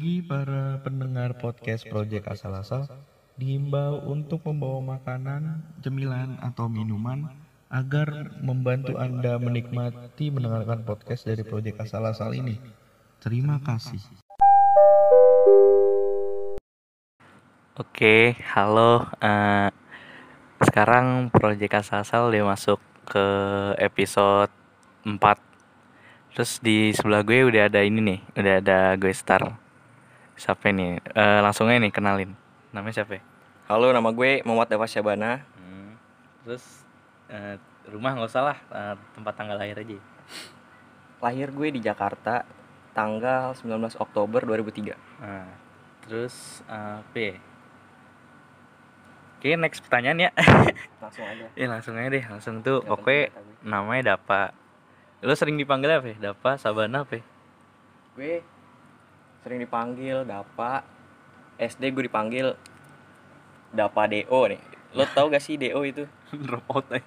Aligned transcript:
Bagi 0.00 0.24
para 0.24 0.80
pendengar 0.80 1.36
podcast 1.36 1.84
Project 1.84 2.24
Asal-Asal, 2.24 2.88
diimbau 3.36 4.00
untuk 4.08 4.40
membawa 4.48 4.96
makanan, 4.96 5.60
cemilan, 5.84 6.40
atau 6.40 6.72
minuman 6.72 7.28
agar 7.68 8.32
membantu 8.40 8.96
Anda 8.96 9.36
menikmati 9.36 10.32
mendengarkan 10.32 10.88
podcast 10.88 11.28
dari 11.28 11.44
Project 11.44 11.84
Asal-Asal 11.84 12.32
ini. 12.32 12.56
Terima 13.20 13.60
kasih. 13.60 14.00
Oke, 17.76 18.40
halo. 18.56 19.04
eh, 19.20 19.68
sekarang 20.64 21.28
Project 21.28 21.76
Asal-Asal 21.76 22.32
udah 22.32 22.56
masuk 22.56 22.80
ke 23.04 23.26
episode 23.76 24.48
4. 25.04 25.12
Terus 26.32 26.56
di 26.64 26.88
sebelah 26.96 27.20
gue 27.20 27.44
udah 27.44 27.68
ada 27.68 27.84
ini 27.84 28.00
nih, 28.00 28.20
udah 28.40 28.54
ada 28.64 28.96
gue 28.96 29.12
star. 29.12 29.68
Siapa 30.40 30.72
nih? 30.72 31.04
Eh, 31.04 31.40
langsung 31.44 31.68
aja 31.68 31.76
nih 31.76 31.92
kenalin. 31.92 32.32
Namanya 32.72 33.04
siapa? 33.04 33.20
ya? 33.20 33.22
Halo, 33.68 33.92
nama 33.92 34.08
gue 34.08 34.40
Muhammad 34.48 34.72
Dafa 34.72 34.88
Syabana. 34.88 35.44
Hmm, 35.52 36.00
Terus 36.48 36.64
eh, 37.28 37.60
rumah 37.92 38.16
nggak 38.16 38.32
usah 38.32 38.48
lah, 38.48 38.58
eh, 38.72 38.96
tempat 39.12 39.36
tanggal 39.36 39.60
lahir 39.60 39.76
aja. 39.76 40.00
Lahir 41.20 41.52
gue 41.52 41.68
di 41.76 41.84
Jakarta 41.84 42.48
tanggal 42.96 43.52
19 43.52 44.00
Oktober 44.00 44.40
2003. 44.48 44.96
Nah, 45.20 45.44
terus 46.08 46.64
apa 46.64 47.18
ya? 47.20 47.36
Oke, 49.36 49.60
next 49.60 49.84
pertanyaan 49.84 50.24
ya. 50.24 50.30
Langsung 51.04 51.24
aja. 51.28 51.44
Ya 51.52 51.66
langsung 51.68 52.00
aja 52.00 52.08
deh, 52.08 52.24
langsung 52.24 52.54
tuh. 52.64 52.80
Nggak 52.80 52.96
Oke, 52.96 53.18
namanya 53.60 54.16
Dapa. 54.16 54.56
Lo 55.20 55.36
sering 55.36 55.60
dipanggil 55.60 56.00
apa 56.00 56.16
ya? 56.16 56.32
Dapa, 56.32 56.56
Sabana 56.56 57.04
apa 57.04 57.20
ya? 57.20 57.24
Gue 58.16 58.34
sering 59.44 59.60
dipanggil 59.60 60.24
Dapa. 60.24 60.84
SD 61.60 61.92
gue 61.92 62.08
dipanggil 62.08 62.56
Dapa 63.70 64.08
DO 64.08 64.40
nih. 64.50 64.60
Lo 64.96 65.06
tau 65.06 65.30
gak 65.30 65.44
sih 65.44 65.60
DO 65.60 65.80
itu? 65.86 66.04
drop 66.46 66.66
out 66.72 66.86
aja. 66.90 67.04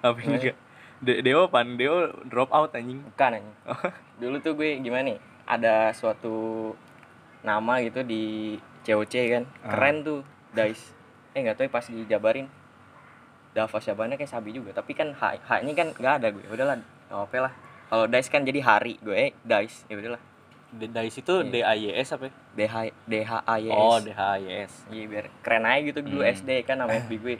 Apa 0.00 0.18
enggak? 0.22 0.56
De 0.98 1.22
Deo 1.22 1.46
pan, 1.46 1.78
Deo 1.78 2.10
drop 2.26 2.50
out 2.50 2.74
anjing. 2.74 3.04
Bukan 3.04 3.38
aja. 3.38 3.52
Dulu 4.20 4.36
tuh 4.42 4.58
gue 4.58 4.78
gimana 4.82 5.14
nih? 5.14 5.18
Ada 5.46 5.94
suatu 5.94 6.74
nama 7.46 7.78
gitu 7.84 8.02
di 8.02 8.56
COC 8.82 9.14
kan. 9.30 9.44
Ah. 9.62 9.76
Keren 9.76 9.96
tuh, 10.02 10.20
Dice. 10.50 10.90
Eh 11.36 11.44
nggak 11.46 11.56
tahu 11.60 11.66
ya 11.68 11.72
pas 11.72 11.86
dijabarin. 11.86 12.46
Dava 13.54 13.78
Syabana 13.80 14.14
kayak 14.14 14.30
sabi 14.30 14.54
juga, 14.54 14.76
tapi 14.76 14.92
kan 14.92 15.10
H, 15.16 15.40
H-nya 15.40 15.72
kan 15.72 15.88
nggak 15.94 16.14
ada 16.20 16.28
gue. 16.30 16.44
Udahlah, 16.52 16.76
nggak 17.08 17.26
apa 17.30 17.36
lah. 17.48 17.52
Kalau 17.88 18.04
Dice 18.10 18.28
kan 18.28 18.42
jadi 18.44 18.60
hari, 18.60 19.00
gue 19.00 19.14
eh, 19.14 19.30
Dice. 19.46 19.86
Ya 19.88 19.96
udahlah. 19.96 20.22
D- 20.70 20.84
Dice 20.86 21.18
itu 21.18 21.34
D 21.42 21.54
Iya. 21.56 21.64
A 21.64 21.74
Y 21.74 21.84
S 21.96 22.08
apa 22.12 22.28
ya? 22.28 22.32
DH 22.54 22.74
DHAYS. 23.04 23.72
Oh, 23.72 23.96
D 23.96 24.08
H 24.10 24.20
Y 24.36 24.46
S. 24.62 24.72
Iya 24.88 25.04
biar 25.06 25.24
keren 25.40 25.64
aja 25.64 25.80
gitu 25.82 25.98
dulu 26.00 26.20
Hmm. 26.20 26.30
SD 26.30 26.50
kan 26.62 26.76
nama 26.76 26.92
FB 26.94 27.12
gue 27.16 27.36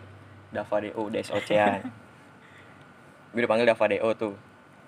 Dava 0.48 0.76
DO 0.78 1.02
Dice 1.08 1.30
Ocean. 1.30 1.80
gue 3.32 3.40
dipanggil 3.40 3.64
Dava 3.64 3.84
DO 3.86 4.08
tuh. 4.14 4.34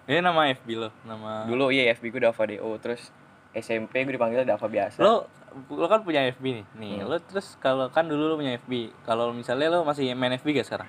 Ini 0.06 0.18
nama 0.20 0.48
FB 0.50 0.68
lo, 0.74 0.88
nama 1.04 1.44
Dulu 1.44 1.68
iya 1.68 1.92
FB 1.92 2.08
gue 2.08 2.22
Dava 2.22 2.42
DO 2.42 2.70
terus 2.80 3.12
SMP 3.52 4.02
gue 4.02 4.16
dipanggil 4.16 4.42
Dava 4.42 4.64
biasa. 4.64 4.98
Lo 4.98 5.28
lo 5.68 5.86
kan 5.86 6.00
punya 6.00 6.24
FB 6.30 6.44
nih. 6.46 6.64
Nih, 6.74 6.92
Hmm. 6.96 7.06
lo 7.06 7.16
terus 7.20 7.58
kalau 7.58 7.86
kan 7.88 8.06
dulu 8.06 8.24
lo 8.24 8.34
punya 8.34 8.56
FB. 8.56 8.72
Kalau 9.02 9.30
misalnya 9.30 9.68
lo 9.68 9.84
masih 9.84 10.14
main 10.14 10.32
FB 10.32 10.48
gak 10.54 10.66
sekarang? 10.66 10.88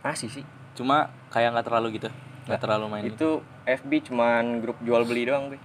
Masih 0.00 0.26
sih. 0.28 0.44
Cuma 0.74 1.06
kayak 1.28 1.52
nggak 1.52 1.62
terlalu 1.64 1.88
gitu. 1.94 2.08
Nggak 2.44 2.58
terlalu 2.58 2.84
main 2.88 3.02
gitu. 3.04 3.14
Itu 3.14 3.30
FB 3.64 3.90
cuman 4.02 4.58
grup 4.58 4.80
jual 4.80 5.04
beli 5.04 5.28
doang 5.28 5.52
gue. 5.52 5.60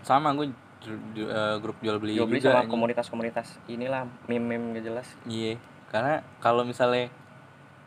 Sama 0.00 0.32
gue 0.32 0.50
eh, 0.86 1.56
grup 1.58 1.76
jual 1.78 1.96
beli 1.96 2.14
Jual 2.14 2.26
beli 2.26 2.38
juga. 2.38 2.50
sama 2.50 2.60
anjing. 2.60 2.70
komunitas-komunitas 2.70 3.46
inilah 3.66 4.02
meme-meme 4.24 4.74
gak 4.74 4.84
jelas. 4.84 5.08
Iya, 5.24 5.56
karena 5.88 6.14
kalau 6.38 6.62
misalnya 6.62 7.08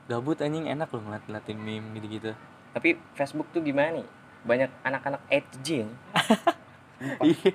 gabut 0.06 0.38
anjing 0.38 0.66
enak 0.66 0.88
loh 0.88 1.02
ngeliat-ngeliatin 1.02 1.57
meme 1.57 1.88
gitu-gitu. 1.94 2.31
Tapi 2.69 2.90
Facebook 3.13 3.47
tuh 3.50 3.59
gimana 3.59 3.96
nih? 3.96 4.07
Banyak 4.44 4.69
anak-anak 4.81 5.22
edgy. 5.28 5.84
Iya, 7.22 7.53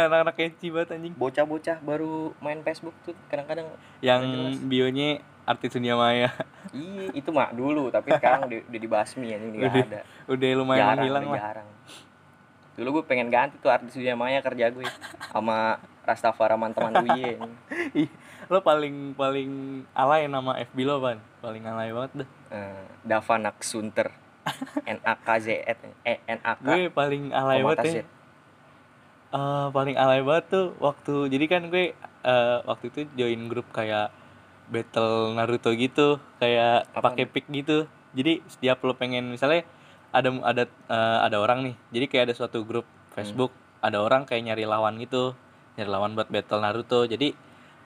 anak-anak 0.00 0.34
keci 0.36 0.70
banget 0.70 0.94
anjing. 0.94 1.10
Bocah-bocah 1.12 1.82
baru 1.82 2.30
main 2.38 2.62
Facebook 2.62 2.94
tuh 3.02 3.18
kadang-kadang 3.26 3.66
Yang 3.98 4.20
jelas. 4.22 4.54
bionya 4.62 5.08
artis 5.42 5.74
dunia 5.74 5.98
maya 5.98 6.30
Iya, 6.70 7.10
itu 7.10 7.34
mah 7.34 7.50
dulu, 7.50 7.90
tapi 7.90 8.14
sekarang 8.14 8.46
udah, 8.46 8.62
udah 8.62 8.80
dibasmi 8.80 9.26
ya, 9.26 9.42
ini 9.42 9.58
nggak 9.58 9.66
Udah 9.66 9.82
ada. 9.82 10.00
udah 10.30 10.48
lumayan 10.54 10.78
jarang, 10.78 10.94
menghilang 10.96 11.24
udah 11.24 11.32
lah. 11.32 11.40
jarang. 11.42 11.68
Dulu 12.78 13.00
gue 13.00 13.04
pengen 13.06 13.28
ganti 13.28 13.58
tuh 13.58 13.72
artis 13.72 13.94
dunia 13.94 14.14
maya 14.14 14.40
kerja 14.40 14.70
gue 14.70 14.86
sama 15.30 15.78
Rastafari 16.06 16.56
teman 16.74 16.92
gue. 17.06 17.38
Ih, 18.06 18.10
lo 18.50 18.62
paling 18.64 19.14
paling 19.14 19.84
alay 19.94 20.26
nama 20.26 20.58
FB 20.58 20.78
lo 20.82 20.98
pan, 20.98 21.18
paling 21.44 21.62
alay 21.66 21.94
banget 21.94 22.24
dah. 22.24 22.28
Eh, 22.50 22.84
Dava 23.06 23.36
Naksunter. 23.38 24.10
N 24.88 24.98
A 25.04 25.14
K 25.20 25.28
Z 25.38 25.46
E 26.02 26.14
N 26.26 26.40
A 26.42 26.56
K 26.56 26.64
Gue 26.64 26.82
paling 26.90 27.30
alay 27.30 27.60
banget 27.62 28.02
ya. 28.02 28.04
Eh, 29.30 29.66
paling 29.70 29.94
alay 29.94 30.24
banget 30.26 30.44
tuh 30.50 30.66
waktu 30.82 31.30
jadi 31.30 31.44
kan 31.46 31.62
gue 31.70 31.94
eh, 32.24 32.58
waktu 32.66 32.84
itu 32.90 33.00
join 33.14 33.46
grup 33.46 33.68
kayak 33.70 34.10
battle 34.70 35.34
Naruto 35.34 35.70
gitu, 35.74 36.18
kayak 36.38 36.90
pakai 36.94 37.26
pick 37.26 37.46
gitu. 37.50 37.86
Jadi 38.10 38.42
setiap 38.50 38.82
lo 38.82 38.98
pengen 38.98 39.30
misalnya 39.30 39.62
ada 40.10 40.28
ada 40.42 40.62
eh, 40.66 41.18
ada 41.24 41.36
orang 41.38 41.64
nih. 41.64 41.74
Jadi 41.90 42.04
kayak 42.06 42.24
ada 42.30 42.34
suatu 42.34 42.62
grup 42.62 42.84
Facebook, 43.10 43.50
ada 43.80 43.98
orang 43.98 44.26
kayak 44.26 44.52
nyari 44.52 44.64
lawan 44.66 44.98
gitu. 44.98 45.34
Nyari 45.78 45.90
lawan 45.90 46.12
buat 46.12 46.28
battle 46.28 46.60
Naruto. 46.60 47.06
Jadi 47.06 47.32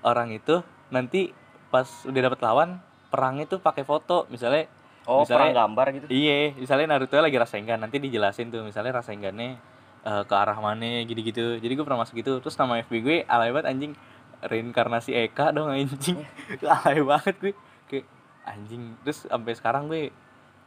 orang 0.03 0.33
itu 0.33 0.61
nanti 0.89 1.33
pas 1.69 1.87
udah 2.05 2.21
dapet 2.23 2.41
lawan 2.41 2.79
perang 3.09 3.39
itu 3.39 3.59
pakai 3.59 3.83
foto 3.83 4.27
misalnya 4.29 4.67
Oh, 5.05 5.21
Misalnya- 5.21 5.53
perang 5.53 5.69
gambar 5.69 5.87
gitu. 6.01 6.07
Iya, 6.09 6.57
misalnya 6.57 6.97
Naruto 6.97 7.21
lagi 7.21 7.37
Rasengan, 7.37 7.77
nanti 7.77 8.01
dijelasin 8.01 8.49
tuh 8.49 8.65
misalnya 8.65 9.05
Rasengannya 9.05 9.61
eh, 10.01 10.23
ke 10.25 10.33
arah 10.33 10.56
mana 10.56 11.05
gitu-gitu. 11.05 11.61
Jadi 11.61 11.73
gue 11.77 11.85
pernah 11.85 12.01
masuk 12.01 12.17
gitu. 12.17 12.41
Terus 12.41 12.56
nama 12.56 12.81
FB 12.81 12.93
gue 13.05 13.17
alay 13.25 13.53
banget 13.53 13.69
anjing. 13.69 13.93
Reinkarnasi 14.41 15.12
Eka 15.12 15.53
dong 15.53 15.69
anjing. 15.69 16.25
alay 16.65 17.05
banget 17.05 17.37
gue. 17.37 17.53
Kayak 17.85 18.09
anjing. 18.45 18.97
Terus 19.05 19.29
sampai 19.29 19.53
sekarang 19.53 19.89
gue 19.89 20.09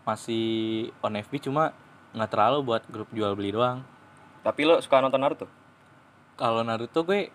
masih 0.08 0.46
on 0.98 1.14
FB 1.14 1.44
cuma 1.44 1.76
nggak 2.10 2.32
terlalu 2.32 2.64
buat 2.66 2.84
grup 2.88 3.12
jual 3.12 3.36
beli 3.36 3.52
doang. 3.52 3.84
Tapi 4.40 4.64
lo 4.64 4.80
suka 4.80 4.98
nonton 4.98 5.20
Naruto? 5.20 5.46
Kalau 6.34 6.64
Naruto 6.64 7.04
gue 7.04 7.28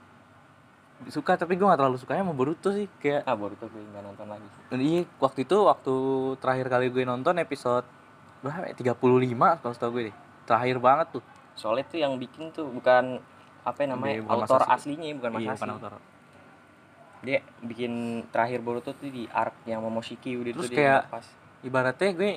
suka 1.04 1.34
tapi 1.34 1.54
gue 1.54 1.62
nggak 1.62 1.76
terlalu 1.76 1.98
sukanya 1.98 2.22
sama 2.22 2.32
Boruto 2.32 2.70
sih 2.70 2.86
kayak 2.96 3.22
Ah, 3.22 3.34
baru 3.34 3.52
tuh 3.54 3.66
gue 3.68 3.82
nggak 3.82 4.02
nonton 4.02 4.22
lagi. 4.24 4.46
iya 4.72 5.02
waktu 5.18 5.42
itu 5.42 5.56
waktu 5.60 5.94
terakhir 6.38 6.66
kali 6.68 6.86
gue 6.88 7.02
nonton 7.02 7.34
episode 7.36 7.82
berapa 8.38 8.70
ya? 8.70 8.94
35 8.94 8.94
kalau 9.58 9.72
setahu 9.72 9.90
gue 9.92 10.02
deh 10.08 10.16
terakhir 10.44 10.78
banget 10.78 11.06
tuh 11.12 11.24
Soalnya 11.52 11.84
tuh 11.84 11.98
yang 11.98 12.14
bikin 12.16 12.48
tuh 12.48 12.64
bukan 12.64 13.18
apa 13.60 13.78
ya 13.78 13.86
namanya 13.88 14.14
Iya, 14.14 14.22
bukan 14.22 14.38
autor 14.40 14.60
Masashi. 14.60 14.74
aslinya 14.78 15.08
bukan 15.12 15.30
Mas 15.30 15.40
iya 15.40 15.50
bukan 15.52 15.70
autor 15.70 15.92
Dia 17.20 17.38
bikin 17.60 17.92
terakhir 18.28 18.58
Boruto 18.60 18.90
tuh 18.92 19.06
di 19.06 19.26
arc 19.28 19.54
yang 19.62 19.78
Momoshiki 19.80 20.34
udah 20.34 20.50
Terus 20.56 20.64
tuh 20.64 20.70
kayak- 20.72 21.02
dia 21.02 21.12
pas. 21.12 21.26
Ibaratnya 21.62 22.10
gue 22.12 22.30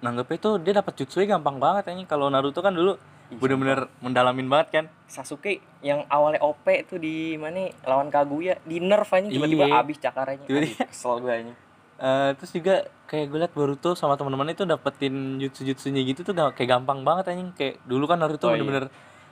nanggepnya 0.00 0.38
tuh 0.38 0.54
dia 0.56 0.72
dapat 0.74 0.92
jutsunya 0.96 1.28
gampang 1.30 1.56
banget 1.56 1.92
ini 1.92 2.04
kalau 2.04 2.26
Naruto 2.26 2.58
kan 2.58 2.72
dulu 2.72 2.96
Ih, 3.30 3.36
bener-bener 3.36 3.86
mendalamin 4.00 4.48
banget 4.48 4.68
kan 4.72 4.84
Sasuke 5.06 5.60
yang 5.80 6.02
awalnya 6.08 6.40
OP 6.40 6.64
tuh 6.84 6.96
di 6.96 7.36
mana 7.36 7.68
lawan 7.84 8.08
Kaguya 8.08 8.58
di 8.60 8.80
nerf 8.80 9.06
aja 9.08 9.28
tiba-tiba 9.28 9.64
Iya. 9.64 9.76
abis 9.78 9.96
cakarannya 9.98 10.46
Tiba-tiba. 10.46 10.84
Kesel 10.84 11.14
gue 11.18 11.32
aja 11.32 11.54
Eh, 12.00 12.30
terus 12.32 12.48
juga 12.50 12.74
kayak 13.04 13.26
gue 13.28 13.38
liat 13.38 13.52
Boruto 13.52 13.92
sama 13.92 14.16
teman-teman 14.16 14.48
itu 14.48 14.64
dapetin 14.64 15.36
jutsu-jutsunya 15.36 16.00
gitu 16.02 16.24
tuh 16.24 16.32
kayak 16.32 16.68
gampang 16.72 17.04
banget 17.04 17.28
anjing 17.28 17.52
kayak 17.52 17.76
dulu 17.84 18.08
kan 18.08 18.16
Naruto 18.16 18.40
Oh, 18.42 18.50
iya. 18.50 18.56
bener-bener 18.56 18.84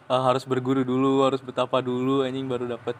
eh, 0.05 0.23
harus 0.23 0.44
berguru 0.44 0.85
dulu 0.85 1.25
harus 1.25 1.41
betapa 1.41 1.81
dulu 1.81 2.23
anjing 2.23 2.44
baru 2.44 2.69
dapet 2.69 2.93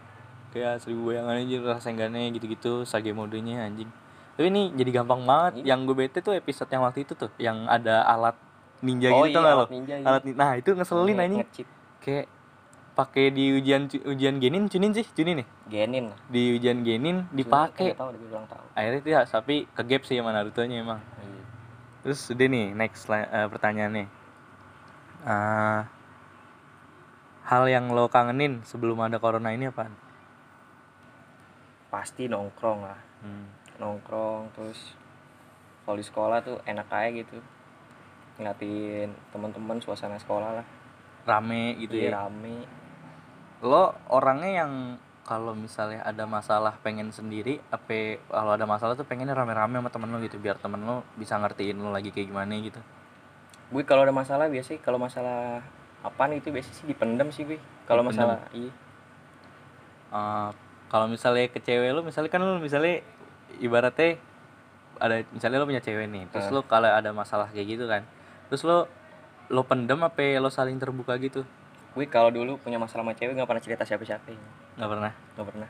kayak 0.49 0.81
seribu 0.81 1.13
bayangan 1.13 1.37
aja 1.37 1.57
Rasengannya 1.69 2.33
gitu-gitu 2.33 2.83
Sage 2.83 3.13
modenya 3.13 3.61
anjing 3.63 3.93
tapi 4.39 4.47
ini 4.49 4.71
jadi 4.73 4.91
gampang 4.95 5.23
banget 5.25 5.53
Iya. 5.59 5.75
yang 5.75 5.83
gue 5.83 5.97
bete 5.97 6.19
tuh 6.21 6.31
episode 6.33 6.71
yang 6.71 6.81
waktu 6.81 7.03
itu 7.03 7.13
tuh 7.13 7.27
yang 7.37 7.67
ada 7.67 8.07
alat 8.07 8.39
ninja 8.79 9.11
oh 9.11 9.27
gitu 9.27 9.35
iya 9.35 9.37
tau 9.37 9.51
alat 9.53 9.69
ninja 9.69 9.95
iya. 9.97 10.07
alat 10.07 10.23
ni- 10.23 10.33
nah 10.33 10.55
itu 10.55 10.71
ngeselin 10.71 11.11
Nge- 11.11 11.19
anjing 11.21 11.41
nge-cheat. 11.43 11.69
kayak 11.99 12.27
pakai 12.95 13.25
di 13.29 13.45
ujian 13.53 13.83
ujian 14.05 14.37
genin 14.37 14.67
cunin 14.67 14.91
sih 14.93 15.07
cunin 15.09 15.43
nih 15.43 15.49
genin 15.69 16.07
di 16.29 16.55
ujian 16.55 16.79
genin 16.81 17.27
dipakai 17.29 17.99
akhirnya 18.73 18.99
itu 19.01 19.09
ya 19.09 19.21
tapi 19.25 19.67
ke 19.69 19.83
gap 19.85 20.03
sih 20.03 20.15
sama 20.15 20.31
Naruto 20.31 20.63
nya 20.63 20.79
emang 20.79 21.03
Iya. 21.17 21.43
terus 22.01 22.23
udah 22.25 22.47
nih 22.49 22.67
next 22.73 23.07
la- 23.07 23.27
eh, 23.29 23.49
pertanyaannya 23.49 24.07
Eh, 25.21 25.81
hal 27.45 27.65
yang 27.67 27.91
lo 27.91 28.07
kangenin 28.07 28.63
sebelum 28.63 28.97
ada 29.01 29.19
corona 29.19 29.51
ini 29.51 29.67
apaan? 29.67 29.91
pasti 31.89 32.25
nongkrong 32.25 32.81
lah 32.81 32.99
Hmm. 33.19 33.51
Nongkrong 33.79 34.51
terus 34.55 34.95
kalau 35.87 35.97
di 35.97 36.05
sekolah 36.05 36.39
tuh 36.45 36.59
enak 36.69 36.87
aja 36.93 37.09
gitu. 37.15 37.39
Ngeliatin 38.37 39.11
teman-teman 39.33 39.79
suasana 39.81 40.21
sekolah 40.21 40.63
lah. 40.63 40.67
Rame 41.27 41.75
gitu 41.81 41.97
Iya, 41.97 42.11
ya? 42.11 42.11
rame. 42.23 42.63
Lo 43.65 43.97
orangnya 44.13 44.63
yang 44.65 44.73
kalau 45.27 45.53
misalnya 45.53 46.01
ada 46.09 46.25
masalah 46.25 46.81
pengen 46.81 47.13
sendiri 47.13 47.61
apa 47.69 48.17
kalau 48.33 48.57
ada 48.57 48.65
masalah 48.65 48.97
tuh 48.97 49.05
pengennya 49.05 49.37
rame-rame 49.37 49.77
sama 49.77 49.93
temen 49.93 50.09
lo 50.09 50.19
gitu 50.25 50.41
biar 50.41 50.57
temen 50.57 50.81
lo 50.89 51.05
bisa 51.21 51.37
ngertiin 51.37 51.77
lo 51.77 51.93
lagi 51.93 52.09
kayak 52.09 52.33
gimana 52.33 52.57
gitu? 52.61 52.81
Gue 53.69 53.85
kalau 53.85 54.09
ada 54.09 54.15
masalah 54.15 54.49
biasanya 54.49 54.81
kalau 54.81 54.97
masalah 54.97 55.61
apaan 56.01 56.33
itu 56.33 56.49
biasanya 56.49 56.77
sih 56.81 56.87
dipendam 56.89 57.29
sih 57.29 57.45
gue. 57.45 57.61
Kalau 57.85 58.01
masalah 58.01 58.41
iya. 58.57 58.73
Eh, 60.09 60.51
kalau 60.89 61.05
misalnya 61.05 61.53
ke 61.53 61.61
cewek 61.61 61.93
lo 61.93 62.01
misalnya 62.01 62.33
kan 62.33 62.41
lo 62.41 62.57
misalnya 62.57 63.05
ibaratnya 63.57 64.21
ada 64.99 65.23
misalnya 65.31 65.59
lo 65.59 65.67
punya 65.67 65.79
cewek 65.79 66.07
nih 66.07 66.27
terus 66.29 66.47
Eh. 66.47 66.53
lo 66.53 66.61
kalau 66.63 66.89
ada 66.89 67.11
masalah 67.11 67.49
kayak 67.49 67.67
gitu 67.71 67.85
kan 67.85 68.03
terus 68.47 68.63
lo 68.63 68.87
lo 69.49 69.63
pendem 69.63 69.97
apa 69.99 70.37
lo 70.37 70.49
saling 70.49 70.77
terbuka 70.77 71.17
gitu 71.17 71.47
gue 71.95 72.07
kalau 72.07 72.29
dulu 72.29 72.57
punya 72.57 72.77
masalah 72.77 73.03
sama 73.03 73.13
cewek 73.13 73.33
nggak 73.33 73.47
pernah 73.47 73.63
cerita 73.63 73.83
siapa-siapa 73.83 74.27
ya. 74.27 74.39
nggak 74.77 74.89
pernah 74.89 75.13
nggak 75.35 75.47
pernah 75.47 75.69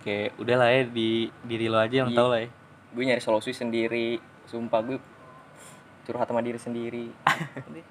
kayak 0.00 0.30
udah 0.36 0.56
lah 0.56 0.68
ya 0.68 0.82
di 0.84 1.10
diri 1.42 1.66
lo 1.66 1.76
aja 1.76 1.96
yang 2.00 2.10
Iya. 2.10 2.16
tahu 2.16 2.28
lah 2.28 2.40
ya 2.40 2.48
gue 2.90 3.04
nyari 3.06 3.22
solusi 3.22 3.50
sendiri 3.50 4.18
sumpah 4.44 4.80
gue 4.82 4.98
curhat 6.02 6.26
sama 6.26 6.42
diri 6.42 6.58
sendiri. 6.58 7.06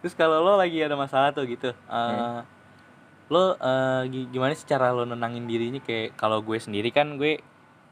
Terus 0.00 0.12
kalau 0.12 0.42
lo 0.42 0.54
lagi 0.54 0.80
ada 0.80 0.92
masalah 0.94 1.30
tuh 1.30 1.46
gitu, 1.46 1.70
eh, 1.70 1.76
Hmm. 1.86 2.42
lo 3.26 3.56
gi- 4.04 4.28
gimana 4.28 4.52
sih 4.52 4.66
cara 4.66 4.90
lo 4.90 5.04
nenangin 5.04 5.46
dirinya 5.46 5.78
kayak 5.78 6.12
kalau 6.14 6.40
gue 6.40 6.58
sendiri 6.58 6.90
kan 6.90 7.16
gue 7.16 7.40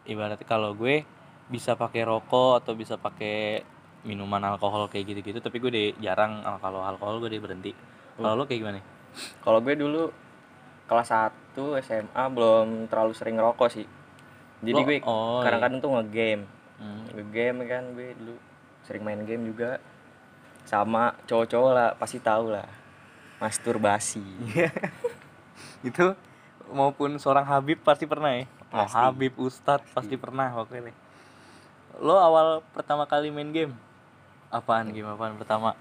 ibaratnya 0.05 0.45
kalau 0.45 0.73
gue 0.73 1.05
bisa 1.47 1.75
pakai 1.75 2.03
rokok 2.03 2.65
atau 2.65 2.73
bisa 2.73 2.97
pakai 2.97 3.63
minuman 4.03 4.43
alkohol 4.43 4.91
kayak 4.91 5.15
gitu-gitu, 5.15 5.39
tapi 5.39 5.59
gue 5.59 5.71
deh 5.71 5.89
jarang 5.99 6.43
kalau 6.59 6.83
alkohol 6.83 7.23
gue 7.23 7.31
deh 7.31 7.39
berhenti. 7.39 7.71
Kalau 8.13 8.35
lo 8.35 8.45
kayak 8.45 8.61
gimana? 8.61 8.81
kalau 9.45 9.61
gue 9.61 9.77
dulu 9.77 10.09
kelas 10.89 11.13
1 11.13 11.53
SMA 11.85 12.25
belum 12.33 12.89
terlalu 12.89 13.13
sering 13.13 13.37
ngerokok 13.37 13.69
sih 13.69 13.85
jadi 14.61 14.81
Lo- 14.81 14.87
gue 14.89 14.97
oh, 15.05 15.41
iya. 15.41 15.43
kadang-kadang 15.45 15.79
tuh 15.81 15.91
ngegame 15.93 16.45
Hmm. 16.81 17.05
ngegame 17.13 17.63
kan 17.69 17.93
gue 17.93 18.17
dulu 18.17 18.35
sering 18.83 19.05
main 19.05 19.21
game 19.23 19.45
juga 19.45 19.79
sama 20.65 21.13
cowok-cowok 21.29 21.71
lah 21.71 21.89
pasti 21.95 22.19
tahu 22.19 22.51
lah 22.51 22.65
masturbasi 23.37 24.25
Itu 25.89 26.17
maupun 26.73 27.19
seorang 27.19 27.45
Habib 27.45 27.83
pasti 27.83 28.09
pernah 28.09 28.33
ya. 28.33 28.49
Mau 28.73 28.85
Pasti. 28.85 28.97
Habib 28.97 29.35
Ustadz 29.37 29.85
pasti 29.93 30.17
pernah 30.17 30.49
pokoknya. 30.51 30.97
Lo 31.99 32.17
awal 32.17 32.65
pertama 32.73 33.05
kali 33.05 33.29
main 33.29 33.53
game 33.53 33.75
apaan 34.49 34.91
game 34.91 35.07
apaan 35.07 35.37
pertama? 35.37 35.73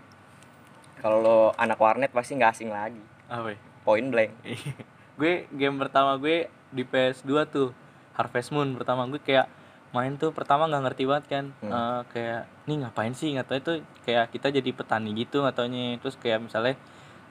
kalau 0.98 1.18
lo 1.18 1.38
anak 1.58 1.76
warnet 1.76 2.14
pasti 2.14 2.38
nggak 2.38 2.52
asing 2.52 2.70
lagi 2.70 3.02
Apa 3.26 3.52
ya? 3.52 3.60
point 3.82 4.08
blank 4.08 4.32
gue 5.20 5.50
game 5.50 5.76
pertama 5.76 6.14
gue 6.16 6.46
di 6.70 6.84
PS2 6.84 7.32
tuh 7.50 7.74
Harvest 8.14 8.54
Moon 8.54 8.78
pertama 8.78 9.10
gue 9.10 9.18
kayak 9.18 9.50
main 9.92 10.14
tuh 10.16 10.30
pertama 10.30 10.70
nggak 10.70 10.84
ngerti 10.86 11.04
banget 11.04 11.26
kan 11.28 11.46
Hmm. 11.58 11.74
Eh, 11.74 12.02
kayak 12.08 12.42
nih 12.64 12.78
ngapain 12.80 13.12
sih 13.12 13.34
nggak 13.34 13.44
tahu 13.44 13.58
itu 13.58 13.74
kayak 14.04 14.30
kita 14.30 14.54
jadi 14.54 14.70
petani 14.72 15.12
gitu 15.12 15.42
nggak 15.42 15.56
taunya 15.58 15.98
terus 15.98 16.16
kayak 16.16 16.46
misalnya 16.46 16.78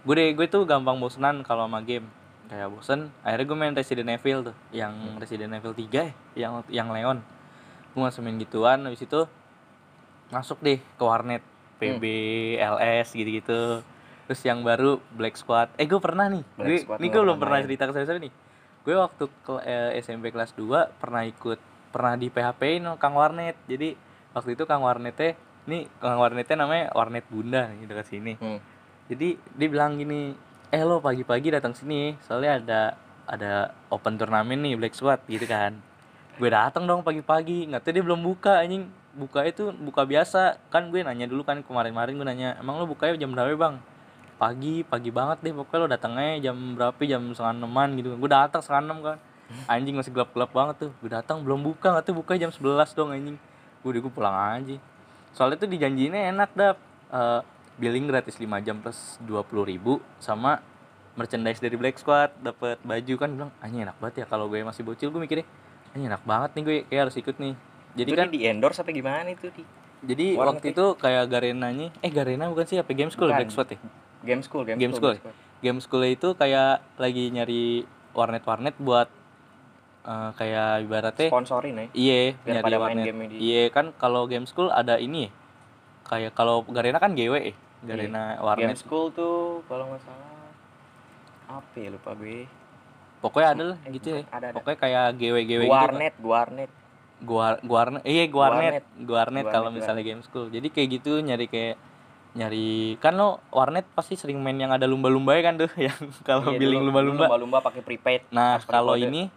gue 0.02 0.14
deh 0.14 0.28
gue 0.34 0.46
tuh 0.50 0.66
gampang 0.66 0.98
bosenan 0.98 1.40
kalau 1.40 1.64
sama 1.64 1.78
game 1.80 2.10
kayak 2.50 2.66
bosen 2.74 3.14
akhirnya 3.22 3.46
gue 3.46 3.58
main 3.62 3.74
Resident 3.78 4.10
Evil 4.10 4.50
tuh 4.50 4.56
yang 4.74 4.92
Resident 5.22 5.54
Evil 5.54 5.70
3 5.70 5.86
ya 5.86 6.10
yang 6.34 6.52
yang 6.66 6.88
Leon. 6.90 7.22
Gue 7.94 8.02
masuk 8.02 8.26
main 8.26 8.34
gituan 8.42 8.82
habis 8.82 9.06
itu 9.06 9.22
masuk 10.34 10.58
deh 10.58 10.82
ke 10.82 11.02
warnet 11.06 11.46
PB 11.78 12.04
LS 12.58 13.14
gitu-gitu. 13.14 13.86
Terus 14.26 14.40
yang 14.42 14.66
baru 14.66 14.98
Black 15.14 15.38
Squad. 15.38 15.70
Eh 15.78 15.86
gue 15.86 16.02
pernah 16.02 16.26
nih 16.26 16.42
Black 16.58 16.66
gue 16.66 16.78
Squad 16.82 16.98
nih 16.98 17.08
gua 17.08 17.14
gue 17.14 17.22
belum 17.22 17.38
pernah 17.38 17.42
pernah 17.46 17.58
main. 17.62 17.66
cerita 17.70 17.82
ke 17.86 17.92
saya 17.94 18.18
nih. 18.18 18.32
Gue 18.82 18.94
waktu 18.98 19.24
ke 19.46 19.54
eh, 19.62 19.90
SMP 20.02 20.34
kelas 20.34 20.50
2 20.58 20.98
pernah 20.98 21.22
ikut 21.22 21.58
pernah 21.94 22.18
di 22.18 22.26
PHP 22.34 22.82
in 22.82 22.86
Kang 22.98 23.14
Warnet. 23.14 23.54
Jadi 23.70 23.94
waktu 24.34 24.58
itu 24.58 24.66
Kang 24.66 24.82
Warnetnya 24.82 25.38
nih 25.70 25.86
Kang 26.02 26.18
Warnetnya 26.18 26.66
namanya 26.66 26.90
Warnet 26.98 27.26
Bunda 27.30 27.70
nih 27.70 27.86
dekat 27.86 28.06
sini. 28.10 28.34
Hmm. 28.38 28.58
jadi 29.10 29.34
dia 29.58 29.68
bilang 29.68 29.98
gini 29.98 30.49
eh 30.70 30.82
lo 30.86 31.02
pagi-pagi 31.02 31.50
datang 31.50 31.74
sini 31.74 32.14
soalnya 32.22 32.62
ada 32.62 32.80
ada 33.26 33.74
open 33.90 34.14
turnamen 34.14 34.62
nih 34.62 34.78
Black 34.78 34.94
Squad 34.94 35.22
gitu 35.26 35.42
kan. 35.46 35.74
Gue 36.38 36.50
datang 36.50 36.86
dong 36.86 37.02
pagi-pagi 37.02 37.66
nggak 37.66 37.82
tahu 37.82 37.92
dia 37.94 38.04
belum 38.06 38.22
buka 38.22 38.62
anjing. 38.62 38.86
Buka 39.10 39.42
itu 39.42 39.74
buka 39.74 40.06
biasa. 40.06 40.62
Kan 40.70 40.94
gue 40.94 41.02
nanya 41.02 41.26
dulu 41.26 41.42
kan 41.42 41.58
kemarin-kemarin 41.66 42.14
gue 42.14 42.26
nanya 42.26 42.48
emang 42.62 42.78
lo 42.78 42.86
bukanya 42.86 43.18
jam 43.18 43.34
berapa 43.34 43.50
bang? 43.58 43.74
Pagi 44.38 44.86
pagi 44.86 45.10
banget 45.10 45.42
deh 45.42 45.52
pokoknya 45.52 45.80
lo 45.82 45.88
datangnya 45.90 46.50
jam 46.50 46.56
berapa 46.78 47.00
jam 47.02 47.22
setengah 47.34 47.54
enaman 47.66 47.88
gitu. 47.98 48.08
Gue 48.14 48.30
datang 48.30 48.62
setengah 48.62 48.82
enam 48.86 48.98
kan. 49.02 49.18
Anjing 49.66 49.98
masih 49.98 50.14
gelap-gelap 50.14 50.50
banget 50.54 50.74
tuh. 50.86 50.90
Gue 51.02 51.10
datang 51.10 51.42
belum 51.42 51.66
buka 51.66 51.98
nggak 51.98 52.06
tuh 52.06 52.14
buka 52.14 52.38
jam 52.38 52.54
11 52.54 52.94
dong 52.94 53.10
anjing. 53.10 53.36
Gue 53.82 53.90
udah 53.90 54.02
gue 54.06 54.12
pulang 54.14 54.36
aja. 54.54 54.78
Soalnya 55.34 55.58
tuh 55.58 55.70
dijanjiinnya 55.70 56.30
enak 56.30 56.50
dap. 56.54 56.78
Eh, 57.10 57.42
billing 57.80 58.06
gratis 58.06 58.36
5 58.36 58.46
jam 58.60 58.76
plus 58.78 59.16
20.000 59.24 59.64
ribu 59.64 59.98
sama 60.20 60.60
merchandise 61.16 61.58
dari 61.58 61.74
Black 61.80 61.96
Squad 61.96 62.36
dapat 62.38 62.76
baju 62.84 63.14
kan 63.16 63.30
bilang 63.32 63.50
anjing 63.58 63.82
enak 63.82 63.96
banget 63.96 64.24
ya 64.24 64.26
kalau 64.28 64.46
gue 64.46 64.60
masih 64.60 64.84
bocil 64.84 65.08
gue 65.08 65.20
mikirnya 65.20 65.48
anjing 65.96 66.06
enak 66.12 66.22
banget 66.22 66.50
nih 66.54 66.62
gue 66.62 66.76
kayak 66.86 67.00
harus 67.08 67.16
ikut 67.16 67.36
nih 67.40 67.54
jadi 67.96 68.08
itu 68.12 68.20
kan 68.20 68.28
di 68.30 68.40
endorse 68.46 68.78
apa 68.84 68.92
gimana 68.92 69.28
itu 69.32 69.48
di 69.50 69.64
jadi 70.00 70.36
warnet 70.36 70.60
waktu 70.60 70.66
itu 70.72 70.86
kayak 70.96 71.24
Garenanya 71.28 71.88
eh 72.00 72.12
Garena 72.12 72.48
bukan 72.48 72.64
sih 72.68 72.76
apa 72.76 72.92
Game 72.92 73.10
School 73.10 73.32
Bukan. 73.32 73.38
Black 73.40 73.52
Squad 73.52 73.70
ya 73.74 73.80
game 74.20 74.42
school 74.44 74.62
game, 74.68 74.78
Game 74.78 74.92
school. 74.92 75.16
Game 75.60 75.80
School 75.80 76.04
itu 76.08 76.28
kayak 76.36 76.84
lagi 77.00 77.32
nyari 77.32 77.84
warnet-warnet 78.12 78.76
buat 78.80 79.08
eh, 80.04 80.30
kayak 80.36 80.88
ibaratnya 80.88 81.28
sponsorin 81.28 81.74
ya 81.76 81.86
Iya, 81.92 82.20
nyari 82.44 82.74
warnet. 82.76 83.04
Iya 83.36 83.62
kan 83.72 83.92
kalau 83.96 84.28
game 84.28 84.44
school 84.48 84.68
ada 84.72 84.96
ini 85.00 85.28
ya. 85.28 85.30
Kayak 86.04 86.32
kalau 86.34 86.64
Garena 86.66 86.98
kan 86.98 87.14
GW 87.14 87.32
ya. 87.32 87.54
Garena 87.82 88.34
game 88.34 88.44
warnet. 88.44 88.76
school 88.76 89.08
tuh 89.10 89.36
kalau 89.64 89.88
nggak 89.88 90.02
salah 90.02 90.50
apa 91.50 91.74
ya 91.74 91.88
lupa 91.90 92.12
gue 92.14 92.44
Pokoknya 93.20 93.48
ada 93.50 93.64
lah 93.66 93.78
Eh, 93.82 93.92
gitu 93.92 94.08
ya. 94.10 94.22
ada, 94.26 94.46
ada. 94.48 94.56
Pokoknya 94.56 94.78
kayak 94.78 95.04
GW 95.14 95.36
GW 95.44 95.62
gitu. 95.62 95.70
warnet 95.70 96.14
warnet 96.18 96.70
Gua 97.20 97.60
warnet. 97.60 98.00
Iya, 98.02 98.24
guarnet. 98.26 98.80
Guarnet 98.80 98.84
Guarnet, 98.98 99.44
kalau 99.46 99.68
guarnet. 99.68 99.76
misalnya 99.76 100.02
game 100.02 100.22
school. 100.22 100.48
Jadi 100.48 100.68
kayak 100.68 100.88
gitu 100.90 101.20
nyari 101.20 101.46
kayak 101.46 101.76
nyari 102.30 102.68
kan 102.96 103.12
lo 103.12 103.42
warnet 103.50 103.84
pasti 103.90 104.14
sering 104.14 104.38
main 104.38 104.54
yang 104.54 104.70
ada 104.70 104.86
lumba-lumba 104.86 105.34
ya 105.34 105.42
kan 105.42 105.58
tuh 105.58 105.68
yang 105.82 105.98
kalau 106.22 106.48
Iya, 106.48 106.56
billing 106.56 106.80
lumba-lumba. 106.82 107.26
lumba-lumba 107.26 107.58
pakai 107.60 107.82
prepaid 107.82 108.24
Nah, 108.30 108.56
kalau 108.62 108.94
ini 108.94 109.28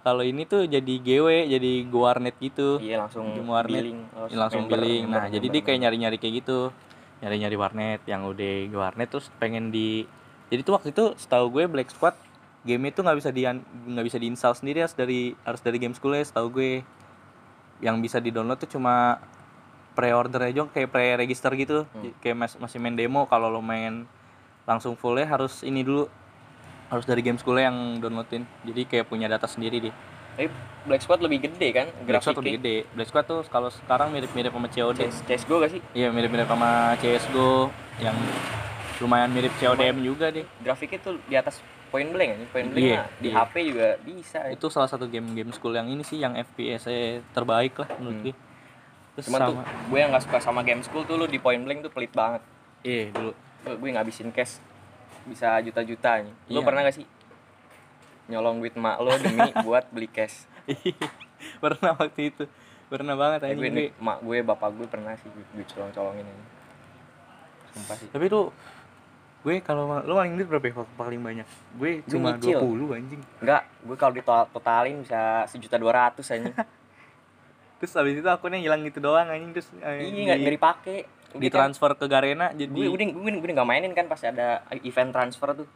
kalau 0.00 0.20
ini 0.20 0.44
tuh 0.44 0.64
jadi 0.64 0.94
GW, 0.96 1.28
jadi 1.50 1.72
guarnet 1.86 2.36
gitu. 2.36 2.76
iya 2.76 2.96
langsung 2.98 3.24
Game 3.30 3.46
warnet. 3.46 3.72
billing 3.78 4.00
langsung 4.32 4.64
billing. 4.66 5.04
Nah, 5.06 5.28
jadi 5.28 5.46
dia 5.46 5.62
kayak 5.62 5.80
nyari-nyari 5.80 6.16
kayak 6.16 6.34
gitu. 6.40 6.72
Nyari-nyari 7.20 7.56
warnet 7.56 8.00
yang 8.08 8.24
udah 8.24 8.68
warnet 8.72 9.08
terus 9.12 9.28
pengen 9.36 9.68
di 9.68 10.04
Jadi 10.50 10.66
tuh 10.66 10.74
waktu 10.74 10.90
itu 10.90 11.14
setahu 11.14 11.46
gue 11.54 11.64
Black 11.70 11.94
Squad 11.94 12.18
game 12.66 12.90
itu 12.90 13.00
nggak 13.00 13.16
bisa 13.16 13.30
di 13.30 13.46
nggak 13.46 14.04
bisa 14.04 14.18
diinstal 14.18 14.52
sendiri 14.52 14.84
harus 14.84 14.92
dari 14.92 15.32
harus 15.46 15.62
dari 15.62 15.78
game 15.78 15.94
school 15.94 16.16
ya 16.16 16.24
setahu 16.26 16.48
gue. 16.50 16.72
Yang 17.80 17.96
bisa 18.02 18.18
di-download 18.20 18.60
tuh 18.60 18.76
cuma 18.76 19.22
pre-order 19.94 20.48
aja 20.50 20.66
kayak 20.68 20.90
pre-register 20.90 21.54
gitu. 21.54 21.86
Hmm. 21.94 22.12
Kayak 22.20 22.36
mas- 22.36 22.58
masih 22.58 22.82
main 22.82 22.98
demo 22.98 23.24
kalau 23.30 23.48
lo 23.48 23.62
main 23.62 24.04
langsung 24.68 24.98
fullnya 24.98 25.26
harus 25.26 25.62
ini 25.64 25.80
dulu 25.86 26.10
harus 26.90 27.06
dari 27.06 27.22
game 27.22 27.38
school 27.38 27.56
yang 27.56 28.02
downloadin. 28.02 28.42
Jadi 28.66 28.82
kayak 28.90 29.06
punya 29.06 29.30
data 29.30 29.46
sendiri 29.46 29.88
deh. 29.88 29.94
Tapi 30.40 30.48
Black 30.80 31.04
Squad 31.04 31.20
lebih 31.20 31.38
gede 31.42 31.68
kan 31.70 31.86
Black 32.00 32.24
Squad 32.24 32.40
lebih 32.40 32.56
gede. 32.56 32.76
Black 32.90 33.08
Squad 33.08 33.28
tuh 33.28 33.44
kalau 33.46 33.68
sekarang 33.68 34.08
mirip-mirip 34.08 34.48
sama 34.48 34.64
COD. 34.66 34.96
CS, 34.98 35.16
CSGO 35.22 35.60
gak 35.60 35.70
sih 35.70 35.80
Iya 35.92 36.08
mirip-mirip 36.08 36.48
sama 36.48 36.96
CSGO 36.96 37.68
yang 38.00 38.16
lumayan 38.96 39.28
mirip 39.28 39.52
CODM 39.54 40.00
juga 40.00 40.28
deh. 40.28 40.44
grafiknya 40.58 40.96
tuh 40.98 41.20
di 41.22 41.32
atas 41.34 41.60
point 41.88 42.06
blank 42.06 42.30
aja 42.32 42.46
point 42.48 42.68
blank 42.68 42.80
Iya, 42.82 42.96
mah 42.96 43.06
di 43.16 43.28
iya. 43.28 43.34
HP 43.38 43.54
juga 43.66 43.88
bisa 43.98 44.40
Itu 44.48 44.66
salah 44.68 44.88
satu 44.88 45.04
game-game 45.04 45.50
school 45.50 45.72
yang 45.72 45.84
ini 45.86 46.00
sih 46.00 46.16
yang 46.16 46.32
FPS 46.34 46.88
terbaik 47.30 47.76
lah 47.76 47.88
menurut 47.96 48.16
Hmm. 48.16 48.24
gue. 48.26 48.34
Terus 49.12 49.26
cuman 49.26 49.40
tuh 49.42 49.54
sama 49.54 49.62
gue 49.84 49.98
yang 49.98 50.10
gak 50.10 50.24
suka 50.24 50.38
sama 50.38 50.60
game 50.62 50.80
school 50.80 51.04
tuh 51.04 51.16
lu 51.16 51.26
di 51.26 51.36
point 51.36 51.60
blank 51.60 51.80
tuh 51.82 51.90
pelit 51.90 52.08
banget 52.10 52.40
iya 52.80 53.08
dulu. 53.10 53.36
gue, 53.62 53.90
ngabisin 53.90 54.30
cash 54.30 54.56
bisa 55.22 55.60
juta-juta 55.60 56.22
nih 56.22 56.32
lu 56.48 56.56
Iya. 56.56 56.64
pernah 56.64 56.80
gak 56.82 56.94
sih 56.94 57.04
nyolong 58.30 58.62
duit 58.62 58.78
mak 58.78 59.02
lo 59.02 59.10
demi 59.18 59.42
buat 59.66 59.84
beli 59.90 60.06
cash 60.06 60.46
pernah 61.58 61.98
waktu 61.98 62.30
itu. 62.30 62.44
Pernah 62.90 63.14
banget 63.14 63.46
anjing 63.46 63.58
gue 63.58 63.70
gue. 63.70 64.02
mak 64.02 64.18
gue 64.22 64.38
bapak 64.42 64.70
gue 64.74 64.86
pernah 64.90 65.14
sih 65.14 65.30
duit, 65.30 65.46
duit 65.54 65.68
colong-colongin 65.70 66.26
ini 66.26 66.44
sumpah 67.70 67.94
sih 67.94 68.10
Tapi 68.10 68.26
tuh 68.26 68.50
gue 69.40 69.62
kalau 69.62 69.86
lu 70.02 70.14
paling 70.18 70.34
duit 70.36 70.48
berapa 70.50 70.66
ya 70.68 70.74
paling 70.98 71.22
banyak? 71.22 71.46
Gue 71.78 72.02
Gue 72.02 72.10
cuma 72.12 72.34
nyicil. 72.34 72.58
20 72.60 72.98
anjing. 72.98 73.22
enggak 73.40 73.62
gue 73.86 73.96
kalau 73.96 74.12
ditotalin 74.12 74.96
bisa 75.06 75.46
sejuta 75.46 75.78
dua 75.78 75.92
ratus 76.06 76.28
aja 76.34 76.50
Terus 77.80 77.96
abis 77.96 78.20
itu 78.20 78.28
akunnya 78.28 78.60
hilang 78.60 78.84
gitu 78.84 79.00
doang 79.00 79.30
anjing 79.30 79.56
terus 79.56 79.70
eh, 79.80 80.04
iya 80.04 80.22
nggak 80.34 80.38
nggak 80.44 80.54
dipakai 80.60 80.98
Udah 81.30 81.38
kan, 81.38 81.40
ditransfer 81.40 81.90
ke 81.94 82.06
Garena 82.10 82.46
jadi 82.52 82.68
gue 82.68 82.86
udah 82.90 83.06
gue 83.06 83.30
gue 83.38 83.50
nggak 83.54 83.68
mainin 83.70 83.94
kan 83.94 84.10
pas 84.10 84.20
ada 84.26 84.66
event 84.82 85.14
transfer 85.14 85.64
tuh 85.64 85.68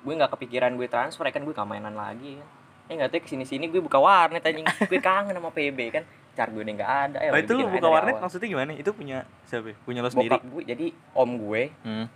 Gue 0.00 0.14
nggak 0.14 0.30
kepikiran 0.30 0.72
gue 0.72 0.86
transfer 0.86 1.22
ya 1.22 1.32
kan 1.32 1.42
gue 1.42 1.52
gak 1.52 1.64
mainan 1.64 1.92
lagi 1.92 2.36
kan 2.36 2.48
eh 2.86 2.94
nggak 2.94 3.10
tahu 3.10 3.20
ke 3.20 3.28
sini 3.28 3.42
sini 3.42 3.66
gue 3.66 3.80
buka 3.80 3.98
warnet 3.98 4.40
anjing 4.40 4.62
gue 4.86 5.00
kangen 5.00 5.34
sama 5.34 5.50
PB 5.50 5.78
kan 5.90 6.04
car 6.32 6.48
gue 6.48 6.62
nggak 6.62 6.86
ada 7.04 7.18
ya 7.18 7.30
Oh, 7.30 7.36
itu 7.36 7.52
lu 7.52 7.66
buka 7.66 7.88
warnet 7.88 8.14
awal. 8.14 8.22
maksudnya 8.22 8.46
gimana? 8.46 8.70
Itu 8.72 8.92
punya 8.92 9.26
siapa? 9.42 9.68
ya? 9.68 9.76
Punya 9.82 10.00
lo 10.00 10.08
sendiri? 10.08 10.30
bokap 10.30 10.44
gue 10.46 10.62
jadi 10.64 10.86
om 11.12 11.30
gue 11.36 11.62
Hmm. 11.82 12.06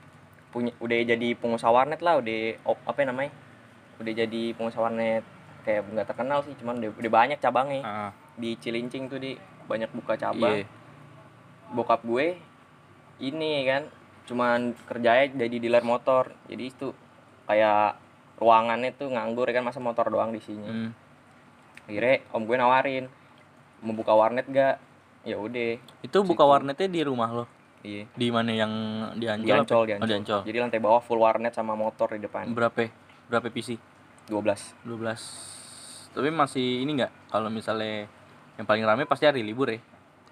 punya 0.49 0.71
udah 0.77 0.99
jadi 1.05 1.29
pengusaha 1.35 1.69
warnet 1.69 1.99
lah 1.99 2.19
udah 2.19 2.39
op- 2.65 2.85
apa 2.85 3.03
namanya 3.03 3.35
udah 3.97 4.13
jadi 4.17 4.43
pengusaha 4.53 4.79
warnet 4.81 5.23
kayak 5.61 5.87
nggak 5.87 6.07
terkenal 6.07 6.39
sih 6.41 6.55
cuman 6.55 6.79
udah, 6.79 6.91
udah 6.97 7.11
banyak 7.13 7.39
cabangnya 7.39 7.81
Ah, 7.81 8.11
di 8.35 8.55
Cilincing 8.57 9.07
tuh 9.07 9.19
di 9.19 9.35
banyak 9.67 9.91
buka 9.91 10.15
cabang 10.17 10.55
iya. 10.57 10.67
bokap 11.69 12.03
gue 12.03 12.39
ini 13.21 13.53
kan 13.65 13.87
cuman 14.25 14.59
kerjanya 14.85 15.27
jadi 15.37 15.57
dealer 15.59 15.83
motor 15.83 16.31
jadi 16.45 16.65
itu 16.65 16.91
kayak 17.51 17.99
ruangannya 18.39 18.95
tuh 18.95 19.11
nganggur 19.11 19.51
kan 19.51 19.61
masa 19.61 19.79
motor 19.79 20.07
doang 20.07 20.31
di 20.31 20.39
sini 20.39 20.63
Hmm. 20.63 20.91
akhirnya 21.85 22.23
om 22.31 22.43
gue 22.43 22.55
nawarin 22.55 23.05
mau 23.81 23.91
buka 23.91 24.15
warnet 24.15 24.47
gak 24.47 24.79
ya 25.23 25.35
udah 25.37 25.77
Itu 26.01 26.23
buka 26.23 26.41
Situ. 26.41 26.49
warnetnya 26.49 26.87
di 26.87 27.03
rumah 27.03 27.29
lo? 27.29 27.45
iya 27.83 28.07
Di 28.13 28.29
mana 28.29 28.51
yang 28.51 28.73
di 29.13 29.25
di 29.25 29.27
Ancol? 29.27 29.51
apa? 29.51 29.61
Ancol, 29.61 29.83
di 29.83 29.93
Oh, 29.93 29.99
di 30.01 30.15
Ancol. 30.15 30.17
Ancol. 30.17 30.41
jadi 30.47 30.59
lantai 30.61 30.79
bawah 30.79 31.01
full 31.01 31.19
warnet 31.19 31.51
sama 31.51 31.75
motor 31.75 32.15
di 32.15 32.23
depan 32.23 32.49
Berapa? 32.49 32.87
Berapa 33.27 33.49
PC? 33.49 33.77
12 34.27 34.87
12 34.87 36.13
tapi 36.13 36.29
masih 36.29 36.81
ini 36.81 36.97
nggak 36.97 37.13
kalau 37.29 37.49
misalnya 37.49 38.07
yang 38.57 38.65
paling 38.65 38.83
rame 38.83 39.05
pasti 39.05 39.25
hari 39.25 39.43
libur 39.43 39.69
ya 39.69 39.81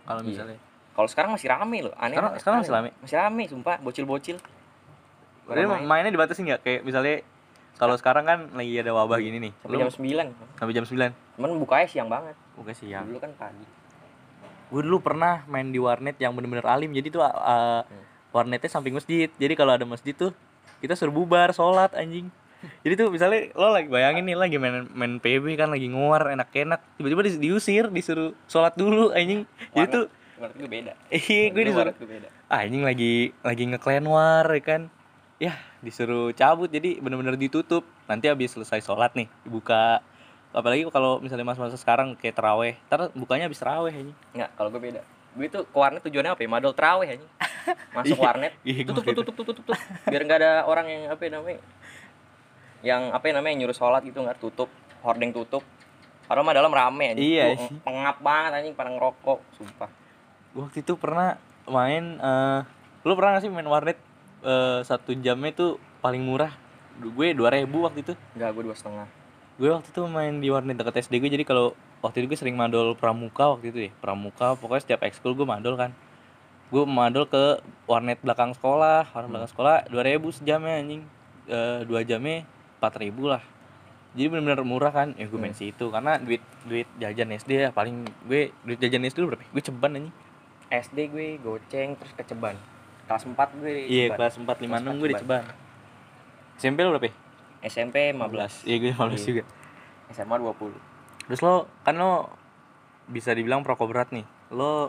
kalau 0.05 0.21
Iya. 0.21 0.29
misalnya 0.29 0.59
kalau 0.93 1.07
sekarang 1.07 1.31
masih 1.33 1.49
rame 1.49 1.79
loh 1.81 1.95
aneh 1.95 2.15
Sekarang- 2.15 2.39
sekarang 2.39 2.59
masih 2.61 2.73
rame? 2.73 2.89
masih 2.97 3.17
rame 3.17 3.43
sumpah 3.45 3.77
bocil-bocil 3.79 4.37
Berarti 5.49 5.65
main. 5.65 5.85
mainnya 5.89 6.13
dibatasi 6.13 6.41
nggak? 6.45 6.61
Kayak 6.61 6.81
misalnya 6.85 7.17
kalau 7.79 7.95
sekarang 7.97 8.25
kan 8.27 8.39
lagi 8.53 8.75
ada 8.77 8.93
wabah 8.93 9.17
gini 9.17 9.39
nih. 9.41 9.53
Sampai 9.59 9.73
lu 9.73 9.81
jam 9.81 9.91
9 9.91 10.59
sampai 10.61 10.73
jam 10.75 10.85
9 10.85 11.39
cuman 11.39 11.51
bukanya 11.57 11.87
siang 11.87 12.09
banget. 12.11 12.35
Oke 12.59 12.75
siang. 12.75 13.07
Dulu 13.07 13.19
kan 13.19 13.33
pagi. 13.39 13.65
Gue 14.69 14.83
dulu 14.85 15.01
pernah 15.01 15.47
main 15.49 15.71
di 15.71 15.81
warnet 15.81 16.19
yang 16.21 16.37
bener-bener 16.37 16.67
alim. 16.67 16.93
Jadi 16.93 17.09
tuh 17.09 17.23
uh, 17.23 17.83
warnetnya 18.35 18.69
samping 18.69 18.93
masjid. 18.93 19.31
Jadi 19.33 19.55
kalau 19.57 19.73
ada 19.73 19.87
masjid 19.89 20.13
tuh 20.13 20.35
kita 20.83 20.93
suruh 20.93 21.15
bubar 21.15 21.55
sholat 21.55 21.95
anjing. 21.95 22.29
Jadi 22.83 22.99
tuh 22.99 23.09
misalnya 23.09 23.55
lo 23.55 23.71
lagi 23.71 23.87
bayangin 23.87 24.27
nih 24.27 24.35
lagi 24.35 24.59
main 24.59 24.91
main 24.91 25.23
PB 25.23 25.55
kan 25.55 25.71
lagi 25.71 25.87
nguar 25.87 26.35
enak-enak. 26.35 26.99
Tiba-tiba 26.99 27.23
di- 27.25 27.41
diusir 27.41 27.87
disuruh 27.89 28.35
sholat 28.51 28.75
dulu 28.75 29.15
anjing. 29.15 29.47
Jadi 29.73 29.79
Warnet. 29.79 29.95
tuh 29.95 30.05
warnet 30.43 30.57
gue 30.59 30.69
beda. 30.69 30.93
Iya 31.15 31.43
gue 31.55 31.63
disuruh 31.63 31.95
warnet 31.95 31.97
gue 32.03 32.09
beda. 32.11 32.29
Ah 32.51 32.67
anjing 32.67 32.83
lagi 32.83 33.31
lagi 33.41 33.63
ngeklan 33.71 34.05
war 34.11 34.47
ya 34.51 34.61
kan 34.61 34.83
ya 35.39 35.55
disuruh 35.79 36.35
cabut 36.35 36.67
jadi 36.67 36.99
bener-bener 36.99 37.39
ditutup 37.39 37.87
nanti 38.11 38.27
habis 38.27 38.51
selesai 38.51 38.83
sholat 38.83 39.15
nih 39.15 39.31
dibuka 39.47 40.03
apalagi 40.51 40.83
kalau 40.91 41.23
misalnya 41.23 41.47
masa-masa 41.47 41.79
sekarang 41.79 42.19
kayak 42.19 42.35
teraweh 42.35 42.75
ntar 42.91 43.15
bukanya 43.15 43.47
habis 43.47 43.63
teraweh 43.63 43.95
anjing 43.95 44.19
Enggak, 44.35 44.51
kalau 44.59 44.69
gue 44.75 44.81
beda. 44.83 45.03
Gue 45.37 45.47
tuh 45.47 45.63
ke 45.69 45.77
warnet 45.77 46.03
tujuannya 46.03 46.35
apa 46.35 46.41
ya? 46.43 46.49
Madol 46.51 46.73
terawih 46.75 47.09
aja. 47.15 47.27
Masuk 47.97 48.17
Iya, 48.17 48.25
warnet, 48.25 48.53
iya, 48.65 48.81
tutup, 48.83 49.05
tutup, 49.05 49.25
tutup, 49.29 49.35
tutup, 49.45 49.55
tutup, 49.61 49.79
Biar 50.09 50.23
nggak 50.25 50.39
ada 50.41 50.53
orang 50.65 50.89
yang 50.89 51.03
apa 51.13 51.21
ya 51.21 51.31
namanya? 51.37 51.61
Yang 52.81 53.03
apa 53.13 53.25
ya 53.29 53.33
namanya 53.37 53.55
nyuruh 53.61 53.77
sholat 53.77 54.03
gitu 54.09 54.19
nggak 54.25 54.41
tutup, 54.41 54.73
hordeng 55.05 55.31
tutup. 55.37 55.63
Padahal 56.25 56.45
mah 56.49 56.57
dalam 56.57 56.73
rame 56.73 57.13
aja. 57.13 57.21
Iya 57.21 57.45
Tuh. 57.61 57.77
Pengap 57.85 58.17
banget 58.25 58.51
anjing 58.57 58.75
pada 58.75 58.89
ngerokok, 58.89 59.39
sumpah. 59.61 59.91
Gua 60.57 60.67
waktu 60.67 60.81
itu 60.81 60.97
pernah 60.97 61.37
main 61.69 62.17
eh 62.19 62.61
lu 63.05 63.13
pernah 63.15 63.39
gak 63.39 63.47
sih 63.47 63.53
main 63.53 63.69
warnet 63.69 64.01
eh, 64.45 64.81
satu 64.87 65.15
jamnya 65.19 65.51
tuh 65.55 65.71
paling 66.03 66.23
murah. 66.23 66.53
Gue 66.99 67.31
2000 67.31 67.67
waktu 67.71 68.01
itu. 68.03 68.15
Enggak, 68.35 68.51
gue 68.55 68.63
dua 68.71 68.77
setengah. 68.77 69.09
gue 69.59 69.75
waktu 69.75 69.91
itu 69.91 70.03
main 70.07 70.39
di 70.39 70.55
warnet 70.55 70.79
deket 70.79 71.03
SD 71.03 71.19
gue 71.19 71.35
jadi 71.35 71.43
kalau 71.43 71.75
waktu 71.99 72.23
itu 72.23 72.31
gue 72.31 72.39
sering 72.39 72.55
madol 72.55 72.95
pramuka 72.95 73.59
waktu 73.59 73.75
itu 73.75 73.79
ya. 73.87 73.91
Pramuka 73.99 74.55
pokoknya 74.55 74.83
setiap 74.87 75.03
ekskul 75.03 75.35
gue 75.35 75.43
madol 75.43 75.75
kan. 75.75 75.91
Gue 76.71 76.87
madol 76.87 77.27
ke 77.27 77.59
warnet 77.91 78.23
belakang 78.23 78.55
sekolah 78.55 79.11
warnet 79.11 79.31
belakang 79.35 79.51
sekolah 79.51 79.77
2000 79.91 80.39
sejamnya 80.39 80.75
anjing. 80.79 81.03
Eh, 81.51 81.81
dua 81.91 82.07
jamnya 82.07 82.47
4000 82.79 83.19
lah. 83.27 83.43
Jadi 84.15 84.27
benar-benar 84.31 84.63
murah 84.63 84.93
kan. 84.95 85.09
Ya 85.19 85.27
gue 85.27 85.41
main 85.43 85.59
situ 85.59 85.91
karena 85.91 86.23
duit 86.23 86.43
duit 86.71 86.87
jajan 87.03 87.35
SD 87.35 87.51
ya 87.59 87.71
paling 87.75 88.07
gue 88.31 88.55
duit 88.63 88.79
jajan 88.79 89.03
SD 89.11 89.27
dulu 89.27 89.35
berapa 89.35 89.43
ya? 89.43 89.51
gue 89.59 89.63
ceban 89.67 89.91
anjing. 89.99 90.15
SD 90.71 90.99
gue 91.11 91.27
goceng 91.43 91.99
terus 91.99 92.15
keceban. 92.15 92.55
Kelas 93.09 93.25
4 93.25 93.59
gue 93.59 93.75
iya 93.89 94.13
kelas 94.13 94.37
4 94.37 94.45
5 94.45 94.69
6 94.69 95.01
gue 95.01 95.09
di 95.09 95.17
ceban 95.17 95.45
SMP 96.59 96.83
lu 96.83 96.91
berapa? 96.93 97.09
SMP 97.63 98.13
15. 98.13 98.67
iya 98.67 98.77
gue 98.79 98.91
15 98.93 98.99
Iya. 99.15 99.25
juga 99.25 99.43
SMA 100.09 100.37
20. 100.37 100.75
Terus 101.29 101.41
lo 101.41 101.55
kan 101.83 101.95
lo 101.95 102.33
bisa 103.07 103.33
dibilang 103.33 103.61
perokok 103.61 103.89
berat 103.89 104.09
nih. 104.11 104.25
Lo 104.51 104.89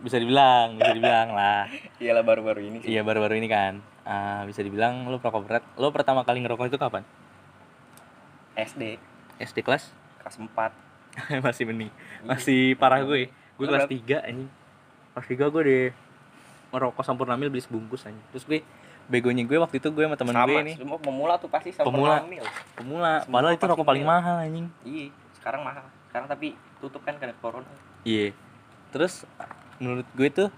bisa 0.00 0.20
dibilang, 0.20 0.76
bisa 0.76 0.92
dibilang 0.92 1.32
lah. 1.32 1.66
Iyalah 1.96 2.22
baru-baru 2.22 2.60
ini 2.62 2.76
sih. 2.80 2.92
Iya 2.92 3.00
baru-baru 3.02 3.36
ini 3.36 3.48
kan. 3.48 3.80
Ah, 4.04 4.44
bisa 4.44 4.60
dibilang 4.60 5.08
lo 5.08 5.16
perokok 5.16 5.42
berat. 5.44 5.64
Lo 5.74 5.90
pertama 5.90 6.22
kali 6.22 6.44
ngerokok 6.44 6.68
itu 6.68 6.76
kapan? 6.76 7.02
SD 8.54 9.00
SD 9.40 9.64
kelas? 9.64 9.90
kelas 10.20 10.36
4. 10.40 10.72
Masih 11.44 11.64
mending. 11.66 11.90
Masih 12.22 12.76
parah 12.76 13.00
gue. 13.02 13.28
Gue 13.56 13.64
Lo 13.64 13.72
kelas? 13.74 13.88
3 13.88 14.28
anjing. 14.28 14.50
Kelas 15.10 15.26
3 15.26 15.52
gue 15.52 15.62
deh 15.64 15.84
ngerokok 16.74 17.00
sampurna 17.00 17.38
mil 17.38 17.48
beli 17.48 17.62
sebungkus 17.62 18.04
anjing. 18.04 18.20
Terus 18.30 18.44
gue 18.44 18.60
begonya 19.04 19.44
gue 19.44 19.56
waktu 19.56 19.76
itu 19.78 19.88
gue 19.88 20.00
sama 20.02 20.16
temen 20.16 20.32
Sama, 20.32 20.48
gue 20.48 20.60
nih 20.64 20.76
semua 20.80 20.98
pemula 20.98 21.34
tuh 21.36 21.46
pasti 21.46 21.70
sama 21.70 21.86
Pemula. 21.86 22.24
mil. 22.24 22.40
pemula 22.74 23.20
Semua 23.20 23.30
padahal 23.30 23.52
itu 23.52 23.64
rokok 23.66 23.84
paling 23.84 24.00
mil. 24.00 24.10
mahal 24.10 24.36
anjing 24.40 24.66
Iya, 24.82 25.06
sekarang 25.36 25.60
mahal. 25.60 25.84
Sekarang 26.08 26.26
tapi 26.26 26.48
tutup 26.80 27.04
kan 27.04 27.14
karena 27.14 27.36
corona. 27.38 27.68
Iya. 28.02 28.32
Terus 28.90 29.28
menurut 29.76 30.08
gue 30.12 30.28
tuh 30.28 30.48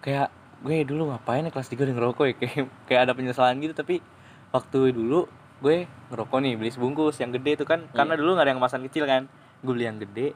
kayak 0.00 0.28
gue 0.60 0.76
dulu 0.82 1.10
ngapain 1.10 1.42
ya 1.42 1.50
kelas 1.50 1.68
3 1.68 1.78
udah 1.80 1.94
ngerokok 1.94 2.24
ya 2.24 2.34
kayak 2.40 2.54
kayak 2.86 3.00
ada 3.06 3.12
penyesalan 3.12 3.58
gitu 3.58 3.72
tapi 3.72 3.98
waktu 4.50 4.90
dulu 4.90 5.26
gue 5.58 5.86
ngerokok 6.10 6.38
nih 6.38 6.54
beli 6.54 6.70
sebungkus 6.70 7.18
yang 7.18 7.30
gede 7.30 7.54
tuh 7.56 7.66
kan 7.66 7.86
karena 7.88 8.14
dulu 8.14 8.34
nggak 8.34 8.42
ada 8.42 8.50
yang 8.50 8.58
kemasan 8.58 8.82
kecil 8.82 9.06
kan 9.06 9.30
gue 9.62 9.70
beli 9.70 9.86
yang 9.86 9.98
gede 9.98 10.34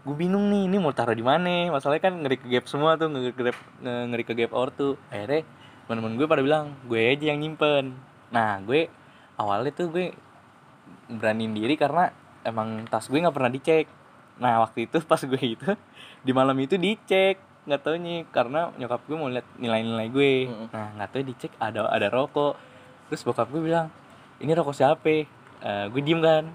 gue 0.00 0.16
bingung 0.16 0.48
nih 0.48 0.64
ini 0.64 0.76
mau 0.80 0.96
taruh 0.96 1.12
di 1.12 1.20
mana? 1.20 1.68
Masalahnya 1.68 2.08
kan 2.08 2.14
ngeri 2.24 2.40
ke 2.40 2.48
gap 2.48 2.64
semua 2.64 2.96
tuh 2.96 3.12
ngeri 3.12 3.36
ke 3.36 3.42
gap, 3.52 3.58
nge- 3.84 4.04
ngeri 4.08 4.24
ke 4.24 4.32
gap 4.32 4.52
ortu 4.56 4.96
akhirnya 5.12 5.44
teman-teman 5.84 6.16
gue 6.16 6.26
pada 6.30 6.40
bilang 6.40 6.72
gue 6.88 7.00
aja 7.00 7.34
yang 7.34 7.40
nyimpen. 7.44 7.92
Nah 8.32 8.64
gue 8.64 8.88
awalnya 9.36 9.72
tuh 9.76 9.92
gue 9.92 10.06
beraniin 11.10 11.52
diri 11.52 11.74
karena 11.76 12.08
emang 12.46 12.88
tas 12.88 13.12
gue 13.12 13.20
nggak 13.20 13.36
pernah 13.36 13.52
dicek. 13.52 13.86
Nah 14.40 14.64
waktu 14.64 14.88
itu 14.88 14.96
pas 15.04 15.20
gue 15.20 15.42
itu 15.44 15.68
di 16.26 16.32
malam 16.32 16.56
itu 16.56 16.80
dicek 16.80 17.36
nggak 17.68 17.80
taunya 17.84 18.24
karena 18.32 18.72
nyokap 18.80 19.04
gue 19.04 19.16
mau 19.20 19.28
lihat 19.28 19.44
nilai-nilai 19.60 20.08
gue 20.08 20.32
nah 20.72 20.96
nggak 20.96 21.08
tahu 21.12 21.22
dicek 21.28 21.52
ada 21.60 21.92
ada 21.92 22.08
rokok. 22.08 22.56
Terus 23.12 23.20
bokap 23.20 23.52
gue 23.52 23.60
bilang 23.60 23.92
ini 24.40 24.48
rokok 24.56 24.72
siapa? 24.72 25.28
Eh, 25.60 25.86
gue 25.92 26.00
diem 26.00 26.24
kan 26.24 26.48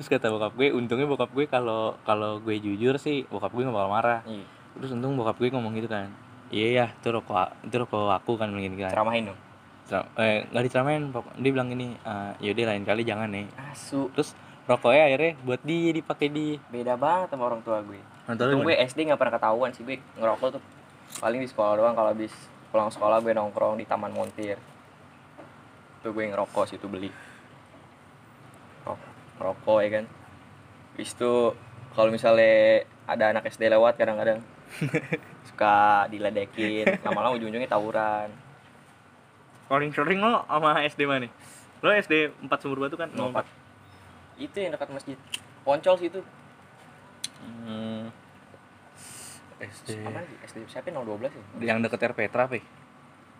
terus 0.00 0.08
kata 0.08 0.32
bokap 0.32 0.56
gue 0.56 0.72
untungnya 0.72 1.04
bokap 1.04 1.28
gue 1.28 1.44
kalau 1.44 1.92
kalau 2.02 2.40
gue 2.40 2.56
jujur 2.56 2.96
sih 2.96 3.28
bokap 3.28 3.52
gue 3.52 3.60
nggak 3.60 3.76
bakal 3.76 3.92
marah 3.92 4.20
Iya. 4.24 4.48
terus 4.74 4.90
untung 4.90 5.12
bokap 5.12 5.36
gue 5.36 5.52
ngomong 5.52 5.76
gitu 5.76 5.86
kan 5.86 6.08
iya 6.48 6.68
ya 6.74 6.86
itu 6.90 7.08
rokok 7.10 7.36
itu 7.62 7.76
rokok 7.76 8.08
aku 8.10 8.34
kan 8.34 8.48
begini 8.48 8.80
kan 8.80 8.90
Ceramahin 8.90 9.28
dong. 9.28 9.38
Ceram- 9.84 10.08
eh 10.16 10.48
nggak 10.48 10.64
diceramain 10.64 11.02
dia 11.36 11.50
bilang 11.52 11.68
gini 11.68 12.00
"Ah, 12.00 12.32
yaudah 12.40 12.64
lain 12.66 12.82
kali 12.82 13.04
jangan 13.04 13.28
nih 13.28 13.44
Asu. 13.60 14.08
terus 14.10 14.32
rokoknya 14.64 15.02
akhirnya 15.04 15.32
buat 15.42 15.60
dia 15.60 15.92
dipakai 15.92 16.26
di 16.26 16.56
Beda 16.66 16.96
banget 16.96 17.28
sama 17.30 17.44
orang 17.44 17.60
tua 17.60 17.84
gue. 17.84 18.00
Untung 18.24 18.62
gue 18.62 18.76
SD 18.80 19.04
nggak 19.04 19.18
pernah 19.18 19.34
ketahuan 19.36 19.70
sih 19.70 19.82
gue 19.82 20.00
ngerokok 20.16 20.48
tuh 20.48 20.62
paling 21.18 21.38
di 21.38 21.48
sekolah 21.50 21.76
doang 21.76 21.92
kalau 21.92 22.08
habis 22.08 22.32
pulang 22.70 22.88
sekolah 22.88 23.20
gue 23.20 23.36
nongkrong 23.36 23.76
di 23.76 23.84
Taman 23.84 24.10
Montir. 24.10 24.56
Tuh 26.00 26.10
gue 26.10 26.24
ngerokok 26.24 26.64
situ 26.66 26.86
beli. 26.86 27.10
Rok- 29.40 29.56
Ngerokok 29.56 29.78
ya 29.80 29.90
kan. 29.90 30.04
Habis 30.92 31.10
itu 31.10 31.32
kalau 31.90 32.10
misalnya 32.12 32.84
ada 33.04 33.24
anak 33.32 33.48
SD 33.48 33.66
lewat 33.66 33.96
kadang-kadang 33.96 34.44
suka 35.48 36.06
diledekin, 36.06 36.86
lama-lama 37.00 37.34
ujung-ujungnya 37.34 37.66
tawuran. 37.66 38.28
paling 39.66 39.94
sering 39.94 40.18
lo 40.18 40.42
sama 40.44 40.82
SD 40.82 41.06
mana 41.06 41.30
lo 41.78 41.88
SD 41.88 42.34
4 42.42 42.50
sumur 42.58 42.82
batu 42.82 42.94
kan 42.94 43.06
04. 43.08 43.46
Itu 44.36 44.58
yang 44.58 44.74
dekat 44.74 44.90
masjid. 44.90 45.14
Poncol 45.62 45.94
situ. 45.96 46.20
hmm. 47.40 48.10
SD 49.60 49.88
Apa 50.02 50.20
sih? 50.20 50.36
SD 50.42 50.56
siapa 50.66 50.90
012 50.90 51.30
ya? 51.30 51.42
yang 51.62 51.78
deket 51.80 52.02
RPetra 52.02 52.44
apa 52.44 52.58
ya? 52.58 52.64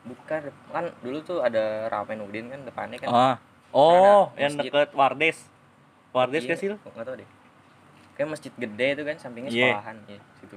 Bukan, 0.00 0.40
kan 0.70 0.84
dulu 1.00 1.18
tuh 1.20 1.42
ada 1.42 1.84
Ramen 1.86 2.22
Udin 2.22 2.48
kan 2.48 2.60
depannya 2.62 2.96
kan. 2.96 3.08
ah 3.10 3.36
oh 3.70 4.32
Ada 4.32 4.40
yang 4.40 4.54
deket 4.56 4.94
Wardes 4.94 5.38
Wardes 6.10 6.42
Iya, 6.42 6.54
gak 6.54 6.58
sih 6.58 6.68
lo 6.70 6.76
Nggak 6.82 7.06
tahu 7.06 7.16
deh. 7.22 7.28
Kayak 8.18 8.28
masjid 8.36 8.52
gede 8.52 8.88
itu 8.98 9.02
kan 9.06 9.16
sampingnya 9.16 9.50
Iya. 9.50 9.80
sekolahan 9.80 9.96
ya, 10.10 10.20
situ. 10.42 10.56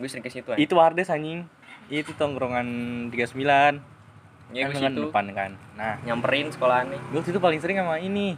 Gue 0.00 0.08
sering 0.08 0.24
ke 0.24 0.30
situ 0.32 0.48
aja. 0.48 0.58
itu 0.58 0.72
Wardes 0.72 1.12
anjing 1.12 1.44
itu 1.92 2.10
tongkrongan 2.16 2.66
39 3.12 3.82
ya 4.52 4.68
kan 4.68 4.70
gue 4.70 4.80
situ 4.80 5.02
depan 5.08 5.26
kan 5.32 5.50
nah 5.76 5.96
nyamperin 6.04 6.52
sekolahan 6.52 6.92
nih 6.92 7.00
gue 7.12 7.20
situ 7.24 7.38
paling 7.40 7.60
sering 7.60 7.80
sama 7.80 7.96
ini 7.98 8.36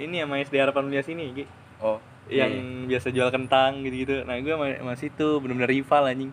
ini 0.00 0.16
sama 0.24 0.40
SD 0.40 0.56
harapan 0.56 0.88
mulia 0.88 1.04
sini 1.04 1.32
Gi. 1.36 1.44
oh 1.84 2.00
yang 2.28 2.52
iya. 2.52 2.96
biasa 2.96 3.08
jual 3.12 3.28
kentang 3.28 3.84
gitu-gitu 3.84 4.24
nah 4.24 4.36
gue 4.40 4.52
sama 4.52 4.94
situ 4.96 5.40
bener-bener 5.40 5.70
rival 5.70 6.08
anjing 6.08 6.32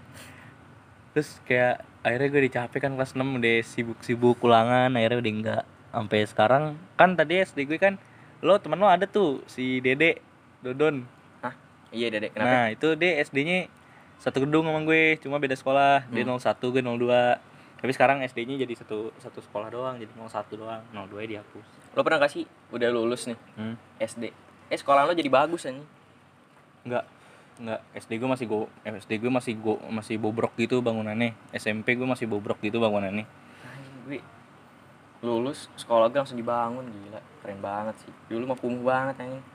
terus 1.12 1.40
kayak 1.44 1.84
akhirnya 2.06 2.28
gue 2.32 2.42
dicapek 2.48 2.80
kan 2.84 2.94
kelas 2.96 3.16
6 3.16 3.24
udah 3.24 3.56
sibuk-sibuk 3.64 4.40
ulangan 4.44 4.96
akhirnya 4.96 5.20
udah 5.20 5.34
enggak 5.34 5.64
sampai 5.92 6.20
sekarang 6.30 6.64
kan 6.96 7.18
tadi 7.18 7.44
SD 7.44 7.68
gue 7.68 7.80
kan 7.80 8.00
lo 8.42 8.58
temen 8.62 8.78
lo 8.78 8.88
ada 8.88 9.06
tuh 9.06 9.42
si 9.46 9.80
Dede 9.80 10.22
Dodon 10.62 11.06
iya 11.96 12.12
dedek 12.12 12.36
kenapa 12.36 12.52
nah 12.52 12.66
itu 12.68 12.88
dia 13.00 13.24
SD-nya 13.24 13.72
satu 14.20 14.44
gedung 14.44 14.68
sama 14.68 14.84
gue 14.84 15.16
cuma 15.24 15.40
beda 15.40 15.56
sekolah 15.56 16.04
dia 16.12 16.28
Hmm. 16.28 16.36
01 16.36 16.74
gue 16.74 16.82
02 16.84 17.80
tapi 17.80 17.92
sekarang 17.94 18.26
SD-nya 18.26 18.66
jadi 18.66 18.74
satu 18.76 19.14
satu 19.22 19.40
sekolah 19.40 19.72
doang 19.72 19.96
jadi 19.96 20.10
01 20.12 20.28
doang 20.60 20.82
02 20.92 21.16
nya 21.16 21.28
dihapus 21.40 21.66
lo 21.96 22.02
pernah 22.04 22.20
gak 22.20 22.34
sih 22.34 22.44
udah 22.76 22.90
lulus 22.92 23.30
nih 23.30 23.38
hmm. 23.56 23.76
SD 24.04 24.24
eh 24.68 24.78
sekolah 24.78 25.08
lo 25.08 25.16
jadi 25.16 25.30
bagus 25.32 25.64
anjing 25.64 25.88
Enggak. 26.88 27.04
Enggak. 27.60 27.82
SD 28.00 28.12
gue 28.16 28.30
masih 28.32 28.46
go 28.48 28.60
eh, 28.88 28.96
SD 28.96 29.12
gue 29.20 29.28
masih 29.28 29.54
go 29.60 29.76
masih 29.92 30.16
bobrok 30.16 30.56
gitu 30.56 30.80
bangunannya. 30.80 31.36
SMP 31.52 32.00
gue 32.00 32.08
masih 32.08 32.24
bobrok 32.24 32.64
gitu 32.64 32.80
bangunannya. 32.80 33.28
gue 34.08 34.24
lulus 35.26 35.66
sekolah 35.80 36.10
gue 36.14 36.20
langsung 36.22 36.38
dibangun 36.38 36.86
gila 36.86 37.22
keren 37.42 37.60
banget 37.62 37.96
sih 38.06 38.12
dulu 38.30 38.54
mah 38.54 38.58
kumuh 38.58 38.84
banget 38.86 39.16
anjing 39.24 39.46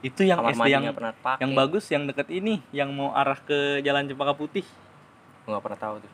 Itu 0.00 0.24
yang 0.24 0.40
kamar 0.40 0.56
SD 0.56 0.68
yang 0.72 0.84
pernah 0.96 1.12
yang 1.36 1.52
bagus 1.52 1.84
yang 1.92 2.08
deket 2.08 2.32
ini, 2.32 2.64
yang 2.72 2.88
mau 2.88 3.12
arah 3.12 3.36
ke 3.36 3.84
Jalan 3.84 4.08
Cempaka 4.08 4.32
Putih. 4.32 4.64
nggak 5.44 5.60
pernah 5.60 5.76
tahu 5.76 5.94
tuh 6.00 6.12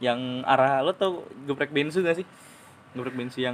Yang 0.00 0.20
arah 0.48 0.80
lo 0.80 0.96
tau 0.96 1.28
geprek 1.44 1.68
bensu 1.68 2.00
gak 2.00 2.16
sih? 2.16 2.26
Geprek 2.96 3.12
bensu 3.12 3.44
yang 3.44 3.52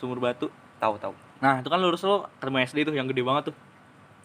sumur 0.00 0.16
batu. 0.16 0.48
tahu 0.80 0.96
tahu 0.96 1.12
Nah, 1.44 1.60
itu 1.60 1.68
kan 1.68 1.76
lurus 1.76 2.00
lo 2.08 2.24
ketemu 2.40 2.56
SD 2.64 2.78
tuh 2.88 2.94
yang 2.96 3.04
gede 3.10 3.20
banget 3.20 3.52
tuh. 3.52 3.56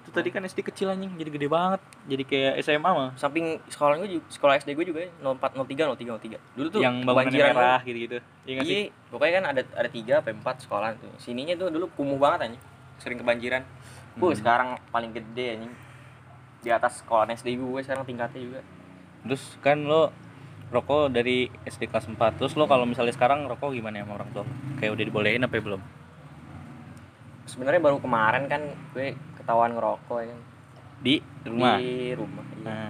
Itu 0.07 0.15
tadi 0.15 0.31
kan 0.31 0.39
SD 0.41 0.63
kecil 0.63 0.87
anjing, 0.87 1.11
jadi 1.13 1.27
gede 1.27 1.47
banget. 1.47 1.83
Jadi 2.07 2.23
kayak 2.23 2.63
SMA 2.63 2.79
mah. 2.87 3.11
samping 3.13 3.59
sekolah 3.67 3.99
gue 3.99 4.07
juga 4.09 4.23
sekolah 4.31 4.53
SD 4.57 4.71
gue 4.71 4.85
juga 4.87 4.99
ya 5.03 5.11
04 5.19 5.59
03 5.59 5.99
03 5.99 6.39
03 6.39 6.55
dulu 6.55 6.67
tuh 6.71 6.79
yang 6.79 7.03
kebanjiran 7.03 7.51
merah 7.51 7.81
gitu-gitu. 7.83 8.17
Iya 8.41 8.53
nggak 8.55 8.65
sih? 8.65 8.81
iya 8.87 9.11
pokoknya 9.11 9.33
kan 9.33 9.45
ada 9.51 9.61
ada 9.75 9.89
tiga 9.89 10.13
apa 10.19 10.31
empat 10.31 10.55
sekolah 10.63 10.95
tuh 10.95 11.11
sininya 11.17 11.53
tuh 11.53 11.67
dulu 11.67 11.91
kumuh 11.93 12.15
banget 12.15 12.39
anjing 12.47 12.63
sering 12.97 13.19
kebanjiran 13.19 13.61
gue 14.15 14.25
Hmm. 14.25 14.39
sekarang 14.39 14.69
paling 14.89 15.11
gede 15.11 15.45
anjing 15.53 15.73
di 16.57 16.69
atas 16.71 17.03
sekolah 17.03 17.27
SD 17.29 17.53
gue 17.53 17.79
sekarang 17.83 18.03
tingkatnya 18.03 18.39
juga 18.41 18.59
Terus 19.21 19.43
kan 19.59 19.83
lo 19.83 20.09
rokok 20.67 21.11
dari 21.11 21.45
SD 21.63 21.85
kelas 21.85 22.07
4 22.07 22.17
Terus 22.37 22.55
lo 22.55 22.63
kalau 22.65 22.83
misalnya 22.83 23.11
sekarang 23.11 23.43
rokok 23.45 23.69
gimana 23.69 23.99
ya 23.99 24.03
sama 24.03 24.15
orang 24.15 24.29
tua? 24.31 24.45
Kayak 24.75 24.95
udah 24.95 25.05
dibolehin 25.05 25.43
apa 25.43 25.55
belum? 25.57 25.81
sebenarnya 27.43 27.79
baru 27.79 27.97
kemarin 27.97 28.43
kan 28.47 28.61
gue 28.91 29.15
ketahuan 29.47 29.71
ngerokok 29.79 30.17
ya 30.19 30.25
kan? 30.27 30.39
Di 30.99 31.15
rumah? 31.47 31.79
di 31.79 32.11
rumah 32.11 32.43
iya. 32.51 32.67
Nah, 32.67 32.89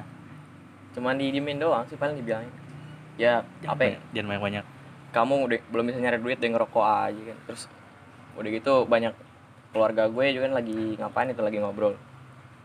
cuman 0.98 1.14
didiemin 1.22 1.62
doang 1.62 1.86
sih 1.86 1.94
paling 1.94 2.18
dibilangin. 2.18 2.50
Ya 3.22 3.46
apa 3.70 3.82
ya, 3.86 3.98
Jangan 4.18 4.34
banyak-banyak 4.34 4.66
kamu 5.16 5.36
udah 5.48 5.60
belum 5.72 5.86
bisa 5.88 5.98
nyari 6.02 6.20
duit 6.20 6.38
deh 6.38 6.50
ngerokok 6.52 6.86
aja 6.86 7.22
kan? 7.34 7.38
Terus 7.50 7.64
udah 8.38 8.50
gitu 8.54 8.74
banyak 8.86 9.14
keluarga 9.74 10.10
gue 10.10 10.26
juga 10.34 10.50
kan 10.50 10.54
lagi 10.58 10.80
ngapain 11.00 11.30
itu 11.32 11.44
lagi 11.44 11.58
ngobrol. 11.62 11.96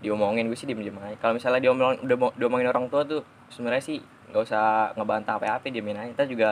Diomongin 0.02 0.50
gue 0.50 0.58
sih 0.58 0.66
diem 0.66 0.82
diem 0.82 0.96
aja. 0.98 1.16
Kalau 1.22 1.38
misalnya 1.38 1.60
diomongin 1.62 2.02
udah 2.02 2.16
diomongin 2.34 2.68
orang 2.68 2.90
tua 2.90 3.06
tuh 3.06 3.22
sebenarnya 3.48 3.82
sih 3.84 3.98
nggak 4.32 4.42
usah 4.42 4.96
ngebantah 4.98 5.38
apa 5.38 5.60
apa 5.60 5.70
diemin 5.70 5.96
aja. 5.96 6.10
Kita 6.12 6.24
juga 6.26 6.48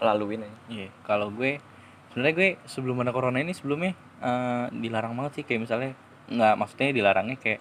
laluin 0.00 0.44
aja. 0.44 0.58
Iya, 0.72 0.88
kalau 1.04 1.28
gue 1.30 1.60
sebenarnya 2.12 2.34
gue 2.34 2.50
sebelum 2.64 2.96
ada 3.04 3.12
corona 3.12 3.38
ini 3.38 3.52
sebelumnya 3.52 3.92
eh, 4.24 4.66
dilarang 4.72 5.12
banget 5.14 5.42
sih. 5.42 5.44
Kayak 5.44 5.68
misalnya 5.68 5.92
nggak 6.26 6.54
maksudnya 6.58 6.90
dilarangnya 6.90 7.38
kayak 7.38 7.60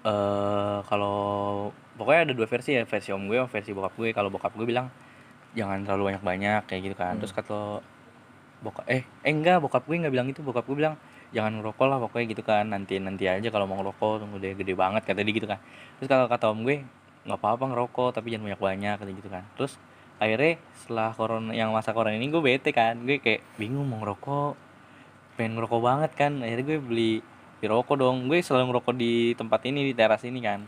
eh 0.00 0.78
kalau 0.88 1.18
pokoknya 2.00 2.32
ada 2.32 2.34
dua 2.36 2.48
versi 2.48 2.72
ya 2.72 2.88
versi 2.88 3.12
om 3.12 3.28
gue 3.28 3.36
sama 3.36 3.50
versi 3.52 3.70
bokap 3.76 3.92
gue. 4.00 4.10
Kalau 4.16 4.32
bokap 4.32 4.52
gue 4.56 4.64
bilang 4.64 4.88
jangan 5.52 5.84
terlalu 5.84 6.14
banyak 6.14 6.24
banyak 6.24 6.62
kayak 6.64 6.80
gitu 6.88 6.96
kan. 6.96 7.12
Hmm. 7.16 7.20
terus 7.20 7.32
kata 7.36 7.84
bokap 8.64 8.84
eh 8.88 9.04
eh 9.04 9.32
enggak 9.32 9.60
bokap 9.60 9.84
gue 9.84 9.96
nggak 10.00 10.12
bilang 10.12 10.28
itu 10.32 10.40
bokap 10.40 10.64
gue 10.68 10.76
bilang 10.80 10.96
jangan 11.36 11.60
ngerokok 11.60 11.86
lah 11.86 11.98
pokoknya 12.00 12.26
gitu 12.32 12.42
kan. 12.46 12.64
Nanti 12.72 12.96
nanti 12.96 13.28
aja 13.28 13.48
kalau 13.52 13.68
mau 13.68 13.76
ngerokok 13.76 14.24
tunggu 14.24 14.40
deh 14.40 14.56
gede 14.56 14.72
banget 14.72 15.04
kata 15.04 15.20
dia 15.20 15.34
gitu 15.36 15.48
kan. 15.50 15.60
Terus 16.00 16.08
kalau 16.08 16.24
kata 16.32 16.48
om 16.48 16.64
gue 16.64 16.80
nggak 17.28 17.36
apa-apa 17.36 17.64
ngerokok 17.68 18.16
tapi 18.16 18.32
jangan 18.32 18.48
banyak 18.48 18.62
banyak 18.64 18.96
kata 18.96 19.10
gitu 19.12 19.28
kan. 19.28 19.44
Terus 19.60 19.76
akhirnya 20.16 20.56
setelah 20.80 21.12
corona 21.12 21.52
yang 21.52 21.72
masa 21.76 21.92
corona 21.92 22.16
ini 22.16 22.32
gue 22.32 22.40
bete 22.40 22.72
kan. 22.72 22.96
Gue 23.04 23.20
kayak 23.20 23.44
bingung 23.60 23.84
mau 23.84 24.00
ngerokok 24.00 24.56
pengen 25.36 25.60
ngerokok 25.60 25.80
banget 25.84 26.10
kan. 26.16 26.32
Akhirnya 26.40 26.64
gue 26.64 26.78
beli 26.80 27.12
beli 27.60 27.68
rokok 27.68 27.94
dong. 27.94 28.16
Gue 28.24 28.40
selalu 28.40 28.72
ngerokok 28.72 28.94
di 28.96 29.36
tempat 29.36 29.60
ini 29.68 29.84
di 29.84 29.92
teras 29.92 30.24
ini 30.24 30.40
kan. 30.40 30.64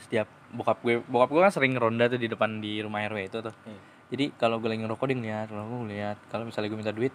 Setiap 0.00 0.24
bokap 0.56 0.80
gue 0.80 1.04
bokap 1.04 1.28
gue 1.28 1.42
kan 1.44 1.52
sering 1.52 1.76
ronda 1.76 2.08
tuh 2.08 2.16
di 2.16 2.32
depan 2.32 2.58
di 2.58 2.80
rumah 2.80 3.04
rw 3.04 3.20
itu 3.20 3.44
tuh. 3.44 3.52
Hmm. 3.68 3.80
jadi 4.06 4.30
kalau 4.38 4.62
gue 4.62 4.70
lagi 4.70 4.86
ngerokok 4.86 5.04
dia 5.10 5.16
ngeliat 5.20 5.46
kalau 5.52 5.64
gue 5.68 5.78
ngeliat. 5.84 6.16
Kalau 6.32 6.44
misalnya 6.48 6.68
gue 6.72 6.78
minta 6.80 6.94
duit 6.96 7.12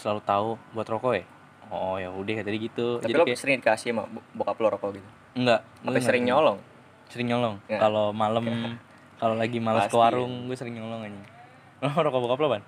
selalu 0.00 0.20
tahu 0.24 0.48
buat 0.72 0.88
rokok 0.88 1.12
ya. 1.12 1.24
Oh 1.68 2.00
ya 2.00 2.08
udah 2.08 2.32
kata 2.40 2.48
dia 2.48 2.60
gitu. 2.64 2.88
Tapi 2.98 3.12
jadi 3.12 3.20
lo 3.20 3.24
kayak 3.28 3.38
sering 3.38 3.56
dikasih 3.60 3.92
sama 3.92 4.02
bo- 4.08 4.24
bokap 4.32 4.56
lo 4.56 4.68
rokok 4.72 4.90
gitu? 4.96 5.08
Enggak. 5.36 5.60
Nggak 5.84 6.02
sering 6.02 6.24
nyolong? 6.24 6.58
Sering 7.12 7.28
nyolong. 7.28 7.54
Ya. 7.68 7.76
kalau 7.76 8.16
malam 8.16 8.44
kalau 9.18 9.34
lagi 9.34 9.58
malas 9.58 9.90
ke 9.90 9.96
warung 9.98 10.46
gue 10.46 10.56
sering 10.56 10.78
nyolong 10.78 11.10
aja 11.10 11.22
lo 11.90 12.00
rokok 12.06 12.20
bokap 12.24 12.38
lo 12.40 12.48
ban? 12.56 12.62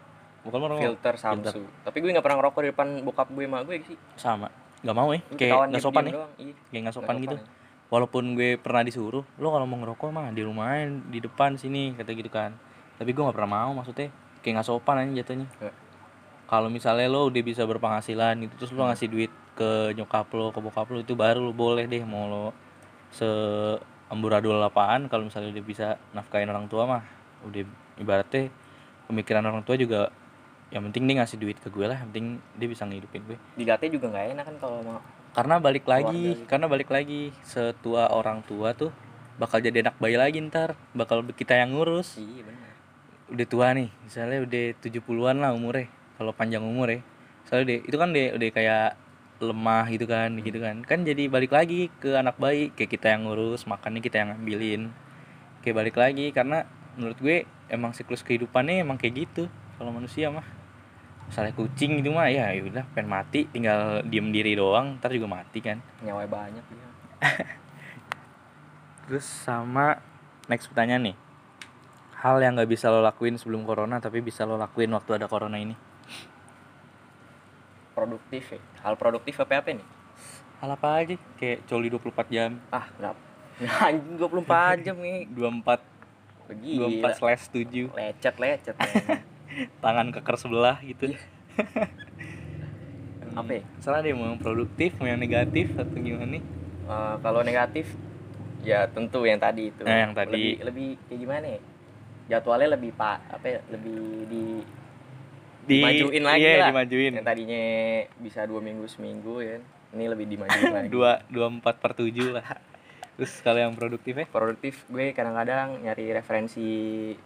Bokap 0.45 0.59
lo 0.61 0.67
rokok 0.75 0.83
filter 0.83 1.15
Samsu 1.17 1.63
tapi 1.87 1.97
gue 2.03 2.11
nggak 2.11 2.25
pernah 2.27 2.39
ngerokok 2.43 2.61
di 2.61 2.69
depan 2.75 2.89
bokap 3.07 3.29
gue 3.31 3.45
sama 3.47 3.59
gue 3.63 3.77
sih. 3.87 3.97
Sama 4.19 4.49
nggak 4.81 4.97
mau 4.97 5.09
ya 5.13 5.21
kayak 5.37 5.71
nggak 5.71 5.83
sopan 5.83 6.05
ya 6.09 6.13
iya. 6.41 6.55
kayak 6.73 6.83
nggak 6.89 6.97
sopan 6.97 7.17
gitu 7.21 7.37
ya. 7.37 7.45
walaupun 7.93 8.25
gue 8.33 8.57
pernah 8.57 8.83
disuruh 8.83 9.25
lo 9.37 9.49
kalau 9.51 9.67
mau 9.69 9.77
ngerokok 9.77 10.09
mah 10.09 10.33
di 10.33 10.43
rumah 10.43 10.73
di 11.11 11.19
depan 11.21 11.57
sini 11.57 11.93
kata 11.95 12.11
gitu 12.17 12.31
kan 12.33 12.57
tapi 12.97 13.13
gue 13.13 13.23
nggak 13.23 13.37
pernah 13.37 13.53
mau 13.65 13.71
maksudnya 13.77 14.09
kayak 14.41 14.61
nggak 14.61 14.69
sopan 14.69 14.97
aja 15.05 15.25
jatuhnya 15.25 15.49
Ya. 15.61 15.73
kalau 16.49 16.73
misalnya 16.73 17.07
lo 17.07 17.29
udah 17.29 17.43
bisa 17.45 17.63
berpenghasilan 17.65 18.41
gitu 18.41 18.55
terus 18.57 18.73
lo 18.73 18.83
Hmm. 18.83 18.91
ngasih 18.93 19.09
duit 19.09 19.33
ke 19.53 19.93
nyokap 19.93 20.27
lo 20.33 20.49
ke 20.49 20.59
bokap 20.59 20.89
lo 20.89 20.99
itu 20.99 21.13
baru 21.13 21.45
lo 21.45 21.53
boleh 21.53 21.85
deh 21.85 22.01
mau 22.03 22.25
lo 22.27 22.45
se 23.13 23.27
amburadul 24.09 24.59
apaan 24.59 25.07
kalau 25.07 25.29
misalnya 25.29 25.53
udah 25.53 25.65
bisa 25.65 25.87
nafkahin 26.11 26.49
orang 26.49 26.67
tua 26.67 26.83
mah 26.89 27.03
udah 27.45 27.63
ibaratnya 28.01 28.51
pemikiran 29.07 29.45
orang 29.45 29.63
tua 29.63 29.77
juga 29.77 30.11
yang 30.71 30.87
penting 30.87 31.11
dia 31.11 31.15
ngasih 31.23 31.39
duit 31.39 31.59
ke 31.59 31.67
gue 31.67 31.83
lah 31.83 31.99
yang 31.99 32.09
penting 32.15 32.27
dia 32.59 32.69
bisa 32.71 32.87
ngehidupin 32.87 33.23
gue. 33.27 33.39
Dilatih 33.59 33.91
juga 33.91 34.07
nggak 34.15 34.27
enak 34.39 34.45
kan 34.47 34.57
kalau 34.63 34.79
mau 34.87 34.99
karena 35.31 35.63
balik 35.63 35.87
lagi 35.87 36.35
gitu. 36.35 36.47
karena 36.51 36.67
balik 36.67 36.91
lagi 36.91 37.31
setua 37.47 38.11
orang 38.11 38.43
tua 38.43 38.75
tuh 38.75 38.91
bakal 39.39 39.63
jadi 39.63 39.87
anak 39.87 39.97
bayi 40.03 40.19
lagi 40.19 40.43
ntar 40.43 40.75
bakal 40.95 41.23
kita 41.27 41.59
yang 41.59 41.75
ngurus. 41.75 42.19
Iya 42.19 42.43
benar. 42.47 42.71
Udah 43.31 43.47
tua 43.47 43.67
nih 43.75 43.89
misalnya 44.07 44.39
udah 44.47 44.65
70-an 44.79 45.37
lah 45.43 45.51
umurnya 45.55 45.87
kalau 46.19 46.35
panjang 46.35 46.63
umur 46.63 46.91
ya 46.91 47.01
soalnya 47.47 47.75
deh 47.75 47.81
itu 47.89 47.97
kan 47.99 48.09
deh 48.15 48.31
udah 48.37 48.49
kayak 48.55 48.89
lemah 49.41 49.87
gitu 49.91 50.07
kan 50.07 50.31
gitu 50.39 50.59
kan. 50.63 50.77
Kan 50.87 51.03
jadi 51.03 51.27
balik 51.27 51.51
lagi 51.51 51.91
ke 51.99 52.15
anak 52.15 52.39
bayi 52.39 52.71
kayak 52.71 52.91
kita 52.95 53.11
yang 53.11 53.27
ngurus 53.27 53.67
makannya 53.67 53.99
kita 53.99 54.23
yang 54.23 54.35
ngambilin. 54.35 54.95
Kayak 55.67 55.77
balik 55.83 55.97
lagi 55.99 56.31
karena 56.31 56.63
menurut 56.95 57.19
gue 57.19 57.43
emang 57.71 57.91
siklus 57.91 58.23
kehidupannya 58.23 58.83
emang 58.83 58.99
kayak 58.99 59.27
gitu 59.27 59.51
kalau 59.79 59.95
manusia 59.95 60.29
mah 60.29 60.60
misalnya 61.31 61.55
kucing 61.55 62.03
gitu 62.03 62.11
mah 62.11 62.27
ya 62.27 62.51
udah 62.59 62.83
pengen 62.91 63.07
mati 63.07 63.47
tinggal 63.47 64.03
diem 64.03 64.35
diri 64.35 64.59
doang 64.59 64.99
ntar 64.99 65.15
juga 65.15 65.31
mati 65.31 65.63
kan 65.63 65.79
nyawa 66.03 66.27
banyak 66.27 66.65
dia 66.67 66.89
Terus 69.11 69.27
sama 69.27 69.99
next 70.47 70.71
pertanyaan 70.71 71.11
nih. 71.11 71.17
Hal 72.23 72.39
yang 72.39 72.55
nggak 72.55 72.71
bisa 72.71 72.95
lo 72.95 73.03
lakuin 73.03 73.35
sebelum 73.35 73.67
corona 73.67 73.99
tapi 73.99 74.23
bisa 74.23 74.47
lo 74.47 74.55
lakuin 74.55 74.87
waktu 74.95 75.19
ada 75.19 75.27
corona 75.27 75.59
ini. 75.59 75.75
produktif 77.91 78.55
ya 78.55 78.61
hal 78.87 78.95
produktif 78.97 79.35
apa 79.43 79.61
apa 79.61 79.77
nih 79.77 79.89
Hal 80.63 80.71
apa 80.73 80.89
aja? 81.03 81.17
Kayak 81.37 81.67
coli 81.67 81.89
24 81.91 82.33
jam, 82.33 82.51
ah 82.71 82.87
kenapa 82.97 83.21
anjing 83.91 84.15
24 84.15 84.87
jam 84.87 84.97
nih 85.03 85.27
24 85.37 86.55
Gila. 86.55 87.11
24 87.11 87.19
slash 87.19 87.43
7 87.51 87.91
lecet 87.91 88.35
lecet. 88.39 88.77
Tangan 89.79 90.11
keker 90.11 90.37
sebelah 90.37 90.79
gitu. 90.81 91.11
apa 93.31 93.51
ya? 93.53 93.63
Salah 93.79 94.01
deh 94.01 94.13
mau 94.13 94.27
yang 94.27 94.41
produktif, 94.41 94.99
mau 94.99 95.07
yang 95.07 95.21
negatif 95.21 95.71
atau 95.75 95.95
gimana 95.95 96.27
nih? 96.29 96.43
Eh, 96.85 97.15
kalau 97.23 97.41
negatif 97.41 97.87
ya 98.61 98.85
tentu 98.87 99.23
yang 99.25 99.39
tadi 99.39 99.71
itu 99.71 99.83
Nah, 99.87 99.97
yang 100.05 100.13
tadi. 100.13 100.59
lebih, 100.59 100.67
lebih 100.67 100.89
kayak 101.07 101.21
gimana 101.21 101.47
ya 101.49 101.61
jadwalnya 102.31 102.69
lebih 102.77 102.91
pak 102.93 103.19
apa 103.29 103.47
ya, 103.49 103.59
lebih 103.67 104.01
di 104.29 104.45
dimajuin 105.61 106.23
lagi 106.23 106.43
iya, 106.43 106.55
lah 106.59 106.69
dimajuin. 106.71 107.13
yang 107.15 107.27
tadinya 107.27 107.63
bisa 108.17 108.41
dua 108.45 108.61
minggu 108.61 108.87
seminggu 108.87 109.35
ya 109.39 109.59
kan. 109.59 109.63
ini 109.93 110.05
lebih 110.07 110.27
dimajuin 110.29 110.71
lagi 110.79 110.89
Dua, 110.89 111.13
dua 111.27 111.47
empat 111.49 111.79
per 111.79 111.93
tujuh 111.95 112.35
lah. 112.35 112.47
Terus 113.17 113.33
kalau 113.41 113.61
yang 113.61 113.75
produktif 113.75 114.15
ya? 114.15 114.27
produktif 114.27 114.83
gue 114.87 115.13
kadang-kadang 115.13 115.81
nyari 115.81 116.09
referensi 116.11 116.69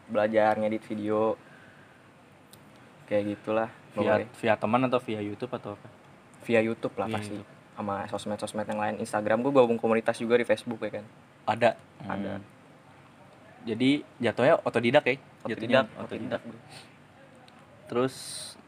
belajar 0.06 0.58
ngedit 0.58 0.82
video 0.84 1.38
kayak 3.04 3.24
gitulah 3.30 3.68
via 3.90 3.98
pokoknya. 4.16 4.26
via 4.34 4.54
teman 4.54 4.80
atau 4.84 5.00
via 5.00 5.20
YouTube 5.20 5.52
atau 5.52 5.70
apa 5.72 5.88
via 6.42 6.60
YouTube 6.60 6.94
lah 6.94 7.06
Via 7.06 7.14
pasti 7.14 7.34
YouTube. 7.34 7.52
sama 7.74 7.94
sosmed-sosmed 8.06 8.66
yang 8.66 8.78
lain 8.78 8.94
Instagram 8.98 9.38
gue 9.40 9.52
gabung 9.52 9.76
komunitas 9.76 10.16
juga 10.16 10.34
di 10.34 10.42
Facebook 10.42 10.80
ya 10.80 10.98
kan 10.98 11.04
ada 11.46 11.70
Ada. 12.02 12.32
Hmm. 12.36 12.44
jadi 13.62 13.90
jatuhnya 14.18 14.54
otodidak 14.58 15.04
ya 15.04 15.16
Jatuhnya 15.44 15.84
otodidak 15.84 15.86
otodidak 15.98 16.40
bro. 16.42 16.58
terus 17.86 18.14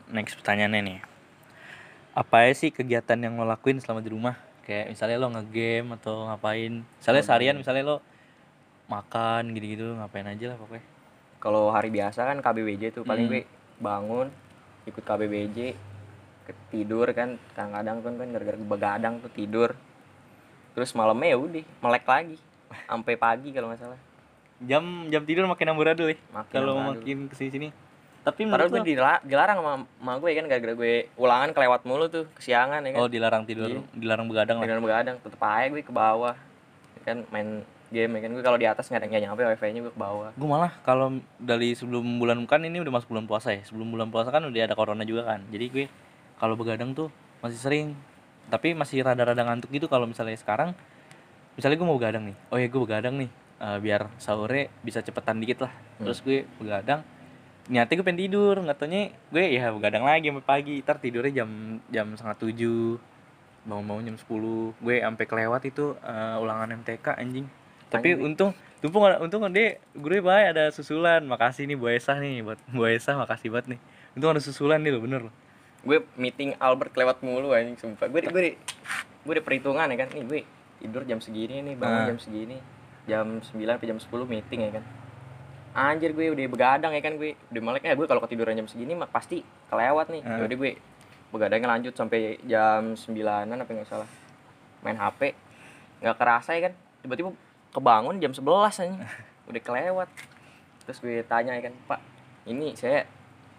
next 0.06 0.34
pertanyaannya 0.34 0.80
nih 0.82 0.98
apa 2.12 2.36
aja 2.42 2.54
sih 2.58 2.70
kegiatan 2.70 3.18
yang 3.18 3.34
lo 3.34 3.44
lakuin 3.44 3.76
selama 3.76 4.00
di 4.00 4.08
rumah 4.08 4.36
kayak 4.62 4.90
misalnya 4.90 5.16
lo 5.16 5.28
ngegame 5.30 5.94
atau 5.94 6.26
ngapain 6.26 6.72
misalnya 6.82 7.22
Oh, 7.22 7.26
seharian 7.26 7.56
misalnya 7.56 7.82
lo 7.84 7.96
makan 8.86 9.52
gitu-gitu 9.52 9.94
ngapain 9.94 10.24
aja 10.24 10.46
lah 10.48 10.56
pokoknya 10.56 10.84
kalau 11.36 11.68
hari 11.68 11.90
biasa 11.90 12.24
kan 12.24 12.38
KBBJ 12.38 12.90
tuh 12.90 13.02
paling 13.02 13.26
Hmm. 13.26 13.34
gue 13.34 13.42
bangun 13.78 14.28
ikut 14.86 15.02
KBBJ 15.02 15.58
ke- 16.46 16.64
tidur 16.70 17.10
kan 17.10 17.36
kadang-kadang 17.52 17.98
kan 18.00 18.12
kan 18.16 18.28
gara-gara 18.30 18.58
begadang 18.58 19.14
tuh 19.18 19.30
tidur. 19.30 19.74
Terus 20.72 20.92
malamnya 20.92 21.34
ya 21.34 21.38
udah 21.40 21.64
melek 21.82 22.04
lagi 22.06 22.36
sampai 22.90 23.14
pagi 23.16 23.50
kalau 23.50 23.72
nggak 23.72 23.80
salah. 23.82 24.00
Jam 24.62 25.12
jam 25.12 25.22
tidur 25.28 25.44
makin 25.44 25.68
amburadul 25.68 26.08
ya 26.08 26.16
kalau 26.48 26.80
makin 26.80 27.28
ke 27.28 27.34
sini 27.36 27.50
sini. 27.50 27.68
Tapi 28.26 28.42
Padahal 28.42 28.66
menurut 28.66 28.90
gue 28.90 28.98
dilarang 29.22 29.58
sama, 29.62 29.72
sama 29.86 30.12
gue 30.18 30.28
ya 30.34 30.36
kan 30.42 30.46
gara-gara 30.50 30.74
gue 30.74 30.94
ulangan 31.14 31.54
kelewat 31.54 31.86
mulu 31.86 32.10
tuh 32.10 32.26
kesiangan 32.34 32.82
ya 32.82 32.90
kan. 32.90 32.98
oh 32.98 33.06
dilarang 33.06 33.46
tidur. 33.46 33.70
Iya. 33.70 33.82
dilarang 33.94 34.26
begadang 34.26 34.56
lah. 34.58 34.64
Dengan 34.66 34.82
begadang 34.82 35.16
tetep 35.22 35.38
aja 35.38 35.70
gue 35.70 35.82
ke 35.86 35.94
bawah. 35.94 36.34
Kan 37.06 37.22
main 37.30 37.62
game 37.96 38.20
ya 38.20 38.28
kan? 38.28 38.30
Gue 38.36 38.44
kalau 38.44 38.58
di 38.60 38.68
atas 38.68 38.92
nggak 38.92 39.08
nyampe 39.08 39.40
wifi-nya 39.40 39.80
gue 39.80 39.92
ke 39.92 40.00
bawah. 40.00 40.30
gue 40.36 40.48
malah 40.48 40.76
kalau 40.84 41.16
dari 41.40 41.72
sebelum 41.72 42.20
bulan 42.20 42.44
kan 42.44 42.60
ini 42.60 42.84
udah 42.84 42.92
masuk 43.00 43.16
bulan 43.16 43.24
puasa 43.24 43.56
ya. 43.56 43.64
Sebelum 43.64 43.88
bulan 43.88 44.12
puasa 44.12 44.28
kan 44.28 44.44
udah 44.44 44.60
ada 44.60 44.76
corona 44.76 45.02
juga 45.08 45.24
kan. 45.24 45.40
Jadi 45.48 45.64
gue 45.72 45.84
kalau 46.36 46.52
begadang 46.60 46.92
tuh 46.92 47.08
masih 47.40 47.56
sering 47.56 47.96
tapi 48.52 48.76
masih 48.76 49.00
rada-rada 49.00 49.40
ngantuk 49.40 49.72
gitu 49.72 49.88
kalau 49.88 50.04
misalnya 50.04 50.36
sekarang. 50.36 50.76
Misalnya 51.56 51.80
gue 51.80 51.88
mau 51.88 51.96
begadang 51.96 52.28
nih. 52.28 52.36
Oh 52.52 52.60
ya 52.60 52.68
gue 52.68 52.80
begadang 52.84 53.14
nih 53.16 53.30
eh, 53.64 53.78
biar 53.80 54.12
sahurnya 54.20 54.68
bisa 54.84 55.00
cepetan 55.00 55.40
dikit 55.40 55.64
lah. 55.64 55.72
Terus 55.96 56.20
gue 56.20 56.44
begadang 56.60 57.00
niatnya 57.72 57.94
gue 57.96 58.06
pengen 58.06 58.20
tidur. 58.20 58.54
Nggak 58.60 58.76
taunya 58.76 59.08
gue 59.32 59.44
ya 59.56 59.72
begadang 59.72 60.04
lagi 60.04 60.28
sampai 60.28 60.44
pagi. 60.44 60.74
Ntar 60.84 61.00
tidurnya 61.00 61.42
jam 61.42 61.80
jam 61.88 62.06
setengah 62.12 62.38
tujuh. 62.44 63.00
Bangun 63.66 63.82
bangun 63.82 64.14
jam 64.14 64.16
10 64.22 64.78
gue 64.78 64.96
sampai 65.02 65.24
kelewat 65.26 65.62
itu 65.66 65.98
eh, 65.98 66.36
ulangan 66.38 66.70
MTK 66.70 67.18
anjing 67.18 67.50
tapi 67.88 68.14
Anjing. 68.14 68.26
untung 68.34 68.50
untung 68.82 69.02
untung 69.02 69.42
dia 69.50 69.78
gue 69.94 70.18
baik 70.20 70.46
ada 70.52 70.64
susulan 70.70 71.24
makasih 71.24 71.64
nih 71.64 71.74
Bu 71.74 71.88
Esa 71.88 72.18
nih 72.18 72.42
buat 72.42 72.58
Bu 72.70 72.86
Esa 72.86 73.14
makasih 73.14 73.50
banget 73.50 73.76
nih 73.76 73.80
untung 74.14 74.30
ada 74.30 74.42
susulan 74.42 74.78
nih 74.82 74.92
lo 74.94 75.00
bener 75.00 75.22
loh 75.26 75.34
Gue 75.86 76.02
meeting 76.18 76.58
Albert 76.58 76.90
kelewat 76.90 77.22
mulu 77.22 77.54
anjing 77.54 77.78
sumpah. 77.78 78.10
Gue 78.10 78.18
gue 78.18 78.58
gue 79.22 79.32
ada 79.38 79.42
perhitungan 79.46 79.86
ya 79.86 79.96
kan. 80.02 80.10
Nih 80.10 80.24
gue 80.26 80.40
tidur 80.82 81.06
jam 81.06 81.22
segini 81.22 81.62
nih, 81.62 81.78
bangun 81.78 82.00
Ah. 82.02 82.06
jam 82.10 82.18
segini. 82.18 82.58
Jam 83.06 83.38
9 83.38 83.54
sampai 83.54 83.86
jam 83.86 83.98
10 84.02 84.26
meeting 84.26 84.66
ya 84.66 84.70
kan. 84.74 84.84
Anjir 85.78 86.10
gue 86.10 86.26
udah 86.34 86.42
begadang 86.50 86.90
ya 86.90 86.98
kan 86.98 87.14
gue 87.14 87.38
udah 87.54 87.62
melek 87.62 87.86
ya 87.86 87.94
gue 87.94 88.02
kalau 88.02 88.18
ketiduran 88.18 88.58
jam 88.58 88.66
segini 88.66 88.98
mah 88.98 89.06
pasti 89.06 89.46
kelewat 89.70 90.10
nih. 90.10 90.26
Ah. 90.26 90.42
Jadi 90.42 90.54
gue 90.58 90.70
begadangnya 91.30 91.70
lanjut 91.70 91.94
sampai 91.94 92.42
jam 92.42 92.98
9-an 92.98 93.54
apa 93.54 93.70
nggak 93.70 93.86
salah. 93.86 94.10
Main 94.82 94.98
HP 94.98 95.38
nggak 96.02 96.16
kerasa 96.18 96.58
ya 96.58 96.66
kan. 96.66 96.72
Tiba-tiba 96.98 97.30
kebangun 97.76 98.16
jam 98.16 98.32
11 98.32 98.40
anjing. 98.80 99.04
Udah 99.44 99.60
kelewat. 99.60 100.08
Terus 100.82 100.98
gue 100.98 101.20
tanya 101.22 101.52
ya 101.52 101.62
kan, 101.62 101.74
"Pak, 101.86 102.00
ini 102.46 102.72
saya 102.72 103.04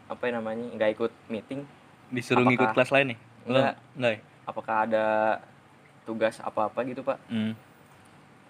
apa 0.07 0.23
namanya 0.27 0.65
nggak 0.73 0.91
ikut 0.93 1.11
meeting 1.27 1.67
disuruh 2.09 2.39
Apakah- 2.39 2.49
ngikut 2.49 2.69
kelas 2.71 2.89
lain 2.89 3.07
nih 3.07 3.19
Enggak. 3.43 3.73
enggak 3.93 4.11
ya 4.15 4.19
apakah 4.47 4.75
ada 4.81 5.05
tugas 6.03 6.39
apa-apa 6.39 6.79
gitu 6.87 7.03
pak 7.03 7.19
hmm. 7.27 7.51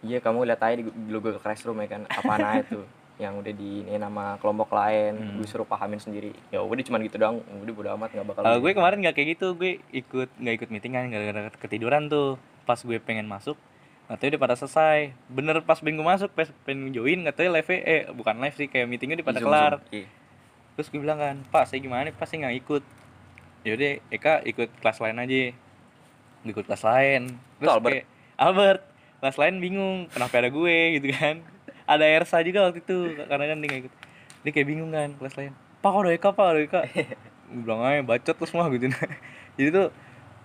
iya 0.03 0.21
kamu 0.21 0.45
lihat 0.45 0.61
aja 0.61 0.77
di 0.77 0.85
Google 0.85 1.41
Classroom 1.41 1.81
ya 1.81 1.89
kan 1.89 2.01
apaan 2.07 2.45
aja 2.45 2.61
tuh 2.69 2.85
yang 3.17 3.33
udah 3.33 3.49
di 3.49 3.81
ini 3.81 3.97
nama 3.97 4.37
kelompok 4.37 4.69
lain 4.69 5.17
Hmm. 5.17 5.35
gue 5.41 5.49
suruh 5.49 5.65
pahamin 5.65 5.97
sendiri 5.97 6.37
ya 6.53 6.61
udah 6.61 6.85
cuma 6.85 7.01
gitu 7.01 7.17
doang 7.17 7.41
udah 7.41 7.73
bodo 7.73 7.89
amat 7.97 8.13
nggak 8.13 8.27
bakal 8.29 8.41
Kalau 8.45 8.59
gue 8.61 8.71
kemarin 8.71 8.97
nggak 9.01 9.15
kayak 9.17 9.29
gitu, 9.33 9.47
gue 9.57 9.71
ikut 9.91 10.29
nggak 10.37 10.55
ikut 10.55 10.69
meeting 10.69 10.93
kan 10.93 11.09
gara-gara 11.09 11.49
ketiduran 11.57 12.05
tuh. 12.05 12.37
Pas 12.61 12.77
gue 12.77 13.01
pengen 13.01 13.25
masuk, 13.25 13.57
tahu 14.15 14.31
udah 14.31 14.39
pada 14.39 14.55
selesai. 14.55 15.11
Bener 15.27 15.59
pas 15.67 15.75
gue 15.83 15.91
masuk, 15.91 16.31
pas 16.31 16.47
pengen 16.63 16.95
join, 16.95 17.27
tahu 17.27 17.51
live 17.51 17.71
eh 17.83 18.07
bukan 18.15 18.39
live 18.39 18.55
sih, 18.55 18.71
kayak 18.71 18.87
meetingnya 18.87 19.19
udah 19.19 19.27
pada 19.27 19.39
Zoom, 19.43 19.47
kelar. 19.51 19.73
Zoom. 19.83 19.91
Iya. 19.91 20.07
Terus 20.79 20.87
gue 20.93 20.99
bilang 21.03 21.19
kan, 21.19 21.35
Pak 21.51 21.63
saya 21.67 21.79
gimana? 21.83 22.07
Pak 22.15 22.25
saya 22.29 22.47
nggak 22.47 22.55
ikut. 22.63 22.83
Yaudah, 23.67 23.93
Eka 24.07 24.33
ikut 24.47 24.69
kelas 24.79 24.97
lain 25.03 25.17
aja. 25.19 25.43
Ikut 26.47 26.63
kelas 26.63 26.83
lain. 26.87 27.35
Terus 27.59 27.67
Albert? 27.67 27.91
kayak, 27.91 28.05
Albert, 28.39 28.81
kelas 29.19 29.37
lain 29.41 29.55
bingung, 29.59 29.97
kenapa 30.07 30.39
ada 30.39 30.49
gue 30.53 30.77
gitu 31.01 31.07
kan. 31.11 31.43
Ada 31.83 32.05
Ersa 32.07 32.39
juga 32.47 32.71
waktu 32.71 32.79
itu, 32.79 32.99
karena 33.27 33.45
kan 33.51 33.57
dia 33.59 33.67
nggak 33.67 33.81
ikut. 33.83 33.93
Dia 34.47 34.51
kayak 34.55 34.67
bingung 34.71 34.91
kan, 34.95 35.09
kelas 35.19 35.35
lain. 35.35 35.51
Pak, 35.83 35.89
kok 35.91 35.99
ada 35.99 36.11
Eka, 36.15 36.29
Pak, 36.31 36.47
ada 36.47 36.59
Eka. 36.63 36.81
gue 37.51 37.61
bilang 37.63 37.83
aja, 37.83 37.99
bacot 38.07 38.35
tuh 38.39 38.47
semua 38.47 38.71
gitu. 38.75 38.87
Jadi 39.59 39.69
tuh, 39.73 39.87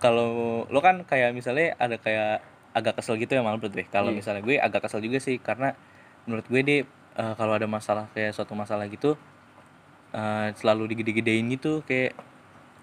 kalau 0.03 0.63
lo 0.67 0.79
kan 0.83 1.07
kayak 1.07 1.31
misalnya 1.31 1.79
ada 1.79 1.95
kayak 1.95 2.43
agak 2.73 2.99
kesel 2.99 3.15
gitu 3.17 3.33
ya 3.33 3.41
malah 3.41 3.57
menurut 3.57 3.73
gue. 3.73 3.85
Kalau 3.87 4.09
Iya. 4.09 4.17
misalnya 4.19 4.41
gue 4.41 4.55
agak 4.57 4.81
kesel 4.85 4.99
juga 4.99 5.21
sih, 5.21 5.37
karena 5.37 5.77
menurut 6.25 6.45
gue 6.49 6.61
deh, 6.61 6.81
eh, 7.13 7.33
kalau 7.37 7.53
ada 7.53 7.69
masalah 7.69 8.09
kayak 8.11 8.33
suatu 8.33 8.57
masalah 8.57 8.89
gitu, 8.89 9.13
eh, 10.11 10.47
selalu 10.57 10.93
digede-gedein 10.93 11.45
gitu 11.53 11.81
kayak 11.85 12.17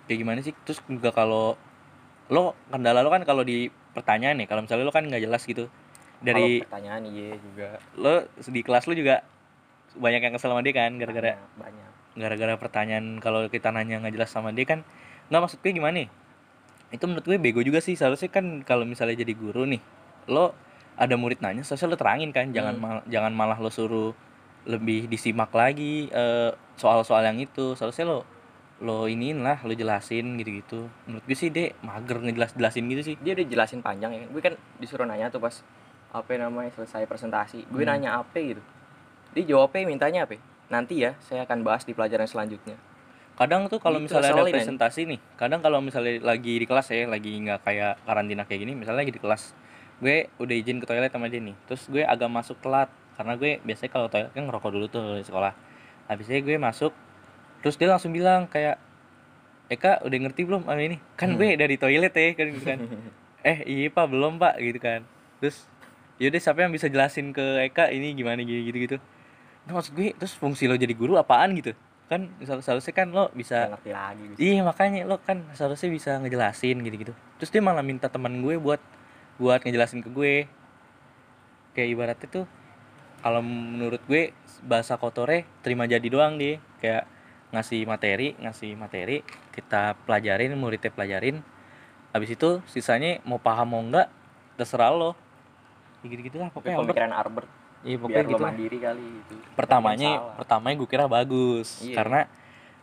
kayak 0.07 0.19
gimana 0.19 0.39
sih? 0.41 0.55
Terus 0.63 0.79
juga 0.87 1.11
kalau 1.11 1.55
lo 2.31 2.55
kendala 2.71 3.03
lo 3.03 3.11
kan 3.11 3.27
kalau 3.27 3.43
di 3.43 3.67
pertanyaan 3.91 4.39
nih 4.39 4.47
kalau 4.47 4.63
misalnya 4.63 4.87
lo 4.87 4.95
kan 4.95 5.03
nggak 5.03 5.23
jelas 5.23 5.43
gitu. 5.43 5.67
Dari 6.23 6.63
Kalau 6.63 6.71
pertanyaan 6.71 7.03
iya 7.11 7.35
juga. 7.35 7.69
lo 7.99 8.15
di 8.31 8.61
kelas 8.63 8.87
lo 8.87 8.95
juga 8.95 9.27
banyak 9.99 10.21
yang 10.23 10.33
kesel 10.39 10.55
sama 10.55 10.63
dia 10.63 10.75
kan 10.77 10.95
gara-gara 10.95 11.35
banyak, 11.59 11.91
gara-gara 12.15 12.55
pertanyaan 12.55 13.19
kalau 13.19 13.51
kita 13.51 13.75
nanya 13.75 13.99
nggak 13.99 14.15
jelas 14.15 14.31
sama 14.31 14.55
dia 14.55 14.63
kan. 14.63 14.87
Nggak 15.27 15.41
maksud 15.43 15.59
gue 15.59 15.73
gimana 15.75 15.95
nih 16.07 16.09
itu 16.91 17.05
menurut 17.07 17.23
gue 17.23 17.39
bego 17.39 17.61
juga 17.61 17.79
sih. 17.79 17.95
Seharusnya 17.95 18.29
kan 18.29 18.63
kalau 18.63 18.83
misalnya 18.83 19.15
jadi 19.17 19.33
guru 19.33 19.65
nih 19.65 19.81
lo 20.27 20.55
ada 20.95 21.17
murid 21.17 21.41
nanya 21.41 21.63
seharusnya 21.63 21.95
lo 21.95 21.99
terangin 21.99 22.31
kan. 22.31 22.51
Jangan 22.51 22.75
Hmm. 22.77 22.83
mal- 22.83 23.07
jangan 23.07 23.33
malah 23.33 23.57
lo 23.57 23.71
suruh 23.71 24.13
lebih 24.67 25.09
disimak 25.09 25.51
lagi 25.51 26.11
eh, 26.11 26.51
soal-soal 26.77 27.25
yang 27.25 27.39
itu. 27.39 27.75
Seharusnya 27.75 28.07
lo 28.07 28.19
lo 28.81 29.05
iniin 29.05 29.45
lah 29.45 29.61
lo 29.63 29.73
jelasin 29.73 30.37
gitu-gitu. 30.37 30.89
Menurut 31.05 31.25
gue 31.25 31.37
sih 31.37 31.49
deh 31.49 31.73
mager 31.81 32.17
ngejelas 32.19 32.53
jelasin 32.55 32.85
gitu 32.89 33.03
sih. 33.03 33.15
Dia 33.21 33.37
udah 33.37 33.47
jelasin 33.47 33.81
panjang 33.81 34.13
ya. 34.13 34.25
Gue 34.27 34.41
kan 34.41 34.55
disuruh 34.81 35.05
nanya 35.05 35.29
tuh 35.29 35.39
pas 35.39 35.63
apa 36.11 36.31
namanya 36.35 36.75
selesai 36.75 37.07
presentasi. 37.07 37.71
Gue 37.71 37.87
Hmm. 37.87 37.93
nanya 37.95 38.19
apa 38.19 38.37
gitu. 38.37 38.61
Dia 39.31 39.45
jawabnya 39.47 39.87
mintanya 39.87 40.27
apa? 40.27 40.37
Nanti 40.71 41.03
ya 41.03 41.15
saya 41.21 41.47
akan 41.47 41.63
bahas 41.63 41.83
di 41.83 41.95
pelajaran 41.95 42.27
selanjutnya 42.27 42.75
kadang 43.41 43.73
tuh 43.73 43.81
kalau 43.81 43.97
Gitu, 44.05 44.13
misalnya 44.13 44.37
ada 44.37 44.45
presentasi 44.45 45.01
nih 45.09 45.19
kadang 45.41 45.65
kalau 45.65 45.81
misalnya 45.81 46.21
lagi 46.21 46.61
di 46.61 46.67
kelas 46.69 46.93
ya 46.93 47.09
lagi 47.09 47.33
nggak 47.41 47.65
kayak 47.65 48.05
karantina 48.05 48.45
kayak 48.45 48.61
gini 48.69 48.73
misalnya 48.77 49.01
lagi 49.01 49.17
di 49.17 49.21
kelas 49.23 49.57
gue 50.05 50.29
udah 50.37 50.55
izin 50.61 50.77
ke 50.77 50.85
toilet 50.85 51.09
sama 51.09 51.33
dia 51.33 51.41
nih 51.41 51.57
terus 51.65 51.89
gue 51.89 52.05
agak 52.05 52.29
masuk 52.29 52.61
telat 52.61 52.93
karena 53.17 53.37
gue 53.37 53.61
biasanya 53.65 53.91
kalau 53.93 54.07
toilet 54.13 54.33
kan 54.33 54.45
ngerokok 54.49 54.71
dulu 54.73 54.87
tuh 54.89 55.21
di 55.21 55.25
sekolah. 55.29 55.53
Habisnya 56.09 56.41
gue 56.41 56.57
masuk 56.57 56.93
terus 57.61 57.77
dia 57.77 57.93
langsung 57.93 58.17
bilang 58.17 58.49
kayak 58.49 58.81
Eka 59.69 60.01
udah 60.09 60.19
ngerti 60.25 60.49
belum 60.49 60.65
sama 60.65 60.81
ini? 60.81 60.97
Kan 61.21 61.37
Hmm. 61.37 61.39
gue 61.39 61.53
dari 61.53 61.77
toilet 61.77 62.17
ya 62.17 62.33
kan 62.33 62.47
gitu 62.49 62.65
kan. 62.65 62.79
Eh 63.41 63.65
iya 63.69 63.93
pak 63.93 64.09
belum 64.09 64.41
pak 64.41 64.57
gitu 64.61 64.81
kan. 64.81 65.05
Terus 65.37 65.69
yaudah 66.21 66.41
siapa 66.41 66.61
yang 66.65 66.73
bisa 66.73 66.89
jelasin 66.89 67.33
ke 67.33 67.65
Eka 67.69 67.89
ini 67.89 68.13
gimana 68.13 68.45
gini 68.45 68.69
gitu 68.69 68.79
gitu 68.79 68.97
nah, 69.65 69.81
maksud 69.81 69.97
gue 69.97 70.13
terus 70.13 70.37
fungsi 70.37 70.69
lo 70.69 70.77
jadi 70.77 70.93
guru 70.93 71.17
apaan 71.17 71.57
gitu 71.57 71.73
kan 72.11 72.27
seharus- 72.43 72.67
seharusnya 72.67 72.91
kan 72.91 73.09
lo 73.15 73.31
bisa 73.31 73.71
ngerti 73.71 73.91
lagi 73.95 74.23
gue. 74.27 74.37
iya 74.43 74.67
makanya 74.67 75.07
lo 75.07 75.23
kan 75.23 75.47
seharusnya 75.55 75.89
bisa 75.95 76.19
ngejelasin 76.19 76.83
gitu 76.83 76.97
gitu 77.07 77.13
terus 77.39 77.55
dia 77.55 77.63
malah 77.63 77.87
minta 77.87 78.11
teman 78.11 78.43
gue 78.43 78.59
buat 78.59 78.83
buat 79.41 79.65
ngejelasin 79.65 80.05
ke 80.05 80.13
gue. 80.13 80.35
Kayak 81.73 81.89
ibaratnya 81.97 82.29
tuh 82.29 82.45
kalau 83.25 83.41
menurut 83.41 84.05
gue 84.05 84.37
bahasa 84.61 85.01
kotornya 85.01 85.49
terima 85.65 85.89
jadi 85.89 86.05
doang 86.05 86.37
dia. 86.37 86.61
Kayak 86.77 87.09
ngasih 87.51 87.89
materi 87.89 88.37
ngasih 88.37 88.77
materi 88.77 89.25
kita 89.57 89.97
pelajarin 90.05 90.53
muridnya 90.61 90.93
pelajarin. 90.93 91.41
Habis 92.13 92.37
itu 92.37 92.61
sisanya 92.69 93.25
mau 93.25 93.41
paham 93.41 93.73
mau 93.73 93.81
enggak 93.81 94.13
terserah 94.61 94.93
lo. 94.93 95.17
Gitu 96.05 96.21
gitu 96.21 96.37
lah 96.37 96.53
pokoknya 96.53 96.77
pemikiran 96.85 97.13
Albert 97.17 97.49
iya 97.85 97.97
pokoknya 97.97 98.25
gitu 98.29 98.43
lah. 98.43 98.53
mandiri 98.53 98.79
kali 98.79 99.05
itu. 99.25 99.35
Pertamanya 99.57 100.11
pertamanya 100.37 100.75
gue 100.77 100.89
kira 100.89 101.05
bagus. 101.09 101.81
Iya. 101.81 101.97
karena 101.97 102.21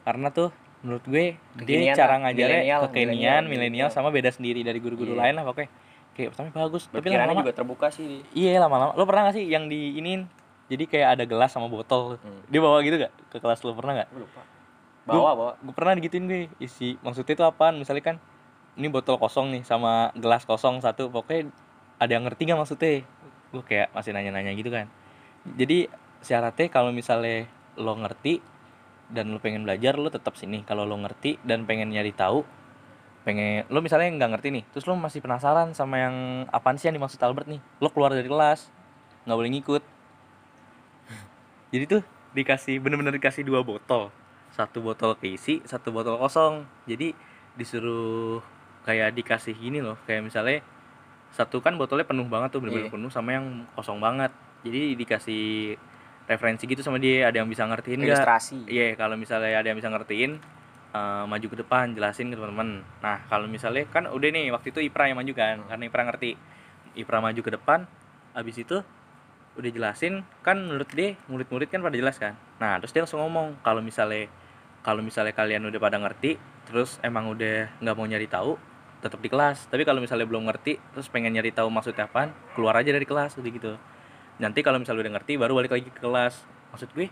karena 0.08 0.28
tuh 0.32 0.50
menurut 0.86 1.04
gue 1.06 1.36
dia 1.66 1.84
Kekinian 1.84 1.96
cara 1.98 2.16
lah, 2.16 2.20
ngajarnya 2.30 2.76
kekinian 2.88 3.44
milenial, 3.44 3.44
milenial 3.50 3.90
sama 3.90 4.14
beda 4.14 4.30
sendiri 4.30 4.62
dari 4.62 4.78
guru-guru 4.78 5.18
Iya. 5.18 5.22
lain 5.22 5.34
lah 5.42 5.46
pokoknya. 5.50 5.70
Kayak 6.18 6.30
pertama 6.34 6.50
bagus 6.66 6.84
tapi 6.90 7.08
lama-lama 7.14 7.42
juga 7.46 7.54
terbuka 7.54 7.88
sih. 7.94 8.26
Iya 8.34 8.58
lama-lama. 8.58 8.92
Lo 8.98 9.06
pernah 9.06 9.30
gak 9.30 9.38
sih 9.38 9.46
yang 9.46 9.70
di 9.70 10.02
iniin? 10.02 10.26
Jadi 10.68 10.84
kayak 10.90 11.08
ada 11.20 11.24
gelas 11.30 11.54
sama 11.54 11.70
botol. 11.70 12.18
Hmm. 12.18 12.42
dia 12.50 12.60
bawa 12.60 12.82
gitu 12.82 12.98
gak 12.98 13.14
ke 13.30 13.38
kelas 13.38 13.62
lo? 13.62 13.78
Pernah 13.78 14.06
gak 14.06 14.10
gue 14.10 14.22
lupa. 14.26 14.42
Bawa 15.06 15.32
bawa. 15.38 15.52
gue 15.62 15.74
pernah 15.78 15.94
digituin 15.94 16.26
gue 16.26 16.42
isi. 16.58 16.98
Maksudnya 17.06 17.38
itu 17.38 17.44
apaan? 17.46 17.78
Misalnya 17.78 18.04
kan 18.04 18.16
ini 18.78 18.90
botol 18.90 19.22
kosong 19.22 19.54
nih 19.54 19.62
sama 19.62 20.10
gelas 20.18 20.44
kosong 20.44 20.82
satu. 20.82 21.08
Pokoknya 21.14 21.54
ada 22.02 22.12
yang 22.12 22.26
ngerti 22.26 22.50
nggak 22.50 22.60
maksudnya 22.60 23.06
gue 23.54 23.64
kayak 23.64 23.94
masih 23.96 24.12
nanya-nanya 24.12 24.52
gitu 24.56 24.70
kan. 24.72 24.88
Jadi 25.46 25.88
syaratnya 26.20 26.68
kalau 26.68 26.92
misalnya 26.92 27.48
lo 27.78 27.94
ngerti 27.96 28.42
dan 29.08 29.32
lo 29.32 29.40
pengen 29.40 29.64
belajar 29.64 29.96
lo 29.96 30.12
tetap 30.12 30.36
sini. 30.36 30.64
Kalau 30.68 30.84
lo 30.84 30.96
ngerti 31.00 31.40
dan 31.44 31.64
pengen 31.64 31.92
nyari 31.92 32.12
tahu 32.12 32.44
pengen 33.28 33.68
lo 33.68 33.84
misalnya 33.84 34.08
nggak 34.16 34.40
ngerti 34.40 34.48
nih 34.56 34.64
terus 34.72 34.88
lo 34.88 34.96
masih 34.96 35.20
penasaran 35.20 35.76
sama 35.76 36.00
yang 36.00 36.16
apaan 36.48 36.80
sih 36.80 36.88
yang 36.88 36.96
dimaksud 36.96 37.20
Albert 37.20 37.52
nih 37.52 37.60
lo 37.84 37.92
keluar 37.92 38.16
dari 38.16 38.24
kelas 38.24 38.72
nggak 39.28 39.36
boleh 39.36 39.52
ngikut. 39.52 39.84
Jadi 41.76 41.84
tuh 41.92 42.02
dikasih 42.32 42.80
bener-bener 42.80 43.20
dikasih 43.20 43.44
dua 43.44 43.68
botol. 43.68 44.16
Satu 44.56 44.80
botol 44.80 45.20
keisi 45.20 45.60
satu 45.68 45.92
botol 45.92 46.16
kosong. 46.16 46.64
Jadi 46.88 47.12
disuruh 47.60 48.40
kayak 48.88 49.12
dikasih 49.20 49.60
gini 49.60 49.84
loh 49.84 50.00
kayak 50.08 50.24
misalnya 50.24 50.64
satu 51.38 51.62
kan 51.62 51.78
botolnya 51.78 52.10
penuh 52.10 52.26
banget 52.26 52.50
tuh 52.50 52.65
bener-bener 52.65 52.89
Iya. 52.89 52.95
penuh 52.97 53.12
sama 53.13 53.38
yang 53.38 53.45
kosong 53.78 54.02
banget 54.02 54.34
jadi 54.65 54.97
dikasih 54.97 55.78
referensi 56.26 56.65
gitu 56.65 56.82
sama 56.82 56.97
dia 56.97 57.30
ada 57.30 57.38
yang 57.38 57.47
bisa 57.47 57.63
ngertiin 57.63 58.02
nggak 58.02 58.10
ilustrasi 58.17 58.65
Iya, 58.65 58.97
kalau 58.97 59.15
misalnya 59.15 59.54
ada 59.62 59.67
yang 59.69 59.78
bisa 59.78 59.88
ngertiin, 59.88 60.32
eh, 60.91 61.23
maju 61.23 61.47
ke 61.47 61.58
depan, 61.62 61.93
jelasin 61.93 62.28
ke 62.28 62.36
teman-teman. 62.36 62.82
Nah, 63.00 63.23
kalau 63.30 63.45
misalnya 63.47 63.86
kan 63.88 64.10
udah 64.10 64.28
nih 64.28 64.52
waktu 64.52 64.73
itu 64.73 64.82
Ipra 64.84 65.08
yang 65.08 65.15
maju 65.15 65.32
kan, 65.32 65.63
karena 65.69 65.84
Ipra 65.88 66.04
ngerti. 66.04 66.32
Ipra 66.97 67.21
maju 67.21 67.38
ke 67.39 67.52
depan, 67.54 67.86
habis 68.34 68.58
itu 68.58 68.82
udah 69.56 69.69
jelasin, 69.71 70.26
kan 70.41 70.58
menurut 70.58 70.89
dia 70.91 71.15
murid-murid 71.30 71.69
kan 71.69 71.80
pada 71.80 71.95
jelas 71.95 72.17
kan. 72.17 72.34
Nah, 72.60 72.76
terus 72.82 72.91
dia 72.91 73.06
langsung 73.06 73.21
ngomong 73.23 73.62
kalau 73.62 73.80
misalnya 73.80 74.28
kalau 74.82 75.00
misalnya 75.00 75.32
kalian 75.32 75.63
udah 75.63 75.80
pada 75.80 75.95
ngerti, 75.95 76.36
terus 76.67 76.97
emang 77.02 77.32
udah 77.32 77.71
nggak 77.80 77.95
mau 77.95 78.04
nyari 78.04 78.28
tahu, 78.28 78.58
tetap 78.98 79.20
di 79.22 79.30
kelas. 79.30 79.70
Tapi 79.70 79.86
kalau 79.86 80.02
misalnya 80.02 80.26
belum 80.26 80.48
ngerti, 80.50 80.78
terus 80.94 81.08
pengen 81.08 81.34
nyari 81.34 81.54
tahu 81.54 81.70
maksudnya 81.70 82.10
apaan, 82.10 82.34
keluar 82.58 82.78
aja 82.78 82.90
dari 82.90 83.06
kelas, 83.06 83.38
udah 83.38 83.52
gitu. 83.52 83.72
Nanti 84.38 84.60
kalau 84.62 84.78
misalnya 84.82 85.06
udah 85.06 85.14
ngerti, 85.22 85.34
baru 85.38 85.54
balik 85.58 85.72
lagi 85.74 85.90
ke 85.90 86.02
kelas. 86.02 86.46
Maksud 86.74 86.90
gue, 86.94 87.08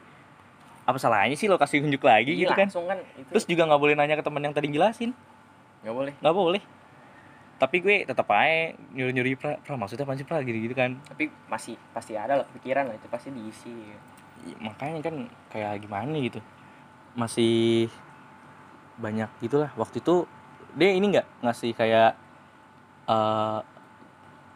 apa 0.86 0.98
salahnya 1.02 1.34
sih 1.34 1.50
lo 1.50 1.58
kasih 1.58 1.82
unjuk 1.82 2.06
lagi 2.06 2.38
Iya, 2.38 2.46
gitu 2.46 2.54
kan? 2.54 2.68
kan 2.70 3.00
itu 3.18 3.30
Terus 3.34 3.46
juga 3.50 3.66
nggak 3.66 3.82
boleh 3.82 3.94
nanya 3.98 4.16
ke 4.18 4.24
teman 4.26 4.42
yang 4.46 4.54
tadi 4.54 4.70
jelasin, 4.70 5.18
nggak 5.82 5.96
boleh 5.98 6.14
nggak 6.22 6.36
boleh. 6.38 6.62
Tapi 7.56 7.80
gue 7.82 7.96
tetap 8.04 8.28
aja 8.30 8.76
nyuruh 8.94 9.14
nyuruh 9.16 9.34
pra, 9.40 9.58
pra 9.64 9.74
maksudnya 9.80 10.04
apa 10.06 10.14
sih 10.14 10.28
pra 10.28 10.44
gitu 10.44 10.60
gitu 10.60 10.76
kan? 10.76 11.00
tapi 11.08 11.32
masih 11.48 11.80
pasti 11.96 12.14
ada 12.14 12.44
lah 12.44 12.48
pikiran 12.52 12.92
lah 12.92 12.96
itu 13.00 13.08
pasti 13.08 13.32
diisi 13.34 13.72
Iya, 14.46 14.56
makanya 14.62 15.00
kan 15.10 15.16
kayak 15.50 15.82
gimana 15.82 16.20
gitu, 16.22 16.38
masih 17.18 17.88
banyak 19.02 19.32
gitulah. 19.42 19.72
Waktu 19.74 20.04
itu 20.06 20.28
dia 20.76 20.90
ini 20.92 21.06
nggak 21.16 21.28
ngasih 21.42 21.72
kayak 21.74 22.12
eh 23.08 23.60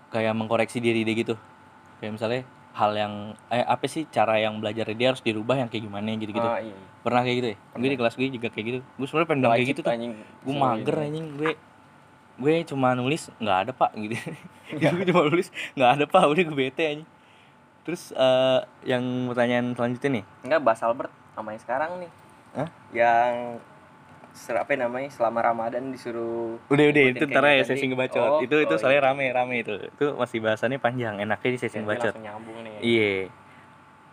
kayak 0.10 0.34
mengkoreksi 0.34 0.82
diri 0.82 1.06
dia 1.06 1.16
gitu, 1.16 1.36
kayak 2.02 2.18
misalnya 2.18 2.42
hal 2.74 2.92
yang 2.98 3.14
eh 3.54 3.62
apa 3.62 3.86
sih 3.86 4.10
cara 4.10 4.40
yang 4.42 4.58
belajar 4.58 4.90
dia 4.94 5.14
harus 5.14 5.22
dirubah 5.22 5.58
yang 5.58 5.70
kayak 5.70 5.86
gimana 5.86 6.16
gitu 6.18 6.32
gitu. 6.34 6.50
Ah, 6.50 6.62
iya, 6.62 6.74
iya. 6.74 6.88
Pernah 7.06 7.22
kayak 7.22 7.38
gitu 7.38 7.48
ya? 7.54 7.58
Gue 7.78 7.90
di 7.94 7.98
kelas 7.98 8.14
gue 8.18 8.28
juga 8.30 8.48
kayak 8.50 8.66
gitu. 8.66 8.80
Gue 8.98 9.06
sebenarnya 9.06 9.28
pengen 9.30 9.42
bilang 9.42 9.54
kayak 9.54 9.70
gitu 9.70 9.82
tuh. 9.86 9.92
anjing 9.94 10.14
gue 10.18 10.56
mager 10.56 10.96
anjing 10.98 11.28
gue 11.38 11.52
gue 12.40 12.54
cuma 12.72 12.96
nulis 12.96 13.28
nggak 13.36 13.58
ada 13.68 13.72
pak 13.76 13.92
gitu 14.00 14.16
gue 14.80 15.06
cuma 15.12 15.22
nulis 15.28 15.52
nggak 15.76 15.90
ada 16.00 16.06
pak 16.08 16.24
udah 16.24 16.44
gue 16.48 16.56
bete 16.56 16.84
anjing 16.88 17.10
terus 17.84 18.16
eh, 18.16 18.60
yang 18.88 19.04
pertanyaan 19.28 19.76
selanjutnya 19.76 20.10
nih 20.22 20.24
Enggak 20.48 20.62
bahas 20.64 20.80
Albert 20.88 21.12
sama 21.36 21.56
yang 21.56 21.64
sekarang 21.64 21.92
nih. 22.04 22.12
Hah? 22.56 22.70
Yang 22.92 23.34
apa 24.48 24.72
namanya 24.80 25.10
selama 25.12 25.44
Ramadan 25.44 25.92
disuruh 25.92 26.56
udah 26.72 26.86
udah 26.90 27.04
itu 27.12 27.24
ntar 27.28 27.44
ya 27.44 27.62
gitu 27.62 27.76
sesi 27.76 27.86
ngebacot 27.92 28.20
Oh, 28.20 28.40
itu 28.40 28.56
itu 28.64 28.74
oh, 28.74 28.80
soalnya 28.80 29.04
iya. 29.04 29.08
rame 29.12 29.26
rame 29.36 29.56
itu. 29.62 29.76
Itu 29.92 30.16
masih 30.16 30.40
bahasannya 30.40 30.80
panjang 30.80 31.20
enaknya 31.20 31.50
di 31.52 31.60
sesi 31.60 31.76
ngebacot 31.78 32.16
iya. 32.80 33.28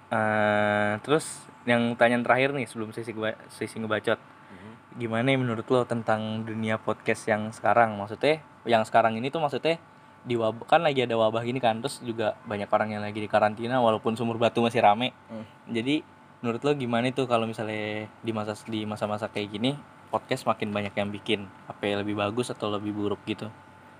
Eh, 0.06 0.92
terus 1.02 1.42
yang 1.66 1.98
pertanyaan 1.98 2.22
terakhir 2.22 2.50
nih 2.54 2.66
sebelum 2.70 2.94
sesi 2.94 3.10
sesi 3.50 3.76
ngebacot 3.78 4.18
Mhm. 4.46 5.02
gimana 5.02 5.34
menurut 5.34 5.66
lo 5.66 5.82
tentang 5.82 6.46
dunia 6.46 6.78
podcast 6.78 7.26
yang 7.26 7.50
sekarang? 7.50 7.98
Maksudnya 7.98 8.38
yang 8.62 8.86
sekarang 8.86 9.18
ini 9.18 9.30
tuh 9.30 9.42
maksudnya 9.42 9.78
di 10.26 10.34
wabah 10.34 10.66
kan 10.66 10.82
lagi 10.82 11.02
ada 11.06 11.14
wabah 11.14 11.42
gini 11.42 11.62
kan 11.62 11.78
terus 11.78 12.02
juga 12.02 12.34
banyak 12.46 12.66
orang 12.66 12.98
yang 12.98 13.02
lagi 13.02 13.18
di 13.18 13.30
karantina 13.30 13.78
walaupun 13.78 14.18
sumur 14.18 14.38
batu 14.38 14.58
masih 14.58 14.82
rame. 14.82 15.14
Hmm. 15.30 15.46
jadi 15.70 16.02
menurut 16.42 16.60
lo 16.66 16.74
gimana 16.74 17.08
itu 17.08 17.24
kalau 17.30 17.46
misalnya 17.46 18.10
di 18.22 18.30
masa 18.34 18.52
di 18.66 18.82
masa-masa 18.84 19.30
kayak 19.30 19.54
gini 19.54 19.78
podcast 20.06 20.44
makin 20.44 20.70
banyak 20.70 20.92
yang 20.92 21.08
bikin 21.08 21.40
apa 21.64 21.82
yang 21.82 22.00
lebih 22.00 22.14
bagus 22.14 22.48
atau 22.48 22.68
lebih 22.68 22.90
buruk 22.90 23.20
gitu 23.24 23.46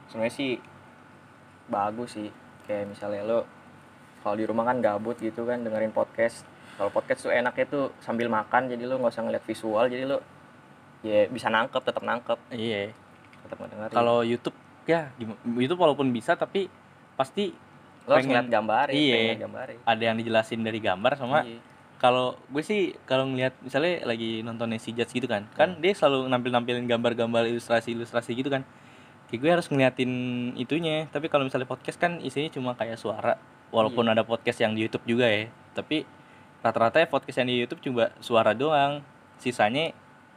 Sebenarnya 0.06 0.32
sih 0.32 0.50
bagus 1.66 2.14
sih. 2.14 2.30
Kayak 2.64 2.90
misalnya 2.90 3.22
lo 3.22 3.40
kalau 4.20 4.34
di 4.34 4.44
rumah 4.44 4.64
kan 4.64 4.78
gabut 4.78 5.14
gitu 5.16 5.42
kan 5.42 5.60
dengerin 5.60 5.90
podcast. 5.90 6.46
Kalau 6.74 6.90
podcast 6.90 7.22
tuh 7.22 7.32
enaknya 7.32 7.66
tuh 7.66 7.84
sambil 7.98 8.26
makan 8.28 8.66
jadi 8.66 8.84
lo 8.84 8.96
nggak 8.96 9.10
usah 9.10 9.22
ngeliat 9.22 9.42
visual 9.42 9.84
jadi 9.86 10.04
lo 10.04 10.18
ya 11.00 11.24
bisa 11.26 11.46
nangkep 11.46 11.82
tetap 11.82 12.02
nangkep 12.02 12.38
iya 12.50 12.90
tetap 13.40 13.56
ngedengerin. 13.58 13.94
kalau 13.94 14.20
YouTube 14.20 14.56
ya 14.84 15.12
YouTube 15.46 15.78
walaupun 15.78 16.10
bisa 16.10 16.34
tapi 16.34 16.66
pasti 17.14 17.54
lo 18.02 18.10
harus 18.10 18.22
pengen- 18.22 18.42
ngeliat 18.42 18.48
gambar 18.50 18.86
Iya. 18.90 19.14
pengen 19.38 19.78
ada 19.84 20.02
yang 20.02 20.16
dijelasin 20.16 20.60
dari 20.60 20.78
gambar 20.78 21.12
sama 21.14 21.38
Iya. 21.42 21.60
Kalau 21.96 22.36
gue 22.52 22.60
sih 22.60 22.92
kalau 23.08 23.24
ngelihat 23.24 23.56
misalnya 23.64 24.04
lagi 24.04 24.44
nonton 24.44 24.68
si 24.76 24.92
Judge 24.92 25.16
gitu 25.16 25.24
kan 25.24 25.48
kan 25.56 25.80
dia 25.80 25.96
selalu 25.96 26.28
nampil 26.28 26.52
nampilin 26.52 26.84
gambar-gambar 26.84 27.48
ilustrasi 27.48 27.96
ilustrasi 27.96 28.36
gitu 28.36 28.52
kan. 28.52 28.62
Kayak 29.26 29.40
gue 29.42 29.50
harus 29.50 29.66
ngeliatin 29.72 30.12
itunya 30.54 31.08
tapi 31.10 31.26
kalau 31.26 31.42
misalnya 31.48 31.66
podcast 31.66 31.98
kan 31.98 32.22
isinya 32.22 32.46
cuma 32.52 32.78
kayak 32.78 32.94
suara 33.00 33.34
walaupun 33.74 34.06
ada 34.06 34.22
podcast 34.22 34.62
yang 34.62 34.76
di 34.76 34.86
YouTube 34.86 35.02
juga 35.02 35.26
ya 35.26 35.50
tapi 35.74 36.06
rata-rata 36.62 37.02
ya 37.02 37.10
podcast 37.10 37.42
yang 37.42 37.48
di 37.50 37.56
YouTube 37.58 37.82
cuma 37.82 38.14
suara 38.22 38.54
doang 38.54 39.02
sisanya 39.42 39.90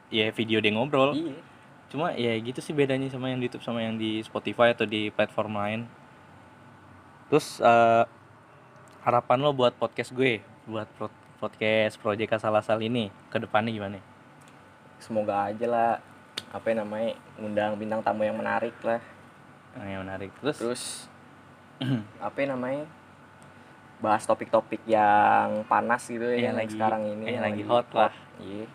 ya 0.09 0.33
video 0.33 0.57
dia 0.59 0.73
ngobrol. 0.73 1.13
Iya. 1.13 1.37
cuma 1.89 2.13
ya 2.13 2.37
gitu 2.37 2.61
sih 2.61 2.69
bedanya 2.73 3.09
sama 3.09 3.33
yang 3.33 3.41
di 3.41 3.49
YouTube 3.49 3.65
sama 3.65 3.81
yang 3.81 3.97
di 3.97 4.21
Spotify 4.21 4.77
atau 4.77 4.85
di 4.85 5.09
platform 5.09 5.57
lain. 5.57 5.81
Terus 7.33 7.57
eh, 7.61 8.03
harapan 9.05 9.37
lo 9.41 9.53
buat 9.53 9.73
podcast 9.77 10.13
gue 10.13 10.41
buat 10.69 10.85
pro- 10.97 11.18
podcast 11.39 11.95
Project 11.97 12.31
Asal-Asal 12.33 12.77
ini 12.81 13.07
ke 13.27 13.37
depannya 13.37 13.71
gimana 13.71 13.97
Semoga 14.97 15.47
aja 15.47 15.65
lah 15.65 15.91
apa 16.49 16.65
ya 16.65 16.75
namanya 16.77 17.09
undang 17.37 17.75
bintang 17.75 18.01
tamu 18.01 18.21
yang 18.21 18.33
menarik 18.33 18.73
lah. 18.81 18.99
Yang 19.77 20.01
menarik 20.01 20.31
terus, 20.37 20.57
Terus 20.57 20.83
apa 22.19 22.35
ya 22.35 22.47
namanya 22.49 22.83
bahas 23.99 24.23
topik-topik 24.23 24.83
yang 24.85 25.63
panas 25.65 26.03
gitu 26.05 26.23
ya 26.25 26.33
Yang 26.33 26.41
yang 26.41 26.55
lagi- 26.57 26.73
sekarang 26.73 27.01
ini 27.05 27.23
yang 27.29 27.43
lagi 27.43 27.63
hot 27.63 27.87
lah. 27.91 28.11
Iya. 28.39 28.67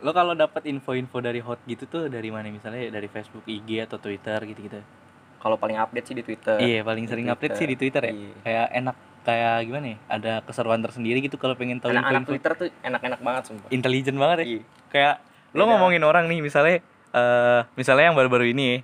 lo 0.00 0.10
kalau 0.10 0.34
dapat 0.34 0.66
info-info 0.66 1.18
dari 1.18 1.38
hot 1.38 1.62
gitu 1.62 1.86
tuh 1.86 2.10
dari 2.10 2.26
mana 2.26 2.48
misalnya 2.48 2.90
dari 2.90 3.06
Facebook 3.06 3.46
IG 3.46 3.86
atau 3.86 3.98
Twitter 3.98 4.38
gitu-gitu 4.44 4.82
Kalau 5.38 5.54
paling 5.56 5.74
update 5.76 6.06
sih 6.08 6.14
di 6.14 6.22
Twitter. 6.22 6.58
iya 6.58 6.82
paling 6.82 7.06
sering 7.06 7.26
update 7.28 7.54
sih 7.54 7.66
di 7.66 7.74
Twitter 7.74 8.02
ya 8.02 8.12
Iya. 8.12 8.32
kayak 8.42 8.68
enak 8.76 8.96
kayak 9.22 9.64
gimana 9.64 9.86
ya 9.88 9.98
ada 10.08 10.32
keseruan 10.42 10.78
tersendiri 10.78 11.18
gitu 11.20 11.36
kalau 11.36 11.54
pengen 11.54 11.78
tahu 11.78 11.90
Anak-anak 11.90 12.26
Twitter 12.26 12.52
tuh 12.52 12.68
enak-enak 12.80 13.20
banget 13.20 13.42
sumpah. 13.46 13.68
intelijen 13.68 14.16
banget 14.16 14.36
ya 14.38 14.46
Iya. 14.48 14.62
kayak 14.88 15.14
lo 15.52 15.62
ngomongin 15.64 16.02
orang 16.02 16.26
nih 16.26 16.40
misalnya 16.40 16.82
eh 17.10 17.60
misalnya 17.72 18.04
yang 18.04 18.16
baru-baru 18.16 18.48
ini 18.48 18.80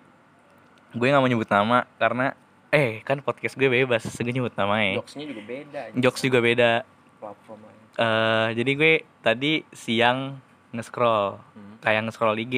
gue 0.90 1.06
nggak 1.06 1.18
mau 1.18 1.26
nyebut 1.26 1.48
nama 1.48 1.88
karena 1.96 2.32
eh 2.68 3.00
kan 3.02 3.18
podcast 3.18 3.54
gue 3.54 3.66
bebas 3.66 4.04
gue 4.04 4.28
nyebut 4.28 4.52
nama 4.52 4.76
ya 4.78 4.94
Jokesnya 4.96 5.24
juga 5.26 5.42
beda. 5.42 5.80
jokes 5.96 6.20
juga 6.20 6.38
beda 6.38 6.70
platformnya. 7.16 7.72
eh 7.96 8.48
jadi 8.54 8.70
gue 8.70 8.92
tadi 9.18 9.52
siang 9.70 10.38
nge-scroll 10.70 11.40
Hmm. 11.50 11.74
kayak 11.80 12.04
nge-scroll 12.04 12.36
IG 12.38 12.54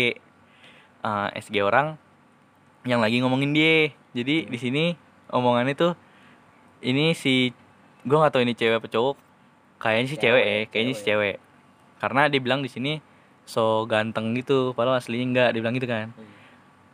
eh, 1.01 1.29
SG 1.39 1.57
orang 1.61 1.95
yang 2.83 2.99
lagi 2.99 3.19
ngomongin 3.19 3.51
dia 3.51 3.89
jadi 4.11 4.45
di 4.45 4.59
sini 4.59 4.85
omongannya 5.29 5.75
tuh 5.75 5.93
ini 6.83 7.13
si 7.13 7.55
gue 8.07 8.17
nggak 8.17 8.33
tahu 8.33 8.43
ini 8.45 8.55
cewek 8.57 8.77
apa 8.81 8.89
cowok. 8.89 9.17
Kayaknya 9.81 10.07
sih 10.13 10.19
cewek, 10.21 10.43
Cewek, 10.45 10.45
ya 10.45 10.65
kayaknya 10.73 10.95
sih 10.97 11.07
cewek. 11.07 11.37
karena 12.01 12.23
dia 12.33 12.41
bilang 12.41 12.65
di 12.65 12.71
sini 12.73 12.93
so 13.45 13.85
ganteng 13.85 14.33
gitu 14.33 14.73
padahal 14.73 14.97
aslinya 14.97 15.27
enggak 15.29 15.49
dia 15.53 15.61
bilang 15.61 15.77
gitu 15.77 15.89
kan. 15.89 16.09
Iya. 16.17 16.29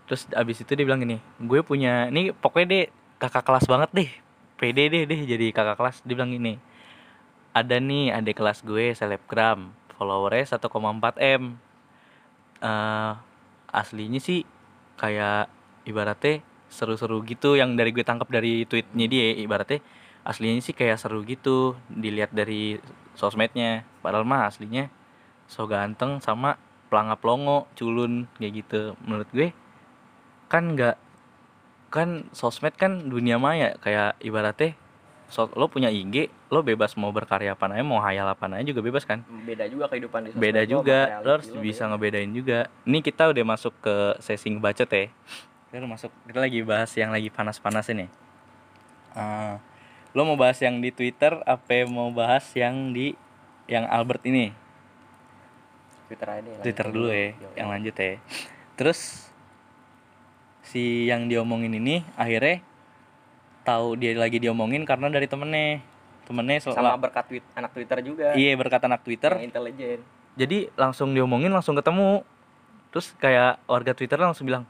terus 0.06 0.22
abis 0.34 0.62
itu 0.62 0.72
dia 0.74 0.82
bilang 0.86 0.98
gini 0.98 1.18
gue 1.38 1.60
punya 1.62 2.10
ini 2.10 2.30
pokoknya 2.34 2.66
deh 2.70 2.84
kakak 3.18 3.42
kelas 3.46 3.66
banget 3.66 3.90
deh 3.94 4.10
pede 4.58 4.82
deh 4.90 5.02
deh 5.06 5.20
jadi 5.26 5.46
kakak 5.54 5.76
kelas. 5.78 5.96
Dia 6.02 6.14
bilang 6.18 6.34
gini 6.34 6.58
ada 7.54 7.76
nih 7.78 8.12
adik 8.12 8.36
kelas 8.38 8.66
gue 8.66 8.92
selebgram 8.94 9.70
followernya 9.96 10.58
1,4 10.58 10.66
m. 11.40 11.42
Eh, 12.56 13.12
aslinya 13.70 14.18
sih 14.18 14.42
kayak 14.96 15.46
ibaratnya 15.84 16.40
seru-seru 16.72 17.20
gitu 17.22 17.54
yang 17.54 17.76
dari 17.76 17.92
gue 17.94 18.02
tangkap 18.02 18.26
dari 18.26 18.64
tweetnya 18.66 19.06
dia 19.06 19.36
ibaratnya 19.38 19.78
aslinya 20.26 20.58
sih 20.58 20.74
kayak 20.74 20.98
seru 20.98 21.22
gitu 21.22 21.78
dilihat 21.86 22.34
dari 22.34 22.82
sosmednya. 23.14 23.86
Padahal 24.02 24.26
mah 24.26 24.50
aslinya 24.50 24.90
so 25.46 25.70
ganteng 25.70 26.18
sama 26.18 26.58
pelangap 26.90 27.22
longo 27.22 27.70
culun 27.78 28.26
kayak 28.36 28.66
gitu. 28.66 28.98
Menurut 29.06 29.30
gue 29.30 29.54
kan 30.50 30.74
nggak 30.74 30.98
kan 31.94 32.26
sosmed 32.34 32.74
kan 32.74 33.06
dunia 33.06 33.38
maya. 33.38 33.78
Kayak 33.78 34.18
ibaratnya 34.18 34.74
so, 35.30 35.46
lo 35.54 35.70
punya 35.70 35.90
IG 35.90 36.30
lo 36.50 36.62
bebas 36.62 36.94
mau 36.94 37.10
berkarya 37.10 37.58
apa 37.58 37.66
aja 37.66 37.82
mau 37.82 37.98
hayal 37.98 38.26
apa 38.26 38.50
aja 38.50 38.66
juga 38.66 38.82
bebas 38.82 39.06
kan? 39.06 39.22
Beda 39.46 39.70
juga 39.70 39.86
kehidupan 39.90 40.26
di 40.26 40.28
sosmed 40.34 40.42
beda 40.42 40.62
juga. 40.66 40.98
Lo 41.22 41.30
harus 41.38 41.48
lo, 41.50 41.62
bisa 41.62 41.86
beda. 41.86 41.90
ngebedain 41.94 42.30
juga. 42.34 42.58
Ini 42.82 42.98
kita 43.02 43.30
udah 43.30 43.44
masuk 43.46 43.74
ke 43.78 43.94
sesi 44.18 44.50
ngebacot 44.50 44.90
ya. 44.90 45.06
Kita 45.70 45.74
udah 45.82 45.90
masuk 45.94 46.10
kita 46.26 46.38
lagi 46.42 46.58
bahas 46.66 46.90
yang 46.98 47.10
lagi 47.14 47.30
panas-panas 47.30 47.86
ini 47.90 48.06
Ah, 49.16 49.56
lo 50.16 50.24
mau 50.24 50.40
bahas 50.40 50.56
yang 50.64 50.80
di 50.80 50.88
Twitter 50.88 51.44
apa 51.44 51.84
mau 51.84 52.08
bahas 52.08 52.48
yang 52.56 52.96
di 52.96 53.12
yang 53.68 53.84
Albert 53.84 54.24
ini? 54.24 54.48
Twitter 56.08 56.40
aja 56.40 56.50
Twitter 56.64 56.86
dulu. 56.88 57.12
ya 57.12 57.36
Yo, 57.36 57.48
yang 57.52 57.68
lanjut 57.68 57.92
ya. 57.92 58.16
Terus 58.80 59.28
si 60.64 61.04
yang 61.04 61.28
diomongin 61.28 61.76
ini 61.76 62.00
akhirnya 62.16 62.64
tahu 63.68 64.00
dia 64.00 64.16
lagi 64.16 64.40
diomongin 64.40 64.88
karena 64.88 65.12
dari 65.12 65.28
temennya. 65.28 65.84
Temennya 66.24 66.64
sama 66.64 66.96
berkat 66.96 67.28
tweet 67.28 67.44
anak 67.52 67.76
Twitter 67.76 68.00
juga. 68.00 68.32
Iya 68.32 68.56
berkata 68.56 68.88
anak 68.88 69.04
Twitter. 69.04 69.36
Yang 69.36 69.52
intelijen. 69.52 70.00
Jadi 70.32 70.72
langsung 70.80 71.12
diomongin 71.12 71.52
langsung 71.52 71.76
ketemu. 71.76 72.24
Terus 72.88 73.12
kayak 73.20 73.60
warga 73.68 73.92
Twitter 73.92 74.16
langsung 74.16 74.48
bilang 74.48 74.64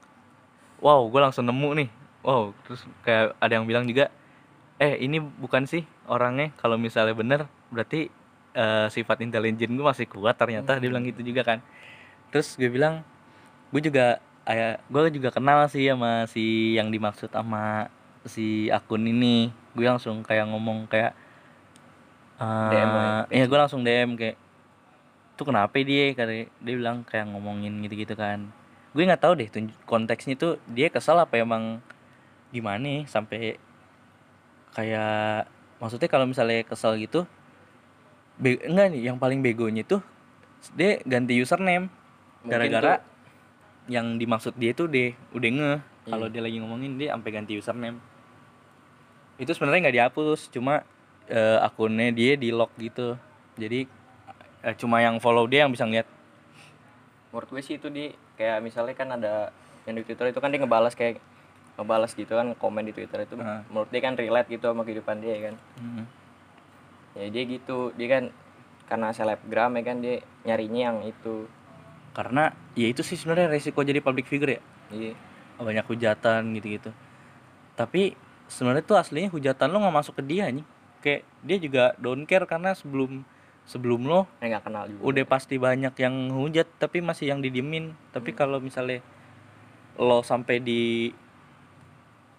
wow 0.83 1.07
gue 1.07 1.21
langsung 1.23 1.47
nemu 1.47 1.87
nih. 1.87 1.89
Wow 2.27 2.51
terus 2.67 2.83
kayak 3.07 3.39
ada 3.39 3.53
yang 3.55 3.63
bilang 3.63 3.87
juga 3.87 4.11
eh 4.77 5.01
ini 5.01 5.21
bukan 5.21 5.65
sih 5.65 5.85
orangnya. 6.09 6.53
Kalau 6.61 6.77
misalnya 6.77 7.17
bener 7.17 7.41
berarti 7.73 8.13
eh, 8.53 8.87
sifat 8.93 9.25
intelijen 9.25 9.77
gue 9.77 9.85
masih 9.85 10.09
kuat 10.09 10.37
ternyata. 10.37 10.77
Dia 10.77 10.89
bilang 10.93 11.05
gitu 11.05 11.25
juga 11.25 11.43
kan. 11.45 11.59
Terus 12.33 12.57
gue 12.61 12.69
bilang 12.69 13.01
gue 13.73 13.81
juga 13.81 14.21
ayah 14.47 14.79
gue 14.87 15.19
juga 15.19 15.35
kenal 15.35 15.67
sih 15.67 15.89
sama 15.91 16.29
si 16.31 16.77
yang 16.77 16.93
dimaksud 16.93 17.33
sama 17.33 17.89
si 18.29 18.69
akun 18.69 19.05
ini. 19.09 19.49
Gue 19.73 19.89
langsung 19.89 20.21
kayak 20.21 20.49
ngomong 20.53 20.85
kayak 20.89 21.17
eh, 22.41 22.71
DM 22.73 22.91
ya? 22.93 23.09
iya 23.33 23.45
gue 23.49 23.59
langsung 23.59 23.81
DM 23.81 24.13
kayak 24.17 24.37
tuh 25.37 25.45
kenapa 25.49 25.73
dia? 25.81 26.13
Kata 26.13 26.33
dia 26.49 26.75
bilang 26.77 27.01
kayak 27.09 27.33
ngomongin 27.33 27.81
gitu-gitu 27.81 28.13
kan. 28.13 28.53
Gue 28.93 29.09
nggak 29.09 29.25
tahu 29.25 29.41
deh 29.41 29.49
konteksnya 29.89 30.37
tuh 30.37 30.61
dia 30.69 30.93
kesal 30.93 31.17
apa 31.21 31.41
emang 31.41 31.81
gimana 32.53 33.05
sampai 33.05 33.61
kayak 34.77 35.49
maksudnya 35.81 36.09
kalau 36.13 36.29
misalnya 36.29 36.61
kesal 36.69 37.01
gitu 37.01 37.25
be 38.37 38.61
enggak 38.61 38.93
nih 38.93 39.09
yang 39.09 39.17
paling 39.17 39.41
begonya 39.41 39.81
tuh 39.81 40.05
dia 40.75 40.99
ganti 41.05 41.39
username. 41.39 41.87
Gara-gara 42.47 43.03
yang 43.87 44.19
dimaksud 44.19 44.59
dia 44.59 44.75
tuh 44.75 44.91
deh 44.91 45.15
udah 45.31 45.51
nge. 45.53 45.75
Iya. 46.07 46.15
kalau 46.15 46.31
dia 46.31 46.39
lagi 46.39 46.63
ngomongin 46.63 47.03
dia 47.03 47.15
sampai 47.15 47.31
ganti 47.35 47.59
username. 47.59 47.99
Itu 49.43 49.51
sebenarnya 49.53 49.91
nggak 49.91 49.97
dihapus 49.99 50.41
cuma 50.55 50.87
eh, 51.27 51.59
akunnya 51.59 52.15
dia 52.15 52.39
di 52.39 52.55
lock 52.55 52.71
gitu. 52.79 53.19
Jadi 53.59 53.91
eh, 54.63 54.75
cuma 54.79 55.03
yang 55.03 55.19
follow 55.19 55.51
dia 55.51 55.67
yang 55.67 55.75
bisa 55.75 55.83
ngeliat. 55.83 56.07
Menurut 57.35 57.49
gue 57.51 57.63
sih 57.63 57.77
itu 57.79 57.91
di. 57.91 58.15
Kayak 58.37 58.63
misalnya 58.63 58.95
kan 58.95 59.09
ada 59.17 59.51
yang 59.89 59.97
di 59.99 60.03
Twitter 60.05 60.31
itu 60.31 60.39
kan 60.39 60.53
dia 60.53 60.61
ngebalas 60.63 60.95
kayak 60.95 61.19
ngebalas 61.77 62.13
gitu 62.13 62.33
kan 62.33 62.53
komen 62.55 62.85
di 62.85 62.93
Twitter 62.93 63.23
itu 63.23 63.37
Heeh. 63.37 63.61
menurut 63.69 63.89
dia 63.89 64.01
kan 64.01 64.15
relate 64.15 64.49
gitu 64.49 64.65
sama 64.65 64.83
kehidupan 64.83 65.21
dia 65.21 65.37
kan? 65.43 65.55
Hmm. 65.77 66.05
ya 67.13 67.29
dia 67.29 67.45
gitu. 67.45 67.93
Dia 67.95 68.09
kan 68.11 68.25
karena 68.87 69.09
selebgram 69.11 69.73
ya 69.73 69.83
kan 69.85 69.97
dia 69.99 70.17
nyarinya 70.43 70.81
yang 70.87 70.99
itu. 71.03 71.49
Karena 72.13 72.49
ya 72.73 72.87
itu 72.87 73.01
sih 73.01 73.15
sebenarnya 73.15 73.49
resiko 73.51 73.81
jadi 73.81 74.01
public 74.01 74.25
figure 74.25 74.57
ya. 74.57 74.61
Iya. 74.91 75.13
Banyak 75.57 75.85
hujatan 75.85 76.53
gitu-gitu. 76.55 76.93
Tapi 77.73 78.17
sebenarnya 78.47 78.81
tuh 78.83 78.97
aslinya 78.97 79.29
hujatan 79.29 79.69
lo 79.69 79.81
nggak 79.81 79.97
masuk 79.97 80.17
ke 80.17 80.25
dia 80.25 80.49
nih 80.49 80.65
kayak 80.97 81.23
dia 81.41 81.57
juga 81.59 81.85
don't 81.97 82.25
care 82.25 82.45
karena 82.45 82.73
sebelum 82.73 83.21
sebelum 83.63 84.07
lo 84.07 84.25
eh 84.39 84.47
nggak 84.47 84.63
kenal 84.63 84.87
juga. 84.87 85.03
udah 85.03 85.25
pasti 85.27 85.59
banyak 85.59 85.93
yang 85.93 86.31
hujat 86.31 86.67
tapi 86.79 86.99
masih 87.01 87.31
yang 87.31 87.41
didiemin. 87.41 87.93
Tapi 88.11 88.33
Hmm. 88.33 88.39
kalau 88.39 88.59
misalnya 88.59 89.03
lo 89.97 90.21
sampai 90.21 90.57
di 90.59 91.11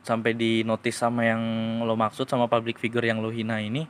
sampai 0.04 0.32
di 0.34 0.64
notice 0.64 0.98
sama 0.98 1.28
yang 1.28 1.42
lo 1.84 1.94
maksud 1.98 2.26
sama 2.28 2.48
public 2.48 2.80
figure 2.80 3.04
yang 3.04 3.20
lo 3.20 3.30
hina 3.30 3.60
ini 3.60 3.86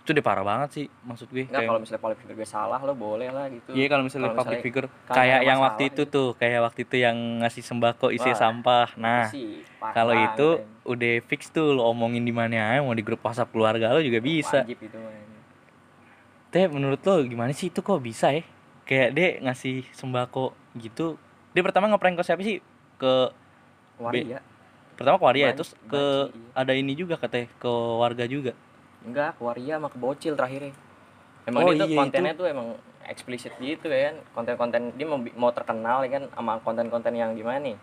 itu 0.00 0.16
udah 0.16 0.24
parah 0.24 0.42
banget 0.42 0.68
sih 0.72 0.86
maksud 1.04 1.28
gue 1.28 1.44
kayak 1.44 1.68
kalau 1.68 1.76
misalnya 1.76 2.00
public 2.00 2.18
figure 2.24 2.36
gue 2.40 2.48
salah 2.48 2.80
lo 2.80 2.96
boleh 2.96 3.28
lah 3.28 3.46
gitu 3.52 3.76
iya 3.76 3.86
kalau 3.86 4.02
misalnya 4.08 4.32
Kalau 4.32 4.40
public 4.40 4.58
misalnya 4.64 4.64
figure 4.64 4.86
kayak 5.12 5.40
yang 5.44 5.58
waktu 5.60 5.82
itu 5.92 6.02
gitu. 6.08 6.14
tuh 6.16 6.28
kayak 6.40 6.60
waktu 6.64 6.80
itu 6.88 6.96
yang 6.96 7.16
ngasih 7.44 7.62
sembako 7.62 8.06
isi 8.10 8.30
Wah, 8.32 8.38
sampah 8.40 8.88
nah 8.96 9.28
kalau 9.92 10.16
itu 10.16 10.48
kan. 10.64 10.88
udah 10.88 11.14
fix 11.28 11.52
tuh 11.52 11.76
lo 11.76 11.84
omongin 11.92 12.24
di 12.24 12.32
mana 12.32 12.74
aja 12.74 12.80
mau 12.80 12.96
di 12.96 13.04
grup 13.04 13.20
WhatsApp 13.20 13.52
keluarga 13.52 13.92
lo 13.92 14.00
juga 14.00 14.18
bisa 14.24 14.64
wajib 14.64 14.80
itu. 14.80 14.98
Teh 16.50 16.66
menurut 16.66 16.98
lo 17.06 17.22
gimana 17.22 17.54
sih 17.54 17.70
itu 17.70 17.78
kok 17.78 18.02
bisa 18.02 18.34
ya? 18.34 18.42
Kayak 18.82 19.08
dia 19.14 19.28
ngasih 19.38 19.86
sembako 19.94 20.50
gitu. 20.82 21.14
Dia 21.54 21.62
pertama 21.62 21.86
ngeprank 21.86 22.18
ke 22.18 22.24
siapa 22.26 22.42
sih? 22.42 22.58
Ke 22.98 23.30
waria 24.02 24.42
pertama 25.00 25.16
ke 25.16 25.24
waria, 25.24 25.48
terus 25.56 25.72
ke 25.82 25.96
iya. 26.28 26.52
ada 26.52 26.72
ini 26.76 26.92
juga 26.92 27.16
katanya 27.16 27.48
ke 27.56 27.72
warga 27.96 28.24
juga. 28.26 28.52
enggak 29.00 29.32
ke 29.32 29.42
waria 29.42 29.74
sama 29.74 29.88
ke 29.88 29.96
bocil 29.96 30.36
terakhirnya 30.36 30.76
emang 31.48 31.60
Oh, 31.62 31.72
dia 31.72 31.80
tuh 31.80 31.88
iya, 31.88 31.98
kontennya 31.98 32.34
tuh 32.36 32.46
emang 32.46 32.68
eksplisit 33.02 33.56
gitu 33.56 33.88
ya 33.88 34.12
kan 34.12 34.16
konten-konten 34.36 34.92
dia 34.92 35.06
mau, 35.08 35.16
mau 35.34 35.50
terkenal 35.50 36.04
ya 36.04 36.20
kan 36.20 36.28
sama 36.30 36.60
konten-konten 36.60 37.16
yang 37.16 37.32
gimana 37.32 37.58
nih 37.64 37.76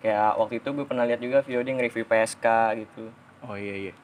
kayak 0.00 0.34
waktu 0.34 0.56
itu 0.56 0.68
gue 0.72 0.86
pernah 0.88 1.04
lihat 1.04 1.20
juga 1.20 1.44
video 1.44 1.60
dia 1.60 1.76
nge-review 1.76 2.08
PSK 2.08 2.46
gitu 2.80 3.12
Oh 3.40 3.52
iya 3.54 3.88
iya. 3.88 3.94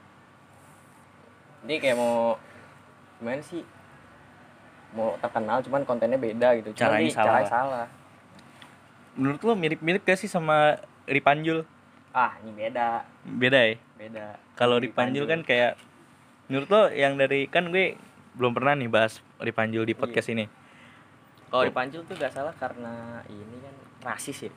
dia 1.62 1.80
kayak 1.80 1.96
mau 1.96 2.36
gimana 3.16 3.40
sih 3.40 3.64
mau 4.92 5.16
terkenal 5.16 5.64
cuman 5.64 5.82
kontennya 5.82 6.16
beda 6.16 6.48
gitu 6.56 6.70
cuman 6.72 6.80
Caranya 6.92 7.00
dia 7.02 7.10
salah. 7.10 7.26
caranya 7.26 7.48
salah 7.48 7.86
Menurut 9.16 9.40
lo 9.40 9.56
mirip-mirip 9.56 10.04
gak 10.04 10.20
sih 10.20 10.28
sama 10.28 10.76
Ripanjul? 11.08 11.64
Ah 12.16 12.32
ini 12.40 12.48
beda. 12.50 13.04
Beda 13.28 13.60
ya? 13.62 13.76
beda. 13.94 14.26
Kalau 14.54 14.76
Ini 14.76 14.88
Ripanjul 14.88 15.24
kan 15.26 15.40
kayak 15.42 15.76
menurut 16.46 16.68
lo 16.68 16.82
yang 16.90 17.14
dari 17.14 17.44
kan 17.44 17.68
gue 17.68 17.96
belum 18.32 18.52
pernah 18.52 18.72
nih 18.72 18.88
bahas 18.88 19.20
Ripanjul 19.36 19.84
di 19.84 19.92
podcast 19.92 20.28
ini. 20.28 20.48
kalau 21.46 21.62
Ripanjul 21.62 22.02
tuh 22.02 22.16
gak 22.16 22.32
salah 22.32 22.52
karena 22.52 23.20
ini 23.26 23.56
kan 23.60 23.74
rasis 24.06 24.48
ya. 24.48 24.52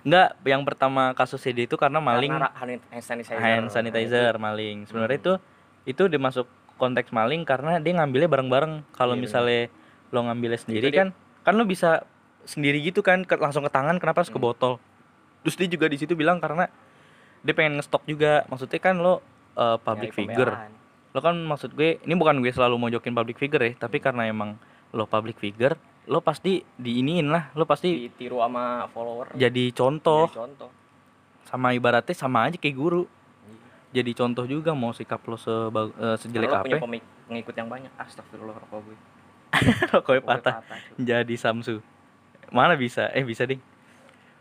Enggak, 0.00 0.28
yang 0.44 0.62
pertama 0.62 1.10
kasusnya 1.12 1.52
dia 1.52 1.64
itu 1.64 1.74
karena 1.74 1.98
maling. 1.98 2.30
Karena 2.30 2.50
hand 2.52 2.82
sanitizer. 2.98 3.34
Hand 3.36 3.68
sanitizer 3.68 4.30
itu. 4.30 4.38
maling. 4.38 4.76
Sebenarnya 4.84 5.18
itu 5.18 5.32
itu 5.84 6.02
dimasuk 6.04 6.46
konteks 6.76 7.10
maling 7.10 7.42
karena 7.42 7.78
dia 7.78 7.94
ngambilnya 7.94 8.28
bareng-bareng. 8.28 8.86
Kalau 8.92 9.14
Iya, 9.14 9.20
misalnya 9.20 9.62
lo 10.10 10.20
ngambilnya 10.22 10.60
sendiri 10.60 10.88
dia- 10.88 10.98
kan 11.00 11.08
kan 11.42 11.54
lo 11.54 11.64
bisa 11.64 12.04
sendiri 12.44 12.78
gitu 12.80 13.00
kan 13.00 13.22
ke- 13.22 13.36
langsung 13.36 13.62
ke 13.62 13.70
tangan 13.70 13.96
kenapa 13.96 14.20
harus 14.20 14.30
ke 14.30 14.36
Hmm. 14.36 14.46
botol. 14.46 14.72
Terus 15.42 15.56
dia 15.56 15.68
juga 15.68 15.86
di 15.86 15.96
situ 15.96 16.12
bilang 16.12 16.38
karena 16.38 16.68
dia 17.40 17.52
pengen 17.52 17.76
ngestok 17.76 18.02
juga. 18.04 18.42
Maksudnya 18.46 18.78
kan 18.78 18.96
lo 18.96 19.20
uh, 19.54 19.76
public 19.78 20.10
Nyari 20.10 20.18
figure. 20.18 20.52
pembelaan. 20.52 20.72
lo 21.08 21.24
kan 21.24 21.34
maksud 21.34 21.72
gue 21.72 21.98
ini 21.98 22.14
bukan 22.14 22.38
gue 22.38 22.52
selalu 22.52 22.74
mau 22.76 22.86
jokin 22.86 23.10
public 23.10 23.40
figure 23.40 23.64
ya 23.64 23.72
tapi 23.74 23.96
karena 23.96 24.28
emang 24.28 24.60
lo 24.90 25.02
public 25.04 25.34
figure 25.36 25.74
lo 26.04 26.20
pasti 26.20 26.60
diiniin 26.74 27.28
lah. 27.28 27.48
Lo 27.52 27.64
pasti 27.64 28.06
ditiru 28.06 28.38
sama 28.38 28.88
follower. 28.88 29.32
jadi 29.34 29.72
contoh. 29.72 30.24
Jadi 30.24 30.36
contoh. 30.36 30.70
Sama 31.42 31.72
ibaratnya 31.72 32.12
sama 32.12 32.44
aja 32.44 32.56
kayak 32.56 32.76
guru. 32.76 33.04
Jadi 33.88 34.12
contoh 34.12 34.44
juga 34.44 34.72
mau 34.72 34.92
sikap 34.92 35.20
lo 35.22 35.36
seba- 35.36 35.88
eh, 35.90 36.16
sejelek 36.16 36.44
lo 36.46 36.60
punya 36.60 36.76
apa 36.76 36.84
pemik- 36.84 37.08
pengikut 37.24 37.54
yang 37.56 37.68
banyak. 37.68 37.92
Astagfirullah 37.96 38.56
rokok 38.58 38.80
gue. 38.84 38.96
Rokoknya 39.96 40.22
patah 40.22 40.54
cuy. 40.60 40.80
jadi 41.02 41.34
Samsu. 41.34 41.80
Mana 42.48 42.76
bisa? 42.76 43.08
Eh 43.12 43.24
bisa 43.24 43.44
ding 43.44 43.60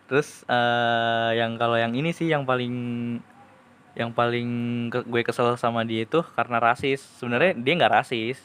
terus 0.08 0.44
eh 0.46 1.32
yang 1.36 1.56
kalau 1.56 1.76
yang 1.76 1.92
ini 1.92 2.10
sih 2.10 2.26
yang 2.26 2.44
paling 2.44 2.74
yang 3.94 4.10
paling 4.10 4.50
ke- 4.88 5.04
gue 5.04 5.22
kesel 5.22 5.54
sama 5.56 5.82
dia 5.82 6.04
itu 6.04 6.22
karena 6.32 6.58
rasis 6.58 7.02
sebenarnya 7.18 7.54
dia 7.54 7.74
nggak 7.76 7.94
rasis 7.94 8.38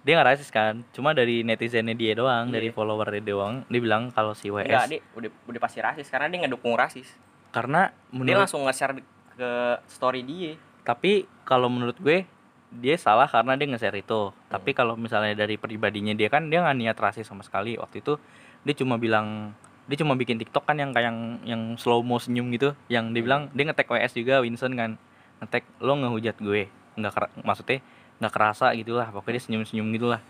dia 0.00 0.12
nggak 0.14 0.28
rasis 0.30 0.48
kan 0.48 0.84
cuma 0.90 1.10
dari 1.10 1.42
netizennya 1.42 1.92
dia 1.92 2.12
doang 2.14 2.48
Iya. 2.48 2.54
dari 2.54 2.68
followernya 2.68 3.22
doang 3.22 3.54
dia 3.66 3.80
bilang 3.80 4.08
kalau 4.08 4.32
si 4.32 4.48
WS 4.48 4.64
Enggak, 4.66 4.86
dia 4.88 5.00
udah 5.14 5.30
udah 5.46 5.60
pasti 5.60 5.78
rasis 5.78 6.06
karena 6.06 6.26
dia 6.26 6.38
ngedukung 6.40 6.72
rasis. 6.74 7.08
karena 7.50 7.90
Dia 8.06 8.14
menurut 8.14 8.40
langsung 8.40 8.62
nge-share 8.62 9.02
ke 9.34 9.50
story 9.86 10.22
dia. 10.22 10.54
tapi 10.80 11.26
kalau 11.42 11.66
menurut 11.66 11.96
gue 11.96 12.22
dia 12.70 12.94
salah 12.94 13.26
karena 13.26 13.56
dia 13.56 13.66
nge-share 13.66 13.98
itu 13.98 14.30
Hmm. 14.30 14.36
tapi 14.48 14.70
kalau 14.70 14.94
misalnya 14.94 15.34
dari 15.34 15.56
pribadinya 15.56 16.12
dia 16.12 16.28
kan 16.28 16.46
dia 16.46 16.60
nggak 16.60 16.76
niat 16.76 16.96
rasis 16.96 17.24
sama 17.24 17.42
sekali 17.42 17.74
waktu 17.74 17.98
itu 17.98 18.14
dia 18.62 18.74
cuma 18.74 18.94
bilang 18.94 19.56
dia 19.90 19.98
cuma 20.06 20.14
bikin 20.14 20.38
TikTok 20.38 20.70
kan 20.70 20.78
yang 20.78 20.94
kayak 20.94 21.10
yang, 21.10 21.18
yang 21.42 21.62
slow 21.74 21.98
mo 21.98 22.22
senyum 22.22 22.46
gitu 22.54 22.78
yang 22.86 23.10
dia 23.10 23.18
Hmm. 23.18 23.26
bilang 23.26 23.42
dia 23.50 23.66
ngetek 23.66 23.90
WS 23.90 24.14
juga 24.14 24.38
Winston 24.38 24.78
kan. 24.78 24.94
Ngetek 25.42 25.66
lo 25.82 25.98
ngehujat 25.98 26.38
gue. 26.38 26.70
Nggak 26.94 27.42
maksudnya 27.42 27.82
nggak 28.22 28.30
kerasa 28.30 28.70
gitulah 28.78 29.10
pokoknya 29.10 29.42
dia 29.42 29.42
senyum 29.42 29.66
senyum 29.66 29.90
gitulah. 29.90 30.22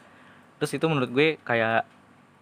Terus 0.56 0.72
itu 0.80 0.84
menurut 0.88 1.12
gue 1.12 1.36
kayak 1.44 1.84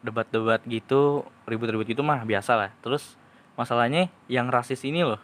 debat-debat 0.06 0.62
gitu 0.70 1.26
ribut-ribut 1.42 1.90
gitu 1.90 2.06
mah 2.06 2.22
biasa 2.22 2.54
lah. 2.54 2.70
Terus 2.86 3.18
masalahnya 3.58 4.06
yang 4.30 4.46
rasis 4.46 4.86
ini 4.86 5.02
loh. 5.02 5.18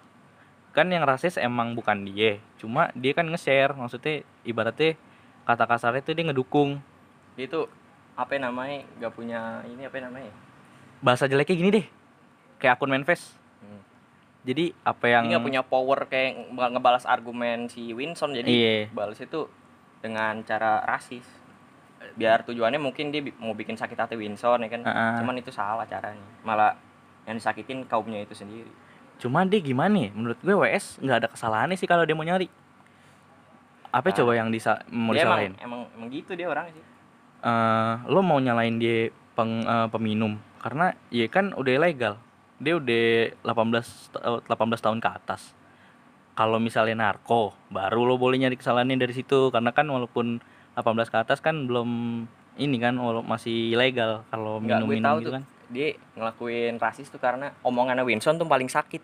Kan 0.75 0.91
yang 0.91 1.07
rasis 1.07 1.39
emang 1.39 1.79
bukan 1.79 2.03
dia 2.11 2.43
cuma 2.59 2.91
dia 2.99 3.15
kan 3.15 3.31
nge-share 3.31 3.71
maksudnya 3.79 4.27
ibaratnya 4.43 4.99
kata 5.47 5.63
kasarnya 5.71 6.03
itu 6.03 6.11
dia 6.11 6.27
ngedukung. 6.27 6.83
Itu 7.39 7.71
apa 8.19 8.35
namanya 8.35 8.83
gak 8.99 9.15
punya 9.15 9.63
ini 9.71 9.87
apa 9.87 9.99
namanya 10.03 10.44
bahasa 11.05 11.29
jeleknya 11.29 11.55
gini 11.55 11.71
deh 11.71 11.87
kayak 12.57 12.75
akun 12.75 12.89
manifest 12.89 13.37
Hmm. 13.61 13.81
jadi 14.43 14.73
apa 14.83 15.05
yang 15.07 15.29
nggak 15.29 15.43
punya 15.43 15.61
power 15.63 16.05
kayak 16.05 16.49
nge- 16.49 16.73
ngebalas 16.73 17.05
argumen 17.05 17.69
si 17.69 17.93
Winson 17.93 18.33
jadi 18.33 18.49
Iya. 18.49 18.77
balas 18.91 19.17
itu 19.19 19.49
dengan 20.01 20.41
cara 20.43 20.81
rasis 20.83 21.25
biar 22.15 22.41
tujuannya 22.43 22.77
mungkin 22.79 23.09
dia 23.09 23.21
bi- 23.21 23.37
mau 23.37 23.53
bikin 23.53 23.75
sakit 23.75 23.97
hati 23.99 24.15
Winson 24.15 24.61
ya 24.61 24.69
kan 24.71 24.81
ah. 24.83 25.17
cuman 25.17 25.37
itu 25.37 25.49
salah 25.49 25.85
caranya 25.85 26.25
malah 26.41 26.77
yang 27.25 27.37
disakitin 27.37 27.85
kaumnya 27.85 28.21
itu 28.21 28.33
sendiri 28.35 28.73
Cuma 29.15 29.47
dia 29.47 29.63
gimana 29.63 29.95
ya? 29.95 30.11
Menurut 30.11 30.37
gue 30.37 30.51
WS 30.53 30.99
nggak 30.99 31.17
ada 31.17 31.29
kesalahannya 31.31 31.79
sih 31.79 31.87
kalau 31.87 32.03
dia 32.03 32.13
mau 32.13 32.27
nyari. 32.27 32.51
Apa 33.89 34.11
Nah, 34.11 34.17
coba 34.17 34.35
yang 34.35 34.51
disa 34.51 34.83
mau 34.87 35.15
dia 35.15 35.23
emang, 35.23 35.39
disalahin? 35.39 35.53
emang 35.63 35.81
emang 35.89 36.09
gitu 36.11 36.35
dia 36.35 36.51
orang 36.51 36.67
sih 36.69 36.83
Eh, 37.41 37.93
lo 38.05 38.21
mau 38.21 38.37
nyalain 38.37 38.75
dia 38.75 39.09
peng, 39.33 39.63
eh, 39.63 39.87
peminum 39.87 40.35
karena 40.65 40.97
ya 41.13 41.29
kan 41.29 41.53
udah 41.53 41.73
ilegal. 41.77 42.17
Dia 42.57 42.81
udah 42.81 43.05
18 43.45 43.85
ta- 44.09 44.25
eh, 44.25 44.41
18 44.49 44.81
tahun 44.81 44.99
ke 45.05 45.09
atas. 45.13 45.53
Kalau 46.33 46.57
misalnya 46.57 46.97
narko, 46.97 47.53
baru 47.69 48.09
lo 48.09 48.17
boleh 48.17 48.41
nyari 48.41 48.57
kesalahannya 48.57 48.97
dari 48.97 49.13
situ 49.13 49.53
karena 49.53 49.77
kan 49.77 49.85
walaupun 49.85 50.41
18 50.73 51.13
ke 51.13 51.19
atas 51.21 51.39
kan 51.45 51.69
belum 51.69 52.25
ini 52.57 52.77
kan 52.81 52.97
masih 53.27 53.75
ilegal 53.77 54.25
kalau 54.31 54.59
minum-minum 54.59 55.05
tahu 55.05 55.19
gitu 55.21 55.29
tuh. 55.31 55.35
kan. 55.39 55.45
dia 55.65 55.89
ngelakuin 56.15 56.77
rasis 56.79 57.09
tuh 57.11 57.19
karena 57.19 57.51
omongannya 57.67 58.05
Winson 58.07 58.37
tuh 58.37 58.47
paling 58.47 58.69
sakit 58.69 59.01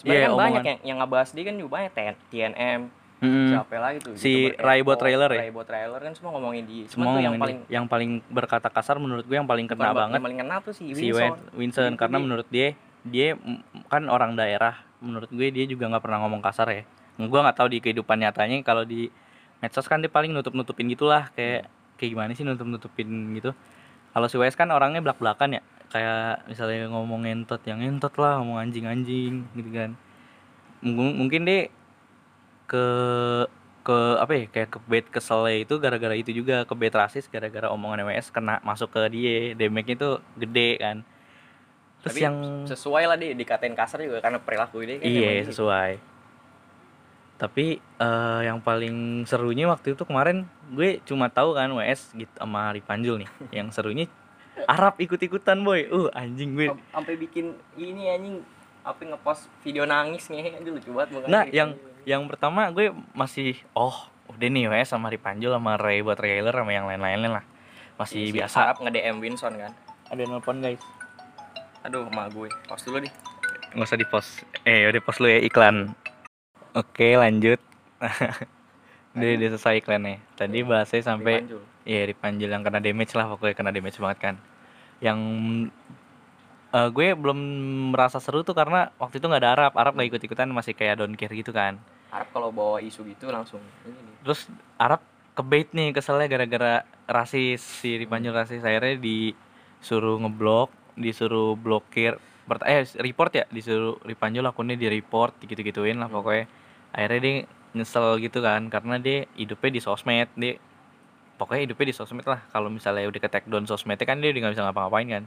sebenarnya 0.00 0.32
kan 0.32 0.38
banyak 0.42 0.64
yang 0.64 0.78
yang 0.82 0.98
ngebahas 0.98 1.28
dia 1.30 1.44
kan 1.44 1.54
juga 1.60 1.70
banyak 1.76 1.92
TN, 1.92 2.16
TNM 2.32 2.80
Mm-mm. 3.20 3.52
siapa 3.52 3.76
lagi 3.76 3.98
tuh? 4.00 4.16
Si 4.16 4.32
YouTuber 4.48 4.64
Raibo 4.64 4.92
Trailer 4.96 5.30
ya? 5.30 5.40
Raibo 5.44 5.62
Trailer 5.62 6.00
kan 6.00 6.12
semua 6.16 6.30
ngomongin 6.32 6.64
dia 6.64 6.84
cuma 6.88 7.04
Semua 7.04 7.12
tuh 7.12 7.20
yang 7.20 7.34
paling 7.36 7.58
yang 7.68 7.84
paling 7.84 8.10
berkata 8.26 8.68
kasar 8.68 8.96
menurut 8.96 9.28
gue 9.28 9.36
yang 9.36 9.44
paling 9.44 9.68
kena 9.68 9.92
ba- 9.92 10.08
banget 10.08 10.16
yang 10.16 10.24
paling 10.24 10.40
kena 10.40 10.54
tuh 10.60 10.72
si 10.72 10.96
si 10.96 11.12
Winson. 11.12 11.20
Wen- 11.20 11.40
Winston 11.54 11.92
karena 11.94 12.16
dia. 12.16 12.24
menurut 12.24 12.48
dia 12.48 12.68
dia 13.00 13.28
kan 13.86 14.08
orang 14.08 14.32
daerah. 14.34 14.80
Menurut 15.00 15.28
gue 15.28 15.48
dia 15.48 15.64
juga 15.64 15.88
nggak 15.88 16.00
pernah 16.00 16.20
ngomong 16.20 16.40
kasar 16.40 16.68
ya. 16.70 16.82
Gue 17.16 17.40
nggak 17.40 17.56
tahu 17.56 17.68
di 17.68 17.78
kehidupan 17.78 18.16
nyatanya 18.18 18.60
kalau 18.60 18.84
di 18.84 19.12
medsos 19.60 19.84
kan 19.84 20.00
dia 20.00 20.08
paling 20.08 20.32
nutup 20.32 20.52
nutupin 20.52 20.88
gitulah. 20.88 21.28
Kayak 21.32 21.68
kayak 21.96 22.10
gimana 22.12 22.32
sih 22.32 22.44
nutup 22.44 22.64
nutupin 22.64 23.08
gitu? 23.36 23.52
Kalau 24.10 24.26
si 24.26 24.36
Wes 24.36 24.56
kan 24.56 24.68
orangnya 24.68 25.00
belak 25.00 25.20
belakan 25.20 25.56
ya. 25.56 25.62
Kayak 25.88 26.44
misalnya 26.46 26.88
ngomong 26.88 27.24
entot 27.24 27.60
yang 27.64 27.80
entot 27.80 28.12
lah 28.16 28.40
ngomong 28.40 28.60
anjing 28.60 28.84
anjing 28.84 29.44
gitu 29.52 29.70
kan. 29.72 29.92
Mungkin 30.80 31.16
mungkin 31.16 31.40
dia 31.44 31.68
ke 32.70 32.86
ke 33.80 33.98
apa 34.22 34.32
ya 34.36 34.44
kayak 34.46 34.68
ke 34.70 34.78
bed 34.86 35.06
keselnya 35.10 35.66
itu 35.66 35.74
gara-gara 35.82 36.14
itu 36.14 36.30
juga 36.30 36.62
ke 36.62 36.74
bed 36.78 36.94
rasis 36.94 37.26
gara-gara 37.26 37.72
omongan 37.72 38.06
WS 38.06 38.30
kena 38.30 38.62
masuk 38.62 38.92
ke 38.92 39.00
dia 39.10 39.58
damage 39.58 39.98
itu 39.98 40.22
gede 40.38 40.70
kan. 40.78 40.96
Terus 42.00 42.16
Tapi 42.16 42.20
yang 42.22 42.36
sesuai 42.70 43.04
lah 43.10 43.16
dia 43.18 43.34
dikatain 43.34 43.74
kasar 43.74 44.04
juga 44.04 44.22
karena 44.22 44.38
perilaku 44.38 44.84
dia 44.86 45.02
kan 45.02 45.08
iya 45.10 45.42
gitu. 45.42 45.52
sesuai. 45.52 45.98
Tapi 47.40 47.80
eh, 47.80 48.40
yang 48.44 48.60
paling 48.60 49.24
serunya 49.24 49.64
waktu 49.66 49.96
itu 49.96 50.04
kemarin 50.04 50.44
gue 50.70 51.00
cuma 51.08 51.32
tahu 51.32 51.56
kan 51.56 51.72
WS 51.72 52.14
gitu 52.14 52.32
sama 52.36 52.70
Ripanjul 52.76 53.24
nih. 53.26 53.30
Yang 53.64 53.80
serunya 53.80 54.06
Arab 54.68 55.00
ikut-ikutan 55.00 55.56
boy. 55.64 55.88
Uh 55.88 56.08
anjing 56.12 56.52
gue. 56.52 56.68
Sam- 56.68 56.84
sampai 57.00 57.16
bikin 57.16 57.56
ini 57.80 58.12
anjing 58.12 58.44
apa 58.80 59.00
ngepost 59.04 59.48
video 59.64 59.84
nangis 59.84 60.28
nih 60.28 60.56
aduh 60.60 60.76
lucu 60.76 60.92
banget. 60.92 61.28
Nah, 61.28 61.44
yang 61.48 61.76
yang 62.08 62.24
pertama 62.28 62.68
gue 62.72 62.92
masih 63.12 63.58
oh 63.76 64.08
udah 64.30 64.48
nih 64.48 64.70
WS 64.70 64.94
sama 64.94 65.10
Ripanjul 65.10 65.50
sama 65.52 65.74
Ray 65.74 66.00
buat 66.06 66.16
trailer 66.16 66.54
sama 66.54 66.70
yang 66.70 66.86
lain-lainnya 66.86 67.40
lah. 67.40 67.44
Masih 67.98 68.30
Si 68.30 68.34
biasa. 68.34 68.56
Arab 68.72 68.80
nge-DM 68.80 69.20
Winson 69.20 69.52
kan 69.60 69.72
Ada 70.08 70.24
nelpon 70.24 70.64
guys. 70.64 70.80
aduh 71.80 72.04
emak 72.12 72.36
gue 72.36 72.48
post 72.68 72.84
dulu 72.84 73.00
deh 73.00 73.12
Nggak 73.70 73.86
usah 73.86 73.98
di 73.98 74.06
post. 74.08 74.30
Eh, 74.66 74.82
udah 74.90 74.98
post 74.98 75.22
lu 75.22 75.30
ya 75.30 75.38
iklan. 75.46 75.94
Oke, 76.74 77.14
lanjut. 77.14 77.62
udah, 79.14 79.30
udah 79.38 79.48
selesai 79.54 79.78
iklannya. 79.78 80.18
Tadi 80.34 80.58
bahasnya 80.66 81.06
sampai. 81.06 81.46
Iya 81.86 82.10
Ripanjul 82.10 82.50
yang 82.50 82.66
kena 82.66 82.82
damage 82.82 83.14
lah 83.14 83.30
pokoknya 83.30 83.54
kena 83.54 83.70
damage 83.70 84.02
banget 84.02 84.18
kan. 84.18 84.34
Yang 84.98 85.18
eh, 86.70 86.88
gue 86.90 87.08
belum 87.14 87.38
merasa 87.94 88.18
seru 88.22 88.42
tuh 88.46 88.54
karena 88.54 88.90
waktu 88.96 89.18
itu 89.18 89.26
nggak 89.26 89.42
ada 89.42 89.50
Arab, 89.54 89.72
Arab 89.76 89.92
nggak 89.98 90.08
ikut 90.16 90.22
ikutan 90.26 90.48
masih 90.50 90.74
kayak 90.74 91.02
don't 91.02 91.14
care 91.14 91.32
gitu 91.32 91.50
kan. 91.50 91.78
Arab 92.10 92.28
kalau 92.34 92.50
bawa 92.50 92.82
isu 92.82 93.06
gitu 93.06 93.30
langsung 93.30 93.62
ini 93.86 93.94
nih. 93.94 94.16
Terus 94.26 94.50
Arab 94.78 95.00
kebait 95.38 95.70
nih 95.70 95.94
keselnya 95.94 96.26
gara-gara 96.26 96.74
rasis 97.06 97.62
si 97.62 97.96
Ripanjul 97.96 98.34
rasis 98.34 98.62
akhirnya 98.62 98.98
disuruh 98.98 100.18
ngeblok, 100.20 100.70
disuruh 100.98 101.54
blokir, 101.54 102.18
eh 102.66 102.82
report 102.98 103.32
ya 103.34 103.44
disuruh 103.50 104.02
Ripanjul 104.02 104.42
akunnya 104.46 104.74
di 104.74 104.90
report 104.90 105.38
gitu-gituin 105.42 105.98
lah 106.02 106.10
Hmm. 106.10 106.18
pokoknya. 106.18 106.44
Akhirnya 106.90 107.20
dia 107.22 107.34
nyesel 107.70 108.18
gitu 108.18 108.42
kan 108.42 108.66
karena 108.66 108.98
dia 108.98 109.30
hidupnya 109.38 109.70
di 109.78 109.80
sosmed 109.82 110.26
dia 110.34 110.58
pokoknya 111.38 111.70
hidupnya 111.70 111.86
di 111.86 111.94
sosmed 111.94 112.26
lah 112.26 112.42
kalau 112.50 112.66
misalnya 112.66 113.06
udah 113.06 113.20
ke 113.22 113.30
take 113.30 113.46
down 113.46 113.62
sosmednya 113.62 114.02
kan 114.02 114.18
dia 114.18 114.34
udah 114.34 114.40
nggak 114.42 114.54
bisa 114.58 114.64
ngapa-ngapain 114.66 115.06
kan 115.06 115.24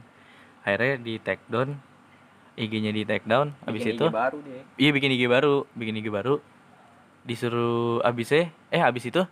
akhirnya 0.64 0.96
di 0.98 1.14
take 1.20 1.44
down 1.46 1.76
IG-nya 2.54 2.90
di 2.94 3.02
take 3.04 3.26
down 3.28 3.52
habis 3.68 3.84
Bikin 3.84 3.96
itu 4.00 4.06
IG 4.08 4.14
baru 4.14 4.38
dia. 4.40 4.62
Iya 4.80 4.90
bikin 4.96 5.10
IG 5.14 5.22
baru 5.28 5.54
bikin 5.76 5.94
IG 6.00 6.06
baru. 6.10 6.34
Disuruh 7.24 8.00
abisnya 8.02 8.50
eh 8.72 8.82
abis 8.82 9.08
itu 9.08 9.22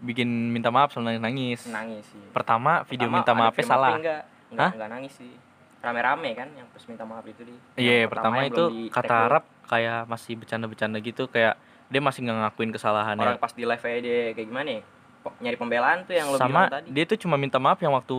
bikin 0.00 0.26
minta 0.50 0.68
maaf 0.74 0.90
sama 0.90 1.14
nangis. 1.14 1.22
Nangis 1.22 1.60
nangis 1.70 2.04
sih 2.10 2.24
pertama 2.34 2.82
video 2.88 3.08
Pertama 3.08 3.16
minta 3.22 3.32
maafnya 3.36 3.64
salah. 3.64 3.94
Enggak 3.96 4.22
enggak, 4.50 4.60
Hah? 4.60 4.70
enggak 4.74 4.90
nangis 4.90 5.12
sih. 5.14 5.32
Rame-rame 5.80 6.30
kan 6.36 6.48
yang 6.52 6.68
terus 6.76 6.84
minta 6.92 7.08
maaf 7.08 7.24
itu 7.24 7.40
di 7.40 7.54
iya 7.80 8.04
yang 8.04 8.10
pertama 8.12 8.44
yang 8.44 8.52
itu 8.52 8.64
kata. 8.92 9.16
Arab 9.30 9.44
kayak 9.64 10.00
masih 10.10 10.34
bercanda-bercanda 10.36 10.98
gitu 11.00 11.24
kayak 11.30 11.56
dia 11.90 12.00
masih 12.02 12.26
nggak 12.26 12.38
ngakuin 12.46 12.70
kesalahannya 12.74 13.22
orang 13.22 13.42
pas 13.42 13.54
di 13.54 13.66
live 13.66 13.82
aja 13.82 13.98
dia 13.98 14.18
kayak 14.34 14.48
gimana 14.50 14.70
ya 14.78 14.82
nyari 15.40 15.56
pembelaan 15.56 16.08
tuh 16.08 16.16
yang 16.16 16.32
lo 16.32 16.36
sama 16.40 16.68
bilang 16.68 16.72
tadi. 16.80 16.86
dia 16.92 17.04
tuh 17.04 17.18
cuma 17.20 17.36
minta 17.36 17.60
maaf 17.60 17.78
yang 17.80 17.92
waktu 17.92 18.16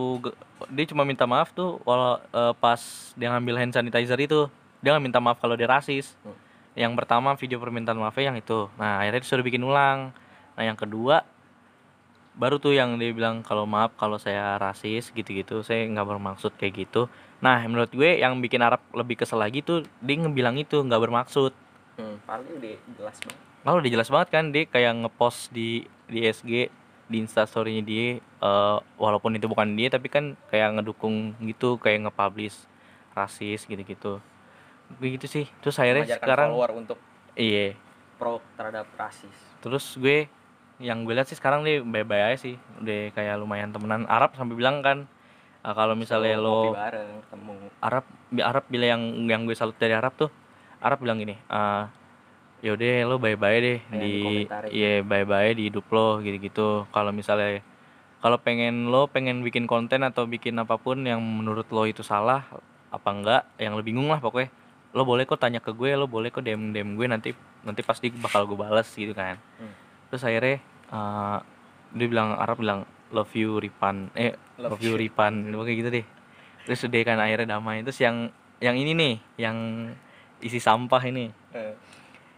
dia 0.70 0.84
cuma 0.86 1.02
minta 1.02 1.26
maaf 1.26 1.50
tuh 1.50 1.82
walau 1.82 2.22
eh, 2.22 2.54
pas 2.62 2.78
dia 3.18 3.28
ngambil 3.34 3.58
hand 3.58 3.74
sanitizer 3.74 4.18
itu. 4.18 4.46
Dia 4.82 4.94
nggak 4.94 5.04
minta 5.04 5.18
maaf 5.22 5.38
kalau 5.42 5.58
dia 5.58 5.66
rasis. 5.66 6.14
Hmm. 6.22 6.38
yang 6.72 6.96
pertama 6.96 7.36
video 7.36 7.60
permintaan 7.60 8.00
maafnya 8.00 8.32
yang 8.32 8.38
itu. 8.40 8.64
Nah 8.80 9.04
akhirnya 9.04 9.20
disuruh 9.20 9.44
bikin 9.44 9.60
ulang. 9.60 10.08
Nah 10.56 10.62
yang 10.64 10.78
kedua 10.78 11.20
baru 12.32 12.56
tuh 12.56 12.72
yang 12.72 12.96
dia 12.96 13.12
bilang 13.12 13.44
kalau 13.44 13.68
maaf 13.68 13.92
kalau 14.00 14.16
saya 14.16 14.56
rasis 14.56 15.12
gitu-gitu. 15.12 15.60
Saya 15.60 15.84
nggak 15.92 16.06
bermaksud 16.16 16.56
kayak 16.56 16.88
gitu. 16.88 17.12
Nah 17.44 17.60
menurut 17.68 17.92
gue 17.92 18.24
yang 18.24 18.40
bikin 18.40 18.64
Arab 18.64 18.80
lebih 18.96 19.20
kesel 19.20 19.36
lagi 19.36 19.60
tuh 19.60 19.84
dia 20.00 20.16
ngebilang 20.16 20.56
itu 20.56 20.80
nggak 20.80 21.02
bermaksud. 21.02 21.52
Hmm, 22.00 22.16
paling 22.24 22.48
udah 22.56 22.72
jelas 22.96 23.16
banget. 23.20 23.40
Lalu 23.62 23.76
udah 23.76 23.92
jelas 23.92 24.08
banget 24.08 24.28
kan 24.32 24.44
dia 24.48 24.64
kayak 24.64 24.92
ngepost 25.04 25.52
di 25.52 25.84
di 26.08 26.24
SG 26.24 26.72
di 27.12 27.20
instastorynya 27.20 27.84
dia 27.84 28.16
eh, 28.24 28.78
walaupun 28.96 29.36
itu 29.36 29.44
bukan 29.44 29.76
dia 29.76 29.92
tapi 29.92 30.08
kan 30.08 30.32
kayak 30.48 30.80
ngedukung 30.80 31.36
gitu 31.44 31.76
kayak 31.76 32.08
nge-publish 32.08 32.56
rasis 33.12 33.68
gitu-gitu. 33.68 34.24
Begitu 34.96 35.28
sih. 35.28 35.44
Terus 35.60 35.76
akhirnya 35.76 36.08
sekarang 36.16 36.56
follower 36.56 36.72
untuk 36.80 36.98
iya. 37.36 37.76
pro 38.16 38.40
terhadap 38.56 38.88
rasis. 38.96 39.36
Terus 39.60 40.00
gue 40.00 40.26
yang 40.80 41.04
gue 41.04 41.12
lihat 41.12 41.28
sih 41.28 41.36
sekarang 41.36 41.62
dia 41.62 41.84
bye-bye 41.84 42.32
aja 42.32 42.38
sih. 42.40 42.56
Udah 42.80 43.12
kayak 43.12 43.36
lumayan 43.36 43.70
temenan. 43.70 44.08
Arab 44.08 44.32
sampai 44.32 44.56
bilang 44.56 44.80
kan 44.80 45.04
eh, 45.60 45.74
kalau 45.76 45.92
misalnya 45.92 46.40
lo 46.40 46.40
Selalu 46.40 46.56
ngopi 46.56 46.80
bareng 46.80 47.10
ketemu. 47.28 47.52
Arab 47.84 48.04
Arab 48.40 48.64
bilang 48.72 48.88
yang 48.88 49.02
yang 49.28 49.40
gue 49.44 49.56
salut 49.56 49.76
dari 49.76 49.92
Arab 49.92 50.16
tuh 50.16 50.32
Arab 50.82 50.98
bilang 50.98 51.20
gini 51.20 51.36
eh 51.38 51.84
yaudah 52.62 53.10
lo 53.10 53.18
bye 53.18 53.34
bye 53.34 53.58
deh 53.58 53.78
Kayak 53.90 54.00
di 54.02 54.14
iya 54.70 55.02
bye 55.02 55.26
bye 55.26 55.50
di 55.50 55.66
hidup 55.68 55.86
lo 55.90 56.22
gitu 56.22 56.38
gitu 56.38 56.68
kalau 56.94 57.10
misalnya 57.10 57.58
kalau 58.22 58.38
pengen 58.38 58.86
lo 58.86 59.10
pengen 59.10 59.42
bikin 59.42 59.66
konten 59.66 60.06
atau 60.06 60.30
bikin 60.30 60.54
apa 60.62 60.78
pun 60.78 61.02
yang 61.02 61.18
menurut 61.18 61.66
lo 61.74 61.82
itu 61.90 62.06
salah 62.06 62.46
apa 62.94 63.08
enggak 63.10 63.42
yang 63.58 63.74
lo 63.74 63.82
bingung 63.82 64.06
lah 64.14 64.22
pokoknya. 64.22 64.46
Lo 64.94 65.02
boleh 65.02 65.26
kok 65.26 65.42
tanya 65.42 65.58
ke 65.58 65.74
gue 65.74 65.90
lo 65.98 66.06
boleh 66.06 66.30
kok 66.30 66.44
DM 66.46 66.70
DM 66.70 66.94
gue 66.94 67.06
nanti 67.10 67.30
nanti 67.66 67.82
pasti 67.82 68.14
bakal 68.14 68.46
gue 68.46 68.54
balas 68.54 68.86
gitu 68.94 69.10
kan. 69.10 69.42
Hmm. 69.58 69.74
terus 70.06 70.22
akhirnya 70.28 70.60
eh, 70.92 71.38
dia 71.96 72.06
bilang 72.06 72.36
Arab 72.36 72.62
bilang 72.62 72.86
love 73.10 73.32
you 73.34 73.58
Ripan. 73.58 74.14
Eh 74.14 74.38
love, 74.60 74.78
Love 74.78 74.82
you 74.86 74.94
you. 74.94 75.00
Ripan. 75.02 75.50
Kayak 75.50 75.76
gitu 75.82 75.88
deh. 75.90 76.06
Terus 76.68 76.80
udah 76.86 77.00
kan 77.02 77.18
akhirnya 77.18 77.58
damai. 77.58 77.82
Terus 77.82 77.98
yang 77.98 78.30
yang 78.62 78.76
ini 78.78 78.92
nih 78.94 79.14
yang 79.48 79.56
isi 80.38 80.62
sampah 80.62 81.02
ini. 81.10 81.26
Eh, 81.50 81.74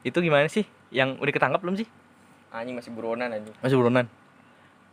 itu 0.05 0.19
gimana 0.21 0.47
sih? 0.47 0.63
Yang 0.93 1.19
udah 1.19 1.33
ketangkap 1.33 1.61
belum 1.61 1.77
sih? 1.77 1.89
Anjing 2.53 2.77
masih 2.77 2.93
buronan 2.93 3.29
anjing. 3.29 3.55
Masih 3.59 3.75
buronan? 3.75 4.07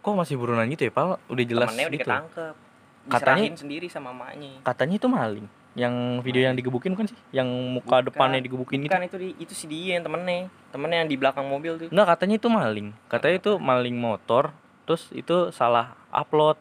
Kok 0.02 0.14
masih 0.18 0.36
buronan 0.36 0.66
gitu 0.66 0.88
ya 0.88 0.92
pal 0.92 1.22
udah 1.22 1.44
jelas 1.46 1.68
temennya 1.70 1.86
udah 1.86 1.94
gitu. 1.94 2.08
ketangkep. 2.08 2.56
Katanya- 3.02 3.54
sendiri 3.54 3.86
sama 3.86 4.10
emaknya. 4.10 4.62
Katanya 4.64 4.96
itu 4.96 5.08
maling. 5.08 5.48
Yang 5.72 5.96
video 6.22 6.42
yang 6.44 6.56
digebukin 6.56 6.92
kan 6.94 7.06
sih? 7.06 7.16
Yang 7.32 7.48
muka 7.48 8.02
Bukan. 8.02 8.08
depannya 8.12 8.40
digebukin 8.40 8.82
itu 8.82 8.92
Bukan 8.92 9.04
itu 9.08 9.18
di, 9.18 9.30
itu 9.40 9.54
si 9.54 9.66
dia 9.68 9.96
yang 9.96 10.04
temennya. 10.04 10.52
Temennya 10.72 10.98
yang 11.06 11.10
di 11.10 11.16
belakang 11.16 11.46
mobil 11.46 11.78
tuh. 11.78 11.88
Enggak 11.88 12.08
katanya 12.12 12.36
itu 12.36 12.48
maling. 12.48 12.88
Katanya 13.08 13.36
itu 13.38 13.52
maling 13.56 13.96
motor 13.96 14.52
terus 14.84 15.08
itu 15.12 15.52
salah 15.52 15.94
upload. 16.10 16.58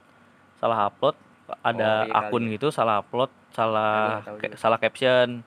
Salah 0.59 0.87
upload 0.87 1.17
ada 1.59 2.07
Oh, 2.07 2.07
iya 2.07 2.15
akun 2.15 2.45
kali. 2.47 2.55
gitu 2.55 2.71
salah 2.71 3.03
upload 3.03 3.27
salah 3.51 4.23
nggak 4.23 4.55
salah 4.55 4.79
caption 4.79 5.43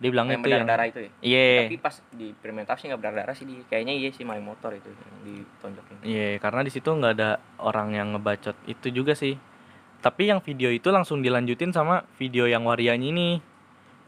dia 0.00 0.08
bilang 0.08 0.32
yang 0.32 0.40
itu 0.40 0.48
yang 0.48 0.64
berdarah 0.64 0.86
itu 0.88 1.00
ya? 1.04 1.10
Iya. 1.20 1.48
Tapi 1.68 1.76
pas 1.76 1.94
di 2.08 2.32
fermentasi 2.32 2.88
nggak 2.88 3.00
berdarah 3.04 3.34
sih 3.36 3.44
dia 3.44 3.60
kayaknya 3.68 3.94
iya 4.00 4.08
sih 4.08 4.24
maling 4.24 4.40
motor 4.48 4.72
itu 4.72 4.88
yang 4.88 5.16
ditonjokin. 5.28 5.94
Iya 6.08 6.40
karena 6.40 6.60
di 6.64 6.72
situ 6.72 6.88
nggak 6.88 7.12
ada 7.20 7.36
orang 7.60 7.92
yang 7.92 8.16
ngebacot 8.16 8.56
itu 8.64 8.88
juga 8.88 9.12
sih. 9.12 9.36
Tapi 10.00 10.32
yang 10.32 10.40
video 10.40 10.72
itu 10.72 10.88
langsung 10.88 11.20
dilanjutin 11.20 11.76
sama 11.76 12.08
video 12.16 12.48
yang 12.48 12.64
warianya 12.64 13.12
ini. 13.12 13.28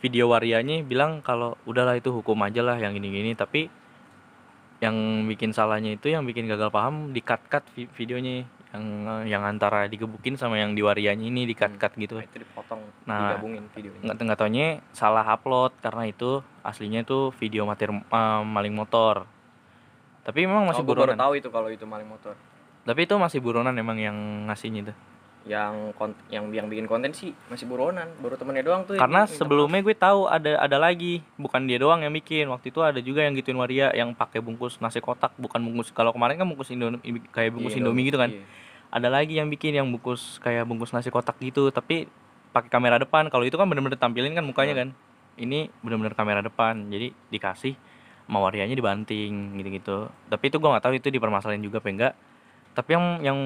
Video 0.01 0.32
warianya 0.32 0.80
bilang 0.80 1.20
kalau 1.20 1.61
udahlah 1.68 2.01
itu 2.01 2.09
hukum 2.09 2.40
aja 2.40 2.64
lah 2.64 2.80
yang 2.80 2.97
gini-gini. 2.97 3.36
Tapi 3.36 3.68
yang 4.80 5.28
bikin 5.28 5.53
salahnya 5.53 5.95
itu 5.95 6.09
yang 6.09 6.24
bikin 6.24 6.49
gagal 6.49 6.72
paham 6.72 7.12
di 7.12 7.20
cut 7.20 7.45
cut 7.53 7.62
videonya 7.76 8.49
yang 8.73 8.85
yang 9.29 9.43
antara 9.45 9.85
digebukin 9.85 10.41
sama 10.41 10.57
yang 10.57 10.73
di 10.73 10.81
warianya 10.81 11.29
ini 11.29 11.45
di 11.45 11.53
cut 11.53 11.77
cut 11.77 11.93
gitu. 12.01 12.16
Nah, 12.16 12.25
itu 12.25 12.37
dipotong 12.41 12.81
Nah, 13.05 13.37
digabungin 13.37 13.64
videonya. 13.77 14.01
nggak 14.09 14.16
nggak 14.25 14.39
taunya 14.41 14.66
salah 14.97 15.25
upload 15.29 15.77
karena 15.85 16.09
itu 16.09 16.41
aslinya 16.64 17.05
itu 17.05 17.29
video 17.37 17.68
materi 17.68 17.93
eh, 17.93 18.43
maling 18.43 18.73
motor. 18.73 19.29
Tapi 20.25 20.49
memang 20.49 20.73
masih 20.73 20.81
oh, 20.81 20.87
gua 20.89 20.95
baru 20.97 21.12
buronan. 21.12 21.20
tahu 21.20 21.33
itu 21.37 21.49
kalau 21.53 21.68
itu 21.68 21.85
maling 21.85 22.09
motor. 22.09 22.33
Tapi 22.83 23.01
itu 23.05 23.14
masih 23.20 23.39
buronan 23.45 23.77
emang 23.77 24.01
yang 24.01 24.16
ngasihnya 24.49 24.91
itu 24.91 24.95
yang 25.43 25.90
kont 25.99 26.14
yang 26.30 26.47
yang 26.55 26.70
bikin 26.70 26.86
konten 26.86 27.11
sih 27.11 27.34
masih 27.51 27.66
buronan 27.66 28.07
baru 28.22 28.38
temennya 28.38 28.62
doang 28.62 28.86
tuh 28.86 28.95
karena 28.95 29.26
minta 29.26 29.34
sebelumnya 29.34 29.82
gue 29.82 29.97
tahu 29.99 30.30
ada 30.30 30.62
ada 30.62 30.76
lagi 30.78 31.18
bukan 31.34 31.66
dia 31.66 31.82
doang 31.82 31.99
yang 32.07 32.14
bikin 32.14 32.47
waktu 32.47 32.70
itu 32.70 32.78
ada 32.78 33.03
juga 33.03 33.26
yang 33.26 33.34
gituin 33.34 33.59
waria 33.59 33.90
yang 33.90 34.14
pakai 34.14 34.38
bungkus 34.38 34.78
nasi 34.78 35.03
kotak 35.03 35.34
bukan 35.34 35.59
bungkus 35.59 35.90
kalau 35.90 36.14
kemarin 36.14 36.38
kan 36.38 36.47
bungkus 36.47 36.70
Indomie 36.70 37.03
kayak 37.34 37.59
bungkus 37.59 37.74
Iya, 37.74 37.82
Indomie 37.82 38.07
gitu 38.07 38.22
kan. 38.22 38.30
iya. 38.30 38.47
ada 38.93 39.09
lagi 39.09 39.40
yang 39.40 39.49
bikin 39.49 39.72
yang 39.74 39.88
bungkus 39.88 40.38
kayak 40.38 40.62
bungkus 40.68 40.95
nasi 40.95 41.11
kotak 41.11 41.34
gitu 41.40 41.72
tapi 41.72 42.07
pakai 42.53 42.68
kamera 42.68 43.01
depan. 43.01 43.26
Kalau 43.32 43.43
itu 43.49 43.57
kan 43.57 43.66
bener-bener 43.66 43.97
tampilin 43.97 44.36
kan 44.36 44.45
mukanya 44.45 44.76
kan. 44.76 44.88
Ini 45.40 45.72
bener-bener 45.80 46.12
kamera 46.12 46.45
depan 46.45 46.93
jadi 46.93 47.11
dikasih 47.32 47.74
sama 48.28 48.38
warianya 48.45 48.76
dibanting 48.76 49.57
gitu-gitu. 49.59 50.12
Tapi 50.28 50.45
itu 50.53 50.57
gua 50.61 50.76
nggak 50.76 50.84
tahu 50.84 50.95
itu 51.01 51.09
dipermasalahin 51.09 51.64
juga 51.64 51.80
apa 51.80 51.88
enggak 51.88 52.14
tapi 52.73 52.97
yang 52.97 53.05
yang 53.20 53.39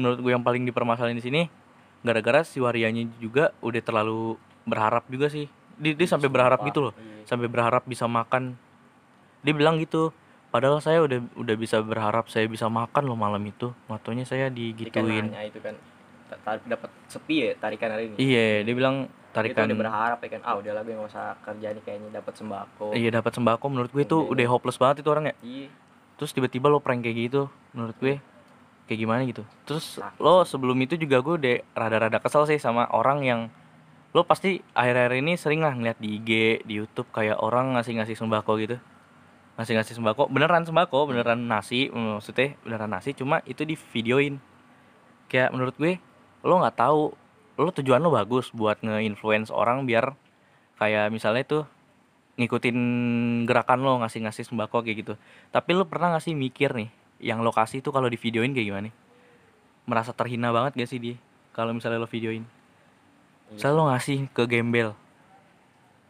menurut 0.00 0.18
gue 0.20 0.32
yang 0.32 0.44
paling 0.44 0.62
dipermasalahin 0.64 1.16
di 1.16 1.24
sini 1.24 1.42
gara-gara 2.04 2.44
si 2.44 2.60
warianya 2.60 3.08
juga 3.16 3.56
udah 3.64 3.80
terlalu 3.80 4.36
berharap 4.68 5.08
juga 5.08 5.32
sih. 5.32 5.48
Dia, 5.80 5.96
dia 5.96 6.06
sampai 6.06 6.28
berharap 6.28 6.60
gitu 6.68 6.84
loh. 6.84 6.94
Iya. 6.94 7.24
sampai 7.24 7.48
berharap 7.48 7.82
bisa 7.88 8.04
makan. 8.04 8.52
Dia 9.40 9.56
bilang 9.56 9.80
gitu 9.80 10.12
padahal 10.52 10.78
saya 10.78 11.00
udah 11.00 11.18
udah 11.34 11.56
bisa 11.56 11.80
berharap 11.80 12.28
saya 12.28 12.44
bisa 12.44 12.68
makan 12.68 13.08
loh 13.08 13.16
malam 13.16 13.40
itu. 13.48 13.72
Matonya 13.88 14.28
saya 14.28 14.52
digituin. 14.52 15.32
itu 15.32 15.58
kan. 15.64 15.74
Dapat 16.44 16.90
sepi 17.08 17.34
ya 17.40 17.50
tarikan 17.56 17.88
hari 17.88 18.12
ini. 18.12 18.16
Iya 18.20 18.68
dia 18.68 18.74
bilang 18.76 19.08
tarikan 19.32 19.64
udah 19.66 19.78
berharap 19.80 20.18
ya 20.20 20.28
kan 20.36 20.40
ah 20.44 20.54
udahlah 20.60 20.84
gue 20.84 20.92
nggak 20.94 21.10
usah 21.10 21.34
kerja 21.40 21.72
nih 21.72 21.82
kayaknya 21.82 22.20
dapat 22.20 22.34
sembako. 22.36 22.92
Iya 22.92 23.08
dapat 23.16 23.32
sembako. 23.32 23.64
Menurut 23.72 23.90
gue 23.90 24.04
itu 24.04 24.18
Iya. 24.20 24.28
udah 24.28 24.46
hopeless 24.52 24.76
banget 24.76 25.00
itu 25.00 25.08
orang 25.08 25.32
ya 25.32 25.34
iya. 25.40 25.68
Terus 26.20 26.30
tiba-tiba 26.30 26.68
lo 26.68 26.78
prank 26.84 27.00
kayak 27.02 27.16
gitu 27.32 27.48
menurut 27.72 27.96
gue 27.98 28.20
kayak 28.84 29.00
gimana 29.00 29.20
gitu. 29.24 29.42
Terus 29.64 30.00
Sakit 30.00 30.20
lo 30.20 30.44
sebelum 30.44 30.76
itu 30.84 30.94
juga 31.00 31.24
gue 31.24 31.34
udah 31.40 31.56
rada-rada 31.72 32.18
kesel 32.20 32.44
sih 32.48 32.60
sama 32.60 32.88
orang 32.92 33.24
yang 33.24 33.40
lo 34.14 34.22
pasti 34.22 34.62
akhir-akhir 34.76 35.12
ini 35.24 35.32
sering 35.34 35.60
lah 35.64 35.74
ngeliat 35.74 35.98
di 35.98 36.20
IG 36.20 36.30
di 36.68 36.74
YouTube 36.78 37.10
kayak 37.10 37.40
orang 37.40 37.74
ngasih-ngasih 37.74 38.14
sembako 38.14 38.52
gitu. 38.62 38.76
Ngasih-ngasih 39.58 39.94
sembako 39.98 40.28
beneran 40.30 40.66
sembako 40.66 41.14
beneran 41.14 41.46
nasi 41.46 41.88
maksudnya 41.90 42.58
beneran 42.62 42.90
nasi 42.90 43.14
cuma 43.14 43.40
itu 43.46 43.62
di 43.62 43.74
videoin 43.74 44.38
kayak 45.30 45.54
menurut 45.54 45.74
gue 45.78 45.98
lo 46.44 46.60
nggak 46.60 46.76
tahu 46.76 47.14
lo 47.54 47.70
tujuan 47.70 48.02
lo 48.02 48.10
bagus 48.10 48.50
buat 48.50 48.82
nge-influence 48.82 49.54
orang 49.54 49.86
biar 49.86 50.18
kayak 50.78 51.14
misalnya 51.14 51.46
tuh 51.46 51.64
ngikutin 52.34 52.76
gerakan 53.46 53.86
lo 53.86 54.02
ngasih-ngasih 54.02 54.42
sembako 54.42 54.82
kayak 54.82 55.06
gitu. 55.06 55.14
Tapi 55.54 55.70
lo 55.70 55.86
pernah 55.86 56.18
gak 56.18 56.26
sih 56.26 56.34
mikir 56.34 56.74
nih 56.74 57.03
yang 57.22 57.42
lokasi 57.42 57.82
itu 57.82 57.90
kalau 57.94 58.10
di 58.10 58.18
videoin 58.18 58.54
kayak 58.54 58.66
gimana? 58.68 58.90
Merasa 59.84 60.16
terhina 60.16 60.50
banget 60.50 60.80
gak 60.80 60.90
sih 60.90 61.00
dia 61.02 61.16
kalau 61.54 61.70
misalnya 61.70 62.02
lo 62.02 62.10
videoin? 62.10 62.42
Iya. 62.42 63.52
Misalnya 63.58 63.76
lo 63.76 63.84
ngasih 63.92 64.18
ke 64.34 64.42
gembel. 64.50 64.96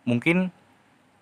Mungkin 0.09 0.53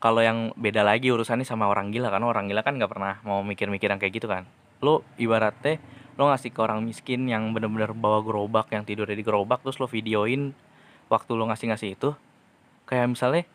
kalau 0.02 0.18
yang 0.18 0.50
beda 0.58 0.82
lagi 0.82 1.14
urusannya 1.14 1.46
sama 1.46 1.70
orang 1.70 1.94
gila 1.94 2.10
karena 2.10 2.26
orang 2.26 2.50
gila 2.50 2.66
kan 2.66 2.74
nggak 2.74 2.90
pernah 2.90 3.22
mau 3.22 3.42
mikir-mikir 3.46 3.86
yang 3.86 4.02
kayak 4.02 4.14
gitu 4.18 4.26
kan. 4.26 4.46
Lo 4.82 5.06
ibaratnya 5.14 5.78
lo 6.18 6.28
ngasih 6.28 6.50
ke 6.52 6.60
orang 6.60 6.84
miskin 6.84 7.24
yang 7.24 7.54
bener-bener 7.56 7.94
bawa 7.96 8.20
gerobak 8.20 8.68
yang 8.74 8.84
tidur 8.84 9.08
di 9.08 9.24
gerobak 9.24 9.64
terus 9.64 9.80
lo 9.80 9.88
videoin 9.88 10.52
waktu 11.08 11.30
lo 11.32 11.48
ngasih-ngasih 11.48 11.96
itu 11.96 12.12
kayak 12.84 13.16
misalnya 13.16 13.48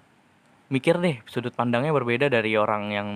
mikir 0.67 0.99
deh 0.99 1.23
sudut 1.31 1.55
pandangnya 1.55 1.95
berbeda 1.95 2.27
dari 2.27 2.59
orang 2.59 2.91
yang 2.91 3.09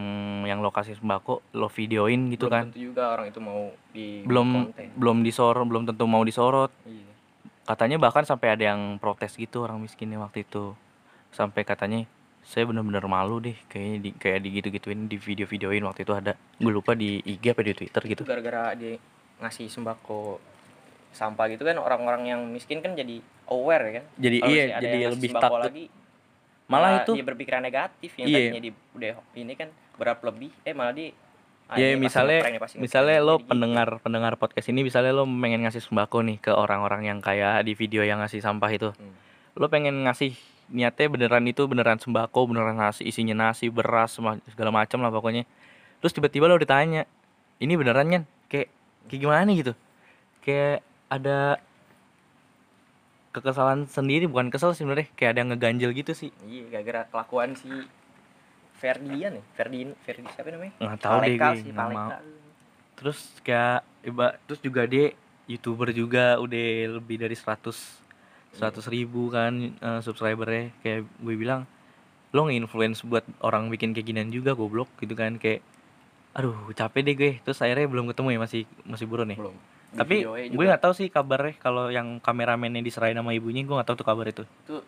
yang 0.48 0.64
lokasi 0.64 0.96
sembako 0.96 1.44
lo 1.52 1.68
videoin 1.68 2.32
gitu 2.32 2.48
belum 2.48 2.56
kan. 2.56 2.66
tentu 2.72 2.80
juga 2.80 3.04
orang 3.12 3.28
itu 3.28 3.40
mau 3.44 3.62
di 3.92 4.24
belum 4.24 4.72
konten. 4.72 4.88
belum 4.96 5.18
disorot 5.20 5.66
belum 5.68 5.84
tentu 5.92 6.06
mau 6.08 6.24
disorot. 6.24 6.72
Iya. 6.88 7.12
Katanya 7.68 7.98
bahkan 8.00 8.24
sampai 8.24 8.56
ada 8.56 8.72
yang 8.72 8.98
protes 9.04 9.36
gitu 9.36 9.68
orang 9.68 9.84
miskinnya 9.84 10.20
waktu 10.24 10.48
itu. 10.48 10.76
Sampai 11.36 11.68
katanya 11.68 12.08
saya 12.42 12.66
bener-bener 12.66 13.04
malu 13.06 13.44
deh 13.44 13.56
kayaknya 13.70 13.98
di, 14.02 14.10
kayak 14.16 14.40
digitu-gituin 14.42 15.12
di 15.12 15.20
video-videoin 15.20 15.84
waktu 15.84 16.08
itu 16.08 16.14
ada. 16.16 16.40
Gue 16.56 16.72
lupa 16.72 16.96
di 16.96 17.20
IG 17.20 17.52
apa 17.52 17.62
di 17.68 17.76
Twitter 17.76 18.02
gitu. 18.16 18.24
Itu 18.24 18.32
gara-gara 18.32 18.72
dia 18.80 18.96
ngasih 19.44 19.68
sembako 19.68 20.40
sampah 21.12 21.52
gitu 21.52 21.68
kan 21.68 21.76
orang-orang 21.76 22.32
yang 22.32 22.42
miskin 22.48 22.80
kan 22.80 22.96
jadi 22.96 23.20
aware 23.52 23.84
ya 23.88 23.94
kan? 24.00 24.06
Jadi 24.16 24.38
Kalau 24.40 24.52
iya 24.56 24.64
jadi 24.80 24.98
lebih 25.12 25.30
takut. 25.36 25.60
lagi 25.68 25.86
malah 26.72 27.04
itu 27.04 27.12
dia 27.20 27.26
berpikiran 27.28 27.62
negatif 27.62 28.12
yang 28.16 28.28
tadinya 28.32 28.62
di 28.64 28.72
udah 28.96 29.12
ini 29.36 29.54
kan 29.60 29.70
berat 30.00 30.24
lebih 30.24 30.50
eh 30.64 30.72
malah 30.72 30.96
di 30.96 31.12
ah, 31.68 31.76
ya 31.76 31.94
pasti 31.94 32.00
misalnya 32.00 32.40
misalnya 32.80 33.18
ngeprank. 33.20 33.28
lo 33.28 33.36
gitu. 33.36 33.48
pendengar 33.52 33.90
pendengar 34.00 34.34
podcast 34.40 34.68
ini 34.72 34.82
misalnya 34.88 35.12
lo 35.12 35.28
pengen 35.28 35.62
ngasih 35.68 35.84
sembako 35.84 36.18
nih 36.24 36.38
ke 36.40 36.52
orang-orang 36.56 37.12
yang 37.12 37.20
kayak 37.20 37.68
di 37.68 37.76
video 37.76 38.02
yang 38.08 38.24
ngasih 38.24 38.40
sampah 38.40 38.72
itu 38.72 38.90
Hmm. 38.96 39.16
lo 39.60 39.68
pengen 39.68 40.08
ngasih 40.08 40.32
niatnya 40.72 41.08
beneran 41.12 41.44
itu 41.52 41.68
beneran 41.68 42.00
sembako 42.00 42.48
beneran 42.48 42.80
nasi 42.80 43.04
isinya 43.04 43.36
nasi 43.36 43.68
beras 43.68 44.16
segala 44.48 44.72
macam 44.72 45.04
lah 45.04 45.12
pokoknya 45.12 45.44
terus 46.00 46.16
tiba-tiba 46.16 46.48
lo 46.48 46.56
ditanya 46.56 47.04
ini 47.60 47.76
beneran 47.76 48.08
kan 48.08 48.24
kayak 48.48 48.72
kayak 49.12 49.20
gimana 49.20 49.44
nih 49.44 49.56
gitu 49.68 49.74
kayak 50.42 50.80
ada 51.12 51.60
kekesalan 53.32 53.88
sendiri 53.88 54.28
bukan 54.28 54.52
kesel 54.52 54.76
sih 54.76 54.84
sebenarnya. 54.84 55.08
Kayak 55.16 55.30
ada 55.36 55.40
yang 55.40 55.50
ngeganjel 55.56 55.92
gitu 55.96 56.12
sih. 56.12 56.30
Iya 56.46 56.68
gara-gara 56.80 57.02
kelakuan 57.08 57.56
si 57.56 57.72
Ferdian 58.78 59.40
ya? 59.40 59.44
Ferdin 59.56 59.90
Ferdi 60.04 60.28
siapa 60.34 60.50
namanya? 60.52 60.74
Nggak 60.82 61.00
tahu 61.00 61.18
deh 61.22 61.38
Paleka 61.38 61.48
gue 61.48 61.58
si 61.62 61.70
nggak 61.72 61.88
mau. 61.90 62.10
Paleka 62.10 62.18
terus 63.02 63.20
kayak 63.42 63.82
iba 64.06 64.38
terus 64.46 64.62
juga 64.62 64.86
dia 64.86 65.10
youtuber 65.50 65.90
juga 65.90 66.38
udah 66.38 67.02
lebih 67.02 67.18
dari 67.18 67.34
100 67.34 67.74
100 68.52 68.94
ribu 68.94 69.32
kan 69.32 69.54
eh, 69.72 70.00
subscribernya. 70.04 70.76
Kayak 70.84 71.08
gue 71.08 71.36
bilang 71.40 71.64
lo 72.32 72.48
nge-influence 72.48 73.04
buat 73.04 73.28
orang 73.44 73.68
bikin 73.72 73.92
kayak 73.92 74.08
ginian 74.08 74.30
juga 74.34 74.58
goblok 74.58 74.92
gitu 75.00 75.16
kan. 75.16 75.40
Kayak 75.40 75.64
aduh 76.36 76.56
capek 76.76 77.02
deh 77.06 77.16
gue. 77.16 77.32
Terus 77.48 77.64
akhirnya 77.64 77.88
belum 77.88 78.12
ketemu 78.12 78.36
ya 78.36 78.40
masih 78.44 78.62
masih 78.84 79.06
buron 79.08 79.32
ya? 79.32 79.40
Belum 79.40 79.56
Di 79.92 80.00
tapi 80.00 80.24
videonya 80.24 80.56
gue 80.56 80.66
nggak 80.72 80.84
tahu 80.88 80.94
sih 80.96 81.08
kabarnya 81.12 81.60
kalau 81.60 81.92
yang 81.92 82.24
kameramennya 82.24 82.80
diserahin 82.80 83.20
sama 83.20 83.36
ibunya 83.36 83.68
gue 83.68 83.76
nggak 83.76 83.88
tahu 83.92 83.98
tuh 84.00 84.08
kabar 84.08 84.26
itu. 84.32 84.44
Itu 84.64 84.80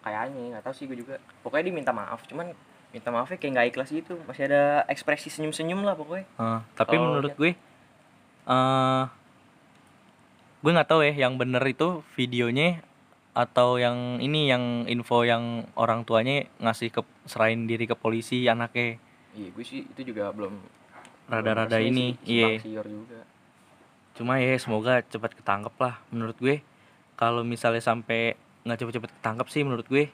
kayaknya 0.00 0.56
nggak 0.56 0.64
tahu 0.64 0.74
sih 0.74 0.84
gue 0.88 0.96
juga. 0.96 1.20
Pokoknya 1.44 1.68
dia 1.68 1.74
minta 1.76 1.92
maaf 1.92 2.24
cuman 2.24 2.56
minta 2.88 3.08
maafnya 3.12 3.36
kayak 3.36 3.52
nggak 3.52 3.68
ikhlas 3.76 3.90
gitu. 3.92 4.16
Masih 4.24 4.48
ada 4.48 4.88
ekspresi 4.88 5.28
senyum-senyum 5.28 5.84
lah 5.84 5.92
pokoknya. 5.92 6.24
Eh, 6.24 6.60
tapi 6.72 6.96
Kalau 6.96 7.04
menurut 7.12 7.32
gue 7.36 7.52
eh 8.46 9.04
gue 10.64 10.72
nggak 10.72 10.88
tahu 10.88 11.00
ya 11.04 11.12
yang 11.28 11.36
bener 11.36 11.60
itu 11.68 12.00
videonya 12.16 12.80
atau 13.36 13.76
yang 13.76 14.16
ini 14.24 14.48
yang 14.48 14.88
info 14.88 15.20
yang 15.28 15.68
orang 15.76 16.08
tuanya 16.08 16.48
ngasih 16.56 16.88
ke 16.88 17.04
serahin 17.28 17.68
diri 17.68 17.84
ke 17.84 17.92
polisi 17.92 18.48
anaknya. 18.48 18.96
Iya 19.36 19.52
gue 19.52 19.64
sih 19.68 19.84
itu 19.84 20.16
juga 20.16 20.32
belum 20.32 20.56
rada-rada 21.28 21.76
ini 21.76 22.16
iya. 22.24 22.56
juga 22.56 23.35
cuma 24.16 24.40
ya 24.40 24.56
semoga 24.56 25.04
cepat 25.04 25.36
ketangkep 25.36 25.74
lah 25.78 26.00
menurut 26.10 26.36
gue. 26.40 26.64
Kalau 27.16 27.44
misalnya 27.44 27.80
sampai 27.80 28.36
nggak 28.66 28.78
cepet-cepet 28.82 29.10
ketangkep 29.20 29.46
sih 29.52 29.62
menurut 29.62 29.86
gue 29.86 30.10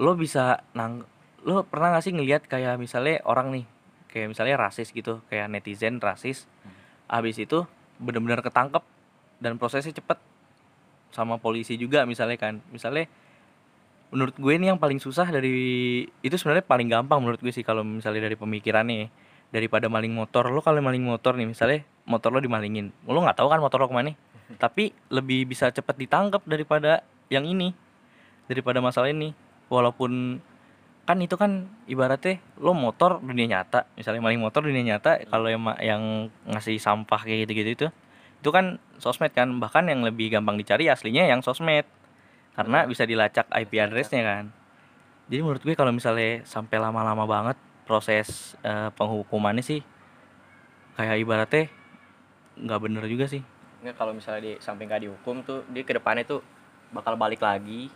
lo 0.00 0.12
bisa 0.16 0.64
nang 0.72 1.04
lo 1.44 1.62
pernah 1.64 1.92
gak 1.96 2.04
sih 2.04 2.12
ngelihat 2.12 2.48
kayak 2.48 2.76
misalnya 2.80 3.22
orang 3.24 3.52
nih 3.52 3.64
kayak 4.10 4.32
misalnya 4.32 4.56
rasis 4.60 4.90
gitu 4.92 5.20
kayak 5.28 5.52
netizen 5.52 6.00
rasis 6.00 6.48
habis 7.06 7.36
itu 7.38 7.64
benar-benar 8.00 8.42
ketangkep 8.42 8.82
dan 9.40 9.60
prosesnya 9.60 9.92
cepet 9.92 10.18
sama 11.14 11.40
polisi 11.40 11.80
juga 11.80 12.04
misalnya 12.04 12.36
kan. 12.36 12.60
Misalnya 12.72 13.08
menurut 14.12 14.36
gue 14.36 14.52
ini 14.54 14.70
yang 14.70 14.78
paling 14.78 15.00
susah 15.02 15.28
dari 15.28 16.04
itu 16.22 16.36
sebenarnya 16.38 16.64
paling 16.64 16.88
gampang 16.88 17.18
menurut 17.20 17.40
gue 17.42 17.52
sih 17.52 17.66
kalau 17.66 17.82
misalnya 17.82 18.28
dari 18.30 18.36
pemikirannya 18.38 19.08
daripada 19.54 19.86
maling 19.86 20.12
motor 20.12 20.50
lo 20.50 20.60
kalau 20.60 20.82
maling 20.82 21.06
motor 21.06 21.38
nih 21.38 21.46
misalnya 21.46 21.86
motor 22.04 22.34
lo 22.34 22.42
dimalingin 22.42 22.90
lo 23.06 23.18
nggak 23.22 23.38
tahu 23.38 23.48
kan 23.48 23.62
motor 23.62 23.82
lo 23.82 23.88
ke 23.88 23.94
mana 23.94 24.12
tapi 24.62 24.94
lebih 25.10 25.46
bisa 25.48 25.70
cepet 25.70 25.94
ditangkap 26.06 26.42
daripada 26.46 27.02
yang 27.30 27.46
ini 27.46 27.74
daripada 28.46 28.78
masalah 28.78 29.10
ini. 29.10 29.34
Walaupun 29.66 30.38
kan 31.06 31.18
itu 31.22 31.34
kan 31.38 31.70
ibaratnya 31.86 32.42
lo 32.58 32.74
motor 32.74 33.22
dunia 33.22 33.46
nyata 33.46 33.86
misalnya 33.94 34.26
maling 34.26 34.42
motor 34.42 34.66
dunia 34.66 34.82
nyata 34.94 35.22
kalau 35.30 35.46
yang 35.46 35.62
yang 35.78 36.02
ngasih 36.50 36.82
sampah 36.82 37.22
kayak 37.22 37.46
gitu-gitu 37.46 37.70
itu 37.70 37.86
itu 38.42 38.50
kan 38.50 38.82
sosmed 38.98 39.30
kan 39.30 39.54
bahkan 39.62 39.86
yang 39.86 40.02
lebih 40.02 40.34
gampang 40.34 40.58
dicari 40.58 40.90
aslinya 40.90 41.30
yang 41.30 41.46
sosmed 41.46 41.86
karena 42.58 42.90
bisa 42.90 43.06
dilacak 43.06 43.46
IP 43.54 43.78
addressnya 43.78 44.22
kan. 44.22 44.44
Jadi 45.30 45.40
menurut 45.42 45.62
gue 45.62 45.74
kalau 45.78 45.90
misalnya 45.90 46.42
sampai 46.46 46.78
lama-lama 46.78 47.26
banget 47.26 47.58
proses 47.86 48.28
eh, 48.60 48.90
penghukumannya 48.92 49.62
sih 49.62 49.80
kayak 50.94 51.16
ibaratnya 51.16 51.70
nggak 52.56 52.80
bener 52.80 53.04
juga 53.06 53.24
sih. 53.26 53.40
Nggak, 53.78 53.94
kalau 53.94 54.12
misalnya 54.12 54.42
dia 54.42 54.54
sampai 54.58 54.84
nggak 54.84 55.02
dihukum 55.02 55.40
tuh 55.40 55.62
dia 55.68 55.84
ke 55.84 55.92
depannya 55.92 56.26
tuh 56.26 56.40
bakal 56.88 57.14
balik 57.14 57.38
lagi. 57.38 57.88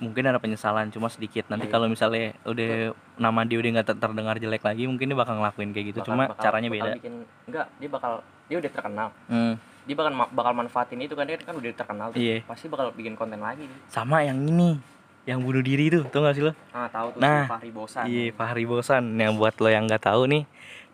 Mungkin 0.00 0.24
ada 0.24 0.40
penyesalan 0.40 0.88
cuma 0.88 1.06
sedikit. 1.06 1.44
Nanti 1.46 1.68
Iya. 1.68 1.72
kalau 1.72 1.86
misalnya 1.86 2.32
udah 2.42 2.96
nama 3.14 3.40
dia 3.44 3.60
udah 3.60 3.70
nggak 3.70 3.86
ter- 3.86 4.00
terdengar 4.00 4.40
jelek 4.40 4.64
lagi 4.64 4.88
mungkin 4.88 5.06
dia 5.06 5.18
bakal 5.18 5.36
ngelakuin 5.36 5.70
kayak 5.70 5.86
gitu. 5.92 6.00
Bakal- 6.00 6.08
cuma 6.08 6.22
bakal- 6.26 6.40
caranya 6.42 6.68
bakal 6.68 6.80
beda. 6.82 6.96
bikin 6.96 7.14
enggak 7.46 7.66
dia 7.76 7.88
bakal 7.88 8.12
dia 8.48 8.56
udah 8.56 8.70
terkenal. 8.72 9.08
Hmm, 9.28 9.54
dia 9.84 9.94
bakal 9.94 10.12
bakal 10.32 10.52
manfaatin 10.56 10.98
itu 10.98 11.12
kan 11.12 11.28
dia 11.28 11.36
kan 11.36 11.52
udah 11.52 11.70
terkenal 11.70 12.06
tuh. 12.10 12.18
Iya. 12.18 12.40
pasti 12.42 12.66
bakal 12.66 12.88
bikin 12.90 13.12
konten 13.12 13.38
lagi. 13.38 13.62
Nih 13.62 13.78
sama 13.86 14.24
yang 14.24 14.40
ini 14.40 14.80
yang 15.24 15.38
bunuh 15.38 15.60
diri 15.60 15.88
itu 15.88 16.00
tau 16.08 16.24
gak 16.24 16.34
sih 16.34 16.44
lo 16.44 16.52
ah 16.72 16.88
tahu 16.88 17.12
tuh 17.12 17.20
Nah, 17.20 17.44
Fahri 17.46 17.70
Bosan 17.70 18.04
Iya, 18.04 18.32
Fahri 18.32 18.64
Bosan. 18.64 19.04
Yang 19.14 19.32
buat 19.36 19.54
lo 19.56 19.68
yang 19.68 19.84
nggak 19.84 20.02
tahu 20.02 20.22
nih, 20.26 20.42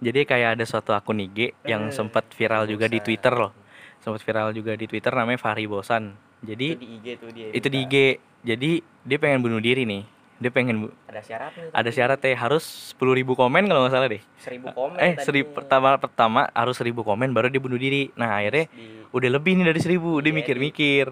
jadi 0.01 0.21
kayak 0.25 0.49
ada 0.59 0.65
suatu 0.65 0.91
akun 0.91 1.21
IG 1.21 1.55
yang 1.65 1.89
Eh, 1.89 1.95
sempat 1.95 2.27
viral 2.31 2.67
juga 2.67 2.87
di 2.87 2.99
Bosan. 2.99 3.07
Twitter 3.07 3.33
loh. 3.33 3.53
Sempat 3.99 4.21
viral 4.23 4.49
juga 4.51 4.73
di 4.75 4.87
Twitter 4.87 5.11
namanya 5.11 5.39
Fahri 5.39 5.65
Bosan. 5.65 6.13
itu 6.37 6.47
Jadi 6.47 6.69
di 6.75 6.87
IG 6.97 7.07
tuh 7.17 7.31
dia 7.31 7.47
itu 7.51 7.69
di. 7.69 7.79
IG. 7.81 7.95
Jadi 8.43 8.71
dia 9.03 9.19
pengen 9.19 9.41
bunuh 9.41 9.59
diri 9.59 9.83
nih. 9.83 10.03
Dia 10.37 10.53
pengen 10.53 10.77
bu- 10.85 10.95
ada 11.09 11.19
syaratnya 11.19 11.65
ada 11.73 11.91
syaratnya 11.91 12.35
harus 12.37 12.65
10.000 12.93 13.33
komen 13.33 13.65
kalau 13.65 13.81
nggak 13.83 13.95
salah 13.95 14.09
deh. 14.11 14.23
seribu 14.37 14.69
komen 14.69 14.99
Eh, 15.01 15.17
seri 15.17 15.41
pertama 15.43 15.97
pertama 15.97 16.41
harus 16.53 16.77
1000 16.77 17.01
komen 17.01 17.33
baru 17.33 17.49
dia 17.49 17.57
bunuh 17.57 17.81
diri. 17.81 18.13
Nah, 18.13 18.37
akhirnya 18.37 18.69
Di- 18.69 19.01
udah 19.09 19.31
lebih 19.33 19.57
nih 19.57 19.65
dari 19.65 19.81
1000, 19.81 20.21
dia 20.21 20.29
Iya, 20.29 20.37
mikir-mikir. 20.37 21.07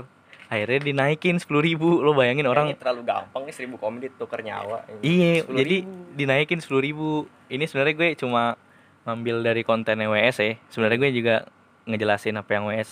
Akhirnya 0.46 0.80
dinaikin 0.82 1.36
10.000. 1.36 1.48
Lo 2.00 2.12
bayangin 2.12 2.44
orang 2.44 2.68
Kayaknya 2.68 2.82
terlalu 2.82 3.02
gampang 3.02 3.42
nih 3.44 3.54
seribu 3.54 3.76
komen 3.76 3.98
ditukar 3.98 4.40
nyawa 4.40 4.84
Iya, 5.00 5.42
10.000. 5.42 5.56
jadi 5.56 5.76
dinaikin 6.14 6.60
10.000 6.60 7.24
Ini 7.48 7.64
sebenarnya 7.64 7.94
gue 7.94 8.08
cuma 8.16 8.42
ngambil 9.04 9.36
dari 9.42 9.62
konten 9.62 9.96
WS 9.96 10.36
ya. 10.38 10.52
Sebenarnya 10.68 10.98
gue 10.98 11.10
juga 11.12 11.34
ngejelasin 11.84 12.36
apa 12.36 12.50
yang 12.50 12.64
WS 12.66 12.90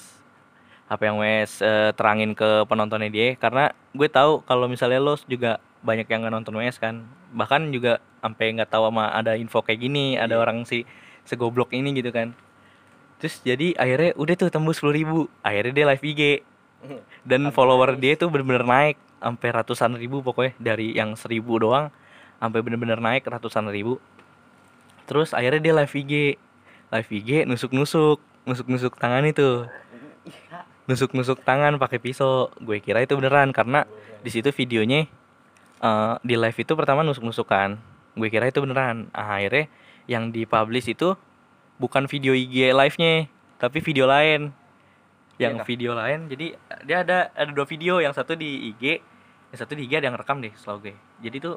apa 0.84 1.09
yang 1.09 1.16
WS 1.16 1.53
eh, 1.61 1.90
terangin 1.92 2.36
ke 2.36 2.68
penontonnya 2.68 3.09
dia 3.09 3.32
karena 3.34 3.72
gue 3.90 4.05
tahu 4.07 4.44
kalau 4.44 4.68
misalnya 4.68 5.00
lo 5.00 5.16
juga 5.24 5.57
banyak 5.80 6.05
yang 6.05 6.20
nggak 6.22 6.34
nonton 6.34 6.55
WS 6.55 6.76
kan. 6.76 7.00
Bahkan 7.32 7.72
juga 7.72 7.96
sampai 8.20 8.53
nggak 8.53 8.68
tahu 8.68 8.86
sama 8.86 9.09
ada 9.09 9.32
info 9.34 9.61
kayak 9.61 9.80
gini, 9.80 10.14
ada 10.14 10.36
Iya. 10.36 10.40
orang 10.40 10.59
si 10.62 10.84
segoblok 11.24 11.72
ini 11.72 11.92
gitu 11.92 12.12
kan. 12.12 12.36
Terus 13.16 13.40
jadi 13.40 13.72
akhirnya 13.74 14.12
udah 14.14 14.34
tuh 14.36 14.50
tembus 14.50 14.82
10.000 14.82 15.07
Akhirnya 15.40 15.72
dia 15.72 15.86
live 15.86 16.05
IG 16.05 16.22
dan 17.22 17.47
follower 17.55 17.95
dia 17.99 18.18
tuh 18.18 18.28
bener-bener 18.28 18.66
naik 18.66 18.97
sampai 19.22 19.49
ratusan 19.55 19.95
ribu 19.95 20.20
pokoknya. 20.20 20.53
Dari 20.59 20.95
yang 20.99 21.14
seribu 21.14 21.59
doang 21.59 21.89
sampai 22.43 22.61
bener-bener 22.61 22.99
naik 22.99 23.26
ratusan 23.26 23.70
ribu. 23.70 24.03
Terus 25.07 25.35
akhirnya 25.35 25.61
dia 25.62 25.74
live 25.74 25.95
IG 25.95 26.12
live 26.93 27.11
IG 27.11 27.30
nusuk-nusuk. 27.47 28.18
Nusuk-nusuk 28.43 28.99
tangan 28.99 29.22
itu. 29.22 29.66
Nusuk-nusuk 30.91 31.47
tangan 31.47 31.78
pakai 31.78 32.03
pisau. 32.03 32.51
Gue 32.59 32.83
kira 32.83 33.03
itu 33.03 33.14
beneran 33.14 33.55
karena 33.55 33.87
di 34.22 34.30
situ 34.35 34.51
videonya 34.51 35.07
eh, 35.83 36.14
di 36.26 36.35
live 36.35 36.59
itu 36.59 36.72
pertama 36.74 37.07
nusuk-nusukan. 37.07 37.78
Gue 38.18 38.28
kira 38.28 38.51
itu 38.51 38.59
beneran. 38.59 39.07
Ah, 39.14 39.39
akhirnya 39.39 39.70
yang 40.11 40.35
dipublish 40.35 40.91
itu 40.91 41.14
bukan 41.78 42.07
video 42.11 42.35
IG 42.35 42.70
live-nya 42.74 43.26
tapi 43.59 43.78
video 43.83 44.07
lain 44.07 44.55
yang 45.41 45.57
Iya 45.57 45.61
kah? 45.62 45.66
video 45.66 45.93
lain 45.93 46.28
jadi 46.28 46.47
dia 46.85 46.97
ada 47.01 47.18
ada 47.33 47.51
dua 47.51 47.64
video. 47.64 47.99
Yang 47.99 48.20
satu 48.20 48.33
di 48.35 48.70
IG 48.70 49.01
yang 49.53 49.59
satu 49.59 49.72
di 49.72 49.85
IG 49.85 49.93
ada 49.99 50.07
yang 50.12 50.16
rekam 50.16 50.41
deh 50.41 50.53
selalu 50.57 50.93
gue. 50.93 50.95
Jadi 51.22 51.37
tuh 51.41 51.57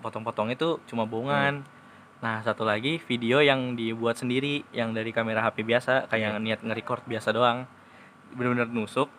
potong-potong 0.00 0.50
itu 0.50 0.78
cuma 0.86 1.04
bohongan 1.04 1.62
nah 2.16 2.40
satu 2.40 2.64
lagi 2.64 2.96
video 2.96 3.44
yang 3.44 3.76
dibuat 3.76 4.16
sendiri 4.16 4.64
yang 4.72 4.96
dari 4.96 5.12
kamera 5.12 5.44
HP 5.44 5.60
biasa 5.62 6.08
kayak 6.08 6.40
niat 6.40 6.60
nge-record 6.64 7.04
biasa 7.04 7.30
doang. 7.30 7.68
Bener-bener 8.32 8.66
nusuk 8.66 9.10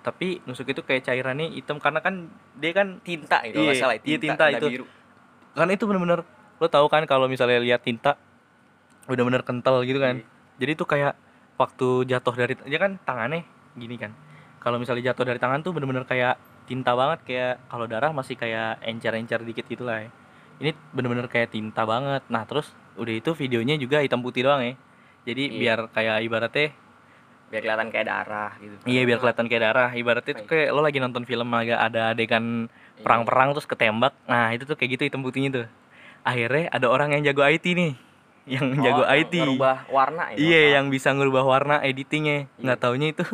tapi 0.00 0.38
nusuk 0.46 0.70
itu 0.70 0.86
kayak 0.86 1.02
cairannya 1.02 1.50
hitam 1.50 1.82
karena 1.82 1.98
kan 1.98 2.30
dia 2.54 2.70
kan 2.70 3.02
tinta 3.02 3.42
itu 3.42 3.58
Iya, 3.58 3.74
salah 3.74 3.98
iya, 3.98 4.18
tinta 4.22 4.46
ada 4.46 4.54
itu. 4.56 4.68
biru. 4.70 4.86
karena 5.50 5.72
itu 5.74 5.82
bener-bener 5.82 6.20
lo 6.56 6.66
tahu 6.70 6.86
kan 6.86 7.02
kalau 7.10 7.26
misalnya 7.26 7.58
lihat 7.58 7.82
tinta 7.82 8.14
udah 9.10 9.22
bener 9.26 9.42
kental 9.42 9.82
gitu 9.82 9.98
kan? 9.98 10.22
Jadi 10.56 10.72
tuh 10.72 10.86
kayak 10.86 11.12
waktu 11.56 12.04
jatuh 12.04 12.34
dari 12.36 12.54
dia 12.56 12.78
kan 12.78 13.00
tangannya 13.02 13.44
gini 13.74 13.96
kan. 13.96 14.12
Kalau 14.60 14.76
misalnya 14.76 15.12
jatuh 15.12 15.24
dari 15.24 15.38
tangan 15.38 15.60
tuh 15.60 15.72
bener-bener 15.72 16.04
kayak 16.04 16.36
tinta 16.66 16.92
banget 16.92 17.22
kayak 17.22 17.54
kalau 17.70 17.86
darah 17.86 18.10
masih 18.10 18.34
kayak 18.34 18.82
encer-encer 18.82 19.40
dikit 19.42 19.66
gitu 19.66 19.86
lah 19.86 20.02
ya. 20.02 20.10
ini 20.56 20.72
bener-bener 20.90 21.28
kayak 21.28 21.52
tinta 21.52 21.84
banget. 21.84 22.24
Nah 22.32 22.48
terus 22.48 22.72
udah 22.96 23.12
itu 23.12 23.36
videonya 23.36 23.76
juga 23.76 24.00
hitam 24.00 24.24
putih 24.24 24.48
doang 24.48 24.64
ya. 24.64 24.72
Jadi 25.28 25.52
Iya. 25.52 25.58
biar 25.60 25.78
kayak 25.92 26.16
ibaratnya 26.24 26.68
biar 27.46 27.60
kelihatan 27.62 27.88
kayak 27.92 28.06
darah 28.08 28.52
gitu. 28.56 28.74
Iya 28.88 29.02
biar 29.04 29.18
kelihatan 29.20 29.46
kayak 29.46 29.62
darah. 29.62 29.90
Ibaratnya 29.92 30.32
tuh 30.32 30.46
kayak 30.48 30.68
lo 30.72 30.80
lagi 30.80 30.98
nonton 30.98 31.28
film 31.28 31.52
agak 31.52 31.76
ada 31.76 32.16
adegan 32.16 32.72
Iya. 32.96 33.04
perang-perang 33.04 33.52
terus 33.52 33.68
ketembak. 33.68 34.16
Nah 34.24 34.48
itu 34.56 34.64
tuh 34.64 34.80
kayak 34.80 34.96
gitu 34.96 35.02
hitam 35.04 35.20
putihnya 35.20 35.50
tuh. 35.52 35.66
Akhirnya 36.24 36.72
ada 36.72 36.86
orang 36.88 37.12
yang 37.12 37.22
jago 37.22 37.44
IT 37.44 37.76
nih 37.76 37.92
yang 38.46 38.66
Oh, 38.78 38.82
jago 38.82 39.02
yang 39.02 39.18
IT 39.26 39.32
ngerubah 39.42 39.76
warna 39.90 40.22
ya 40.32 40.36
iya 40.38 40.60
warna 40.62 40.74
yang 40.78 40.86
bisa 40.88 41.08
ngerubah 41.10 41.42
warna 41.44 41.76
editingnya. 41.82 42.46
Nggak 42.62 42.78
taunya 42.78 43.08
itu. 43.10 43.24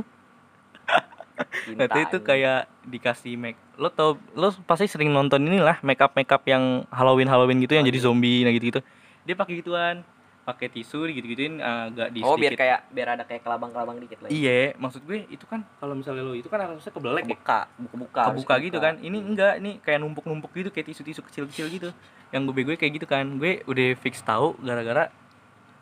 Nanti 1.77 1.99
itu 2.09 2.19
kayak 2.23 2.69
dikasih 2.87 3.35
make 3.37 3.59
lo 3.81 3.89
tau 3.89 4.21
lo 4.37 4.53
pasti 4.69 4.87
sering 4.87 5.11
nonton 5.11 5.43
inilah 5.43 5.81
make 5.81 5.99
up 6.03 6.13
make 6.15 6.31
up 6.31 6.45
yang 6.45 6.85
Halloween 6.93 7.27
Halloween 7.27 7.59
gitu 7.63 7.79
yang 7.79 7.87
Oh, 7.87 7.91
jadi 7.91 7.99
iya. 7.99 8.05
zombie 8.05 8.41
nah 8.45 8.53
gitu 8.53 8.65
gitu 8.69 8.81
dia 9.23 9.35
pakai 9.39 9.55
gituan 9.63 9.97
pakai 10.43 10.67
tisu 10.67 11.07
gitu 11.15 11.23
gituin 11.23 11.63
agak 11.63 12.11
di 12.11 12.21
oh 12.27 12.35
biar 12.35 12.59
kayak 12.59 12.91
biar 12.91 13.15
ada 13.15 13.23
kayak 13.23 13.47
kelabang-kelabang 13.47 14.03
dikit 14.03 14.19
lah 14.27 14.29
ya. 14.29 14.35
iya 14.35 14.61
maksud 14.75 15.07
gue 15.07 15.23
itu 15.31 15.47
kan 15.47 15.63
kalau 15.79 15.95
misalnya 15.95 16.27
lo 16.27 16.35
itu 16.35 16.51
kan 16.51 16.67
harusnya 16.67 16.91
kebelek 16.91 17.23
ya. 17.23 17.39
Kebuka 17.39 17.61
buka-buka 17.79 18.21
harus 18.27 18.43
kebuka 18.43 18.55
gitu 18.59 18.79
kan. 18.83 18.95
Ini 18.99 19.19
enggak 19.23 19.55
ini 19.63 19.71
kayak 19.79 19.99
numpuk-numpuk 20.03 20.51
gitu 20.51 20.71
kayak 20.75 20.87
tisu-tisu 20.91 21.23
kecil-kecil 21.23 21.67
gitu 21.71 21.91
yang 22.33 22.49
gue 22.49 22.65
gue 22.65 22.77
kayak 22.81 22.93
gitu 22.99 23.07
kan. 23.07 23.39
Gue 23.39 23.61
udah 23.69 23.95
fix 24.01 24.25
tahu 24.25 24.57
gara-gara 24.65 25.13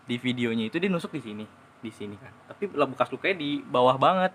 di 0.04 0.18
videonya 0.18 0.66
itu 0.66 0.76
dia 0.82 0.90
nusuk 0.90 1.14
di 1.14 1.22
sini 1.22 1.44
di 1.80 1.90
sini 1.94 2.18
kan. 2.18 2.34
Tapi 2.50 2.68
bekas 2.74 3.08
lukanya 3.14 3.40
di 3.40 3.62
bawah 3.62 3.96
banget. 3.96 4.34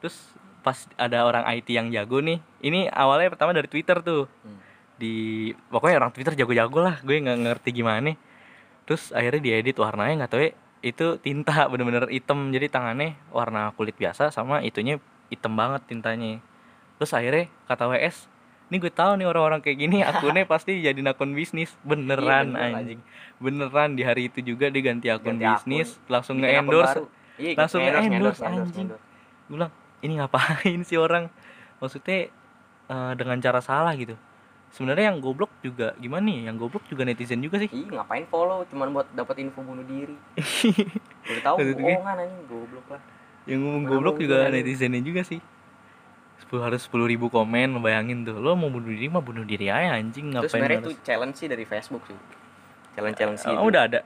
Terus 0.00 0.16
pas 0.64 0.88
ada 0.98 1.22
orang 1.22 1.46
IT 1.46 1.70
yang 1.70 1.94
jago 1.94 2.18
nih 2.18 2.42
ini 2.58 2.90
awalnya 2.90 3.30
pertama 3.30 3.54
dari 3.54 3.70
Twitter 3.70 4.00
tuh. 4.02 4.26
Hmm. 4.42 4.64
di 4.96 5.52
pokoknya 5.68 6.00
orang 6.00 6.08
Twitter 6.08 6.32
jago-jago 6.32 6.80
lah 6.80 6.96
gue 7.04 7.20
nggak 7.20 7.38
ngerti 7.44 7.68
gimana. 7.76 8.16
Terus 8.88 9.12
akhirnya 9.12 9.44
diedit 9.44 9.76
warnanya 9.76 10.24
nggak 10.24 10.32
tahu 10.32 10.40
ya 10.40 10.50
itu 10.80 11.06
tinta 11.20 11.64
bener-bener 11.70 12.08
hitam. 12.08 12.48
Jadi 12.48 12.66
tangannya 12.72 13.12
warna 13.28 13.76
kulit 13.76 13.92
biasa 14.00 14.32
sama 14.32 14.64
itunya 14.64 14.96
hitam 15.28 15.52
banget 15.52 15.84
tintanya. 15.84 16.40
Terus 16.96 17.12
akhirnya 17.12 17.52
kata 17.68 17.92
WS 17.92 18.24
ini 18.66 18.76
gue 18.76 18.90
tahu 18.90 19.12
nih 19.14 19.26
orang-orang 19.26 19.60
kayak 19.60 19.78
gini 19.78 19.96
akunnya 20.08 20.44
pasti 20.44 20.78
jadi 20.78 20.98
akun 21.04 21.32
bisnis. 21.32 21.70
Beneran 21.80 22.50
Iya, 22.50 22.58
bener, 22.58 22.74
anjing. 22.74 23.00
beneran 23.36 23.90
di 23.92 24.02
hari 24.02 24.26
itu 24.26 24.40
juga 24.42 24.66
dia 24.68 24.82
ganti 24.82 25.06
akun 25.08 25.34
Ganti 25.34 25.44
akun, 25.44 25.52
bisnis 25.52 25.88
langsung 26.06 26.36
Bikin 26.36 26.48
akun 26.48 26.54
nge-endorse. 26.66 26.90
baru. 26.92 27.04
Iya, 27.36 27.50
langsung 27.54 27.80
nge-endorse, 27.80 28.08
nge-endorse, 28.08 28.40
nge-endorse, 28.40 28.42
anjing. 28.42 28.88
nge-endorse. 28.88 29.04
gue 29.42 29.54
bilang 29.54 29.72
ini 29.98 30.12
ngapain 30.16 30.80
sih 30.82 30.98
orang? 30.98 31.24
Maksudnya 31.76 32.18
eh, 32.86 33.12
dengan 33.14 33.38
cara 33.38 33.60
salah 33.60 33.94
gitu. 33.94 34.16
Sebenarnya 34.68 35.08
yang 35.08 35.20
goblok 35.20 35.48
juga 35.60 35.94
gimana 35.96 36.26
nih? 36.26 36.50
Yang 36.50 36.56
goblok 36.58 36.84
juga 36.86 37.02
netizen 37.02 37.38
juga 37.38 37.56
sih. 37.56 37.70
Ih, 37.70 37.86
ngapain 37.86 38.26
follow? 38.26 38.66
Cuman 38.66 38.92
buat 38.92 39.06
dapat 39.10 39.40
info 39.40 39.62
bunuh 39.62 39.84
diri. 39.84 40.16
Udah 41.30 41.42
tahu 41.44 41.56
bohongan 41.72 42.16
anjing. 42.18 42.44
Goblok 42.46 42.86
lah. 42.88 43.02
yang 43.46 43.62
ngomong 43.62 43.84
goblok 43.86 44.16
juga 44.18 44.50
netizennya 44.50 44.98
juga 45.00 45.22
sih 45.22 45.38
10 46.46 46.62
harus 46.62 46.80
sepuluh 46.80 47.06
ribu 47.06 47.26
komen 47.26 47.78
bayangin 47.80 48.22
tuh 48.22 48.36
lo 48.36 48.54
mau 48.54 48.68
bunuh 48.68 48.86
diri 48.86 49.06
mah 49.06 49.18
bunuh 49.18 49.42
diri 49.42 49.66
aja 49.66 49.94
anjing 49.94 50.30
Itu 50.30 50.34
ngapain 50.36 50.50
sebenarnya 50.52 50.78
itu 50.80 50.92
challenge 51.00 51.36
sih 51.36 51.46
dari 51.46 51.64
Facebook 51.64 52.06
sih. 52.06 52.14
Challenge-challenge 52.94 53.40
Oh, 53.42 53.50
gitu. 53.52 53.66
udah 53.66 53.82
ada 53.84 54.00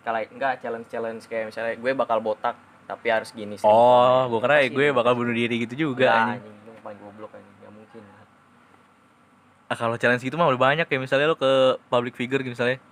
Kalau 0.00 0.18
enggak 0.18 0.52
challenge-challenge 0.58 1.22
kayak 1.26 1.44
misalnya 1.48 1.76
gue 1.76 1.92
bakal 1.92 2.18
botak 2.18 2.56
tapi 2.82 3.06
harus 3.06 3.30
gini 3.30 3.54
sih 3.54 3.62
oh 3.62 4.26
gue 4.26 4.40
kira 4.40 4.66
gue 4.66 4.86
bakal 4.90 5.12
bunuh 5.14 5.30
diri 5.30 5.62
gitu 5.62 5.74
juga 5.90 6.10
Enggak, 6.10 6.42
anjing. 6.42 6.56
lu 6.66 6.80
paling 6.82 6.98
goblok 6.98 7.30
anjing 7.32 7.54
nggak 7.56 7.72
mungkin 7.72 8.02
Ah, 9.64 9.76
kalau 9.78 9.94
challenge 9.94 10.20
gitu 10.20 10.34
mah 10.34 10.44
udah 10.46 10.60
banyak 10.60 10.84
ya 10.84 10.98
misalnya 10.98 11.26
lo 11.26 11.36
ke 11.36 11.52
public 11.86 12.12
figure 12.12 12.40
gitu 12.40 12.52
misalnya 12.52 12.82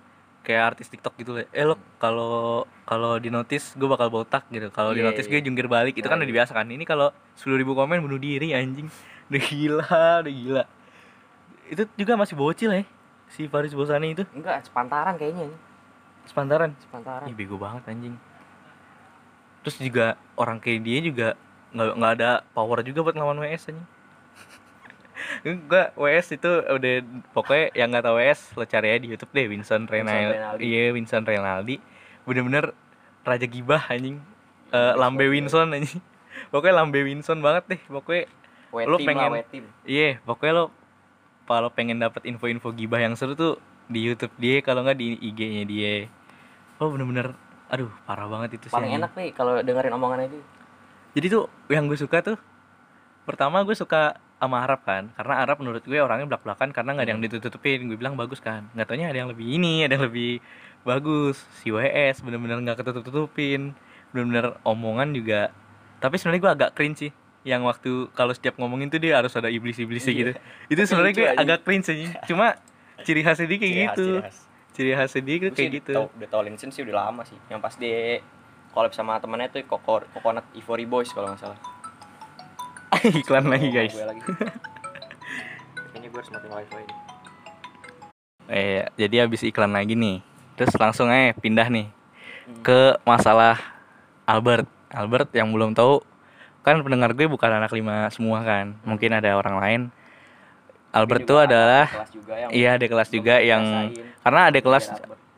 kayak 0.41 0.75
artis 0.75 0.89
TikTok 0.89 1.13
gitu 1.21 1.31
lah. 1.37 1.45
Eh 1.53 1.65
lo 1.65 1.77
kalau 2.01 2.65
kalau 2.85 3.21
di 3.21 3.29
notice 3.29 3.77
gue 3.77 3.87
bakal 3.89 4.09
botak 4.09 4.45
gitu. 4.49 4.67
Kalau 4.73 4.91
di 4.91 5.01
Iya, 5.01 5.13
notice 5.13 5.27
iya. 5.29 5.37
gue 5.37 5.41
jungkir 5.47 5.67
balik 5.69 5.95
itu 5.97 6.07
kan 6.09 6.17
Nah, 6.17 6.25
udah 6.25 6.33
iya. 6.33 6.37
biasa 6.43 6.51
kan. 6.57 6.65
Ini 6.67 6.83
kalau 6.83 7.13
10.000 7.37 7.61
ribu 7.61 7.73
komen 7.77 8.01
bunuh 8.01 8.17
diri 8.17 8.53
anjing. 8.53 8.89
Udah 9.31 9.41
gila, 9.47 9.87
udah 10.27 10.33
gila. 10.33 10.63
Itu 11.71 11.87
juga 11.95 12.19
masih 12.19 12.35
bocil 12.35 12.67
ya 12.75 12.83
si 13.31 13.47
Faris 13.47 13.71
Bosani 13.71 14.11
itu 14.11 14.27
enggak 14.35 14.67
sepantaran 14.67 15.15
kayaknya 15.15 15.47
sepantaran. 16.27 16.75
sepantaran 16.83 17.31
Ih 17.31 17.35
bego 17.35 17.55
banget 17.55 17.87
anjing. 17.87 18.19
Terus 19.63 19.79
juga 19.79 20.19
orang 20.35 20.59
kayak 20.59 20.83
dia 20.83 20.99
juga 20.99 21.27
nggak 21.71 21.91
nggak 21.95 22.11
ada 22.19 22.29
power 22.51 22.83
juga 22.83 23.07
buat 23.07 23.15
ngelawan 23.15 23.39
WS 23.39 23.71
anjing. 23.71 23.87
Enggak, 25.41 25.93
WS 25.95 26.27
itu 26.35 26.49
udah 26.49 26.93
pokoknya 27.31 27.65
yang 27.73 27.87
nggak 27.91 28.05
tahu 28.05 28.15
WS 28.17 28.41
lo 28.57 28.65
cari 28.65 28.87
aja 28.93 28.99
di 29.01 29.09
YouTube 29.11 29.31
deh 29.33 29.45
Vincent 29.47 29.85
Renaldi. 29.85 30.61
Iya, 30.61 30.93
Vincent 30.93 31.25
Renaldi. 31.25 31.75
Bener-bener 32.23 32.71
raja 33.21 33.45
gibah 33.45 33.83
anjing. 33.87 34.21
Eh, 34.71 34.93
lambe 34.95 35.25
Winson 35.27 35.73
anjing. 35.73 35.99
Pokoknya 36.49 36.75
lambe 36.79 36.99
Winson 37.03 37.39
banget 37.43 37.63
deh. 37.67 37.81
Pokoknya 37.85 38.25
lu 38.71 38.95
team 38.97 39.07
pengen- 39.11 39.43
iya, 39.83 40.15
pokoknya 40.23 40.53
lo 40.55 40.65
kalau 41.43 41.67
pengen 41.67 41.99
dapat 41.99 42.23
info-info 42.23 42.71
gibah 42.71 43.03
yang 43.03 43.19
seru 43.19 43.35
tuh 43.35 43.59
di 43.91 43.99
YouTube 44.07 44.31
dia 44.39 44.63
kalau 44.63 44.87
nggak 44.87 44.95
di 44.95 45.19
IG-nya 45.19 45.63
dia. 45.67 46.07
Oh, 46.79 46.87
bener-bener 46.87 47.35
aduh, 47.67 47.91
parah 48.03 48.27
banget 48.27 48.59
itu 48.59 48.67
sih. 48.67 48.75
paling 48.75 48.95
enak 48.95 49.11
nih 49.15 49.31
kalau 49.31 49.59
dengerin 49.59 49.95
omongannya 49.95 50.27
dia 50.27 50.43
Jadi 51.11 51.27
tuh 51.27 51.43
yang 51.67 51.87
gue 51.87 51.99
suka 51.99 52.23
tuh 52.23 52.39
pertama 53.23 53.59
gue 53.63 53.75
suka 53.75 54.15
sama 54.41 54.57
Arab 54.59 54.81
kan. 54.81 55.13
Karena 55.13 55.33
Arab 55.37 55.61
menurut 55.61 55.79
gue 55.81 55.95
orangnya 55.95 56.25
belak 56.25 56.41
belakan 56.41 56.73
karena 56.73 56.89
nggak 56.91 57.05
ada 57.05 57.11
yang 57.13 57.21
ditutup-tutupin. 57.21 57.85
Gue 57.85 57.95
bilang 57.95 58.17
bagus 58.17 58.41
kan. 58.41 58.65
Nggak 58.73 58.89
taunya 58.89 59.07
ada 59.07 59.17
yang 59.17 59.29
lebih 59.29 59.45
ini 59.45 59.85
ada 59.85 59.93
yang 59.93 60.09
lebih 60.09 60.41
bagus. 60.81 61.37
Si 61.61 61.69
WS 61.69 62.19
bener-bener 62.19 62.57
nggak 62.59 62.81
ketutup-tutupin. 62.81 63.77
Bener-bener 64.09 64.57
omongan 64.63 65.13
juga. 65.13 65.53
Tapi 65.97 66.17
sebenarnya 66.17 66.41
gue 66.41 66.51
agak 66.57 66.69
cringe 66.73 66.97
sih. 66.99 67.11
Yang 67.41 67.61
waktu 67.63 67.91
kalau 68.11 68.33
setiap 68.33 68.57
ngomongin 68.57 68.89
tuh 68.89 68.97
dia 68.97 69.17
harus 69.17 69.33
ada 69.33 69.47
iblis-iblisnya 69.47 70.09
Iya. 70.09 70.19
gitu. 70.19 70.31
Itu 70.67 70.81
sebenarnya 70.83 71.13
gue 71.15 71.27
agak 71.31 71.59
cringe 71.61 71.87
aja 71.87 72.05
cuma 72.25 72.57
ciri 73.01 73.21
khasnya 73.21 73.45
dia 73.45 73.57
kayak 73.57 73.69
Ciri 73.71 73.81
khas, 73.81 73.93
gitu. 73.93 74.05
ciri 74.05 74.21
khas. 74.21 74.37
ciri 74.71 74.91
khasnya 74.93 75.21
dia 75.21 75.35
Gue 75.37 75.49
kayak 75.49 75.57
sih 75.57 75.69
gitu. 75.77 75.93
tau- 75.95 76.11
udah 76.11 76.29
tau 76.29 76.41
Linsen 76.41 76.69
sih 76.69 76.81
udah 76.81 76.95
lama 76.99 77.21
sih. 77.23 77.37
Yang 77.47 77.59
pas 77.59 77.73
dia 77.75 78.21
collab 78.71 78.93
sama 78.93 79.17
temennya 79.17 79.49
tuh 79.49 79.61
Coco 79.65 80.01
Coconut 80.07 80.45
Ivory 80.53 80.85
Boys 80.85 81.09
kalau 81.09 81.29
nggak 81.29 81.41
salah 81.41 81.57
iklan 83.21 83.45
lagi 83.47 83.67
Oh, 83.67 83.73
guys 83.73 83.95
lagi. 83.95 84.21
kayaknya 85.91 86.07
gue 86.07 86.19
harus 86.19 86.31
matiin 86.31 86.51
wifi 86.53 86.83
Eh, 88.51 88.83
jadi 88.99 89.23
habis 89.23 89.47
iklan 89.47 89.71
lagi 89.71 89.95
nih. 89.95 90.19
Terus 90.59 90.75
langsung 90.75 91.07
aja 91.07 91.31
pindah 91.39 91.71
nih 91.71 91.87
Hmm. 92.41 92.65
ke 92.65 92.97
masalah 93.05 93.55
Albert. 94.25 94.65
Albert 94.91 95.29
yang 95.31 95.53
belum 95.53 95.71
tahu 95.71 96.01
kan 96.65 96.81
pendengar 96.83 97.13
gue 97.15 97.29
bukan 97.29 97.47
anak 97.47 97.71
lima 97.71 98.09
semua 98.11 98.41
kan. 98.43 98.75
Mungkin 98.83 99.13
ada 99.13 99.37
orang 99.37 99.55
lain. 99.61 99.81
Albert 100.91 101.23
tuh 101.23 101.39
juga 101.39 101.47
ada 101.47 101.55
adalah 101.55 101.87
kelas 101.87 102.11
juga 102.11 102.33
yang 102.35 102.49
iya 102.51 102.69
ada 102.75 102.85
kelas 102.91 103.09
juga 103.13 103.35
yang 103.39 103.63
karena 104.19 104.41
ada 104.51 104.59
kelas 104.59 104.85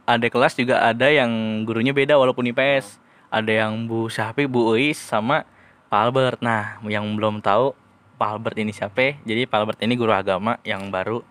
ada 0.04 0.28
kelas 0.32 0.54
juga 0.58 0.76
ada 0.82 1.08
yang 1.14 1.30
gurunya 1.68 1.94
beda 1.94 2.18
walaupun 2.18 2.50
IPS. 2.50 2.98
Ada 3.30 3.66
yang 3.66 3.86
Bu 3.86 4.10
Syafi, 4.10 4.50
Bu 4.50 4.74
Uis 4.74 4.98
sama 4.98 5.46
Pak 5.94 6.10
Albert. 6.10 6.42
Nah, 6.42 6.82
yang 6.90 7.06
belum 7.14 7.46
tahu 7.46 7.78
Pak 8.18 8.30
Albert 8.34 8.58
ini 8.58 8.74
siapa? 8.74 9.22
Jadi 9.30 9.46
Pak 9.46 9.62
Albert 9.62 9.80
ini 9.86 9.94
guru 9.94 10.10
agama 10.10 10.58
yang 10.66 10.90
baru. 10.90 11.22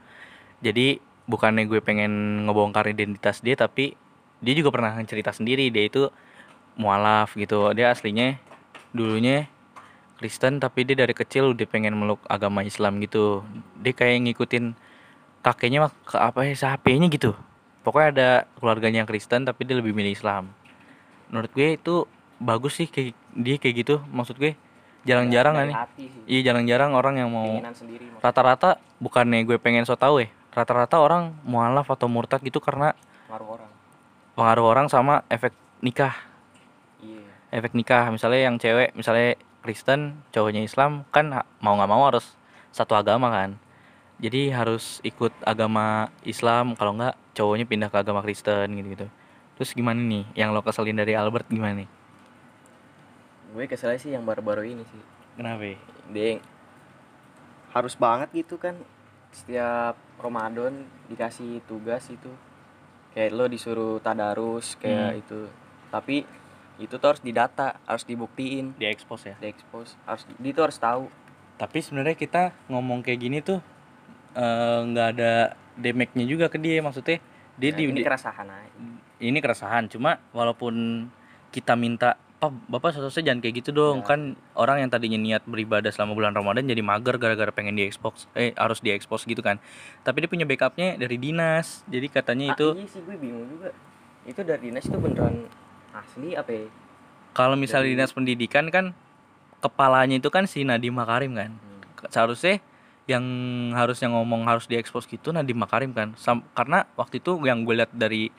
Jadi 0.63 1.03
bukannya 1.27 1.67
gue 1.67 1.83
pengen 1.83 2.47
ngebongkar 2.47 2.87
identitas 2.87 3.43
dia 3.43 3.59
tapi 3.59 3.99
dia 4.39 4.55
juga 4.55 4.71
pernah 4.71 4.95
cerita 5.03 5.35
sendiri 5.35 5.67
dia 5.75 5.91
itu 5.91 6.07
mualaf 6.79 7.35
gitu. 7.35 7.75
Dia 7.75 7.91
aslinya 7.91 8.39
dulunya 8.95 9.51
Kristen 10.23 10.63
tapi 10.63 10.87
dia 10.87 10.95
dari 10.95 11.11
kecil 11.11 11.59
udah 11.59 11.67
pengen 11.67 11.99
meluk 11.99 12.23
agama 12.31 12.63
Islam 12.63 13.03
gitu. 13.03 13.43
Dia 13.83 13.99
kayak 13.99 14.31
ngikutin 14.31 14.79
kakeknya 15.43 15.91
ke 16.07 16.15
apa 16.15 16.47
ya 16.47 16.55
siapanya 16.55 17.11
gitu. 17.11 17.35
Pokoknya 17.83 18.09
ada 18.15 18.31
keluarganya 18.63 19.03
yang 19.03 19.11
Kristen 19.11 19.43
tapi 19.43 19.67
dia 19.67 19.75
lebih 19.75 19.91
milih 19.91 20.15
Islam. 20.15 20.55
Menurut 21.35 21.51
gue 21.51 21.75
itu 21.75 22.07
bagus 22.43 22.77
sih 22.83 22.91
kayak 22.91 23.15
dia 23.39 23.57
kayak 23.57 23.75
gitu. 23.87 23.95
Maksud 24.11 24.37
gue 24.37 24.59
jarang-jarang 25.07 25.55
Dari 25.59 25.71
nih. 25.71 25.77
hati 25.79 26.05
sih 26.11 26.23
Iya 26.27 26.41
jarang-jarang 26.53 26.91
orang 26.95 27.15
yang 27.19 27.31
mau 27.31 27.63
rata-rata 28.23 28.79
bukannya 28.99 29.47
gue 29.47 29.57
pengen 29.63 29.87
so 29.87 29.95
tau 29.95 30.19
ya. 30.19 30.29
Rata-rata 30.53 31.01
orang 31.01 31.33
mualaf 31.47 31.89
atau 31.89 32.11
murtad 32.11 32.43
gitu 32.45 32.61
karena 32.61 32.93
ngaruh 33.31 33.49
orang 33.57 33.71
pengaruh 34.33 34.67
orang 34.69 34.87
sama 34.89 35.25
efek 35.29 35.53
nikah. 35.85 36.17
iya 37.01 37.25
Efek 37.53 37.77
nikah 37.77 38.09
misalnya 38.09 38.49
yang 38.49 38.57
cewek 38.57 38.97
misalnya 38.97 39.37
Kristen, 39.63 40.27
cowoknya 40.35 40.67
Islam 40.67 41.07
kan 41.15 41.31
mau 41.63 41.79
nggak 41.79 41.91
mau 41.91 42.03
harus 42.11 42.35
satu 42.75 42.99
agama 42.99 43.31
kan. 43.31 43.55
Jadi 44.19 44.51
harus 44.51 44.99
ikut 45.07 45.31
agama 45.47 46.11
Islam 46.27 46.75
kalau 46.75 46.99
nggak 46.99 47.15
cowoknya 47.35 47.67
pindah 47.67 47.89
ke 47.93 47.99
agama 48.03 48.21
Kristen 48.25 48.75
gitu-gitu. 48.75 49.07
Terus 49.59 49.71
gimana 49.77 50.01
nih? 50.01 50.25
Yang 50.35 50.49
lo 50.51 50.61
keselin 50.65 50.99
dari 50.99 51.15
Albert 51.15 51.47
gimana 51.47 51.85
nih? 51.85 51.89
Gue 53.53 53.65
keselnya 53.67 54.01
sih 54.01 54.11
yang 54.11 54.25
baru-baru 54.25 54.65
ini 54.67 54.85
sih. 54.85 55.03
Kenapa? 55.33 55.77
dia 56.09 56.41
harus 57.73 57.95
banget 57.95 58.29
gitu 58.35 58.57
kan. 58.57 58.77
Setiap 59.33 59.97
Ramadan 60.19 60.85
dikasih 61.09 61.65
tugas 61.65 62.05
itu. 62.09 62.29
Kayak 63.13 63.33
lo 63.33 63.45
disuruh 63.47 64.01
tadarus 64.01 64.77
kayak 64.77 65.09
Hmm. 65.11 65.21
itu. 65.21 65.41
Tapi 65.89 66.17
itu 66.77 66.95
tuh 66.97 67.09
harus 67.09 67.21
didata 67.21 67.77
harus 67.85 68.05
dibuktiin. 68.05 68.77
Di 68.77 68.89
expose 68.89 69.33
ya. 69.33 69.37
diekspos 69.39 69.97
harus 70.05 70.25
dia 70.37 70.53
tuh 70.53 70.65
harus 70.69 70.79
tahu. 70.79 71.05
Tapi 71.57 71.79
sebenarnya 71.79 72.17
kita 72.17 72.43
ngomong 72.69 73.01
kayak 73.01 73.21
gini 73.21 73.39
tuh 73.41 73.61
eh, 74.33 74.81
nggak 74.83 75.09
ada 75.13 75.33
damage-nya 75.77 76.25
juga 76.25 76.49
ke 76.49 76.57
dia 76.57 76.81
maksudnya 76.81 77.21
dia 77.53 77.69
Nah, 77.69 77.77
di, 77.77 77.83
ini 77.85 78.01
di- 78.01 78.05
keresahan 78.05 78.49
aja. 78.49 78.73
Ini 79.23 79.39
keresahan 79.39 79.85
cuma 79.87 80.19
walaupun 80.33 81.07
kita 81.49 81.77
minta 81.77 82.17
Pak, 82.43 82.51
Bapak 82.67 82.91
seharusnya 82.91 83.31
jangan 83.31 83.39
kayak 83.39 83.55
gitu 83.63 83.71
dong. 83.71 84.03
Ya. 84.03 84.07
Kan 84.11 84.21
orang 84.59 84.83
yang 84.83 84.91
tadinya 84.91 85.15
niat 85.15 85.47
beribadah 85.47 85.95
selama 85.95 86.19
bulan 86.19 86.35
Ramadan 86.35 86.67
jadi 86.67 86.83
mager 86.83 87.15
gara-gara 87.15 87.55
pengen 87.55 87.79
diekspos 87.79 88.27
eh 88.35 88.51
harus 88.59 88.83
diekspos 88.83 89.23
gitu 89.23 89.39
kan. 89.39 89.63
Tapi 90.03 90.27
dia 90.27 90.29
punya 90.29 90.43
backupnya 90.43 90.99
dari 90.99 91.23
dinas. 91.23 91.87
Jadi 91.87 92.11
katanya 92.11 92.51
Ah, 92.51 92.55
itu 92.59 92.67
iya 92.75 92.87
sih 92.91 92.99
gue 92.99 93.15
bingung 93.15 93.47
juga 93.47 93.71
itu 94.27 94.43
dari 94.43 94.59
dinas 94.59 94.83
itu 94.83 94.99
beneran 94.99 95.47
asli 95.93 96.35
apa 96.35 96.51
ya? 96.51 96.67
kalau 97.33 97.55
misalnya 97.57 97.89
dari- 97.89 97.95
dinas 97.97 98.13
pendidikan 98.13 98.67
kan 98.69 98.85
kepalanya 99.59 100.19
itu 100.19 100.29
kan 100.29 100.45
si 100.45 100.67
Nadiem 100.67 100.93
Makarim 100.93 101.39
kan. 101.39 101.55
Hmm. 101.55 102.11
Seharusnya 102.11 102.59
yang 103.07 103.23
harusnya 103.73 104.11
ngomong 104.11 104.45
harus 104.45 104.67
diekspos 104.67 105.07
gitu 105.07 105.31
Nadiem 105.31 105.57
Makarim 105.57 105.95
kan. 105.95 106.19
Sam- 106.19 106.43
karena 106.53 106.91
waktu 106.95 107.23
itu 107.23 107.39
yang 107.47 107.63
gue 107.63 107.79
lihat 107.79 107.95
dari 107.95 108.35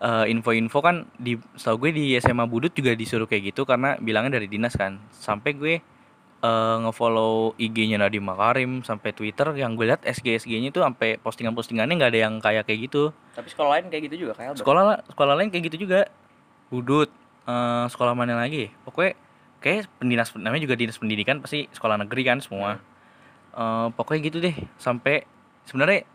eh, 0.00 0.26
info-info 0.32 0.78
kan 0.80 1.04
di 1.20 1.36
setahu 1.54 1.86
gue 1.86 1.90
di 1.92 2.04
SMA 2.18 2.48
Budut 2.48 2.72
juga 2.72 2.96
disuruh 2.96 3.28
kayak 3.28 3.52
gitu 3.54 3.68
karena 3.68 4.00
bilangnya 4.00 4.40
dari 4.40 4.48
dinas 4.48 4.74
kan. 4.74 4.96
Sampai 5.12 5.54
gue 5.54 5.74
eh, 6.40 6.76
ngefollow 6.82 7.54
IG-nya 7.60 8.00
Nadiem 8.00 8.24
Makarim 8.24 8.80
sampai 8.80 9.12
Twitter 9.12 9.52
yang 9.60 9.76
gue 9.76 9.92
lihat 9.92 10.02
SG 10.02 10.40
SG-nya 10.40 10.72
tuh 10.72 10.82
sampai 10.82 11.20
postingan-postingannya 11.20 11.94
nggak 12.00 12.10
ada 12.16 12.20
yang 12.20 12.34
kayak 12.40 12.64
kayak 12.64 12.90
gitu. 12.90 13.12
tapi 13.36 13.48
sekolah 13.52 13.70
lain 13.78 13.86
kayak 13.92 14.02
gitu 14.10 14.16
juga 14.28 14.32
kayak. 14.36 14.58
Sekolah 14.58 15.04
sekolah 15.12 15.34
lain 15.36 15.48
kayak 15.52 15.64
gitu 15.72 15.86
juga. 15.86 16.08
Budut 16.72 17.12
eh, 17.46 17.84
sekolah 17.92 18.16
mana 18.16 18.40
lagi? 18.40 18.72
Pokoknya 18.88 19.14
kayak 19.60 19.92
pendinas 20.00 20.32
namanya 20.32 20.64
juga 20.64 20.74
dinas 20.80 20.96
pendidikan 20.96 21.44
pasti 21.44 21.68
sekolah 21.68 22.00
negeri 22.00 22.22
kan 22.24 22.40
semua. 22.40 22.80
Eh, 23.50 23.86
pokoknya 23.98 24.20
gitu 24.30 24.38
deh 24.38 24.56
sampai 24.78 25.26
sebenarnya 25.66 26.06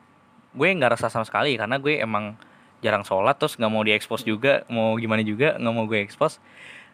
gue 0.56 0.68
nggak 0.72 0.96
rasa 0.96 1.12
sama 1.12 1.28
sekali 1.28 1.60
karena 1.60 1.76
gue 1.76 2.00
emang 2.00 2.40
jarang 2.86 3.02
sholat 3.02 3.34
terus 3.42 3.58
nggak 3.58 3.72
mau 3.74 3.82
diekspos 3.82 4.22
juga 4.22 4.62
mau 4.70 4.94
gimana 5.02 5.26
juga 5.26 5.58
nggak 5.58 5.74
mau 5.74 5.90
gue 5.90 6.06
ekspos. 6.06 6.38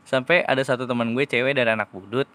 Sampai 0.07 0.47
ada 0.47 0.63
satu 0.63 0.87
teman 0.87 1.11
gue 1.11 1.27
cewek 1.27 1.51
dari 1.51 1.67
anak 1.67 1.91
budut 1.91 2.25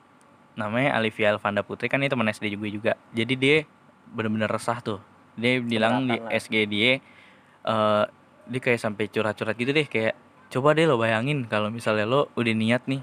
namanya 0.52 1.00
Alivia 1.00 1.32
Alvanda 1.32 1.64
Putri 1.64 1.88
kan 1.88 2.04
ini 2.04 2.12
teman 2.12 2.28
SD 2.28 2.52
gue 2.60 2.68
juga 2.68 2.92
jadi 3.16 3.32
dia 3.32 3.56
bener-bener 4.12 4.52
resah 4.52 4.84
tuh. 4.84 5.00
Dia 5.40 5.64
bilang 5.64 6.04
di. 6.04 6.20
SG 6.36 6.54
dia 6.68 7.00
eh 7.66 8.04
dia 8.46 8.60
kayak 8.62 8.78
sampai 8.78 9.10
curhat-curhat 9.10 9.58
gitu 9.58 9.74
deh 9.74 9.88
kayak 9.88 10.14
coba 10.52 10.76
deh 10.78 10.86
lo 10.86 10.94
bayangin 10.94 11.50
kalau 11.50 11.66
misalnya 11.72 12.06
lo 12.06 12.30
udah 12.38 12.54
niat 12.54 12.86
nih 12.86 13.02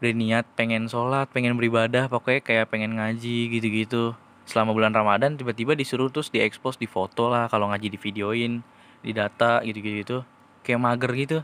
udah 0.00 0.12
niat 0.16 0.48
pengen 0.56 0.88
sholat 0.88 1.28
pengen 1.28 1.60
beribadah 1.60 2.08
pokoknya 2.08 2.40
kayak 2.40 2.66
pengen 2.72 2.96
ngaji 2.96 3.52
gitu-gitu. 3.52 4.16
Selama 4.48 4.72
bulan 4.72 4.96
Ramadan 4.96 5.36
tiba-tiba 5.36 5.76
disuruh 5.76 6.08
terus 6.08 6.32
diekspos 6.32 6.80
di 6.80 6.88
foto 6.88 7.28
lah 7.28 7.46
kalau 7.52 7.68
ngaji 7.70 7.92
di 7.92 7.98
videoin 8.00 8.64
di 9.00 9.10
data 9.10 9.60
gitu-gitu 9.60 9.96
gitu 9.98 10.16
kayak 10.60 10.78
mager 10.78 11.12
gitu 11.14 11.38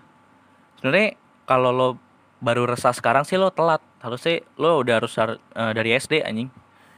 sebenarnya 0.77 1.17
kalau 1.45 1.71
lo 1.71 1.89
baru 2.39 2.67
resah 2.67 2.93
sekarang 2.93 3.25
sih 3.25 3.35
lo 3.35 3.49
telat 3.49 3.81
harusnya 3.99 4.45
lo 4.55 4.79
udah 4.79 4.95
harus 4.97 5.13
har- 5.15 5.41
eh, 5.41 5.73
dari 5.73 5.91
SD 5.93 6.21
anjing 6.21 6.53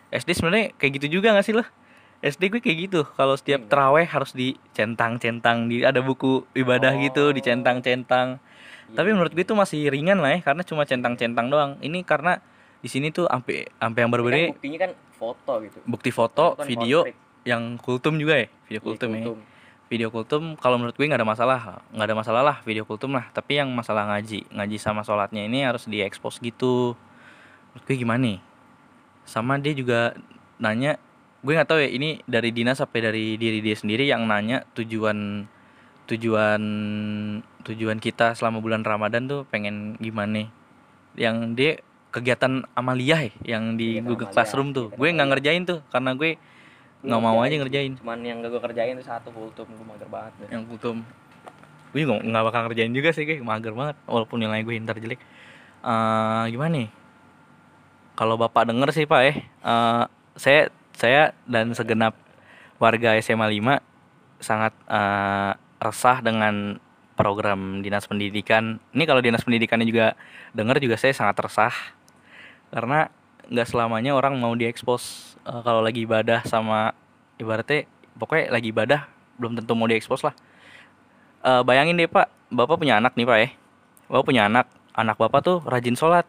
SD 0.08 0.34
sebenarnya 0.34 0.74
kayak 0.74 0.98
gitu 0.98 1.06
juga 1.14 1.30
gak 1.30 1.42
sih 1.42 1.52
lo 1.52 1.62
SD 2.18 2.50
gue 2.50 2.58
kayak 2.58 2.78
gitu 2.82 3.00
kalau 3.08 3.32
setiap 3.32 3.62
Iya. 3.62 3.68
teraweh 3.68 4.02
harus 4.04 4.34
dicentang-centang 4.34 5.66
di 5.66 5.82
ada 5.82 6.00
buku 6.00 6.42
ibadah 6.52 6.90
gitu 6.96 7.30
Oh. 7.30 7.32
dicentang-centang 7.32 8.42
Iya. 8.88 8.96
tapi 8.96 9.08
menurut 9.10 9.30
gue 9.30 9.42
itu 9.42 9.54
masih 9.54 9.86
ringan 9.86 10.18
lah 10.18 10.32
ya 10.32 10.40
karena 10.40 10.62
cuma 10.62 10.82
centang-centang 10.82 11.46
doang 11.46 11.78
ini 11.78 12.02
karena 12.02 12.42
di 12.78 12.86
sini 12.86 13.10
tuh 13.10 13.26
sampai 13.26 13.66
sampai 13.72 14.00
yang 14.00 14.10
berbeda 14.10 14.34
kan 14.36 14.50
buktinya 14.52 14.78
kan 14.80 14.90
foto 15.12 15.52
gitu 15.60 15.78
bukti 15.84 16.10
foto 16.10 16.44
Itu 16.48 16.56
kan 16.56 16.66
video 16.66 16.98
portrait. 17.00 17.18
yang 17.44 17.62
kultum 17.76 18.14
juga 18.16 18.34
ya 18.36 18.46
video 18.64 18.70
Iya, 18.72 18.80
kultum 18.80 19.08
ya 19.08 19.18
kultum. 19.20 19.38
Video 19.88 20.12
kultum 20.12 20.54
kalau 20.60 20.76
menurut 20.76 20.94
gue 20.94 21.08
nggak 21.08 21.20
ada 21.20 21.28
masalah. 21.28 21.60
Nggak 21.92 22.06
ada 22.06 22.16
masalah 22.16 22.42
lah 22.44 22.56
video 22.62 22.84
kultum 22.84 23.16
lah. 23.16 23.26
Tapi 23.32 23.58
yang 23.60 23.72
masalah 23.72 24.06
ngaji 24.08 24.48
ngaji 24.52 24.76
sama 24.76 25.02
sholatnya 25.02 25.48
ini 25.48 25.64
harus 25.64 25.88
diekspos 25.88 26.38
gitu. 26.38 26.94
Menurut 27.72 27.84
gue 27.88 27.96
gimana 27.96 28.20
nih? 28.20 28.38
Sama 29.24 29.56
dia 29.60 29.72
juga 29.72 30.14
nanya 30.60 31.00
gue 31.38 31.54
nggak 31.54 31.70
tahu 31.70 31.80
ya 31.80 31.90
ini 31.90 32.18
dari 32.26 32.50
dinas 32.50 32.82
sampai 32.82 33.00
dari 33.00 33.24
diri 33.38 33.62
dia 33.62 33.78
sendiri 33.78 34.10
yang 34.10 34.26
nanya 34.26 34.66
tujuan 34.74 35.46
tujuan 36.10 36.62
tujuan 37.62 37.98
kita 38.02 38.34
selama 38.34 38.58
bulan 38.58 38.82
ramadan 38.82 39.30
tuh 39.30 39.46
pengen 39.46 39.94
gimana 40.02 40.50
yang 41.14 41.54
dia 41.54 41.78
kegiatan 42.08 42.64
amaliyah 42.72 43.28
ya, 43.28 43.58
yang 43.58 43.76
di 43.76 44.00
Kegiatan 44.00 44.08
Google 44.08 44.28
amaliyah, 44.28 44.34
Classroom 44.34 44.68
tuh. 44.72 44.88
Kegiatan 44.88 44.98
gue 44.98 45.08
nggak 45.14 45.28
ngerjain 45.28 45.62
tuh 45.68 45.80
karena 45.92 46.10
gue 46.16 46.30
nggak 46.98 47.20
mau 47.22 47.38
aja 47.42 47.54
ngerjain. 47.62 47.92
Cuman 47.98 48.18
yang 48.26 48.42
gak 48.42 48.50
gue 48.50 48.62
kerjain 48.62 48.94
tuh 48.98 49.06
satu 49.06 49.28
kultum 49.30 49.66
gue 49.70 49.86
mager 49.86 50.08
banget 50.10 50.32
dah. 50.42 50.48
yang 50.58 50.64
kultum 50.66 51.06
gue 51.88 52.00
juga 52.04 52.20
nggak 52.20 52.44
bakal 52.44 52.60
ngerjain 52.68 52.92
juga 52.92 53.10
sih 53.14 53.22
gue 53.22 53.38
mager 53.40 53.72
banget. 53.72 53.96
Walaupun 54.10 54.42
nilai 54.42 54.60
gue 54.66 54.74
ntar 54.82 54.98
jelek. 54.98 55.20
Eh 55.86 56.44
gimana 56.50 56.72
nih? 56.74 56.88
Kalau 58.18 58.34
bapak 58.34 58.66
denger 58.66 58.90
sih 58.90 59.06
pak 59.06 59.20
eh 59.22 59.36
eh, 59.46 60.04
saya 60.34 60.60
saya 60.98 61.30
dan 61.46 61.70
segenap 61.70 62.18
warga 62.82 63.14
SMA 63.22 63.46
5 63.46 64.42
sangat 64.42 64.74
eh, 64.90 65.52
resah 65.78 66.18
dengan 66.18 66.82
program 67.14 67.82
dinas 67.82 68.06
pendidikan. 68.06 68.82
Ini 68.94 69.06
kalau 69.06 69.22
dinas 69.22 69.42
pendidikannya 69.42 69.86
juga 69.86 70.18
denger 70.54 70.82
juga 70.82 70.98
saya 70.98 71.14
sangat 71.14 71.38
resah. 71.46 71.74
Karena 72.74 73.10
nggak 73.48 73.68
selamanya 73.70 74.12
orang 74.12 74.36
mau 74.38 74.52
diekspos 74.52 75.34
Eh, 75.48 75.60
kalau 75.64 75.80
lagi 75.80 76.04
ibadah 76.04 76.44
sama 76.44 76.92
ibaratnya 77.40 77.88
pokoknya 78.20 78.52
lagi 78.52 78.68
ibadah 78.68 79.08
belum 79.40 79.56
tentu 79.56 79.72
mau 79.72 79.88
diekspos 79.88 80.20
lah. 80.20 80.36
Eh, 81.40 81.62
bayangin 81.64 81.96
deh 81.96 82.04
pak. 82.04 82.28
Bapak 82.52 82.76
punya 82.76 83.00
anak 83.00 83.16
nih 83.16 83.24
pak 83.24 83.38
ya. 83.40 83.48
Bapak 84.12 84.24
punya 84.28 84.42
anak. 84.44 84.68
Anak 84.92 85.16
bapak 85.16 85.40
tuh 85.40 85.58
rajin 85.64 85.96
sholat. 85.96 86.28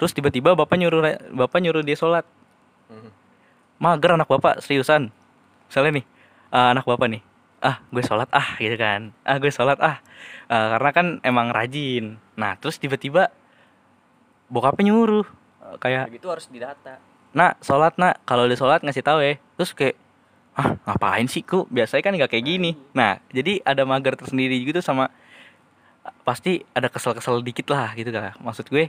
Terus 0.00 0.16
tiba-tiba 0.16 0.56
bapak 0.56 0.76
nyuruh 0.80 1.04
bapak 1.36 1.58
nyuruh 1.60 1.84
dia 1.84 1.96
sholat. 1.96 2.24
Mhm. 2.88 3.10
mager 3.76 4.16
anak 4.16 4.30
bapak 4.30 4.64
seriusan. 4.64 5.12
Misalnya 5.68 6.00
nih 6.00 6.04
eh, 6.56 6.68
anak 6.72 6.88
bapak 6.88 7.12
nih 7.12 7.22
ah 7.60 7.82
gue 7.92 8.00
sholat 8.00 8.30
ah 8.32 8.56
gitu 8.56 8.76
kan. 8.80 9.12
Ah 9.20 9.36
gue 9.36 9.52
sholat 9.52 9.76
ah. 9.84 10.00
Eh, 10.48 10.66
karena 10.72 10.90
kan 10.96 11.06
emang 11.20 11.52
rajin. 11.52 12.16
Nah 12.40 12.56
terus 12.56 12.80
tiba-tiba 12.80 13.28
bokapnya 14.48 14.88
nyuruh. 14.88 15.28
Kayak 15.82 16.08
Begitu 16.08 16.28
harus 16.30 16.46
didata 16.48 17.15
nak 17.36 17.60
sholat 17.60 17.94
nak. 18.00 18.24
Kalau 18.24 18.48
udah 18.48 18.58
sholat 18.58 18.80
ngasih 18.80 19.04
tahu 19.04 19.20
ya. 19.20 19.36
Terus 19.60 19.70
kayak 19.76 19.96
ah 20.56 20.80
ngapain 20.88 21.28
sih 21.28 21.44
ku? 21.44 21.68
Biasanya 21.68 22.02
kan 22.02 22.12
nggak 22.16 22.30
kayak 22.32 22.46
gini. 22.48 22.72
Nah 22.96 23.20
jadi 23.28 23.60
ada 23.62 23.84
mager 23.84 24.16
tersendiri 24.16 24.56
gitu 24.64 24.80
sama 24.80 25.12
pasti 26.24 26.62
ada 26.72 26.86
kesel-kesel 26.86 27.42
dikit 27.42 27.66
lah 27.70 27.90
gitu 27.98 28.14
kan 28.14 28.34
maksud 28.38 28.70
gue 28.70 28.86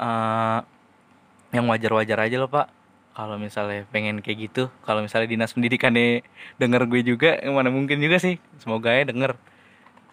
eh 0.00 0.58
yang 1.50 1.66
wajar-wajar 1.66 2.18
aja 2.22 2.36
loh 2.38 2.46
pak. 2.46 2.70
Kalau 3.10 3.36
misalnya 3.36 3.84
pengen 3.90 4.22
kayak 4.22 4.38
gitu 4.48 4.70
kalau 4.86 5.02
misalnya 5.02 5.28
dinas 5.28 5.50
pendidikannya 5.50 6.22
denger 6.62 6.86
gue 6.86 7.02
juga 7.02 7.30
mana 7.50 7.68
mungkin 7.68 7.98
juga 7.98 8.22
sih. 8.22 8.38
Semoga 8.62 8.94
ya 8.94 9.02
denger. 9.04 9.34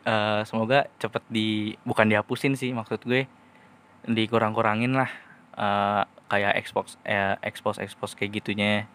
Eh, 0.07 0.41
semoga 0.47 0.87
cepet 0.97 1.23
di 1.29 1.75
bukan 1.85 2.09
dihapusin 2.09 2.57
sih 2.57 2.73
maksud 2.73 3.05
gue. 3.05 3.29
Dikurang-kurangin 4.07 4.97
lah. 4.97 5.11
Eh, 5.55 6.03
kayak 6.27 6.53
expose 6.55 6.99
eh, 7.03 7.35
expose 7.41 7.79
expose 7.79 8.13
kayak 8.13 8.39
gitunya. 8.39 8.85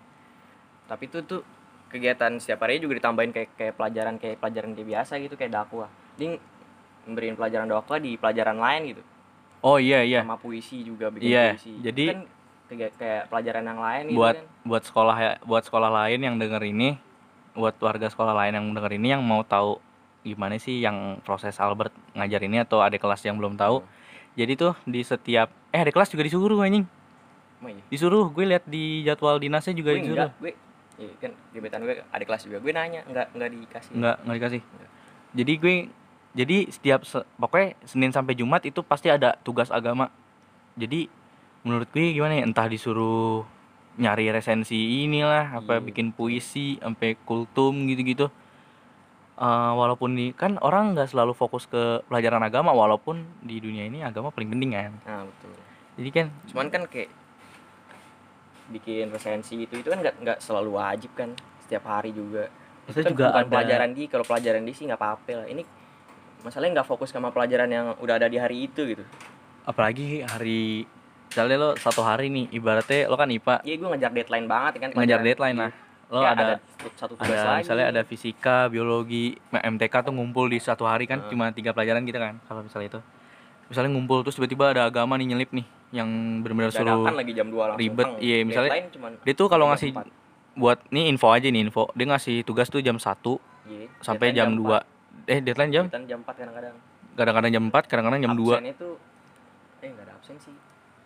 Tapi 0.86 1.08
itu 1.08 1.24
tuh 1.24 1.40
kegiatan 1.88 2.36
setiap 2.36 2.64
hari 2.64 2.80
juga 2.80 2.96
ditambahin 2.96 3.32
kayak 3.32 3.50
kayak 3.56 3.74
pelajaran 3.76 4.14
kayak 4.16 4.36
pelajaran 4.40 4.72
dia 4.72 4.86
biasa 4.86 5.16
gitu 5.18 5.34
kayak 5.34 5.52
dakwah. 5.52 5.88
Dia 6.16 6.36
memberiin 7.04 7.34
pelajaran 7.34 7.66
dakwah 7.66 7.98
di 7.98 8.14
pelajaran 8.14 8.56
lain 8.56 8.82
gitu. 8.94 9.02
Oh 9.62 9.78
iya 9.78 10.02
iya. 10.02 10.20
Sama 10.26 10.36
puisi 10.36 10.82
juga 10.82 11.08
bikin 11.08 11.28
Iya, 11.28 11.46
puisi. 11.54 11.72
Jadi- 11.80 12.08
kan 12.10 12.20
kayak, 12.68 12.92
kayak 12.96 13.22
pelajaran 13.28 13.64
yang 13.68 13.80
lain 13.80 14.04
gitu 14.08 14.16
buat 14.16 14.36
kan. 14.36 14.46
buat 14.64 14.82
sekolah 14.88 15.16
ya 15.18 15.32
buat 15.44 15.62
sekolah 15.62 15.90
lain 15.92 16.20
yang 16.24 16.36
denger 16.40 16.62
ini 16.64 16.96
buat 17.52 17.76
warga 17.76 18.08
sekolah 18.08 18.32
lain 18.32 18.56
yang 18.56 18.66
denger 18.72 18.92
ini 18.96 19.08
yang 19.12 19.20
mau 19.20 19.44
tahu 19.44 19.76
gimana 20.24 20.56
sih 20.56 20.80
yang 20.80 21.20
proses 21.20 21.60
Albert 21.60 21.92
ngajar 22.16 22.40
ini 22.40 22.64
atau 22.64 22.80
ada 22.80 22.96
kelas 22.96 23.20
yang 23.24 23.36
belum 23.36 23.60
tahu. 23.60 23.84
Jadi 24.32 24.52
tuh 24.56 24.72
di 24.88 25.04
setiap 25.04 25.52
eh 25.68 25.80
ada 25.80 25.92
kelas 25.92 26.08
juga 26.08 26.24
disuruh 26.24 26.64
anjing 26.64 26.88
Iya? 27.64 27.82
disuruh 27.88 28.26
gue 28.28 28.44
lihat 28.44 28.64
di 28.64 29.02
jadwal 29.02 29.36
dinasnya 29.36 29.72
juga 29.72 29.90
gue 29.90 30.00
disuruh. 30.00 30.18
enggak 30.18 30.32
gue 30.38 30.52
iya 30.98 31.14
kan 31.18 31.32
gebetan 31.50 31.80
gue 31.82 31.94
ada 32.02 32.24
kelas 32.24 32.42
juga. 32.42 32.58
Gue 32.58 32.72
nanya 32.72 33.00
enggak 33.04 33.26
enggak 33.32 33.50
dikasih. 33.50 33.92
Nggak 33.92 34.16
nggak 34.20 34.36
dikasih. 34.36 34.60
Nggak. 34.62 34.88
jadi 35.32 35.52
gue 35.56 35.74
jadi 36.32 36.56
setiap 36.66 37.00
se- 37.02 37.28
pokoknya 37.34 37.68
Senin 37.82 38.10
sampai 38.10 38.32
Jumat 38.32 38.62
itu 38.62 38.80
pasti 38.80 39.06
ada 39.06 39.36
tugas 39.38 39.68
agama. 39.68 40.08
Jadi 40.74 41.06
menurut 41.62 41.88
gue 41.88 42.12
gimana 42.12 42.34
ya? 42.34 42.42
Entah 42.42 42.66
disuruh 42.66 43.44
nyari 43.92 44.28
resensi 44.28 45.04
inilah 45.04 45.52
apa 45.54 45.76
Iya. 45.76 45.84
bikin 45.84 46.10
puisi 46.10 46.76
sampai 46.78 47.14
kultum 47.20 47.84
gitu-gitu. 47.86 48.32
Eh, 49.34 49.46
walaupun 49.72 50.12
di 50.12 50.30
kan 50.30 50.56
orang 50.58 50.92
nggak 50.92 51.08
selalu 51.08 51.32
fokus 51.32 51.64
ke 51.64 51.80
pelajaran 52.06 52.40
agama 52.40 52.70
walaupun 52.70 53.20
di 53.40 53.58
dunia 53.58 53.84
ini 53.84 54.00
agama 54.00 54.28
paling 54.28 54.48
penting 54.48 54.70
kan. 54.70 54.92
Nah 55.02 55.24
betul. 55.24 55.52
Jadi 55.92 56.10
kan 56.10 56.26
cuman 56.48 56.66
kan 56.68 56.82
kayak 56.86 57.10
bikin 58.72 59.06
resensi 59.08 59.54
itu 59.58 59.74
itu 59.74 59.86
kan 59.86 60.00
nggak 60.00 60.14
nggak 60.18 60.38
selalu 60.38 60.70
wajib 60.74 61.12
kan 61.12 61.30
setiap 61.60 61.84
hari 61.86 62.10
juga. 62.10 62.48
Itu 62.82 62.98
kan 62.98 63.12
juga 63.12 63.26
bukan 63.28 63.38
ada- 63.38 63.50
pelajaran 63.52 63.90
di 63.92 64.04
kalau 64.06 64.24
pelajaran 64.24 64.62
di 64.62 64.72
sih 64.72 64.84
nggak 64.84 64.98
apa-apa 64.98 65.32
lah. 65.36 65.46
Ini 65.46 65.62
masalahnya 66.42 66.72
nggak 66.74 66.88
fokus 66.88 67.08
sama 67.08 67.28
pelajaran 67.28 67.68
yang 67.68 67.86
udah 67.96 68.14
ada 68.16 68.26
di 68.26 68.36
hari 68.36 68.66
itu 68.66 68.82
gitu. 68.88 69.04
Apalagi 69.62 70.24
hari 70.24 70.88
misalnya 71.28 71.56
lo 71.56 71.70
satu 71.76 72.02
hari 72.02 72.28
nih 72.28 72.50
ibaratnya 72.50 73.06
lo 73.06 73.14
kan 73.14 73.24
IPA 73.26 73.62
iya 73.62 73.74
gue 73.74 73.88
ngejar 73.88 74.10
deadline 74.10 74.46
banget 74.46 74.72
kan 74.74 74.88
ngejar 74.90 74.96
pelajaran. 74.98 75.24
deadline 75.24 75.58
lah. 75.58 75.72
Lo 76.08 76.20
Ya, 76.20 76.28
ada 76.30 76.44
satu 76.92 77.16
tugas 77.16 77.32
ada 77.32 77.56
lagi. 77.56 77.64
misalnya 77.64 77.86
ada 77.88 78.02
fisika 78.02 78.68
biologi 78.68 79.32
MTK 79.50 79.94
tuh 80.02 80.12
ngumpul 80.12 80.44
di 80.46 80.58
satu 80.58 80.84
hari 80.84 81.06
kan 81.06 81.20
Hmm. 81.20 81.30
cuma 81.30 81.48
tiga 81.50 81.70
pelajaran 81.70 82.02
gitu 82.02 82.18
kan 82.18 82.36
kalau 82.42 82.60
misalnya 82.60 82.88
itu. 82.88 83.00
Misalnya 83.64 83.90
ngumpul 83.90 84.20
terus 84.20 84.34
tiba-tiba 84.34 84.64
ada 84.68 84.84
agama 84.84 85.14
nih 85.14 85.32
nyelip 85.32 85.50
nih 85.50 85.64
yang 85.92 86.40
benar-benar 86.40 86.72
suruh 86.72 87.04
lagi 87.12 87.32
jam 87.36 87.52
2 87.52 87.76
langsung. 87.76 87.80
ribet. 87.80 88.06
Iya, 88.18 88.36
misalnya 88.48 88.70
Deadline 88.72 88.90
cuman 88.96 89.10
dia 89.20 89.34
tuh 89.36 89.46
kalau 89.52 89.64
jam 89.68 89.72
ngasih 89.76 89.90
4. 89.92 90.56
buat 90.56 90.78
nih 90.88 91.04
info 91.12 91.28
aja 91.28 91.46
nih 91.52 91.60
info. 91.68 91.84
Dia 91.92 92.06
ngasih 92.08 92.36
tugas 92.48 92.68
tuh 92.72 92.80
jam 92.80 92.96
1 92.96 93.04
Iya, 93.62 93.86
sampai 94.00 94.32
deadline 94.32 94.56
jam 94.56 94.80
2 95.28 95.30
eh 95.30 95.38
deadline 95.44 95.70
jam? 95.70 95.84
Deadline 95.92 96.08
jam 96.08 96.18
4 96.24 96.32
kadang-kadang. 96.32 96.74
Kadang-kadang 97.12 97.50
jam 97.52 97.64
4 97.68 97.90
kadang-kadang 97.92 98.20
jam 98.24 98.32
2 98.32 98.40
absennya 98.40 98.74
tuh 98.80 98.92
eh 99.84 99.88
nggak 99.92 100.04
ada 100.08 100.12
absen 100.16 100.36
sih. 100.40 100.56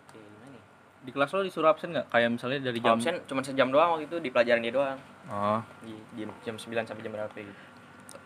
Kayak 0.09 0.23
gimana 0.23 0.47
nih? 0.55 0.63
Di 1.03 1.11
kelas 1.11 1.29
lo 1.35 1.39
disuruh 1.43 1.69
absen 1.69 1.89
nggak? 1.91 2.07
Kayak 2.07 2.29
misalnya 2.31 2.59
dari 2.71 2.79
jam 2.79 2.95
absen 2.95 3.15
cuma 3.27 3.41
sejam 3.43 3.67
doang 3.69 3.89
waktu 3.99 4.07
itu 4.07 4.17
di 4.23 4.29
pelajaran 4.31 4.61
dia 4.63 4.73
doang. 4.73 4.97
Oh. 5.27 5.59
Di, 5.83 5.93
di 6.15 6.21
jam 6.47 6.55
9 6.55 6.87
sampai 6.87 7.03
jam 7.03 7.11
berapa 7.11 7.35
gitu. 7.35 7.61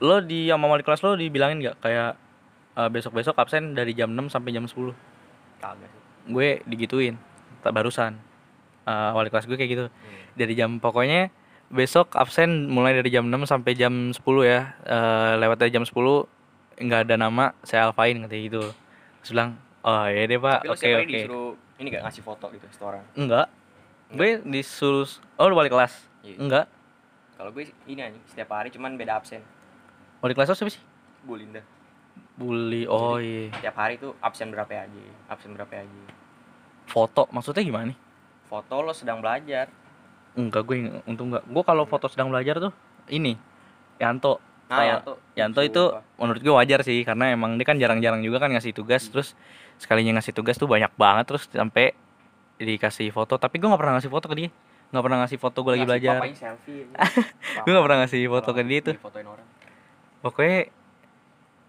Lo 0.05 0.21
di 0.21 0.45
yang 0.45 0.61
mama 0.61 0.77
di 0.77 0.85
kelas 0.85 1.01
lo 1.01 1.17
dibilangin 1.17 1.57
nggak? 1.57 1.81
Kayak 1.81 2.21
eh, 2.77 2.89
besok-besok 2.93 3.35
absen 3.35 3.73
dari 3.73 3.97
jam 3.97 4.13
6 4.13 4.29
sampai 4.29 4.53
jam 4.53 4.63
10 4.69 4.93
kagak 5.61 5.89
sih 5.93 6.00
gue 6.27 6.61
digituin 6.69 7.17
tak 7.61 7.73
barusan. 7.73 8.17
Eh, 8.85 9.11
wali 9.13 9.29
kelas 9.29 9.45
gue 9.45 9.57
kayak 9.57 9.71
gitu. 9.71 9.85
Hmm. 9.87 10.19
dari 10.31 10.53
jam 10.55 10.79
pokoknya 10.79 11.27
besok 11.71 12.15
absen 12.15 12.67
mulai 12.67 12.95
dari 12.95 13.11
jam 13.11 13.27
6 13.27 13.47
sampai 13.47 13.71
jam 13.77 14.11
10 14.11 14.19
ya. 14.43 14.75
Eh, 14.85 15.33
lewat 15.39 15.57
dari 15.61 15.71
jam 15.71 15.85
10 15.85 15.93
nggak 16.81 17.01
ada 17.07 17.15
nama 17.15 17.53
saya 17.61 17.89
alfain 17.89 18.17
katanya 18.25 18.41
gitu. 18.49 18.63
Terus 19.21 19.31
bilang 19.33 19.49
oh 19.85 20.05
iya 20.09 20.25
deh 20.25 20.39
pak. 20.41 20.59
Oke 20.67 20.89
oke. 20.97 21.05
disuruh 21.09 21.51
ini 21.81 21.87
gak 21.89 22.03
ngasih 22.05 22.21
foto 22.21 22.45
gitu 22.53 22.65
setoran 22.73 23.05
enggak. 23.17 23.47
Gue 24.11 24.41
disuruh 24.45 25.07
oh 25.37 25.45
lu 25.49 25.55
wali 25.57 25.69
kelas? 25.69 25.93
Iya. 26.25 26.37
enggak. 26.37 26.65
Kalau 27.37 27.49
gue 27.53 27.69
ini 27.89 28.01
anjing 28.05 28.21
setiap 28.29 28.53
hari 28.53 28.69
cuman 28.69 28.97
beda 28.97 29.17
absen. 29.17 29.41
Wali 30.21 30.33
kelas 30.37 30.53
lo 30.53 30.55
siapa 30.57 30.73
sih? 30.73 30.81
Bu 31.25 31.37
Linda 31.37 31.61
bully 32.41 32.89
oh 32.89 33.21
iya 33.21 33.53
setiap 33.53 33.77
hari 33.77 34.01
tuh 34.01 34.17
absen 34.19 34.49
berapa 34.49 34.73
aja 34.73 35.03
absen 35.29 35.53
berapa 35.53 35.85
aja 35.85 36.01
foto 36.91 37.31
maksudnya 37.31 37.63
gimana 37.63 37.85
nih? 37.95 37.97
Foto 38.51 38.83
lo 38.83 38.91
sedang 38.91 39.23
belajar. 39.23 39.71
Enggak 40.35 40.67
gue 40.67 40.91
untung 41.07 41.31
enggak. 41.31 41.47
Gue 41.47 41.63
kalau 41.63 41.87
foto 41.87 42.11
sedang 42.11 42.27
belajar 42.27 42.59
tuh 42.59 42.75
ini 43.07 43.39
Yanto. 43.95 44.43
Nah, 44.67 44.83
Yanto. 44.83 45.13
Yanto 45.39 45.61
itu 45.63 45.83
menurut 46.19 46.43
gue 46.43 46.51
wajar 46.51 46.83
sih 46.83 47.07
karena 47.07 47.31
emang 47.31 47.55
dia 47.55 47.63
kan 47.63 47.79
jarang-jarang 47.79 48.19
juga 48.19 48.43
kan 48.43 48.51
ngasih 48.51 48.75
tugas 48.75 49.07
terus 49.07 49.39
sekalinya 49.79 50.19
ngasih 50.19 50.35
tugas 50.35 50.59
tuh 50.59 50.67
banyak 50.67 50.91
banget 50.99 51.31
terus 51.31 51.47
sampai 51.47 51.95
dikasih 52.59 53.15
foto. 53.15 53.39
Tapi 53.39 53.55
gue 53.55 53.71
nggak 53.71 53.79
pernah 53.79 53.95
ngasih 53.95 54.11
foto 54.11 54.27
ke 54.27 54.35
dia. 54.35 54.49
Nggak 54.91 55.03
pernah 55.07 55.17
ngasih 55.23 55.39
foto 55.39 55.57
gue 55.63 55.71
lagi 55.71 55.85
Ngasih 55.87 55.91
belajar. 55.95 56.15
Gue 57.63 57.71
nggak 57.71 57.85
pernah 57.87 57.99
ngasih 58.03 58.19
foto 58.27 58.49
ke 58.51 58.61
dia 58.67 58.79
tuh. 58.83 58.95
Pokoknya 60.19 60.59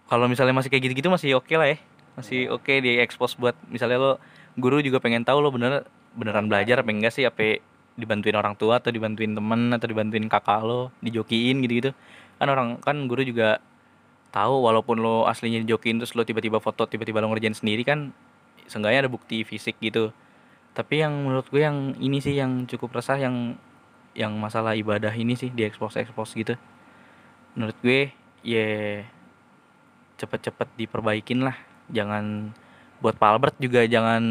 kalau 0.07 0.25
misalnya 0.27 0.55
masih 0.55 0.69
kayak 0.69 0.83
gitu-gitu 0.89 1.09
masih 1.11 1.29
oke 1.39 1.53
lah 1.55 1.67
ya. 1.73 1.77
Masih 2.13 2.51
oke 2.53 2.73
di 2.83 3.01
expose 3.01 3.33
buat 3.39 3.57
misalnya 3.69 3.97
lo 3.97 4.11
guru 4.59 4.79
juga 4.85 5.01
pengen 5.01 5.25
tahu 5.25 5.41
lo 5.41 5.49
bener 5.49 5.87
beneran 6.13 6.45
belajar 6.45 6.85
apa 6.85 6.89
enggak 6.93 7.13
sih 7.13 7.25
apa 7.25 7.57
dibantuin 7.97 8.37
orang 8.37 8.53
tua 8.57 8.77
atau 8.81 8.89
dibantuin 8.89 9.33
temen 9.33 9.69
atau 9.73 9.85
dibantuin 9.89 10.25
kakak 10.29 10.61
lo 10.61 10.93
dijokiin 11.01 11.61
gitu-gitu. 11.65 11.91
Kan 12.37 12.47
orang 12.49 12.77
kan 12.81 13.09
guru 13.09 13.25
juga 13.25 13.61
tahu 14.33 14.65
walaupun 14.65 14.97
lo 15.01 15.29
aslinya 15.29 15.61
dijokiin 15.61 16.01
terus 16.01 16.17
lo 16.17 16.25
tiba-tiba 16.25 16.57
foto 16.57 16.89
tiba-tiba 16.89 17.21
lo 17.21 17.29
ngerjain 17.29 17.53
sendiri 17.53 17.85
kan 17.85 18.09
seenggaknya 18.65 19.05
ada 19.05 19.11
bukti 19.11 19.45
fisik 19.45 19.77
gitu. 19.81 20.13
Tapi 20.73 21.05
yang 21.05 21.13
menurut 21.29 21.45
gue 21.53 21.61
yang 21.61 21.93
ini 22.01 22.17
sih 22.17 22.33
yang 22.33 22.65
cukup 22.65 22.97
resah 22.97 23.17
yang 23.21 23.57
yang 24.17 24.33
masalah 24.37 24.73
ibadah 24.77 25.13
ini 25.13 25.37
sih 25.37 25.53
di 25.53 25.65
expose 25.65 26.01
expose 26.01 26.33
gitu. 26.33 26.57
Menurut 27.53 27.77
gue 27.85 28.09
ya 28.41 29.01
cepet-cepet 30.23 30.67
diperbaikin 30.75 31.43
lah 31.43 31.55
jangan 31.87 32.55
buat 32.99 33.15
Pak 33.15 33.29
Albert 33.29 33.55
juga 33.59 33.83
jangan 33.83 34.23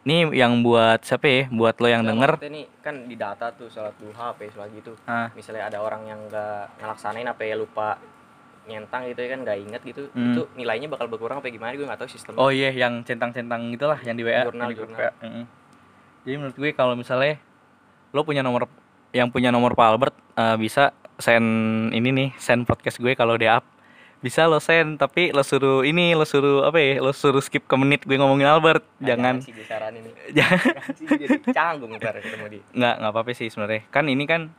nih 0.00 0.32
yang 0.32 0.64
buat 0.64 1.04
siapa 1.04 1.28
ya 1.28 1.42
buat 1.52 1.76
lo 1.76 1.86
yang 1.86 2.02
Nggak, 2.02 2.12
denger 2.16 2.32
nih 2.48 2.66
kan 2.80 2.94
di 3.04 3.16
data 3.16 3.52
tuh 3.52 3.68
sholat 3.68 3.92
duha 3.96 4.32
apa 4.32 4.40
ya, 4.42 4.50
sholat 4.50 4.72
gitu. 4.72 4.92
Ah. 5.04 5.28
Misalnya 5.32 5.68
ada 5.68 5.78
orang 5.78 6.08
yang 6.08 6.20
nggak 6.24 6.80
ngelaksanain 6.80 7.28
apa 7.28 7.42
ya 7.44 7.54
lupa 7.54 8.00
nyentang 8.64 9.08
gitu 9.08 9.20
ya 9.20 9.28
kan 9.34 9.40
nggak 9.42 9.58
inget 9.58 9.82
gitu 9.82 10.02
Hmm. 10.12 10.30
itu 10.30 10.42
nilainya 10.54 10.86
bakal 10.86 11.08
berkurang 11.08 11.40
apa 11.40 11.48
gimana 11.48 11.74
gue 11.74 11.82
nggak 11.82 11.96
tahu 11.96 12.10
sistem 12.12 12.36
oh 12.36 12.48
iya 12.48 12.70
yang 12.70 13.02
centang-centang 13.02 13.66
itulah 13.68 13.98
yang 14.00 14.14
di 14.14 14.22
WA 14.22 14.46
Jurnal, 14.46 14.68
yang 14.68 14.70
di 14.70 14.78
jurnal. 14.78 14.98
WA. 15.00 15.10
Mm-mm. 15.26 15.44
jadi 16.22 16.34
menurut 16.38 16.56
gue 16.56 16.70
kalau 16.70 16.94
misalnya 16.94 17.40
lo 18.10 18.20
punya 18.22 18.44
nomor 18.44 18.68
yang 19.10 19.26
punya 19.26 19.50
nomor 19.50 19.74
Pak 19.74 19.86
Albert 19.90 20.14
eh, 20.36 20.56
bisa 20.56 20.92
send 21.18 21.48
ini 21.90 22.08
nih 22.10 22.28
send 22.36 22.62
podcast 22.62 23.00
gue 23.00 23.10
kalau 23.12 23.34
dia 23.34 23.58
up 23.58 23.66
bisa 24.20 24.44
lo 24.44 24.60
send 24.60 25.00
tapi 25.00 25.32
lo 25.32 25.40
suruh 25.40 25.80
ini 25.80 26.12
lo 26.12 26.28
suruh 26.28 26.68
apa 26.68 26.76
ya 26.76 27.00
lo 27.00 27.08
suruh 27.16 27.40
skip 27.40 27.64
ke 27.64 27.76
menit 27.80 28.04
gue 28.04 28.20
ngomongin 28.20 28.52
Albert. 28.52 28.84
Nah, 29.00 29.16
jangan. 29.16 29.34
sih 29.40 29.56
sih, 29.56 29.64
gue 31.08 31.16
jadi 31.24 31.38
canggung 31.56 31.96
ntar 31.96 32.20
ketemu 32.20 32.60
dia. 32.60 32.62
Nggak 32.76 32.94
nggak 33.00 33.12
apa-apa 33.16 33.30
sih 33.32 33.48
sebenarnya. 33.48 33.88
Kan 33.88 34.12
ini 34.12 34.24
kan 34.28 34.52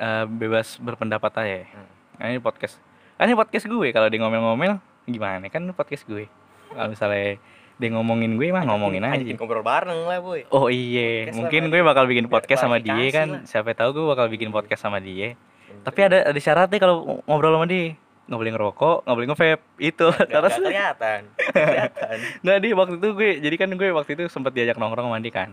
eh, 0.00 0.24
bebas 0.24 0.80
berpendapat 0.80 1.32
aja 1.44 1.44
ya. 1.44 1.64
Hmm. 1.76 1.88
Nah, 2.16 2.26
ini 2.32 2.40
podcast. 2.40 2.80
Kan 3.20 3.28
ini 3.28 3.36
podcast 3.36 3.68
gue. 3.68 3.88
Kalau 3.92 4.08
dia 4.08 4.18
ngomel-ngomel 4.24 4.80
gimana? 5.04 5.44
Kan 5.52 5.68
ini 5.68 5.76
podcast 5.76 6.08
gue. 6.08 6.24
Kalau 6.72 6.88
misalnya 6.88 7.36
dia 7.80 7.88
ngomongin 7.92 8.40
gue 8.40 8.48
mah 8.48 8.64
ngomongin 8.64 9.04
aja. 9.04 9.20
Ajakin 9.20 9.36
ngobrol 9.36 9.60
bareng 9.60 10.08
lah 10.08 10.24
boy. 10.24 10.48
Oh 10.48 10.72
iya. 10.72 11.28
Podcast 11.28 11.36
mungkin 11.36 11.62
gue 11.68 11.80
bakal 11.84 12.04
bikin 12.08 12.26
podcast 12.32 12.64
sama 12.64 12.80
dia 12.80 13.04
kan. 13.12 13.28
lah. 13.28 13.40
siapa 13.44 13.76
tahu 13.76 13.92
gue 13.92 14.04
bakal 14.08 14.32
bikin 14.32 14.48
podcast 14.48 14.88
sama 14.88 15.04
dia. 15.04 15.36
Tapi 15.84 16.00
ada 16.00 16.32
ada 16.32 16.40
syaratnya 16.40 16.80
kalau 16.80 17.20
ngobrol 17.28 17.60
sama 17.60 17.68
dia 17.68 17.92
nggak 18.30 18.38
boleh 18.46 18.52
ngerokok 18.54 18.96
nggak 19.02 19.16
boleh 19.18 19.28
nge-vape. 19.34 19.62
Itu 19.82 20.06
terus 20.14 20.54
kelihatan. 20.54 21.20
Kelihatan. 21.50 22.16
Nggak 22.46 22.58
di 22.62 22.68
waktu 22.78 22.94
itu 23.02 23.08
gue 23.18 23.30
jadi 23.42 23.56
kan 23.58 23.68
gue 23.74 23.88
waktu 23.90 24.10
itu 24.14 24.22
sempat 24.30 24.54
diajak 24.54 24.78
nongkrong 24.78 25.10
dia 25.18 25.34
kan. 25.34 25.50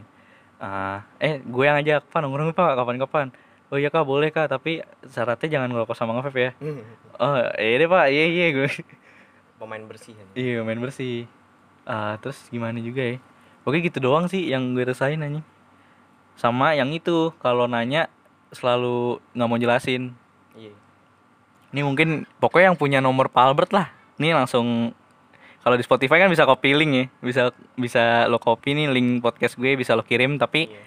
Ah, 0.61 1.01
eh 1.17 1.41
gue 1.41 1.63
yang 1.65 1.81
ngajak 1.81 2.05
pak 2.05 2.19
nongkrong 2.21 2.53
pak. 2.53 2.77
Kapan-kapan 2.77 3.33
oh 3.73 3.81
iya 3.81 3.89
kak 3.89 4.05
boleh 4.05 4.29
kak. 4.29 4.53
Tapi 4.53 4.85
syaratnya 5.09 5.57
jangan 5.57 5.73
ngerokok 5.73 5.97
sama 5.97 6.13
nge-vape 6.21 6.37
ya. 6.37 6.51
Oh 7.17 7.41
iya 7.57 7.75
deh 7.81 7.89
pak. 7.89 8.05
Iya 8.13 8.25
iya 8.29 8.47
gue. 8.53 8.69
Pemain 9.57 9.81
bersih 9.89 10.13
kan 10.13 10.25
iya 10.37 10.61
main 10.61 10.77
bersih. 10.77 11.25
Ah, 11.81 12.21
terus 12.21 12.37
gimana 12.53 12.77
juga 12.77 13.01
ya. 13.01 13.17
Oke 13.65 13.81
gitu 13.81 13.97
doang 13.97 14.29
sih 14.29 14.53
yang 14.53 14.77
gue 14.77 14.85
rasain 14.85 15.17
anjing. 15.17 15.41
Sama 16.37 16.77
yang 16.77 16.93
itu 16.93 17.33
kalau 17.41 17.65
nanya 17.65 18.05
selalu 18.53 19.17
nggak 19.33 19.49
mau 19.49 19.57
jelasin. 19.57 20.13
Iya 20.53 20.77
ini 21.75 21.81
mungkin 21.83 22.23
pokoknya 22.39 22.71
yang 22.71 22.79
punya 22.79 22.99
nomor 23.03 23.27
Pak 23.27 23.43
Albert 23.43 23.71
lah. 23.75 23.87
Nih 24.17 24.31
langsung 24.31 24.95
kalau 25.61 25.75
di 25.75 25.83
Spotify 25.83 26.23
kan 26.23 26.31
bisa 26.31 26.47
copy 26.47 26.71
link 26.71 26.91
ya. 26.95 27.05
Bisa 27.19 27.41
bisa 27.75 28.03
lo 28.31 28.39
copy 28.39 28.71
nih 28.71 28.87
link 28.87 29.19
podcast 29.19 29.59
gue 29.59 29.75
bisa 29.75 29.91
lo 29.91 30.03
kirim. 30.07 30.39
Tapi 30.39 30.71
iya. 30.71 30.79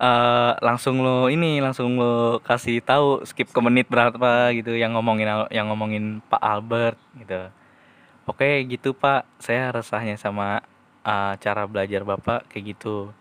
eh 0.00 0.52
langsung 0.64 1.04
lo 1.04 1.28
ini 1.28 1.60
langsung 1.60 2.00
lo 2.00 2.40
kasih 2.40 2.80
tahu 2.80 3.22
skip 3.28 3.52
ke 3.52 3.60
menit 3.60 3.86
berapa 3.92 4.50
gitu 4.56 4.72
yang 4.72 4.96
ngomongin 4.96 5.28
yang 5.52 5.68
ngomongin 5.68 6.24
Pak 6.32 6.40
Albert 6.40 6.96
gitu. 7.20 7.52
Oke 8.24 8.64
gitu 8.64 8.96
Pak. 8.96 9.28
Saya 9.36 9.76
resahnya 9.76 10.16
sama 10.16 10.64
eh, 11.04 11.34
cara 11.36 11.68
belajar 11.68 12.00
Bapak 12.08 12.48
kayak 12.48 12.76
gitu. 12.76 13.12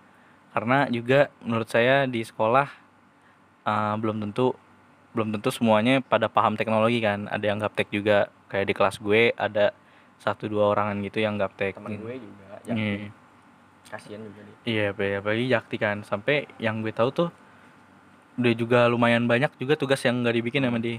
Karena 0.55 0.87
juga 0.87 1.27
menurut 1.43 1.67
saya 1.67 2.07
di 2.07 2.23
sekolah 2.23 2.71
eh, 3.67 3.95
belum 3.99 4.23
tentu 4.23 4.55
belum 5.13 5.29
tentu 5.37 5.49
semuanya 5.53 6.01
pada 6.01 6.25
paham 6.27 6.57
teknologi 6.57 6.99
kan 6.99 7.29
ada 7.29 7.45
yang 7.45 7.61
gaptek 7.61 7.89
juga 7.93 8.33
kayak 8.49 8.65
di 8.69 8.73
kelas 8.73 8.97
gue 8.97 9.33
ada 9.37 9.73
satu 10.17 10.49
dua 10.49 10.73
orangan 10.73 10.97
gitu 11.05 11.21
yang 11.21 11.37
gaptek 11.37 11.77
teman 11.77 12.01
gue 12.01 12.17
juga 12.17 12.45
yang 12.65 13.09
kasihan 13.93 14.21
juga 14.25 14.41
dia 14.41 14.55
Iya, 14.63 14.85
apalagi 14.95 15.15
apalagi 15.19 15.45
Jakti 15.51 15.77
kan. 15.77 15.97
Sampai 16.01 16.47
yang 16.57 16.81
gue 16.81 16.89
tahu 16.89 17.09
tuh 17.11 17.29
udah 18.39 18.53
juga 18.57 18.89
lumayan 18.89 19.29
banyak 19.29 19.53
juga 19.61 19.77
tugas 19.77 20.01
yang 20.01 20.25
nggak 20.25 20.35
dibikin 20.41 20.65
sama 20.65 20.81
dia. 20.81 20.97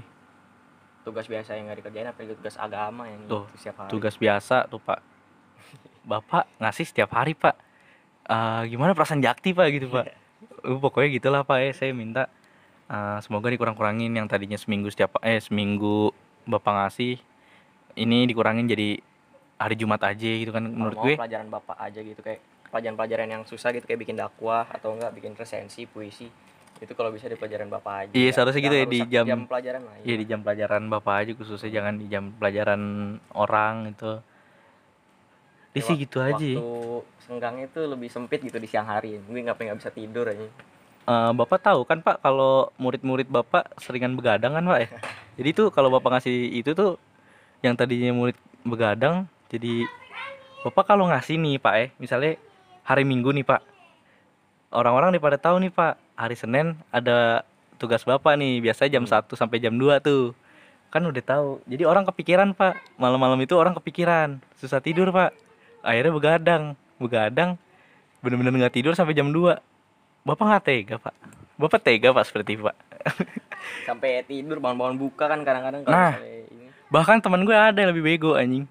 tugas 1.05 1.29
biasa 1.29 1.53
yang 1.53 1.69
nggak 1.69 1.85
dikerjain 1.85 2.09
apa 2.09 2.17
tugas 2.33 2.55
agama 2.57 3.05
yang 3.05 3.21
Tuh, 3.29 3.45
itu 3.45 3.61
setiap 3.61 3.85
hari 3.85 3.89
Tugas 3.93 4.15
biasa 4.17 4.65
tuh, 4.65 4.81
Pak. 4.81 4.99
Bapak 6.01 6.49
ngasih 6.57 6.85
setiap 6.89 7.13
hari, 7.13 7.37
Pak. 7.37 7.53
Eh, 8.25 8.61
gimana 8.73 8.97
perasaan 8.97 9.21
Jakti, 9.21 9.53
Pak 9.53 9.67
gitu, 9.69 9.93
Pak. 9.93 10.05
Uh, 10.65 10.81
pokoknya 10.81 11.09
gitulah, 11.13 11.41
Pak 11.45 11.61
ya. 11.61 11.69
Saya 11.77 11.91
minta 11.93 12.25
eh, 12.87 13.19
semoga 13.19 13.47
dikurang-kurangin 13.47 14.11
yang 14.11 14.25
tadinya 14.25 14.55
seminggu 14.55 14.89
setiap 14.89 15.17
eh 15.21 15.39
seminggu 15.39 16.11
Bapak 16.45 16.71
ngasih 16.75 17.17
ini 17.95 18.29
dikurangin 18.29 18.69
jadi 18.69 19.01
hari 19.55 19.73
Jumat 19.73 20.03
aja 20.03 20.29
gitu 20.29 20.51
kan 20.51 20.61
menurut 20.61 20.93
mau 20.93 21.05
gue. 21.07 21.15
pelajaran 21.15 21.47
bapak 21.47 21.77
aja 21.79 21.99
gitu 21.99 22.19
kayak 22.19 22.43
pelajaran-pelajaran 22.69 23.27
yang 23.31 23.43
susah 23.47 23.71
gitu 23.71 23.87
kayak 23.87 24.03
bikin 24.03 24.19
dakwah 24.19 24.67
atau 24.67 24.93
enggak 24.93 25.15
bikin 25.15 25.31
resensi 25.33 25.87
puisi 25.87 26.27
itu 26.75 26.91
kalau 26.91 27.07
bisa 27.09 27.25
di 27.25 27.39
pelajaran 27.39 27.71
bapak 27.71 27.93
aja 28.03 28.11
Iya, 28.11 28.19
Nggak- 28.19 28.35
seharusnya 28.35 28.61
gitu 28.61 28.75
ya, 28.75 28.85
di 28.85 28.99
jam- 29.07 29.27
jam 29.27 29.41
pelajaran 29.47 29.81
lah 29.81 29.95
Iya 30.03 30.15
di 30.19 30.25
jam 30.27 30.39
pelajaran 30.43 30.83
bapak 30.85 31.15
aja 31.15 31.31
khususnya 31.33 31.69
jangan 31.71 31.93
di 31.95 32.05
jam 32.05 32.23
pelajaran 32.35 32.81
orang 33.31 33.75
itu. 33.89 34.11
Ya, 35.71 35.81
sih 35.81 35.95
gitu 35.97 36.19
aja. 36.19 36.35
waktu 36.35 36.67
senggangnya 37.19 37.65
itu 37.67 37.81
lebih 37.83 38.07
sempit 38.07 38.39
gitu 38.39 38.55
di 38.55 38.67
siang 38.67 38.85
hari 38.85 39.17
gue 39.17 39.39
nggak 39.39 39.55
nggak 39.57 39.79
bisa 39.81 39.91
tidur 39.91 40.29
aja 40.29 40.47
Eh, 41.05 41.31
bapak 41.37 41.61
tahu 41.61 41.85
kan 41.85 42.01
pak 42.01 42.17
kalau 42.25 42.73
murid-murid 42.81 43.29
bapak 43.29 43.77
seringan 43.77 44.17
begadang 44.17 44.57
kan 44.57 44.65
pak 44.65 44.79
ya. 44.81 44.89
Jadi 45.37 45.49
tuh 45.53 45.67
kalau 45.69 45.93
bapak 45.93 46.17
ngasih 46.17 46.49
itu 46.49 46.73
tuh 46.73 46.97
yang 47.61 47.77
tadinya 47.77 48.09
murid 48.09 48.37
begadang 48.65 49.29
jadi 49.53 49.85
bapak 50.65 50.85
kalau 50.89 51.05
ngasih 51.13 51.37
nih 51.37 51.61
pak 51.61 51.73
ya 51.77 51.85
misalnya 52.01 52.41
hari 52.81 53.05
minggu 53.05 53.29
nih 53.33 53.45
pak 53.45 53.61
orang-orang 54.73 55.13
nih 55.13 55.21
pada 55.21 55.37
tahu 55.37 55.61
nih 55.61 55.69
pak 55.69 55.93
hari 56.17 56.33
senin 56.33 56.73
ada 56.89 57.45
tugas 57.77 58.01
bapak 58.01 58.33
nih 58.39 58.63
biasa 58.63 58.89
jam 58.89 59.05
1 59.05 59.29
sampai 59.35 59.61
jam 59.61 59.75
2 59.75 60.01
tuh. 60.01 60.33
Kan 60.89 61.03
udah 61.03 61.23
tahu. 61.23 61.59
Jadi 61.67 61.83
orang 61.83 62.07
kepikiran 62.07 62.55
pak. 62.55 62.79
Malam-malam 62.95 63.35
itu 63.43 63.53
orang 63.59 63.75
kepikiran. 63.75 64.39
Susah 64.55 64.79
tidur 64.79 65.11
pak. 65.11 65.35
Akhirnya 65.83 66.15
begadang. 66.15 66.63
Begadang 66.97 67.59
bener-bener 68.23 68.65
nggak 68.65 68.79
tidur 68.79 68.97
sampai 68.97 69.13
jam 69.13 69.29
2 69.29 69.59
bapak 70.25 70.43
nggak 70.43 70.63
tega 70.65 70.95
pak? 70.97 71.15
Bapak 71.55 71.79
tega 71.79 72.09
pak 72.11 72.25
seperti 72.25 72.57
itu, 72.57 72.65
pak? 72.65 72.75
Sampai 73.87 74.25
tidur 74.25 74.57
bangun-bangun 74.57 74.97
buka 74.97 75.29
kan 75.29 75.45
kadang-kadang 75.45 75.85
Nah. 75.85 76.17
ini. 76.17 76.67
bahkan 76.85 77.17
teman 77.17 77.45
gue 77.45 77.53
ada 77.53 77.77
yang 77.77 77.93
lebih 77.93 78.03
bego 78.03 78.33
anjing. 78.33 78.65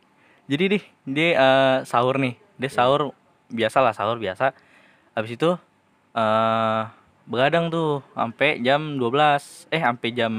Jadi 0.47 0.65
deh 0.77 0.85
dia 1.07 1.29
eh, 1.35 1.77
sahur 1.87 2.19
nih. 2.19 2.35
Dia 2.59 2.71
sahur 2.71 3.15
biasa 3.49 3.79
lah 3.81 3.95
sahur 3.95 4.19
biasa. 4.19 4.51
Habis 5.15 5.39
itu 5.39 5.51
eh 6.15 6.83
begadang 7.25 7.71
tuh 7.71 8.05
sampai 8.13 8.61
jam 8.61 8.99
12 8.99 9.71
eh 9.73 9.81
sampai 9.81 10.09
jam 10.13 10.33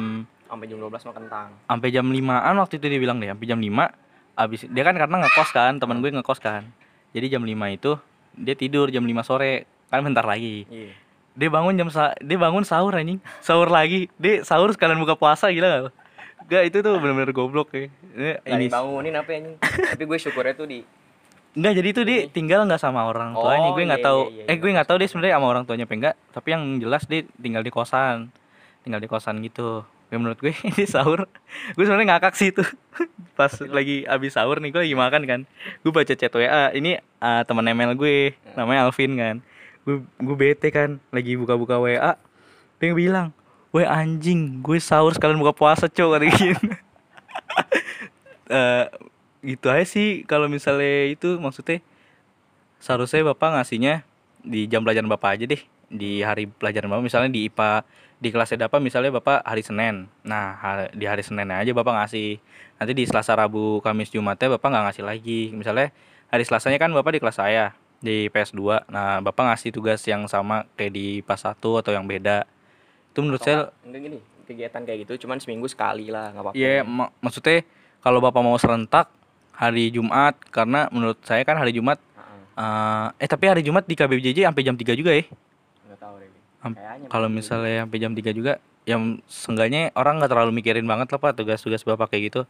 sampai 0.45 0.65
jam 0.69 0.77
12 0.77 0.91
makan 1.03 1.23
kentang. 1.25 1.49
Sampai 1.65 1.89
jam 1.89 2.05
5an 2.05 2.55
waktu 2.55 2.75
itu 2.77 2.85
dia 2.87 2.99
bilang 3.01 3.17
deh 3.17 3.27
sampai 3.27 3.47
jam 3.47 3.59
5 3.59 3.91
habis 4.35 4.61
dia 4.67 4.83
kan 4.83 4.95
karena 4.95 5.15
ngekos 5.23 5.49
kan 5.51 5.73
teman 5.79 5.99
gue 5.99 6.11
ngekos 6.11 6.39
kan. 6.39 6.63
Jadi 7.11 7.25
jam 7.27 7.43
5 7.43 7.51
itu 7.71 7.91
dia 8.35 8.55
tidur 8.55 8.91
jam 8.91 9.03
5 9.03 9.23
sore. 9.23 9.67
Kan 9.85 10.01
bentar 10.01 10.25
lagi. 10.25 10.65
Iya 10.67 11.04
dia 11.35 11.49
bangun 11.51 11.75
jam 11.75 11.91
sa 11.91 12.15
dia 12.17 12.39
bangun 12.39 12.63
sahur 12.63 12.95
anjing. 12.95 13.19
Sahur 13.39 13.67
lagi. 13.67 14.07
Dia 14.15 14.41
sahur 14.41 14.71
sekalian 14.71 14.97
buka 14.97 15.13
puasa 15.13 15.51
gila 15.51 15.91
gak? 15.91 15.93
Gak 16.45 16.63
itu 16.69 16.77
tuh 16.79 17.01
bener-bener 17.01 17.33
goblok 17.33 17.73
ya 17.73 17.89
Ini- 18.13 18.37
Nggak 18.37 18.55
ini. 18.55 18.65
dibangunin 18.69 19.13
apa 19.13 19.29
anjing? 19.33 19.55
Tapi 19.59 20.03
gue 20.05 20.17
syukurnya 20.17 20.53
tuh 20.53 20.65
di 20.65 20.79
Enggak 21.55 21.73
jadi 21.73 21.87
itu 21.89 22.01
dia 22.03 22.19
tinggal 22.27 22.67
nggak 22.67 22.77
sama 22.77 23.07
orang 23.07 23.31
tuanya 23.31 23.69
Oh, 23.71 23.73
gue 23.73 23.83
nggak 23.87 24.03
iya, 24.03 24.07
tahu. 24.11 24.19
iya, 24.27 24.35
iya, 24.35 24.43
eh 24.43 24.51
iya. 24.51 24.59
gue 24.59 24.69
nggak 24.75 24.87
tahu 24.91 24.97
dia 24.99 25.07
sebenarnya 25.07 25.35
sama 25.39 25.47
orang 25.47 25.63
tuanya 25.63 25.83
apa 25.83 25.93
enggak. 25.95 26.15
Tapi 26.31 26.47
yang 26.51 26.63
jelas 26.79 27.03
dia 27.07 27.21
tinggal 27.35 27.63
di 27.63 27.71
kosan. 27.71 28.27
Tinggal 28.83 28.99
di 28.99 29.07
kosan 29.07 29.35
gitu. 29.41 29.83
Gue 30.05 30.11
ya 30.11 30.17
menurut 30.19 30.37
gue 30.37 30.51
ini 30.69 30.83
sahur. 30.85 31.27
Gue 31.73 31.83
sebenarnya 31.83 32.07
ngakak 32.11 32.35
sih 32.35 32.51
itu. 32.51 32.63
Pas 33.39 33.51
lagi 33.65 34.03
abis 34.05 34.35
sahur 34.35 34.59
nih 34.59 34.69
gue 34.69 34.81
lagi 34.83 34.95
makan 34.95 35.21
kan. 35.25 35.39
Gue 35.79 35.91
baca 35.91 36.11
chat 36.11 36.29
wa 36.29 36.43
ini 36.71 36.99
uh, 37.19 37.41
teman 37.43 37.65
ML 37.65 37.95
gue. 37.95 38.35
Namanya 38.53 38.85
Alvin 38.85 39.15
kan 39.15 39.37
gue 39.85 40.01
gue 40.01 40.35
bete 40.35 40.67
kan 40.73 40.97
lagi 41.13 41.37
buka-buka 41.37 41.77
wa 41.77 42.17
dia 42.81 42.91
bilang 42.91 43.31
Weh 43.75 43.83
anjing, 43.83 44.63
gue 44.63 44.79
sahur 44.79 45.11
sekalian 45.11 45.35
buka 45.35 45.51
puasa 45.51 45.91
cowok 45.91 46.11
kata 46.15 46.25
gitu. 46.31 46.63
Eh, 48.45 48.85
gitu 49.41 49.73
aja 49.73 49.81
sih 49.89 50.21
kalau 50.29 50.45
misalnya 50.45 51.09
itu 51.09 51.41
maksudnya 51.41 51.81
seharusnya 52.77 53.25
bapak 53.33 53.57
ngasihnya 53.57 54.05
di 54.45 54.69
jam 54.69 54.85
pelajaran 54.85 55.09
bapak 55.09 55.33
aja 55.33 55.49
deh 55.49 55.57
di 55.89 56.21
hari 56.21 56.45
pelajaran 56.45 56.93
bapak 56.93 57.09
misalnya 57.09 57.33
di 57.33 57.49
IPA 57.49 57.81
di 58.21 58.29
kelasnya 58.29 58.69
bapak 58.69 58.85
misalnya 58.85 59.17
bapak 59.17 59.41
hari 59.41 59.65
Senin. 59.65 60.05
Nah 60.21 60.61
hari- 60.61 60.93
di 60.93 61.09
hari 61.09 61.25
Senin 61.25 61.49
aja 61.49 61.73
bapak 61.73 62.05
ngasih. 62.05 62.37
Nanti 62.77 62.93
di 62.93 63.03
Selasa 63.09 63.33
Rabu 63.33 63.81
Kamis 63.81 64.13
Jumatnya 64.13 64.61
bapak 64.61 64.69
nggak 64.69 64.83
ngasih 64.93 65.03
lagi. 65.09 65.41
Misalnya 65.49 65.89
hari 66.29 66.45
Selasanya 66.45 66.77
kan 66.77 66.93
bapak 66.93 67.17
di 67.17 67.19
kelas 67.25 67.41
saya 67.41 67.73
di 67.97 68.27
PS2 68.29 68.85
nah 68.87 69.19
bapak 69.19 69.51
ngasih 69.51 69.71
tugas 69.71 70.01
yang 70.03 70.25
sama 70.25 70.63
kayak 70.73 70.91
di 70.91 71.05
pas 71.21 71.37
1 71.37 71.53
atau 71.57 71.91
yang 71.91 72.03
beda. 72.03 72.43
Itu 73.09 73.21
menurut 73.21 73.39
Atau 73.39 73.47
saya 73.47 73.55
nggak- 73.57 73.73
enggak 73.83 74.01
gini 74.01 74.19
kegiatan 74.45 74.81
kayak 74.83 74.99
gitu 75.03 75.25
cuman 75.25 75.37
seminggu 75.39 75.65
sekali 75.65 76.13
lah 76.13 76.29
nggak 76.29 76.43
apa-apa. 76.43 76.55
Iya, 76.55 76.83
mak- 76.83 77.13
maksudnya 77.17 77.65
kalau 77.99 78.21
bapak 78.21 78.41
mau 78.41 78.53
serentak 78.55 79.09
hari 79.51 79.89
Jumat 79.89 80.37
karena 80.49 80.85
menurut 80.89 81.17
saya 81.23 81.41
kan 81.41 81.55
hari 81.55 81.71
Jumat 81.71 81.97
Heeh, 81.97 82.61
eh, 82.61 83.23
eh 83.23 83.29
tapi 83.29 83.47
hari 83.47 83.63
Jumat 83.63 83.83
di 83.83 83.95
KBJJ 83.95 84.45
sampai 84.45 84.61
jam 84.61 84.75
3 84.75 84.93
juga 84.93 85.11
ya. 85.11 85.25
nggak 85.87 85.97
tahu 85.97 86.15
deh 86.19 86.29
Kalau 87.07 87.27
misalnya 87.27 87.85
sampai 87.85 87.99
jam 87.99 88.11
3 88.11 88.29
juga 88.31 88.53
yang 88.83 89.17
seenggaknya 89.25 89.89
orang 89.93 90.17
nggak 90.17 90.29
terlalu 90.29 90.51
mikirin 90.53 90.85
banget 90.85 91.09
lah 91.09 91.19
Pak 91.19 91.33
tugas-tugas 91.35 91.81
Bapak 91.81 92.09
kayak 92.09 92.23
gitu. 92.29 92.41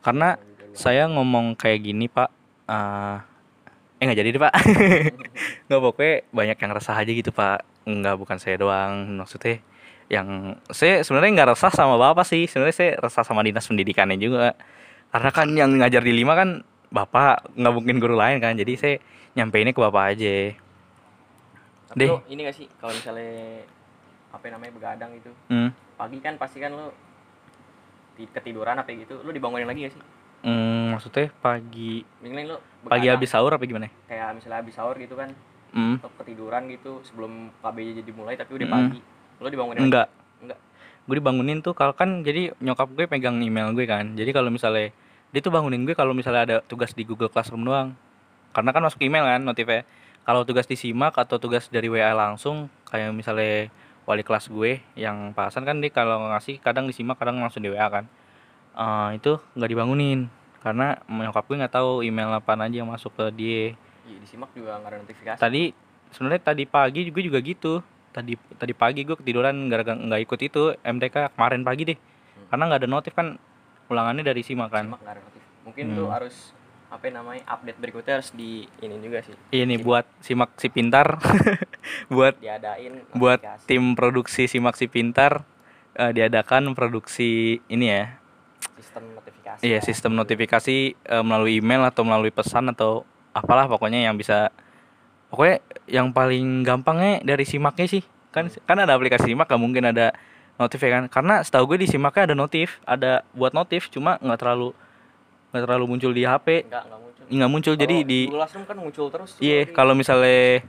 Karena 0.00 0.34
saya 0.72 1.06
ngomong 1.06 1.54
kayak 1.54 1.80
gini 1.80 2.06
Pak 2.06 2.30
eh 2.64 3.18
eh 4.04 4.06
nggak 4.06 4.20
jadi 4.20 4.28
deh 4.36 4.42
Pak. 4.44 4.52
nggak 5.72 5.80
pokoknya 5.80 6.14
banyak 6.28 6.58
yang 6.60 6.72
resah 6.76 6.96
aja 7.00 7.08
gitu 7.08 7.32
Pak. 7.32 7.64
Nggak 7.88 8.16
bukan 8.20 8.36
saya 8.36 8.60
doang 8.60 9.16
maksudnya 9.16 9.64
yang 10.12 10.60
saya 10.68 11.00
sebenarnya 11.00 11.32
nggak 11.32 11.50
resah 11.56 11.72
sama 11.72 11.96
bapak 11.96 12.28
sih 12.28 12.44
sebenarnya 12.44 12.76
saya 12.76 12.90
resah 13.00 13.24
sama 13.24 13.40
dinas 13.40 13.64
pendidikannya 13.64 14.20
juga 14.20 14.52
karena 15.08 15.30
kan 15.32 15.48
yang 15.56 15.72
ngajar 15.80 16.04
di 16.04 16.12
lima 16.12 16.36
kan 16.36 16.60
bapak 16.92 17.56
nggak 17.56 17.72
mungkin 17.72 17.96
guru 17.96 18.12
lain 18.12 18.36
kan 18.36 18.52
jadi 18.52 18.72
saya 18.76 18.96
nyampeinnya 19.32 19.72
ke 19.72 19.80
bapak 19.80 20.04
aja 20.12 20.36
Tapi 21.88 22.04
deh. 22.04 22.08
lo 22.12 22.20
ini 22.28 22.44
gak 22.44 22.56
sih 22.60 22.68
kalau 22.76 22.92
misalnya 22.92 23.64
apa 24.28 24.44
namanya 24.52 24.72
begadang 24.76 25.10
gitu 25.16 25.32
hmm. 25.48 25.72
pagi 25.96 26.20
kan 26.20 26.36
pasti 26.36 26.60
kan 26.60 26.76
lo 26.76 26.92
ti- 28.12 28.28
ketiduran 28.28 28.76
apa 28.76 28.92
gitu 28.92 29.24
lo 29.24 29.32
dibangunin 29.32 29.64
lagi 29.64 29.88
gak 29.88 29.94
sih 29.96 30.04
Hmm, 30.44 30.92
maksudnya 30.92 31.32
pagi 31.40 32.04
mending 32.20 32.52
lo 32.52 32.60
pagi 32.90 33.06
habis 33.08 33.30
sahur 33.32 33.52
apa 33.56 33.64
gimana? 33.64 33.88
Kayak 34.06 34.36
misalnya 34.36 34.58
habis 34.60 34.74
sahur 34.76 34.96
gitu 35.00 35.14
kan 35.16 35.30
hmm. 35.74 35.94
lo 36.00 36.08
ketiduran 36.22 36.62
gitu 36.70 37.02
sebelum 37.04 37.50
KBJ 37.60 38.00
jadi 38.00 38.12
mulai 38.14 38.34
tapi 38.38 38.56
udah 38.56 38.68
Mm. 38.70 38.74
pagi. 38.74 39.00
Lo 39.42 39.48
dibangunin 39.50 39.78
lagi? 39.82 39.88
enggak. 39.90 40.08
Enggak. 40.40 40.58
gue 41.04 41.14
dibangunin 41.20 41.58
tuh 41.60 41.76
kalau 41.76 41.92
kan 41.92 42.24
jadi 42.24 42.56
nyokap 42.64 42.88
gue 42.96 43.04
pegang 43.04 43.36
email 43.44 43.76
gue 43.76 43.84
kan. 43.84 44.16
Jadi 44.16 44.30
kalau 44.32 44.48
misalnya 44.48 44.88
dia 45.34 45.40
tuh 45.44 45.52
bangunin 45.52 45.84
gue 45.84 45.92
kalau 45.92 46.16
misalnya 46.16 46.42
ada 46.48 46.56
tugas 46.64 46.96
di 46.96 47.04
Google 47.04 47.28
Classroom 47.28 47.66
doang. 47.66 47.92
Karena 48.56 48.72
kan 48.72 48.80
masuk 48.80 49.04
email 49.04 49.26
kan 49.26 49.44
notifnya. 49.44 49.84
Kalau 50.24 50.48
tugas 50.48 50.64
disimak 50.64 51.12
atau 51.20 51.36
tugas 51.36 51.68
dari 51.68 51.92
WA 51.92 52.16
langsung 52.16 52.72
kayak 52.88 53.12
misalnya 53.12 53.68
wali 54.08 54.24
kelas 54.24 54.48
gue 54.48 54.80
yang 54.96 55.36
pasan 55.36 55.68
kan 55.68 55.76
dia 55.84 55.92
kalau 55.92 56.24
ngasih 56.32 56.56
kadang 56.64 56.88
disimak 56.88 57.20
kadang 57.20 57.36
langsung 57.36 57.60
di 57.60 57.68
WA 57.68 57.84
kan. 57.92 58.08
Eh, 58.72 59.20
itu 59.20 59.36
nggak 59.58 59.70
dibangunin 59.70 60.32
karena 60.64 60.96
nyokap 61.04 61.44
gue 61.44 61.60
nggak 61.60 61.74
tahu 61.74 62.00
email 62.00 62.32
apa 62.32 62.56
aja 62.56 62.72
yang 62.74 62.88
masuk 62.88 63.12
ke 63.12 63.24
dia. 63.30 63.64
Iya, 64.04 64.16
disimak 64.18 64.48
juga 64.56 64.80
nggak 64.80 64.90
ada 64.90 64.98
notifikasi. 64.98 65.38
Tadi 65.38 65.62
sebenarnya 66.08 66.42
tadi 66.42 66.64
pagi 66.64 67.04
gue 67.06 67.22
juga 67.22 67.38
gitu. 67.38 67.84
Tadi 68.10 68.32
tadi 68.56 68.72
pagi 68.72 69.04
gue 69.04 69.12
ketiduran 69.14 69.68
gara-gara 69.68 69.92
nggak 69.92 70.22
ikut 70.24 70.40
itu 70.40 70.62
MTK 70.80 71.36
kemarin 71.36 71.60
pagi 71.62 71.84
deh. 71.86 71.98
Hmm. 72.34 72.50
karena 72.50 72.62
nggak 72.66 72.80
ada 72.82 72.90
notif 72.90 73.12
kan 73.14 73.38
ulangannya 73.86 74.24
dari 74.24 74.42
simak 74.42 74.72
kan. 74.72 74.88
Simak 74.88 75.00
nggak 75.04 75.14
ada 75.14 75.22
notif. 75.22 75.42
Mungkin 75.62 75.84
Hmm. 75.86 75.98
lo 76.00 76.06
harus 76.10 76.36
apa 76.88 77.10
namanya 77.10 77.42
update 77.48 77.78
berikutnya 77.78 78.14
harus 78.16 78.30
di 78.30 78.64
ini 78.78 78.94
juga 78.98 79.18
sih. 79.20 79.34
Iya 79.50 79.64
nih 79.66 79.78
buat 79.78 80.06
simak 80.18 80.54
si 80.56 80.66
pintar. 80.68 81.18
Buat 82.08 82.40
diadain 82.40 83.04
buat 83.12 83.38
notifikasi. 83.38 83.66
tim 83.68 83.92
produksi 83.92 84.42
simak 84.46 84.74
si 84.74 84.88
pintar 84.88 85.44
eh, 85.94 86.10
diadakan 86.10 86.72
produksi 86.72 87.60
ini 87.66 87.86
ya. 87.86 88.16
Sistem 88.74 89.14
notifikasi. 89.44 89.62
Iya 89.64 89.78
sistem 89.84 90.12
notifikasi 90.16 90.76
eh, 90.96 91.24
melalui 91.24 91.60
email 91.60 91.84
atau 91.84 92.02
melalui 92.02 92.32
pesan 92.32 92.72
atau 92.72 93.04
apalah 93.36 93.68
pokoknya 93.68 94.08
yang 94.08 94.16
bisa 94.16 94.48
pokoknya 95.28 95.60
yang 95.90 96.08
paling 96.10 96.64
gampangnya 96.64 97.20
dari 97.20 97.44
simaknya 97.44 97.86
sih. 97.86 98.02
Kan 98.32 98.48
kan 98.64 98.76
ada 98.80 98.96
aplikasi 98.96 99.30
simak 99.30 99.46
gak 99.46 99.60
mungkin 99.60 99.84
ada 99.92 100.16
notif 100.56 100.80
ya 100.80 100.90
kan? 101.00 101.04
Karena 101.12 101.44
setahu 101.44 101.74
gue 101.74 101.84
di 101.84 101.88
simaknya 101.90 102.32
ada 102.32 102.36
notif 102.36 102.80
ada 102.88 103.22
buat 103.36 103.52
notif 103.52 103.92
cuma 103.92 104.16
nggak 104.18 104.38
terlalu 104.40 104.72
nggak 105.54 105.62
terlalu 105.70 105.84
muncul 105.86 106.10
di 106.10 106.22
HP 106.26 106.66
nggak 106.66 106.84
muncul. 106.88 107.24
Nggak 107.30 107.50
muncul 107.50 107.74
jadi 107.76 107.96
Kalau 108.00 108.10
di 108.10 108.20
Classroom 108.32 108.64
kan 108.64 108.76
muncul 108.80 109.06
terus. 109.12 109.30
Iya 109.38 109.60
kalau 109.70 109.94
misalnya 109.94 110.64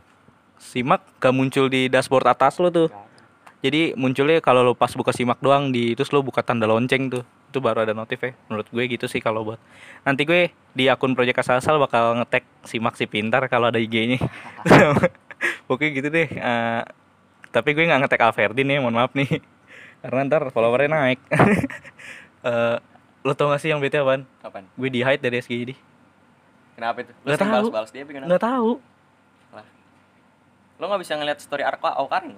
simak 0.55 1.03
gak 1.19 1.35
muncul 1.35 1.67
di 1.67 1.91
dashboard 1.91 2.27
atas 2.31 2.59
lo 2.59 2.71
tuh. 2.71 2.89
Jadi 3.65 3.97
munculnya 3.97 4.37
kalau 4.45 4.61
lo 4.61 4.77
pas 4.77 4.93
buka 4.93 5.09
simak 5.09 5.41
doang 5.41 5.73
di 5.73 5.97
terus 5.97 6.13
lo 6.13 6.21
buka 6.21 6.45
tanda 6.45 6.69
lonceng 6.69 7.09
tuh 7.09 7.25
itu 7.55 7.63
baru 7.63 7.87
ada 7.87 7.95
notif 7.95 8.19
ya. 8.19 8.35
Menurut 8.51 8.67
gue 8.67 8.83
gitu 8.91 9.07
sih 9.07 9.23
kalau 9.23 9.47
buat. 9.47 9.59
Nanti 10.03 10.27
gue 10.27 10.51
di 10.75 10.91
akun 10.91 11.15
project 11.15 11.39
asal 11.39 11.63
asal 11.63 11.79
bakal 11.79 12.19
ngetek 12.19 12.43
simak 12.67 12.99
si 12.99 13.07
pintar 13.07 13.47
kalau 13.47 13.71
ada 13.71 13.79
IG-nya 13.79 14.19
oke 15.71 15.87
gitu 15.87 16.11
deh. 16.11 16.27
Eh, 16.27 16.83
tapi 17.55 17.71
gue 17.71 17.87
nggak 17.87 18.03
ngetek 18.03 18.27
Alverdin 18.27 18.67
ya 18.67 18.83
mohon 18.83 18.99
maaf 18.99 19.15
nih. 19.15 19.39
Karena 20.03 20.27
ntar 20.27 20.51
followernya 20.51 20.91
naik. 20.91 21.19
Eh, 22.45 22.77
lo 23.25 23.33
tau 23.33 23.49
gak 23.49 23.57
sih 23.57 23.73
yang 23.73 23.81
bete 23.81 23.97
apaan? 23.97 24.21
kapan 24.37 24.69
gue 24.77 24.89
di 24.93 25.01
hide 25.01 25.17
dari 25.17 25.41
SGD 25.41 25.73
kenapa 26.77 27.01
itu? 27.01 27.09
Nggak 27.25 27.41
tahu. 27.41 27.49
balas 27.49 27.73
balas 27.73 27.89
dia 27.89 28.05
apa 28.05 28.11
gimana? 28.13 28.29
Nggak 28.29 28.43
tahu. 28.45 28.71
Lo 30.77 30.83
nggak 30.85 31.01
bisa 31.01 31.13
ngeliat 31.17 31.39
story 31.41 31.65
Arka 31.65 31.97
Aukarin? 31.97 32.37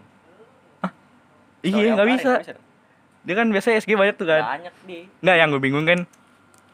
Story 1.60 1.92
iya 1.92 1.92
Aukarin, 1.92 2.16
bisa 2.16 2.32
dong. 2.56 2.67
Dia 3.28 3.36
kan 3.36 3.52
biasa 3.52 3.76
SG 3.76 4.00
banyak 4.00 4.16
tuh 4.16 4.24
kan. 4.32 4.40
Banyak 4.56 4.74
dia. 4.88 5.04
Nggak, 5.20 5.36
yang 5.36 5.48
gue 5.52 5.62
bingung 5.62 5.84
kan 5.84 6.00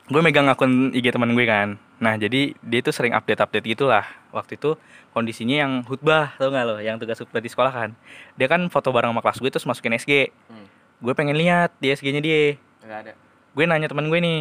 gue 0.03 0.21
megang 0.21 0.45
akun 0.45 0.93
IG 0.93 1.09
teman 1.09 1.33
gue 1.33 1.45
kan. 1.49 1.81
Nah 1.97 2.13
jadi 2.13 2.53
dia 2.61 2.79
tuh 2.85 2.93
sering 2.93 3.17
update 3.17 3.41
update 3.41 3.65
gitulah. 3.73 4.05
Waktu 4.29 4.61
itu 4.61 4.77
kondisinya 5.17 5.65
yang 5.65 5.81
khutbah 5.81 6.37
tau 6.37 6.53
nggak 6.53 6.65
lo? 6.69 6.77
Yang 6.77 6.95
tugas 7.01 7.17
khutbah 7.17 7.41
di 7.41 7.49
sekolah 7.49 7.73
kan. 7.73 7.89
Dia 8.37 8.45
kan 8.45 8.69
foto 8.69 8.93
bareng 8.93 9.09
sama 9.09 9.25
kelas 9.25 9.41
gue 9.41 9.49
terus 9.49 9.65
masukin 9.65 9.97
SG 9.97 10.29
hmm. 10.29 10.65
gue 11.01 11.13
pengen 11.17 11.33
lihat 11.41 11.73
di 11.81 11.89
SG 11.89 12.13
nya 12.13 12.21
dia. 12.21 12.61
Nggak 12.85 12.99
ada. 13.01 13.13
Gue 13.57 13.65
nanya 13.65 13.89
teman 13.89 14.05
gue 14.05 14.19
nih 14.21 14.39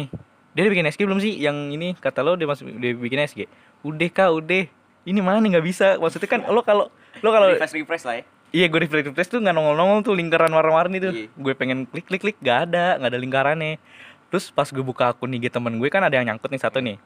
dia 0.53 0.69
udah 0.69 0.71
bikin 0.77 0.85
SG 0.93 1.01
belum 1.09 1.17
sih? 1.17 1.33
Yang 1.41 1.57
ini 1.73 1.87
kata 1.97 2.21
lo 2.21 2.37
dia 2.37 2.45
masuk 2.45 2.69
dia 2.77 2.93
bikin 2.93 3.25
SG 3.25 3.49
udah 3.81 4.09
kak 4.13 4.29
udah. 4.29 4.69
Ini 5.09 5.19
mana? 5.25 5.41
Nggak 5.41 5.65
bisa. 5.65 5.97
Maksudnya 5.97 6.29
kan 6.29 6.45
lo 6.45 6.61
kalau 6.61 6.93
lo 7.25 7.29
kalau 7.33 7.49
refresh 7.49 7.73
refresh 7.73 8.05
lah 8.05 8.21
ya 8.21 8.23
Iya 8.53 8.69
gue 8.69 8.85
refresh 8.85 9.09
refresh 9.09 9.33
tuh 9.33 9.41
nggak 9.41 9.57
nongol 9.57 9.73
nongol 9.73 9.99
tuh 10.05 10.13
lingkaran 10.13 10.53
warna-warni 10.53 11.01
tuh. 11.01 11.09
Iya. 11.09 11.27
Gue 11.33 11.53
pengen 11.57 11.89
klik 11.89 12.05
klik 12.05 12.21
klik 12.21 12.37
gak 12.37 12.69
ada 12.69 13.01
nggak 13.01 13.09
ada 13.09 13.19
lingkarannya. 13.19 13.81
Terus 14.29 14.53
pas 14.53 14.69
gue 14.69 14.85
buka 14.85 15.09
akun 15.09 15.33
IG 15.33 15.49
temen 15.49 15.73
gue 15.81 15.89
kan 15.89 16.05
ada 16.05 16.13
yang 16.13 16.29
nyangkut 16.29 16.53
nih 16.53 16.61
satu 16.61 16.77
nih. 16.77 17.01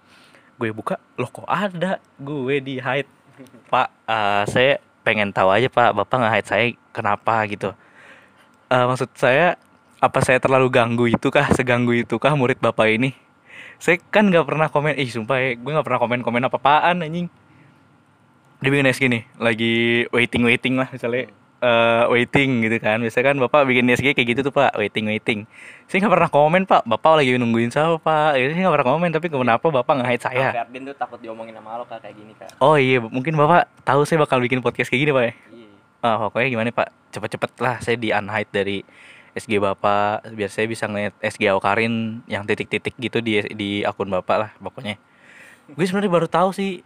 Gue 0.59 0.75
buka 0.75 0.99
loh 1.15 1.31
kok 1.31 1.47
ada 1.47 2.03
gue 2.19 2.59
di 2.59 2.83
hide. 2.83 3.07
Pak 3.71 3.87
eh, 4.11 4.43
saya 4.51 4.73
pengen 5.07 5.31
tahu 5.31 5.47
aja 5.55 5.71
pak 5.71 5.95
bapak 5.95 6.15
nggak 6.19 6.33
hide 6.35 6.47
saya 6.51 6.65
kenapa 6.91 7.47
gitu. 7.47 7.71
Eh, 8.67 8.83
maksud 8.83 9.07
saya 9.15 9.55
apa 10.03 10.19
saya 10.19 10.43
terlalu 10.43 10.67
ganggu 10.67 11.07
itu 11.07 11.31
kah 11.31 11.47
seganggu 11.55 11.95
itu 11.95 12.19
kah 12.19 12.35
murid 12.35 12.59
bapak 12.59 12.91
ini? 12.91 13.15
Saya 13.79 14.03
kan 14.11 14.27
nggak 14.27 14.43
pernah 14.43 14.67
komen, 14.67 14.99
ih 14.99 15.07
sumpah 15.07 15.37
ya, 15.39 15.49
gue 15.55 15.71
nggak 15.71 15.85
pernah 15.85 16.01
komen 16.01 16.19
komen 16.25 16.43
apa 16.49 16.57
apaan 16.59 17.05
anjing 17.05 17.29
dia 18.57 18.69
bikin 18.73 18.87
SG 18.89 19.03
nih 19.05 19.23
lagi 19.37 19.75
waiting 20.09 20.43
waiting 20.45 20.73
lah 20.77 20.89
misalnya. 20.89 21.29
Eh, 21.57 22.03
waiting 22.13 22.61
gitu 22.61 22.77
kan. 22.77 23.01
Biasanya 23.01 23.33
kan 23.33 23.35
bapak 23.41 23.65
bikin 23.65 23.89
SG 23.89 24.13
kayak 24.13 24.27
gitu 24.29 24.41
tuh 24.45 24.53
pak. 24.53 24.77
Waiting 24.77 25.09
waiting. 25.09 25.49
Saya 25.89 26.05
nggak 26.05 26.13
pernah 26.13 26.29
komen 26.29 26.61
pak. 26.69 26.85
Bapak 26.85 27.17
lagi 27.17 27.33
nungguin 27.33 27.73
siapa 27.73 27.97
pak. 27.97 28.37
Gitu, 28.37 28.53
saya 28.53 28.61
nggak 28.69 28.75
pernah 28.77 28.89
komen. 28.93 29.09
Tapi 29.09 29.25
kenapa 29.33 29.65
bapak 29.73 29.93
nggak 29.97 30.21
saya? 30.21 30.53
Ferdin 30.53 30.85
tuh 30.85 30.93
takut 30.93 31.17
diomongin 31.17 31.57
sama 31.57 31.81
lo 31.81 31.89
kak 31.89 32.05
kayak 32.05 32.13
gini 32.13 32.33
kak. 32.37 32.61
Oh 32.61 32.77
iya. 32.77 33.01
Mungkin 33.01 33.33
bapak 33.33 33.65
tahu 33.81 34.05
saya 34.05 34.21
bakal 34.21 34.37
bikin 34.37 34.61
podcast 34.61 34.93
kayak 34.93 35.01
gini 35.01 35.11
pak 35.17 35.23
ya? 35.25 35.33
Iya. 35.49 35.69
Ah 36.05 36.15
pokoknya 36.29 36.47
gimana 36.53 36.69
pak? 36.69 36.87
Cepet-cepet 37.09 37.51
lah 37.57 37.75
saya 37.81 37.97
di 37.97 38.13
unhide 38.13 38.51
dari 38.53 38.77
SG 39.33 39.57
bapak. 39.57 40.29
Biar 40.37 40.53
saya 40.53 40.69
bisa 40.69 40.85
ngeliat 40.85 41.17
SG 41.25 41.41
Aukarin 41.49 42.21
yang 42.29 42.45
titik-titik 42.45 42.93
gitu 43.01 43.17
di 43.17 43.41
di 43.57 43.69
akun 43.81 44.13
bapak 44.13 44.37
lah 44.37 44.49
pokoknya. 44.61 45.01
Gue 45.73 45.89
sebenarnya 45.89 46.13
baru 46.13 46.29
tahu 46.29 46.53
sih. 46.53 46.85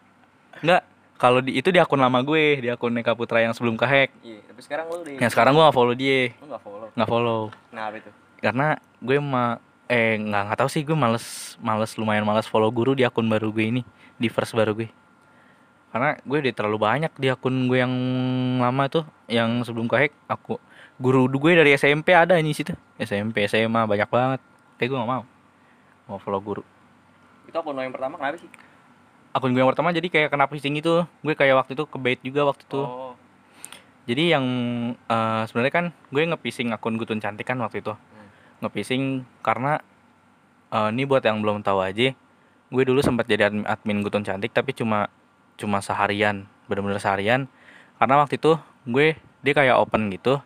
Nggak 0.63 0.90
kalau 1.21 1.37
di 1.37 1.53
itu 1.53 1.69
di 1.69 1.77
akun 1.77 2.01
lama 2.01 2.25
gue 2.25 2.65
di 2.65 2.69
akun 2.73 2.89
Neka 2.97 3.13
Putra 3.13 3.45
yang 3.45 3.53
sebelum 3.53 3.77
kehack 3.77 4.09
iya 4.25 4.41
tapi 4.49 4.61
sekarang 4.65 4.85
lo 4.89 5.05
di 5.05 5.21
yang 5.21 5.29
sekarang 5.29 5.57
gue 5.57 5.63
nggak 5.65 5.77
follow 5.77 5.93
dia. 5.93 6.21
Nggak 6.37 6.61
follow? 6.61 6.87
Nggak 6.93 7.09
follow. 7.09 7.41
Nah 7.73 7.83
apa 7.89 7.95
itu? 7.97 8.11
Karena 8.41 8.67
gue 9.01 9.17
ma 9.17 9.57
eh 9.89 10.21
nggak 10.21 10.41
nggak 10.49 10.57
tahu 10.61 10.69
sih 10.69 10.81
gue 10.81 10.93
males 10.93 11.57
males 11.57 11.97
lumayan 11.97 12.25
males 12.25 12.45
follow 12.45 12.69
guru 12.69 12.93
di 12.93 13.01
akun 13.01 13.25
baru 13.25 13.49
gue 13.49 13.65
ini 13.69 13.81
di 14.21 14.29
first 14.29 14.53
baru 14.53 14.77
gue. 14.77 14.89
Karena 15.89 16.13
gue 16.21 16.37
udah 16.45 16.53
terlalu 16.53 16.77
banyak 16.77 17.11
di 17.17 17.27
akun 17.33 17.65
gue 17.65 17.77
yang 17.81 17.93
lama 18.61 18.83
tuh 18.85 19.05
yang 19.25 19.65
sebelum 19.65 19.89
ke 19.89 19.97
hack. 19.97 20.13
Aku 20.29 20.61
guru 21.01 21.25
gue 21.25 21.51
dari 21.57 21.73
SMP 21.73 22.13
ada 22.13 22.37
ini 22.37 22.53
situ. 22.53 22.77
SMP 23.01 23.49
SMA 23.49 23.89
banyak 23.89 24.09
banget. 24.09 24.41
Kayak 24.77 24.89
gue 24.93 24.97
gak 25.01 25.09
mau. 25.09 25.23
Mau 26.05 26.17
follow 26.21 26.41
guru. 26.41 26.63
Itu 27.49 27.57
akun 27.57 27.73
lo 27.73 27.81
yang 27.81 27.93
pertama 27.93 28.21
kenapa 28.21 28.37
sih 28.37 28.49
akun 29.31 29.55
gue 29.55 29.61
yang 29.63 29.71
pertama 29.71 29.95
jadi 29.95 30.07
kayak 30.11 30.29
kena 30.31 30.45
phishing 30.51 30.75
itu 30.79 31.07
gue 31.23 31.33
kayak 31.35 31.55
waktu 31.63 31.71
itu 31.75 31.83
ke 31.87 31.97
bait 31.99 32.19
juga 32.23 32.47
waktu 32.47 32.63
itu. 32.67 32.81
Oh. 32.83 33.15
Jadi 34.09 34.33
yang 34.33 34.45
eh, 34.95 35.41
sebenarnya 35.47 35.73
kan 35.73 35.85
gue 36.11 36.23
nge-phishing 36.25 36.73
akun 36.75 36.99
Gutun 36.99 37.21
Cantik 37.23 37.47
kan 37.47 37.59
waktu 37.63 37.83
itu. 37.83 37.93
Hmm. 37.95 38.27
nge-phishing 38.65 39.25
karena 39.41 39.79
eh, 40.73 40.89
ini 40.91 41.03
buat 41.07 41.23
yang 41.23 41.39
belum 41.39 41.63
tahu 41.63 41.79
aja 41.81 42.13
gue 42.71 42.83
dulu 42.87 43.03
sempat 43.03 43.27
jadi 43.27 43.51
admin, 43.51 43.67
admin 43.67 43.99
Gutun 43.99 44.23
Cantik 44.23 44.55
tapi 44.55 44.71
cuma 44.71 45.11
cuma 45.59 45.83
seharian 45.83 46.47
bener-bener 46.71 47.03
seharian. 47.03 47.51
Karena 47.99 48.23
waktu 48.23 48.39
itu 48.39 48.55
gue 48.87 49.19
dia 49.43 49.53
kayak 49.53 49.77
open 49.83 50.07
gitu. 50.09 50.39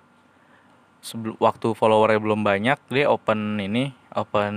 Sebelum 1.06 1.38
waktu 1.38 1.78
followernya 1.78 2.18
belum 2.18 2.42
banyak 2.42 2.82
dia 2.90 3.06
open 3.14 3.62
ini 3.62 3.94
open 4.18 4.56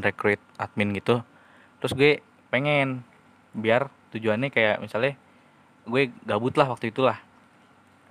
recruit 0.00 0.40
admin 0.56 0.96
gitu. 0.96 1.20
Terus 1.84 1.92
gue 1.92 2.12
pengen 2.48 3.04
biar 3.54 3.90
tujuannya 4.14 4.50
kayak 4.50 4.82
misalnya 4.82 5.14
gue 5.86 6.12
gabut 6.26 6.54
lah 6.58 6.70
waktu 6.70 6.92
itulah. 6.92 7.18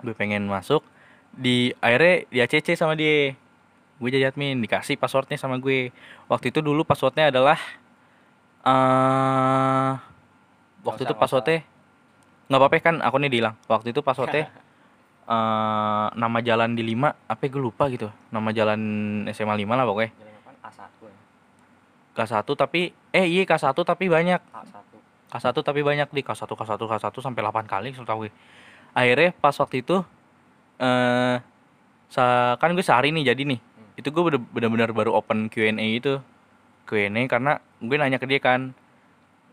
Gue 0.00 0.16
pengen 0.16 0.48
masuk 0.48 0.84
di 1.32 1.72
akhirnya 1.78 2.26
di 2.28 2.38
ACC 2.40 2.74
sama 2.76 2.96
dia. 2.96 3.36
Gue 4.00 4.08
jadi 4.08 4.32
admin 4.32 4.60
dikasih 4.64 4.96
passwordnya 4.96 5.36
sama 5.36 5.60
gue. 5.60 5.92
Waktu 6.28 6.52
itu 6.52 6.60
dulu 6.64 6.84
passwordnya 6.84 7.28
adalah 7.28 7.58
eh 8.60 9.92
waktu 10.84 11.08
itu 11.08 11.14
passwordnya 11.16 11.64
nggak 12.50 12.60
apa-apa 12.60 12.76
kan 12.80 12.96
akunnya 13.04 13.28
dihilang. 13.30 13.56
Waktu 13.68 13.92
itu 13.92 14.00
passwordnya 14.00 14.48
eh 15.34 16.06
nama 16.16 16.38
jalan 16.42 16.74
di 16.74 16.82
5 16.82 17.30
apa 17.30 17.40
ya, 17.44 17.48
gue 17.52 17.62
lupa 17.62 17.86
gitu. 17.92 18.08
Nama 18.32 18.50
jalan 18.50 18.80
SMA 19.30 19.54
5 19.54 19.68
lah 19.68 19.84
pokoknya. 19.86 20.10
Jalan 20.16 20.34
apa? 20.40 20.50
A1 20.66 20.92
ya? 21.06 21.14
K1 22.10 22.48
tapi 22.58 22.80
eh 23.14 23.26
iya 23.28 23.42
K1 23.46 23.76
tapi 23.84 24.10
banyak. 24.10 24.40
A1 24.40 24.89
K1 25.30 25.56
tapi 25.62 25.80
banyak 25.86 26.10
di 26.10 26.22
K1 26.26 26.42
K1 26.50 26.74
K1 26.74 27.14
sampai 27.22 27.40
8 27.46 27.70
kali 27.70 27.94
setahu 27.94 28.26
gue. 28.26 28.32
Akhirnya 28.90 29.30
pas 29.38 29.54
waktu 29.54 29.86
itu 29.86 30.02
eh 30.82 31.36
sa 32.10 32.58
kan 32.58 32.74
gue 32.74 32.82
sehari 32.82 33.14
nih 33.14 33.30
jadi 33.30 33.42
nih. 33.54 33.60
Itu 33.94 34.10
gue 34.10 34.22
bener- 34.26 34.48
bener-bener 34.50 34.90
baru 34.90 35.14
open 35.14 35.46
Q&A 35.46 35.78
itu. 35.78 36.18
Q&A 36.90 37.22
karena 37.30 37.62
gue 37.78 37.96
nanya 37.96 38.18
ke 38.18 38.26
dia 38.26 38.42
kan. 38.42 38.74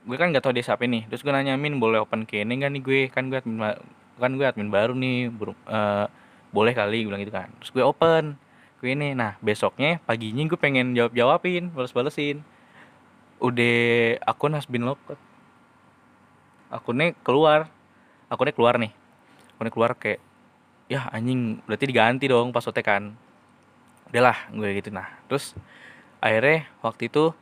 Gue 0.08 0.18
kan 0.18 0.34
gak 0.34 0.42
tau 0.42 0.56
dia 0.56 0.66
siapa 0.66 0.90
nih. 0.90 1.06
Terus 1.06 1.22
gue 1.22 1.30
nanya 1.30 1.54
Min 1.60 1.78
boleh 1.78 2.02
open 2.02 2.26
Q&A 2.26 2.50
gak 2.50 2.72
nih 2.74 2.82
gue? 2.82 3.02
Kan 3.14 3.30
gue 3.30 3.38
admin 3.38 3.78
kan 4.18 4.32
gue 4.34 4.46
admin 4.50 4.74
baru 4.74 4.98
nih. 4.98 5.30
buru- 5.30 5.64
eh, 5.70 6.06
boleh 6.50 6.74
kali 6.74 7.06
gue 7.06 7.10
bilang 7.14 7.22
gitu 7.22 7.34
kan. 7.36 7.54
Terus 7.62 7.70
gue 7.76 7.84
open 7.86 8.42
Q&A. 8.82 9.14
Nah, 9.14 9.38
besoknya 9.46 10.02
paginya 10.02 10.42
gue 10.50 10.58
pengen 10.58 10.98
jawab-jawabin, 10.98 11.70
bales-balesin. 11.78 12.42
Udah 13.38 14.18
akun 14.26 14.58
has 14.58 14.66
been 14.66 14.82
locked 14.90 15.14
akunnya 16.74 17.16
keluar. 17.22 17.72
Akunnya 18.28 18.54
keluar 18.56 18.76
nih. 18.80 18.92
Akunnya 19.56 19.72
keluar 19.72 19.92
kayak 19.96 20.20
ya 20.88 21.12
anjing 21.12 21.60
berarti 21.68 21.86
diganti 21.88 22.26
dong 22.28 22.52
passwordnya 22.56 22.84
kan. 22.84 23.04
Udah 24.12 24.22
lah 24.32 24.38
gue 24.52 24.70
gitu. 24.80 24.90
Nah 24.92 25.08
terus 25.28 25.56
akhirnya 26.24 26.68
waktu 26.84 27.12
itu 27.12 27.36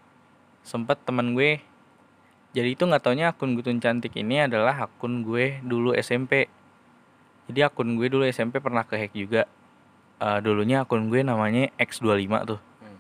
sempet 0.66 0.98
teman 1.06 1.38
gue 1.38 1.62
jadi 2.56 2.72
itu 2.72 2.88
nggak 2.88 3.04
taunya 3.04 3.36
akun 3.36 3.54
Gutun 3.54 3.84
Cantik 3.84 4.16
ini 4.16 4.48
adalah 4.48 4.88
akun 4.88 5.28
gue 5.28 5.60
dulu 5.62 5.92
SMP 5.94 6.48
jadi 7.46 7.70
akun 7.70 7.98
gue 7.98 8.08
dulu 8.10 8.26
SMP 8.26 8.58
pernah 8.58 8.82
kehack 8.86 9.14
juga. 9.14 9.46
Eh, 10.18 10.40
dulunya 10.42 10.82
akun 10.82 11.12
gue 11.14 11.22
namanya 11.22 11.70
X25 11.78 12.34
tuh. 12.50 12.60
Hmm. 12.82 12.98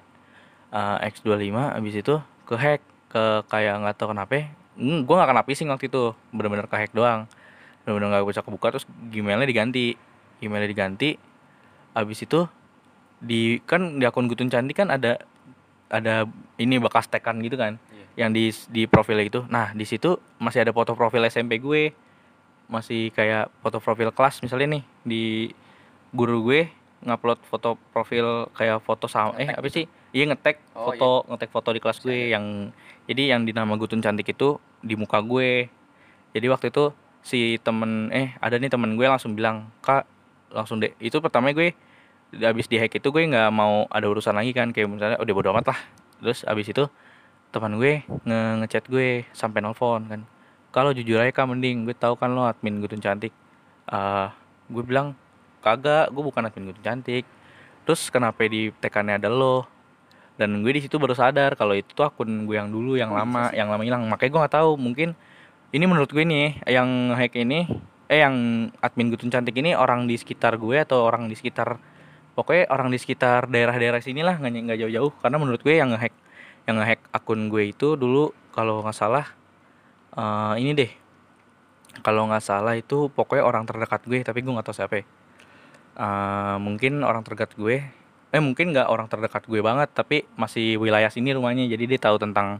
Eh, 0.69 0.97
X25 1.09 1.49
abis 1.81 1.93
itu 1.97 2.15
kehack 2.45 2.81
ke 3.09 3.23
kayak 3.49 3.81
nggak 3.81 3.95
tahu 3.97 4.11
kenapa 4.13 4.51
hmm, 4.75 5.03
gue 5.03 5.15
nggak 5.15 5.29
kena 5.31 5.43
phishing 5.43 5.69
waktu 5.71 5.87
itu. 5.87 6.11
Bener-bener 6.31 6.67
kehack 6.67 6.91
doang. 6.91 7.27
Bener-bener 7.83 8.07
nggak 8.11 8.25
bisa 8.27 8.41
kebuka 8.41 8.75
terus 8.75 8.85
gmailnya 9.09 9.47
diganti. 9.47 9.95
Emailnya 10.39 10.69
diganti. 10.69 11.15
Abis 11.95 12.23
itu 12.23 12.43
di 13.19 13.63
kan 13.63 13.97
di 13.97 14.03
akun 14.03 14.27
Gutun 14.27 14.51
Cantik 14.51 14.75
kan 14.75 14.91
ada 14.91 15.17
ada 15.87 16.27
ini 16.57 16.75
bekas 16.77 17.07
tekan 17.07 17.39
gitu 17.39 17.55
kan 17.55 17.79
Iya. 17.87 18.27
yang 18.27 18.29
di 18.35 18.51
di 18.67 18.83
profilnya 18.83 19.25
itu. 19.25 19.41
Nah 19.47 19.71
di 19.71 19.87
situ 19.87 20.19
masih 20.37 20.67
ada 20.67 20.75
foto 20.75 20.91
profil 20.93 21.23
SMP 21.25 21.57
gue. 21.57 21.95
Masih 22.65 23.13
kayak 23.13 23.53
foto 23.61 23.77
profil 23.77 24.09
kelas 24.09 24.41
misalnya 24.41 24.79
nih 24.79 24.83
di 25.05 25.23
guru 26.09 26.41
gue 26.43 26.67
ngupload 27.05 27.37
foto 27.45 27.77
profil 27.93 28.49
kayak 28.57 28.81
foto 28.81 29.05
sama 29.05 29.37
eh 29.37 29.53
apa 29.53 29.69
sih? 29.69 29.85
Iya 30.09 30.33
ngetek 30.33 30.57
Oh, 30.73 30.89
foto 30.91 31.09
ngetek 31.29 31.49
foto 31.53 31.69
di 31.69 31.79
kelas 31.79 32.01
gue 32.01 32.33
yang 32.33 32.73
jadi 33.05 33.37
yang 33.37 33.45
di 33.45 33.53
nama 33.53 33.77
Gutun 33.77 34.01
Cantik 34.01 34.33
itu 34.33 34.57
di 34.81 34.97
muka 34.97 35.21
gue. 35.21 35.69
Jadi 36.33 36.45
waktu 36.49 36.73
itu 36.73 36.91
si 37.25 37.57
temen 37.61 38.09
eh 38.13 38.33
ada 38.41 38.57
nih 38.57 38.69
temen 38.69 38.97
gue 38.97 39.05
langsung 39.05 39.37
bilang 39.37 39.69
kak 39.81 40.05
langsung 40.49 40.81
deh. 40.81 40.93
Itu 40.97 41.21
pertama 41.21 41.53
gue 41.53 41.73
habis 42.41 42.65
di 42.65 42.81
hack 42.81 42.97
itu 42.97 43.07
gue 43.13 43.23
nggak 43.29 43.49
mau 43.53 43.85
ada 43.93 44.05
urusan 44.09 44.35
lagi 44.35 44.51
kan 44.51 44.73
kayak 44.73 44.89
misalnya 44.89 45.17
udah 45.21 45.33
bodo 45.33 45.49
amat 45.53 45.65
lah. 45.73 45.79
Terus 46.21 46.41
abis 46.49 46.73
itu 46.73 46.83
teman 47.53 47.77
gue 47.77 48.03
nge 48.25 48.39
ngechat 48.65 48.85
gue 48.89 49.29
sampai 49.37 49.61
nelfon 49.61 50.01
kan. 50.09 50.21
Kalau 50.73 50.91
jujur 50.91 51.21
aja 51.21 51.31
kak 51.31 51.45
mending 51.47 51.85
gue 51.85 51.95
tahu 51.95 52.17
kan 52.17 52.33
lo 52.33 52.49
admin 52.49 52.81
Gutun 52.81 52.99
Cantik. 52.99 53.31
Eh 53.89 54.27
gue 54.65 54.83
bilang 54.83 55.13
kagak 55.61 56.09
gue 56.09 56.23
bukan 56.25 56.49
admin 56.49 56.73
Gutun 56.73 56.81
Cantik. 56.81 57.25
Terus 57.85 58.09
kenapa 58.09 58.49
di 58.49 58.73
tekannya 58.81 59.21
ada 59.21 59.29
lo 59.29 59.69
dan 60.35 60.51
gue 60.61 60.71
di 60.71 60.81
situ 60.83 60.99
baru 60.99 61.15
sadar 61.15 61.55
kalau 61.55 61.71
itu 61.71 61.91
tuh 61.95 62.07
akun 62.07 62.43
gue 62.43 62.55
yang 62.59 62.67
dulu 62.67 62.99
yang 62.99 63.11
Oh, 63.11 63.17
lama 63.19 63.49
sih. 63.51 63.59
yang 63.59 63.71
lama 63.71 63.83
hilang 63.87 64.03
makanya 64.07 64.31
gue 64.31 64.41
nggak 64.43 64.55
tahu 64.59 64.71
mungkin 64.75 65.15
ini 65.71 65.85
menurut 65.87 66.11
gue 66.11 66.23
nih 66.23 66.59
yang 66.67 67.15
hack 67.15 67.35
ini 67.39 67.67
eh 68.05 68.19
yang 68.21 68.35
admin 68.83 69.09
Gutun 69.09 69.31
Cantik 69.31 69.55
ini 69.57 69.73
orang 69.73 70.05
di 70.05 70.19
sekitar 70.19 70.59
gue 70.59 70.77
atau 70.77 71.01
orang 71.07 71.25
di 71.25 71.33
sekitar 71.39 71.79
pokoknya 72.35 72.67
orang 72.69 72.91
di 72.91 72.99
sekitar 72.99 73.47
daerah-daerah 73.47 74.03
sini 74.03 74.21
lah 74.21 74.35
nggak 74.37 74.51
nggak 74.67 74.79
jauh-jauh 74.85 75.11
karena 75.23 75.37
menurut 75.39 75.63
gue 75.63 75.75
yang 75.79 75.89
ngehack 75.95 76.13
yang 76.67 76.75
ngehack 76.77 77.01
akun 77.09 77.47
gue 77.47 77.71
itu 77.71 77.95
dulu 77.95 78.29
kalau 78.51 78.83
nggak 78.83 78.93
salah 78.93 79.25
eh, 80.13 80.53
ini 80.59 80.71
deh 80.75 80.91
kalau 82.03 82.27
nggak 82.27 82.43
salah 82.43 82.75
itu 82.75 83.07
pokoknya 83.07 83.43
orang 83.47 83.63
terdekat 83.63 84.03
gue 84.03 84.19
tapi 84.19 84.43
gue 84.43 84.51
nggak 84.51 84.67
tahu 84.67 84.75
siapa 84.75 84.95
ya. 84.99 85.05
Eh, 85.95 86.55
mungkin 86.59 87.07
orang 87.07 87.23
terdekat 87.23 87.55
gue 87.55 87.79
eh 88.35 88.43
mungkin 88.43 88.75
nggak 88.75 88.91
orang 88.91 89.07
terdekat 89.07 89.47
gue 89.47 89.63
banget 89.63 89.87
tapi 89.95 90.27
masih 90.35 90.75
wilayah 90.75 91.07
sini 91.07 91.31
rumahnya. 91.31 91.71
Jadi 91.71 91.95
dia 91.95 91.99
tahu 92.03 92.19
tentang 92.19 92.59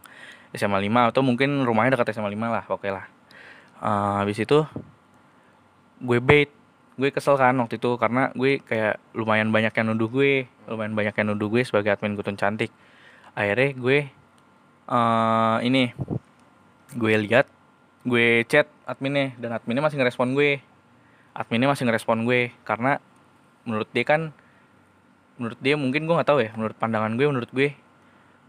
SMA 0.56 0.80
5 0.80 1.12
atau 1.12 1.20
mungkin 1.20 1.68
rumahnya 1.68 2.00
dekat 2.00 2.16
SMA 2.16 2.32
5 2.32 2.48
lah 2.48 2.64
pokoknya 2.64 3.04
lah. 3.04 3.06
Eh, 3.84 4.14
habis 4.24 4.40
itu 4.40 4.64
gue 6.00 6.20
bait. 6.24 6.48
Gue 6.96 7.12
kesel 7.12 7.36
kan 7.36 7.52
waktu 7.60 7.76
itu 7.76 8.00
karena 8.00 8.32
gue 8.32 8.64
kayak 8.64 9.04
lumayan 9.12 9.52
banyak 9.52 9.76
yang 9.76 9.92
nuduh 9.92 10.08
gue 10.08 10.48
lumayan 10.72 10.96
banyak 10.96 11.12
yang 11.12 11.28
nuduh 11.36 11.52
gue 11.52 11.68
sebagai 11.68 11.92
admin 11.92 12.16
Gutun 12.16 12.40
Cantik. 12.40 12.72
Akhirnya 13.36 13.76
gue 13.76 13.98
eh 14.86 15.58
ini 15.68 15.92
gue 16.96 17.14
lihat 17.20 17.52
gue 18.08 18.48
chat 18.48 18.72
adminnya 18.88 19.36
dan 19.44 19.60
adminnya 19.60 19.84
masih 19.84 20.00
ngerespon 20.00 20.32
gue. 20.40 20.64
Adminnya 21.36 21.68
masih 21.68 21.84
ngerespon 21.84 22.24
gue 22.24 22.56
karena 22.64 23.04
menurut 23.68 23.92
dia 23.92 24.08
kan 24.08 24.32
menurut 25.36 25.60
dia 25.60 25.76
mungkin 25.76 26.08
gue 26.08 26.16
nggak 26.16 26.30
tahu 26.30 26.40
ya 26.44 26.52
menurut 26.56 26.76
pandangan 26.80 27.12
gue 27.20 27.26
menurut 27.28 27.52
gue 27.52 27.70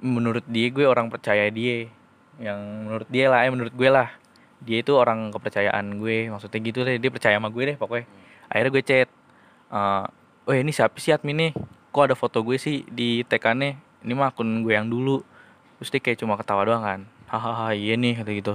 menurut 0.01 0.45
dia 0.47 0.69
gue 0.71 0.85
orang 0.85 1.09
percaya 1.09 1.49
dia. 1.49 1.89
Yang 2.37 2.61
menurut 2.85 3.09
dia 3.09 3.27
lah 3.33 3.49
eh 3.49 3.51
menurut 3.51 3.73
gue 3.73 3.89
lah. 3.89 4.13
Dia 4.61 4.81
itu 4.85 4.93
orang 4.97 5.33
kepercayaan 5.33 6.01
gue 6.01 6.29
maksudnya 6.29 6.59
gitu 6.61 6.85
deh 6.85 6.97
dia 7.01 7.11
percaya 7.13 7.37
sama 7.37 7.49
gue 7.49 7.75
deh 7.75 7.77
pokoknya. 7.81 8.05
Akhirnya 8.53 8.71
gue 8.73 8.83
chat 8.85 9.09
eh 9.73 10.05
oh 10.47 10.55
ini 10.55 10.71
siapa 10.71 10.95
sih 11.01 11.11
admin 11.11 11.37
nih 11.37 11.53
kok 11.91 12.03
ada 12.07 12.15
foto 12.15 12.45
gue 12.45 12.61
sih 12.61 12.87
di 12.87 13.25
tekannya 13.27 13.81
ini 14.05 14.13
mah 14.13 14.31
akun 14.31 14.63
gue 14.63 14.77
yang 14.77 14.87
dulu. 14.87 15.25
Terus 15.81 15.89
dia 15.93 16.01
kayak 16.01 16.19
cuma 16.21 16.37
ketawa 16.37 16.63
doang 16.65 16.85
kan. 16.85 17.01
Hahaha 17.27 17.75
iya 17.75 17.97
nih 17.97 18.21
kata 18.21 18.31
gitu. 18.37 18.55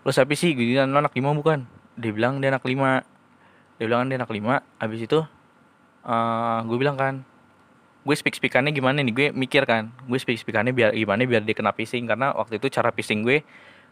Lo 0.00 0.10
siapa 0.10 0.32
sih? 0.32 0.56
Gue 0.56 0.64
bilang 0.64 0.90
anak 0.96 1.12
lima 1.12 1.30
bukan? 1.36 1.68
Dia 2.00 2.10
bilang 2.10 2.40
dia 2.40 2.50
anak 2.50 2.64
lima. 2.64 3.04
Dia 3.76 3.84
bilang 3.84 4.08
dia 4.08 4.16
anak 4.16 4.32
lima. 4.32 4.64
Habis 4.80 5.04
itu 5.04 5.20
eh 6.08 6.58
gue 6.64 6.76
bilang 6.80 6.96
kan 6.96 7.20
gue 8.00 8.16
speak 8.16 8.36
speakannya 8.36 8.72
gimana 8.72 9.04
nih? 9.04 9.12
Gue 9.12 9.26
mikir 9.32 9.64
kan 9.68 9.92
gue 10.08 10.18
speak 10.18 10.40
speakannya 10.40 10.72
biar 10.72 10.96
gimana 10.96 11.24
biar 11.28 11.44
dia 11.44 11.54
kena 11.56 11.72
phishing 11.76 12.08
karena 12.08 12.32
waktu 12.32 12.56
itu 12.56 12.72
cara 12.72 12.90
phishing 12.90 13.22
gue 13.22 13.44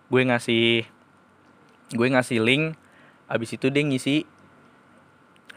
gue 0.09 0.23
ngasih 0.25 0.89
gue 1.93 2.09
ngasih 2.13 2.39
link 2.41 2.77
habis 3.29 3.53
itu 3.53 3.69
dia 3.69 3.85
ngisi 3.85 4.25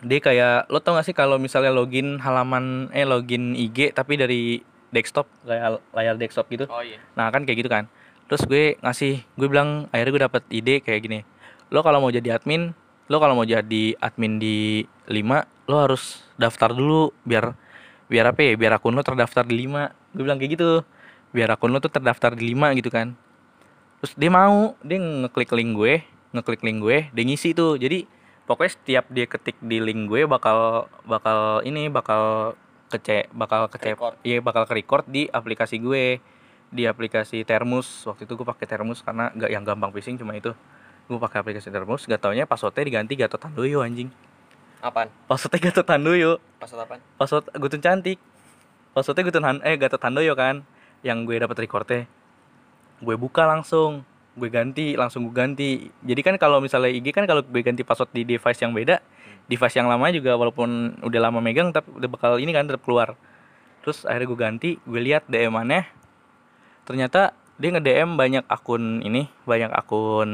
dia 0.01 0.19
kayak 0.19 0.67
lo 0.67 0.81
tau 0.81 0.97
gak 0.97 1.05
sih 1.05 1.15
kalau 1.15 1.37
misalnya 1.37 1.69
login 1.69 2.17
halaman 2.19 2.89
eh 2.91 3.05
login 3.05 3.53
IG 3.53 3.93
tapi 3.93 4.17
dari 4.17 4.59
desktop 4.91 5.29
kayak 5.47 5.79
layar 5.95 6.15
desktop 6.19 6.49
gitu? 6.51 6.65
Oh 6.67 6.83
iya. 6.83 6.99
Nah 7.15 7.31
kan 7.31 7.47
kayak 7.47 7.63
gitu 7.63 7.69
kan. 7.71 7.87
Terus 8.27 8.43
gue 8.49 8.75
ngasih 8.81 9.23
gue 9.37 9.47
bilang 9.47 9.87
akhirnya 9.93 10.11
gue 10.11 10.23
dapet 10.27 10.43
ide 10.51 10.75
kayak 10.83 11.01
gini. 11.05 11.19
Lo 11.71 11.85
kalau 11.85 12.03
mau 12.03 12.11
jadi 12.11 12.35
admin 12.35 12.75
lo 13.07 13.17
kalau 13.19 13.35
mau 13.35 13.47
jadi 13.47 13.95
admin 13.99 14.39
di 14.39 14.87
5 15.07 15.69
lo 15.69 15.77
harus 15.77 16.23
daftar 16.39 16.71
dulu 16.71 17.11
biar 17.27 17.53
biar 18.11 18.35
apa 18.35 18.43
ya? 18.43 18.59
Biar 18.59 18.75
akun 18.75 18.91
lo 18.91 18.99
terdaftar 18.99 19.47
di 19.47 19.55
5 19.63 19.87
gue 20.19 20.23
bilang 20.27 20.35
kayak 20.35 20.59
gitu. 20.59 20.83
Biar 21.31 21.55
akun 21.55 21.71
lo 21.71 21.79
tuh 21.79 21.87
terdaftar 21.87 22.35
di 22.35 22.51
5 22.51 22.75
gitu 22.83 22.91
kan. 22.91 23.15
Terus 24.03 24.13
dia 24.19 24.27
mau 24.27 24.75
dia 24.83 24.99
ngeklik 24.99 25.55
link 25.55 25.71
gue 25.79 25.93
ngeklik 26.35 26.61
link 26.67 26.83
gue 26.83 26.97
dia 27.15 27.23
ngisi 27.23 27.55
tuh. 27.55 27.79
Jadi 27.79 28.03
pokoknya 28.43 28.71
setiap 28.75 29.05
dia 29.07 29.25
ketik 29.31 29.55
di 29.63 29.79
link 29.79 30.11
gue 30.11 30.27
bakal 30.27 30.91
bakal 31.07 31.63
ini 31.63 31.87
bakal 31.87 32.53
kece 32.91 33.31
bakal 33.31 33.71
kece 33.71 33.95
iya 34.27 34.43
bakal 34.43 34.67
ke 34.67 34.75
record 34.75 35.07
di 35.07 35.31
aplikasi 35.31 35.79
gue. 35.79 36.19
Di 36.71 36.87
aplikasi 36.87 37.43
Termus. 37.47 38.03
Waktu 38.07 38.27
itu 38.27 38.33
gue 38.35 38.47
pakai 38.47 38.67
Termus 38.67 39.03
karena 39.03 39.31
gak 39.35 39.51
yang 39.51 39.63
gampang 39.63 39.91
phishing 39.95 40.19
cuma 40.19 40.35
itu. 40.35 40.51
Gue 41.07 41.19
pakai 41.19 41.43
aplikasi 41.43 41.71
Termus 41.71 42.07
gak 42.07 42.19
taunya 42.19 42.43
passwordnya 42.43 42.83
diganti 42.83 43.15
Gatot 43.15 43.39
Tandoyo 43.39 43.83
anjing 43.83 44.11
apaan? 44.81 45.07
Passwordnya 45.29 45.71
Gatot 45.71 45.85
Tandoyo 45.85 46.41
password 46.57 46.81
apaan? 46.85 47.01
Password 47.15 47.45
Gutun 47.55 47.81
cantik. 47.81 48.19
Passwordnya 48.91 49.23
Gutun 49.29 49.43
Han 49.45 49.57
eh 49.63 49.77
Gatot 49.77 50.01
Tandoyo 50.01 50.33
kan 50.35 50.65
yang 51.05 51.23
gue 51.23 51.37
dapat 51.37 51.57
recordnya. 51.61 52.09
Gue 53.01 53.15
buka 53.17 53.45
langsung 53.47 54.03
gue 54.35 54.49
ganti 54.49 54.97
langsung 54.97 55.29
gue 55.29 55.35
ganti. 55.35 55.87
Jadi 56.03 56.21
kan 56.25 56.35
kalau 56.41 56.59
misalnya 56.59 56.91
IG 56.91 57.13
kan 57.13 57.23
kalau 57.23 57.45
gue 57.45 57.61
ganti 57.61 57.85
password 57.85 58.11
di 58.11 58.25
device 58.25 58.59
yang 58.59 58.73
beda 58.73 58.99
device 59.51 59.75
yang 59.75 59.91
lama 59.91 60.07
juga 60.15 60.39
walaupun 60.39 61.03
udah 61.03 61.19
lama 61.19 61.43
megang 61.43 61.75
tapi 61.75 61.91
udah 61.99 62.09
bakal 62.11 62.31
ini 62.39 62.55
kan 62.55 62.67
tetap 62.71 62.87
keluar. 62.87 63.19
Terus 63.83 64.07
akhirnya 64.07 64.27
gue 64.31 64.39
ganti 64.39 64.69
gue 64.87 65.01
lihat 65.01 65.27
DM 65.27 65.51
aneh. 65.59 65.83
Ternyata 66.87 67.35
dia 67.59 67.69
nge 67.75 67.83
DM 67.83 68.15
banyak 68.15 68.45
akun 68.47 69.03
ini 69.03 69.27
banyak 69.43 69.69
akun 69.75 70.31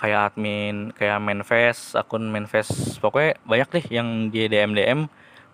kayak 0.00 0.32
admin 0.32 0.96
kayak 0.96 1.20
manifest 1.20 1.92
akun 1.92 2.32
manifest 2.32 2.96
pokoknya 3.04 3.36
banyak 3.44 3.68
deh 3.68 3.84
yang 3.92 4.32
dia 4.32 4.48
DM 4.48 4.72
DM 4.72 5.00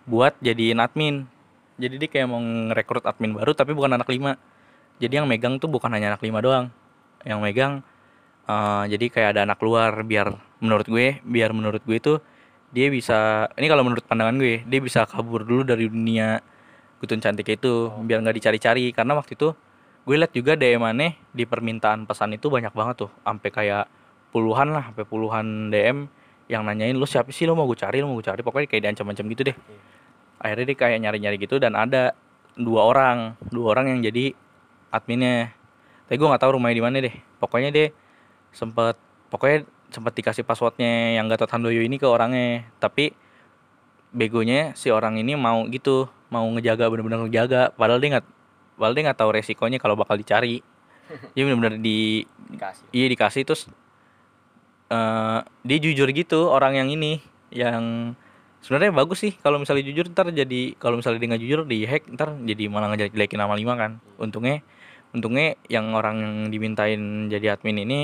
buat 0.07 0.39
jadiin 0.39 0.79
admin. 0.79 1.27
Jadi 1.77 1.95
dia 1.99 2.09
kayak 2.09 2.27
mau 2.31 2.39
ngerekrut 2.39 3.03
admin 3.05 3.35
baru 3.35 3.51
tapi 3.51 3.75
bukan 3.75 3.99
anak 3.99 4.07
lima. 4.07 4.39
Jadi 5.03 5.19
yang 5.19 5.27
megang 5.27 5.59
tuh 5.59 5.67
bukan 5.69 5.91
hanya 5.91 6.15
anak 6.15 6.23
lima 6.23 6.39
doang. 6.39 6.65
Yang 7.27 7.39
megang 7.43 7.73
eh, 8.47 8.83
jadi 8.95 9.05
kayak 9.11 9.29
ada 9.35 9.41
anak 9.43 9.59
luar 9.59 9.91
biar 10.07 10.31
menurut 10.63 10.87
gue 10.87 11.19
biar 11.21 11.51
menurut 11.53 11.83
gue 11.85 11.99
tuh 12.01 12.17
dia 12.71 12.87
bisa 12.89 13.47
ini 13.59 13.67
kalau 13.69 13.83
menurut 13.85 14.03
pandangan 14.07 14.39
gue 14.41 14.63
dia 14.65 14.79
bisa 14.81 15.05
kabur 15.05 15.43
dulu 15.45 15.61
dari 15.67 15.85
dunia 15.91 16.41
Gutun 16.97 17.21
cantik 17.21 17.45
itu 17.45 17.93
biar 17.93 18.25
nggak 18.25 18.37
dicari-cari. 18.41 18.89
Karena 18.89 19.13
waktu 19.13 19.37
itu 19.37 19.53
gue 20.07 20.15
liat 20.17 20.33
juga 20.33 20.57
DM 20.57 20.81
aneh 20.81 21.13
di 21.29 21.45
permintaan 21.45 22.09
pesan 22.09 22.33
itu 22.33 22.49
banyak 22.49 22.73
banget 22.73 23.05
tuh. 23.05 23.11
Sampai 23.21 23.49
kayak 23.53 23.85
puluhan 24.31 24.73
lah 24.75 24.91
sampai 24.91 25.05
puluhan 25.07 25.71
DM 25.71 26.07
yang 26.47 26.63
nanyain 26.63 26.95
lu 26.95 27.07
siapa 27.07 27.31
sih? 27.31 27.43
Lu 27.43 27.53
mau 27.55 27.67
gue 27.67 27.77
cari 27.77 27.99
lu 27.99 28.07
mau 28.11 28.15
gue 28.19 28.27
cari. 28.27 28.41
Pokoknya 28.43 28.67
kayak 28.67 28.83
diancam-ancam 28.91 29.25
gitu 29.31 29.43
deh. 29.51 29.57
Akhirnya 30.39 30.65
dia 30.73 30.77
kayak 30.77 30.97
nyari-nyari 31.03 31.37
gitu 31.41 31.59
dan 31.59 31.75
ada 31.75 32.15
dua 32.57 32.89
orang 32.89 33.17
dua 33.51 33.75
orang 33.75 33.95
yang 33.95 33.99
jadi 34.01 34.33
adminnya. 34.91 35.51
Tapi 36.07 36.15
gue 36.15 36.27
nggak 36.27 36.41
tahu 36.41 36.55
rumahnya 36.55 36.75
di 36.75 36.83
mana 36.83 36.95
deh. 37.03 37.15
Pokoknya 37.37 37.69
dia 37.71 37.87
sempet 38.55 38.95
pokoknya 39.27 39.67
sempet 39.91 40.13
dikasih 40.19 40.43
passwordnya 40.47 41.19
yang 41.19 41.27
Gatot 41.27 41.51
Handoyo 41.51 41.83
ini 41.83 41.99
ke 41.99 42.07
orangnya. 42.07 42.63
Tapi 42.79 43.11
begonya 44.15 44.71
si 44.73 44.87
orang 44.87 45.19
ini 45.19 45.35
mau 45.35 45.67
gitu 45.67 46.07
mau 46.31 46.47
ngejaga 46.55 46.87
bener-bener 46.87 47.27
ngejaga. 47.27 47.75
Padahal 47.75 47.99
dia 47.99 48.09
nggak 48.17 48.25
padahal 48.79 48.93
dia 48.95 49.03
nggak 49.11 49.19
tahu 49.19 49.29
resikonya 49.35 49.77
kalau 49.83 49.99
bakal 49.99 50.15
dicari. 50.15 50.63
Dia 51.39 51.47
bener-bener 51.47 51.79
di 51.79 52.27
dikasih. 52.51 52.83
iya 52.91 53.07
dikasih 53.07 53.47
terus 53.47 53.71
eh 54.87 55.39
dia 55.67 55.77
jujur 55.83 56.07
gitu 56.15 56.47
orang 56.47 56.79
yang 56.79 56.89
ini 56.91 57.19
yang 57.51 58.15
sebenarnya 58.63 58.91
bagus 58.95 59.23
sih. 59.23 59.33
Kalau 59.39 59.59
misalnya 59.61 59.83
jujur 59.87 60.11
ntar 60.11 60.31
jadi 60.31 60.75
kalau 60.79 60.99
misalnya 60.99 61.19
dia 61.23 61.29
nggak 61.35 61.43
jujur 61.43 61.59
di 61.67 61.77
hack 61.87 62.03
ntar 62.15 62.35
jadi 62.43 62.63
malah 62.67 62.95
ngejelekin 62.95 63.39
nama 63.39 63.55
lima 63.55 63.73
kan. 63.79 63.91
Untungnya 64.19 64.63
untungnya 65.15 65.55
yang 65.71 65.95
orang 65.95 66.19
yang 66.19 66.35
dimintain 66.51 67.31
jadi 67.31 67.55
admin 67.55 67.87
ini 67.87 67.99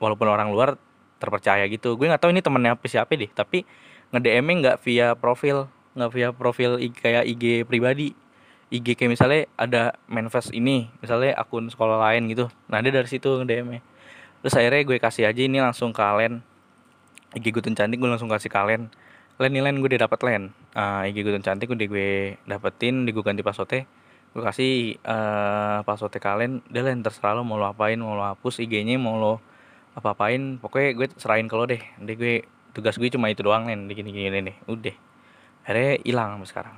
walaupun 0.00 0.28
orang 0.28 0.52
luar 0.52 0.80
terpercaya 1.20 1.64
gitu. 1.68 1.96
Gue 1.96 2.08
nggak 2.08 2.20
tahu 2.20 2.32
ini 2.32 2.40
temennya 2.44 2.76
apa 2.76 2.84
siapa 2.88 3.12
deh 3.16 3.28
tapi 3.32 3.64
nge 4.12 4.20
DM 4.22 4.48
nggak 4.62 4.76
via 4.84 5.12
profil 5.16 5.68
nggak 5.96 6.10
via 6.12 6.28
profil 6.32 6.80
kayak 7.00 7.24
IG 7.36 7.64
pribadi. 7.68 8.12
IG 8.66 8.98
kayak 8.98 9.10
misalnya 9.14 9.40
ada 9.54 9.94
manifest 10.10 10.50
ini 10.50 10.90
misalnya 11.00 11.36
akun 11.38 11.68
sekolah 11.68 12.00
lain 12.10 12.28
gitu. 12.32 12.48
Nah 12.68 12.80
dia 12.80 12.92
dari 12.92 13.08
situ 13.08 13.40
nge 13.40 13.46
DM 13.46 13.68
nya 13.78 13.80
terus 14.46 14.62
akhirnya 14.62 14.86
gue 14.86 15.02
kasih 15.02 15.26
aja 15.26 15.42
ini 15.42 15.58
langsung 15.58 15.90
ke 15.90 15.98
Alen. 15.98 16.38
IG 17.34 17.50
Gutun 17.50 17.74
Cantik 17.74 17.98
gue 17.98 18.06
langsung 18.06 18.30
kasih 18.30 18.46
ke 18.46 18.54
Alen. 18.54 18.94
Len 19.42 19.50
nih 19.50 19.58
Len 19.58 19.82
gue 19.82 19.90
udah 19.90 20.06
dapet 20.06 20.22
Len. 20.22 20.54
Ah, 20.70 21.02
IG 21.02 21.26
Gutun 21.26 21.42
Cantik 21.42 21.66
udah 21.66 21.82
gue 21.82 22.38
dapetin 22.46 23.02
di 23.02 23.10
gue 23.10 23.26
ganti 23.26 23.42
passwordnya. 23.42 23.90
Gue 24.30 24.46
kasih 24.46 25.02
eh 25.02 25.78
passwordnya 25.82 26.22
ke 26.22 26.28
Alen. 26.30 26.62
Udah 26.62 26.82
Len 26.86 27.02
terserah 27.02 27.34
lo 27.34 27.42
mau 27.42 27.58
lo 27.58 27.66
apain 27.66 27.98
mau 27.98 28.14
lo 28.14 28.22
hapus 28.22 28.62
IG-nya 28.62 28.94
mau 29.02 29.18
lo 29.18 29.42
apa-apain. 29.98 30.62
Pokoknya 30.62 30.94
gue 30.94 31.06
serahin 31.18 31.50
ke 31.50 31.54
lo 31.58 31.66
deh. 31.66 31.82
Deh 31.98 32.14
gue 32.14 32.46
tugas 32.70 32.94
gue 33.02 33.10
cuma 33.10 33.26
itu 33.26 33.42
doang 33.42 33.66
Len. 33.66 33.90
Gini 33.90 34.14
gini 34.14 34.30
deh 34.30 34.56
udah. 34.70 34.94
Akhirnya 35.66 35.98
hilang 36.06 36.38
sampai 36.38 36.46
sekarang. 36.46 36.76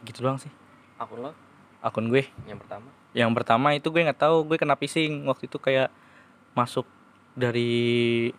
Gitu 0.00 0.24
doang 0.24 0.40
sih. 0.40 0.48
Akun 0.96 1.28
lo? 1.28 1.36
Akun 1.84 2.08
gue. 2.08 2.24
Yang 2.48 2.64
pertama? 2.64 2.88
Yang 3.12 3.30
pertama 3.36 3.68
itu 3.76 3.92
gue 3.92 4.00
nggak 4.00 4.16
tahu 4.16 4.48
gue 4.48 4.56
kena 4.56 4.80
phishing. 4.80 5.28
Waktu 5.28 5.44
itu 5.44 5.60
kayak 5.60 5.92
masuk 6.54 6.86
dari 7.34 8.30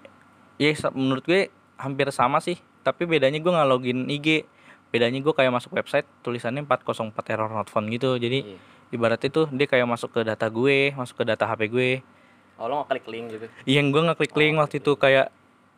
ya 0.55 0.71
menurut 0.91 1.23
gue 1.23 1.51
hampir 1.75 2.07
sama 2.09 2.39
sih. 2.39 2.55
Tapi 2.81 3.03
bedanya 3.03 3.37
gue 3.37 3.51
nggak 3.51 3.69
login 3.69 4.07
IG 4.07 4.47
bedanya 4.89 5.19
gue 5.19 5.33
kayak 5.35 5.51
masuk 5.51 5.75
website 5.75 6.07
tulisannya 6.23 6.63
404 6.63 7.11
error 7.35 7.51
not 7.51 7.67
found 7.67 7.91
gitu. 7.91 8.15
Jadi 8.15 8.55
Iya. 8.55 8.57
ibaratnya 8.95 9.29
tuh 9.29 9.45
dia 9.51 9.67
kayak 9.67 9.83
masuk 9.85 10.15
ke 10.15 10.21
data 10.23 10.47
gue 10.47 10.95
masuk 10.95 11.19
ke 11.19 11.23
data 11.27 11.43
HP 11.43 11.61
gue. 11.67 11.91
Oh 12.55 12.71
lo 12.71 12.81
nggak 12.81 13.03
klik 13.03 13.05
link 13.11 13.25
gitu? 13.35 13.45
Yang 13.67 13.85
gue 13.91 14.01
nggak 14.07 14.17
klik 14.17 14.35
link 14.39 14.55
Oh, 14.55 14.61
waktu 14.63 14.75
itu 14.79 14.91
kayak 14.95 15.27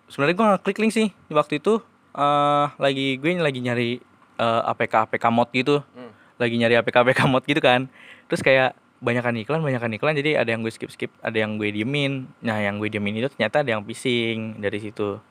sebenarnya 0.07 0.35
gue 0.38 0.45
nggak 0.45 0.61
klik 0.61 0.80
link 0.80 0.93
sih. 0.93 1.07
Waktu 1.34 1.57
itu 1.57 1.81
eh 2.14 2.68
lagi 2.77 3.18
gue 3.18 3.31
lagi 3.41 3.59
nyari 3.65 3.89
eh, 4.38 4.61
APK 4.69 5.09
APK 5.09 5.26
mod 5.34 5.49
gitu. 5.51 5.81
Hmm. 5.97 6.14
lagi 6.38 6.53
nyari 6.53 6.77
APK 6.77 7.01
APK 7.01 7.19
mod 7.26 7.41
gitu 7.49 7.57
kan. 7.57 7.89
Terus 8.30 8.45
kayak 8.45 8.77
banyakan 8.97 9.37
iklan 9.45 9.61
banyakan 9.61 9.93
iklan 9.93 10.17
jadi 10.17 10.41
ada 10.41 10.49
yang 10.49 10.65
gue 10.65 10.73
skip 10.73 10.89
skip 10.89 11.11
ada 11.21 11.37
yang 11.37 11.57
gue 11.61 11.69
diemin. 11.69 12.29
Nah 12.41 12.57
yang 12.61 12.81
gue 12.81 12.89
diemin 12.89 13.21
itu 13.21 13.29
ternyata 13.33 13.61
ada 13.61 13.77
yang 13.77 13.83
phishing 13.85 14.57
dari 14.57 14.81
situ. 14.81 15.21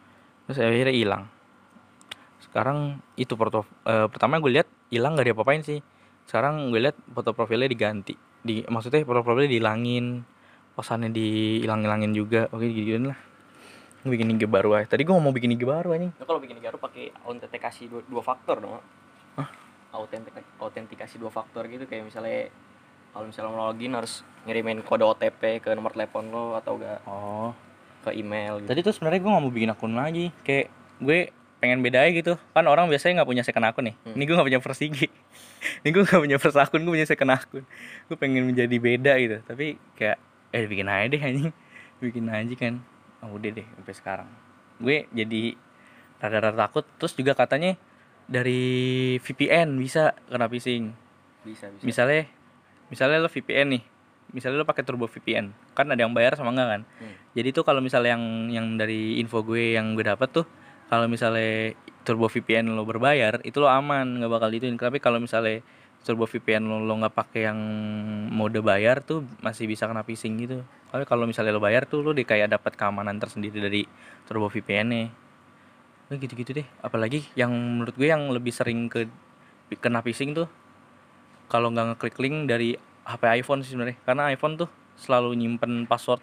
Terus 0.46 0.58
akhirnya 0.62 0.94
hilang. 0.94 1.22
Sekarang 2.42 3.02
itu 3.18 3.34
foto 3.34 3.66
eh, 3.86 4.06
pertama 4.06 4.38
gue 4.38 4.62
lihat 4.62 4.68
hilang 4.90 5.18
gak 5.18 5.26
diapa-apain 5.32 5.62
sih. 5.66 5.82
Sekarang 6.26 6.70
gue 6.70 6.80
lihat 6.82 6.96
foto 7.10 7.34
profilnya 7.34 7.66
diganti. 7.66 8.14
Di 8.42 8.62
maksudnya 8.70 9.02
foto 9.02 9.26
profilnya 9.26 9.50
dihilangin. 9.50 10.22
Posannya 10.76 11.08
dihilang-hilangin 11.08 12.12
juga. 12.12 12.52
Oke 12.52 12.68
gitu 12.68 13.10
lah. 13.10 13.18
Gue 14.04 14.14
bikin 14.14 14.38
IG 14.38 14.46
baru 14.46 14.76
aja. 14.78 14.94
Tadi 14.94 15.02
gue 15.02 15.14
mau 15.16 15.34
bikin 15.34 15.56
IG 15.56 15.66
baru 15.66 15.96
anjing. 15.96 16.12
Lo 16.20 16.24
kalau 16.28 16.38
bikin 16.38 16.56
garu 16.66 16.82
pakai 16.82 17.14
autentikasi 17.22 17.86
dua, 17.86 18.02
dua 18.10 18.22
faktor 18.26 18.58
dong 18.58 18.82
Hah? 19.38 19.48
autentik 19.94 20.34
autentikasi 20.58 21.16
dua 21.16 21.30
faktor 21.30 21.70
gitu 21.70 21.86
kayak 21.86 22.10
misalnya 22.10 22.50
kalau 23.16 23.32
misalnya 23.32 23.48
mau 23.48 23.72
login 23.72 23.96
harus 23.96 24.20
ngirimin 24.44 24.84
kode 24.84 25.00
OTP 25.08 25.64
ke 25.64 25.72
nomor 25.72 25.96
telepon 25.96 26.28
lo 26.28 26.52
atau 26.52 26.76
enggak 26.76 27.00
oh. 27.08 27.56
Ke 28.04 28.12
email 28.12 28.60
gitu. 28.60 28.68
Tadi 28.68 28.80
tuh 28.84 28.92
sebenarnya 28.92 29.20
gue 29.24 29.30
gak 29.32 29.42
mau 29.42 29.50
bikin 29.50 29.72
akun 29.72 29.96
lagi. 29.96 30.30
Kayak 30.44 30.68
gue 31.00 31.32
pengen 31.58 31.80
beda 31.80 32.04
aja 32.04 32.12
gitu. 32.12 32.32
Kan 32.52 32.68
orang 32.68 32.86
biasanya 32.92 33.24
gak 33.24 33.28
punya 33.32 33.42
second 33.42 33.66
akun 33.66 33.88
nih. 33.88 33.96
Hmm. 34.04 34.14
Ini 34.14 34.22
gue 34.28 34.34
gak 34.36 34.46
punya 34.52 34.60
first 34.60 34.84
IG 34.84 35.08
Ini 35.82 35.88
gue 35.90 36.02
gak 36.06 36.20
punya 36.22 36.38
first 36.38 36.60
akun, 36.60 36.84
gue 36.84 36.92
punya 36.92 37.08
second 37.08 37.32
akun. 37.32 37.64
Gue 38.06 38.16
pengen 38.20 38.46
menjadi 38.46 38.76
beda 38.76 39.12
gitu. 39.18 39.36
Tapi 39.42 39.80
kayak, 39.98 40.20
eh 40.52 40.68
bikin 40.68 40.86
aja 40.86 41.06
deh 41.08 41.22
anjing. 41.24 41.52
Bikin 42.04 42.28
aja 42.28 42.54
kan. 42.60 42.84
Oh 43.24 43.40
udah 43.40 43.50
deh, 43.50 43.64
sampai 43.64 43.94
sekarang. 43.96 44.28
Gue 44.76 45.08
jadi 45.10 45.56
rada-rada 46.20 46.68
takut. 46.68 46.84
Terus 47.00 47.16
juga 47.16 47.32
katanya 47.32 47.80
dari 48.28 49.16
VPN 49.18 49.80
bisa 49.80 50.12
kena 50.28 50.46
phishing. 50.46 50.92
Bisa 51.42 51.72
bisa. 51.72 51.82
Misalnya, 51.82 52.28
misalnya 52.88 53.22
lo 53.22 53.30
VPN 53.30 53.68
nih 53.78 53.84
Misalnya 54.34 54.58
lo 54.58 54.66
pakai 54.66 54.82
Turbo 54.82 55.06
VPN 55.06 55.54
Kan 55.72 55.86
ada 55.86 56.02
yang 56.02 56.10
bayar 56.10 56.34
sama 56.34 56.50
enggak 56.50 56.68
kan? 56.68 56.82
Hmm. 56.98 57.14
jadi 57.36 57.48
tuh 57.54 57.62
kalau 57.62 57.78
misalnya 57.78 58.18
yang 58.18 58.24
yang 58.50 58.66
dari 58.74 59.22
info 59.22 59.46
gue 59.46 59.78
yang 59.78 59.94
gue 59.94 60.02
dapat 60.02 60.28
tuh 60.30 60.46
kalau 60.86 61.10
misalnya 61.10 61.74
Turbo 62.06 62.30
VPN 62.30 62.70
lo 62.70 62.86
berbayar 62.86 63.42
itu 63.42 63.58
lo 63.58 63.66
aman 63.66 64.22
nggak 64.22 64.30
bakal 64.30 64.48
dituin. 64.54 64.78
Tapi 64.78 65.02
kalau 65.02 65.18
misalnya 65.18 65.58
Turbo 66.06 66.30
VPN 66.30 66.62
lo 66.70 66.78
lo 66.78 66.94
nggak 67.02 67.14
pakai 67.14 67.50
yang 67.50 67.58
mode 68.30 68.62
bayar 68.62 69.02
tuh 69.02 69.26
masih 69.42 69.66
bisa 69.66 69.90
kena 69.90 70.06
phishing 70.06 70.38
gitu. 70.38 70.62
Tapi 70.94 71.02
kalau 71.02 71.26
misalnya 71.26 71.50
lo 71.50 71.58
bayar 71.58 71.90
tuh 71.90 72.06
lo 72.06 72.14
di 72.14 72.22
kayak 72.22 72.54
dapat 72.54 72.78
keamanan 72.78 73.18
tersendiri 73.18 73.58
dari 73.58 73.82
Turbo 74.30 74.46
VPN 74.46 75.10
Nah, 76.06 76.14
gitu-gitu 76.22 76.54
deh. 76.54 76.66
Apalagi 76.86 77.26
yang 77.34 77.50
menurut 77.50 77.98
gue 77.98 78.06
yang 78.06 78.30
lebih 78.30 78.54
sering 78.54 78.86
ke 78.86 79.10
kena 79.82 79.98
phishing 80.06 80.38
tuh 80.38 80.46
kalau 81.46 81.70
nggak 81.70 81.94
ngeklik 81.94 82.16
link 82.18 82.36
dari 82.50 82.74
HP 83.06 83.22
iPhone 83.42 83.62
sih 83.62 83.74
sebenarnya. 83.74 83.98
Karena 84.02 84.30
iPhone 84.30 84.58
tuh 84.58 84.68
selalu 84.98 85.38
nyimpen 85.38 85.86
password 85.86 86.22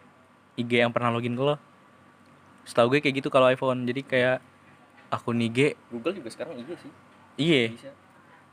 IG 0.59 0.83
yang 0.83 0.91
pernah 0.91 1.09
login 1.09 1.35
ke 1.35 1.43
lo. 1.43 1.55
Setahu 2.67 2.95
gue 2.95 2.99
kayak 3.03 3.23
gitu 3.23 3.29
kalau 3.31 3.47
iPhone. 3.47 3.87
Jadi 3.87 4.03
kayak 4.03 4.43
akun 5.07 5.39
IG 5.39 5.79
Google 5.93 6.13
juga 6.19 6.29
sekarang 6.31 6.59
iya 6.59 6.75
sih. 6.75 6.91
Iya. 7.39 7.63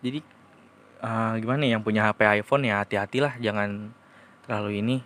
Jadi 0.01 0.21
eh, 1.03 1.33
gimana 1.43 1.63
ya 1.67 1.77
yang 1.77 1.83
punya 1.83 2.07
HP 2.11 2.45
iPhone 2.45 2.63
ya 2.65 2.83
hati-hatilah 2.83 3.39
jangan 3.43 3.91
terlalu 4.47 4.83
ini. 4.83 4.97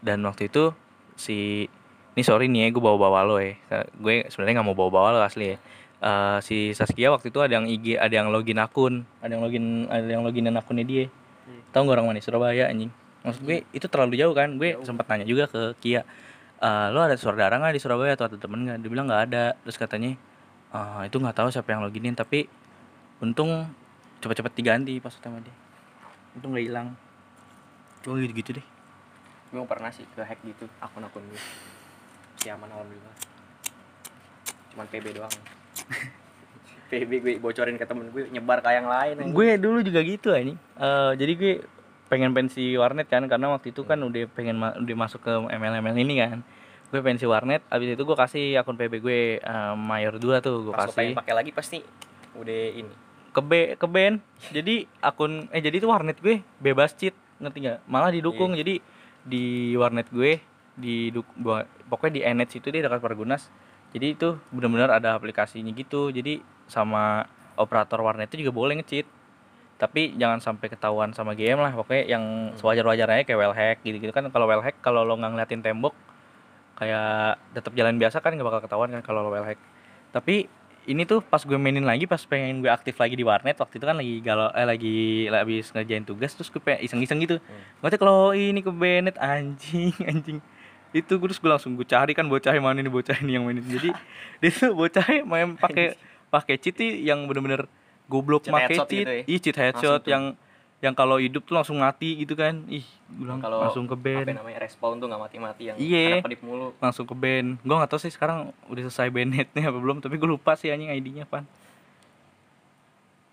Dan 0.00 0.24
waktu 0.24 0.48
itu 0.48 0.72
si 1.16 1.68
ini 2.16 2.22
sorry 2.24 2.48
nih 2.48 2.68
ya 2.68 2.68
gue 2.72 2.82
bawa-bawa 2.82 3.20
lo 3.28 3.36
ya. 3.36 3.56
Gue 4.00 4.24
sebenarnya 4.32 4.60
nggak 4.60 4.68
mau 4.72 4.76
bawa-bawa 4.76 5.08
lo 5.16 5.20
asli 5.20 5.52
ya 5.52 5.58
Eh, 5.96 6.38
si 6.44 6.76
Saskia 6.76 7.08
waktu 7.08 7.32
itu 7.32 7.40
ada 7.40 7.56
yang 7.56 7.64
IG 7.64 7.96
ada 7.96 8.12
yang 8.12 8.28
login 8.28 8.60
akun 8.60 9.08
ada 9.24 9.32
yang 9.32 9.40
login 9.40 9.88
ada 9.88 10.04
yang 10.04 10.20
loginan 10.28 10.60
akunnya 10.60 10.84
dia. 10.84 11.04
Hmm. 11.48 11.62
tahu 11.72 11.88
nggak 11.88 11.96
orang 11.96 12.06
mana? 12.12 12.20
Surabaya 12.20 12.68
anjing. 12.68 12.92
Maksud 13.24 13.42
gue 13.48 13.64
itu 13.72 13.86
terlalu 13.88 14.20
jauh 14.20 14.36
kan? 14.36 14.60
Gue 14.60 14.76
sempat 14.84 15.08
tanya 15.08 15.24
juga 15.24 15.48
ke 15.48 15.72
Kia 15.80 16.04
"Eh, 16.60 16.86
lo 16.92 17.00
ada 17.00 17.16
saudara 17.16 17.56
nggak 17.56 17.74
di 17.74 17.80
Surabaya 17.80 18.12
atau 18.12 18.28
ada 18.28 18.36
temen 18.36 18.68
nggak? 18.68 18.76
Dia 18.84 18.90
bilang 18.92 19.08
nggak 19.08 19.22
ada. 19.32 19.44
Terus 19.64 19.76
katanya 19.80 20.20
"Ah, 20.68 21.00
itu 21.08 21.16
nggak 21.16 21.32
tahu 21.32 21.48
siapa 21.48 21.72
yang 21.72 21.80
loginin 21.80 22.12
tapi 22.12 22.44
untung 23.24 23.64
cepet-cepet 24.20 24.52
diganti 24.52 25.00
pas 25.00 25.16
sama 25.16 25.40
dia. 25.40 25.54
Untung 26.36 26.52
nggak 26.52 26.64
hilang. 26.68 26.92
Cuma 28.04 28.20
gitu 28.20 28.36
gitu 28.36 28.50
deh. 28.60 28.66
Gue 29.48 29.64
pernah 29.64 29.88
sih 29.88 30.04
ke 30.12 30.20
hack 30.20 30.44
gitu 30.44 30.68
akun-akun 30.76 31.24
gue. 31.24 31.40
Si 32.36 32.52
aman 32.52 32.68
alhamdulillah. 32.68 33.16
Cuman 34.76 34.86
PB 34.92 35.16
doang 35.16 35.32
PB 36.90 37.10
gue 37.18 37.34
bocorin 37.42 37.74
ke 37.74 37.82
temen 37.82 38.06
gue 38.14 38.30
nyebar 38.30 38.62
ke 38.62 38.70
yang 38.70 38.86
lain 38.86 39.14
anjing. 39.18 39.34
gue 39.34 39.48
dulu 39.58 39.78
juga 39.82 40.00
gitu 40.06 40.30
ini 40.30 40.54
jadi 41.18 41.32
gue 41.34 41.52
pengen 42.06 42.30
pensi 42.30 42.78
warnet 42.78 43.10
kan 43.10 43.26
karena 43.26 43.50
waktu 43.50 43.74
itu 43.74 43.82
kan 43.82 43.98
udah 43.98 44.30
pengen 44.30 44.56
ma- 44.62 44.76
udah 44.78 44.96
masuk 44.96 45.26
ke 45.26 45.32
ML 45.50 45.82
ML 45.82 45.96
ini 45.98 46.14
kan. 46.22 46.38
Gue 46.86 47.02
pensi 47.02 47.26
warnet 47.26 47.66
abis 47.66 47.98
itu 47.98 48.02
gue 48.06 48.16
kasih 48.16 48.62
akun 48.62 48.78
PB 48.78 49.02
gue 49.02 49.20
eh, 49.42 49.74
mayor 49.74 50.22
2 50.22 50.38
tuh 50.38 50.70
gue 50.70 50.74
pas 50.74 50.86
kasih. 50.86 51.18
pakai 51.18 51.34
lagi 51.34 51.50
pasti 51.50 51.82
udah 52.38 52.62
ini. 52.78 52.94
Ke 53.34 53.42
B 53.42 53.74
ke 53.74 53.86
band 53.90 54.22
jadi 54.54 54.86
akun 55.02 55.50
eh 55.50 55.58
jadi 55.58 55.82
itu 55.82 55.90
warnet 55.90 56.22
gue 56.22 56.46
bebas 56.62 56.94
cheat 56.94 57.12
ngerti 57.42 57.58
nggak? 57.66 57.78
Malah 57.90 58.14
didukung 58.14 58.54
jadi 58.54 58.78
di 59.26 59.74
warnet 59.74 60.06
gue 60.14 60.38
di 60.78 61.10
pokoknya 61.90 62.12
di 62.14 62.20
Enet 62.22 62.48
situ 62.54 62.70
dia 62.70 62.86
dekat 62.86 63.02
Pergunas 63.02 63.50
jadi 63.96 64.12
itu 64.12 64.36
benar-benar 64.52 65.00
ada 65.00 65.16
aplikasinya 65.16 65.72
gitu. 65.72 66.12
Jadi 66.12 66.44
sama 66.68 67.24
operator 67.56 68.04
warnet 68.04 68.28
itu 68.28 68.44
juga 68.44 68.52
boleh 68.52 68.76
nge-cheat 68.76 69.08
tapi 69.76 70.16
jangan 70.16 70.40
sampai 70.40 70.68
ketahuan 70.68 71.16
sama 71.16 71.32
game 71.32 71.56
lah. 71.56 71.72
Pokoknya 71.72 72.04
yang 72.04 72.52
sewajar-wajarnya 72.60 73.24
kayak 73.24 73.40
wellhack 73.40 73.76
gitu-gitu. 73.80 74.12
Kan 74.12 74.28
kalau 74.28 74.44
wellhack 74.44 74.76
kalau 74.84 75.00
lo 75.00 75.16
nggak 75.16 75.32
ngeliatin 75.32 75.64
tembok 75.64 75.96
kayak 76.76 77.40
tetap 77.56 77.72
jalan 77.72 77.96
biasa 77.96 78.20
kan 78.20 78.36
nggak 78.36 78.44
bakal 78.44 78.60
ketahuan 78.68 78.92
kan 78.92 79.00
kalau 79.00 79.24
lo 79.24 79.32
wellhack. 79.32 79.56
Tapi 80.12 80.44
ini 80.86 81.02
tuh 81.08 81.24
pas 81.24 81.40
gue 81.40 81.56
mainin 81.56 81.82
lagi 81.82 82.04
pas 82.04 82.20
pengen 82.20 82.60
gue 82.60 82.70
aktif 82.70 83.00
lagi 83.00 83.16
di 83.16 83.24
warnet 83.24 83.56
waktu 83.58 83.80
itu 83.80 83.86
kan 83.88 83.96
lagi 83.96 84.14
galau 84.22 84.52
eh 84.54 84.66
lagi 84.68 85.26
habis 85.32 85.72
ngerjain 85.74 86.04
tugas 86.04 86.36
terus 86.36 86.52
gue 86.52 86.60
pengen 86.60 86.84
iseng-iseng 86.84 87.24
gitu. 87.24 87.40
Ngerti 87.80 87.96
kalau 87.96 88.36
ini 88.36 88.60
ke 88.60 88.68
Bennett 88.68 89.16
anjing 89.16 89.96
anjing 90.12 90.38
itu 90.96 91.12
gue 91.12 91.28
terus 91.28 91.36
gue 91.36 91.50
langsung 91.50 91.76
gue 91.76 91.84
cari 91.84 92.16
kan 92.16 92.24
bocah 92.24 92.52
yang 92.52 92.64
mana 92.64 92.80
ini 92.80 92.88
bocah 92.88 93.16
ini 93.20 93.36
yang 93.36 93.44
mainin 93.44 93.60
jadi 93.60 93.92
dia 94.40 94.50
tuh 94.50 94.72
bocah 94.72 95.04
main 95.22 95.52
pakai 95.54 95.92
pakai 96.26 96.56
cheat 96.56 96.76
sih 96.76 97.04
yang 97.04 97.24
bener-bener 97.24 97.68
goblok 98.06 98.46
pakai 98.46 98.80
cheat. 98.82 99.04
gitu 99.04 99.12
ya? 99.12 99.22
ih 99.26 99.38
cheat 99.38 99.56
headshot 99.56 100.02
yang 100.06 100.32
yang 100.84 100.92
kalau 100.92 101.16
hidup 101.16 101.40
tuh 101.42 101.56
langsung 101.56 101.80
mati 101.80 102.20
gitu 102.20 102.36
kan. 102.36 102.60
Ih 102.68 102.84
gue 102.84 103.24
bilang 103.24 103.40
kalau 103.40 103.64
langsung 103.64 103.88
ke 103.88 103.96
apa 103.96 104.28
band 104.28 104.36
namanya 104.36 104.60
respawn 104.60 105.00
tuh 105.00 105.08
nggak 105.08 105.22
mati-mati 105.24 105.62
yang 105.72 105.76
Iya. 105.80 106.20
mulu. 106.44 106.76
Langsung 106.78 107.08
ke 107.08 107.16
band 107.16 107.56
gue 107.58 107.74
nggak 107.74 107.90
tahu 107.90 108.00
sih 108.00 108.12
sekarang 108.12 108.52
udah 108.68 108.82
selesai 108.86 109.08
bandnya 109.08 109.48
apa 109.48 109.78
belum 109.80 110.04
tapi 110.04 110.20
gue 110.20 110.28
lupa 110.28 110.52
sih 110.52 110.68
anjing 110.68 110.92
ID-nya 110.92 111.24
pan 111.24 111.48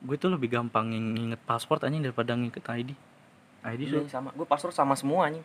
gue 0.03 0.15
tuh 0.15 0.31
lebih 0.31 0.51
gampang 0.51 0.91
ng- 0.91 1.15
nginget 1.15 1.41
password 1.43 1.83
anjing 1.83 2.03
daripada 2.03 2.35
nginget 2.35 2.63
ID 2.63 2.89
ID 3.63 3.81
Iya, 3.81 3.91
tuh 3.93 4.07
sama. 4.07 4.29
Gue 4.35 4.47
password 4.47 4.75
sama 4.75 4.95
semua 4.95 5.27
nih 5.27 5.43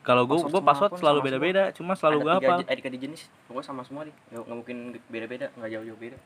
kalau 0.00 0.22
gue 0.24 0.36
password 0.36 0.52
gue 0.52 0.62
password 0.62 0.92
selalu 0.96 1.18
sama 1.18 1.26
beda-beda 1.26 1.62
cuma 1.72 1.92
selalu 1.94 2.18
gue 2.20 2.32
je- 2.32 2.48
ada 2.62 2.80
tiga 2.80 2.98
jenis 2.98 3.20
gue 3.26 3.62
sama 3.62 3.82
semua 3.82 4.02
nih 4.04 4.14
nggak 4.28 4.42
nggak 4.42 4.56
mungkin 4.56 4.76
beda-beda 5.06 5.46
nggak 5.54 5.70
jauh-jauh 5.70 5.98
beda 5.98 6.18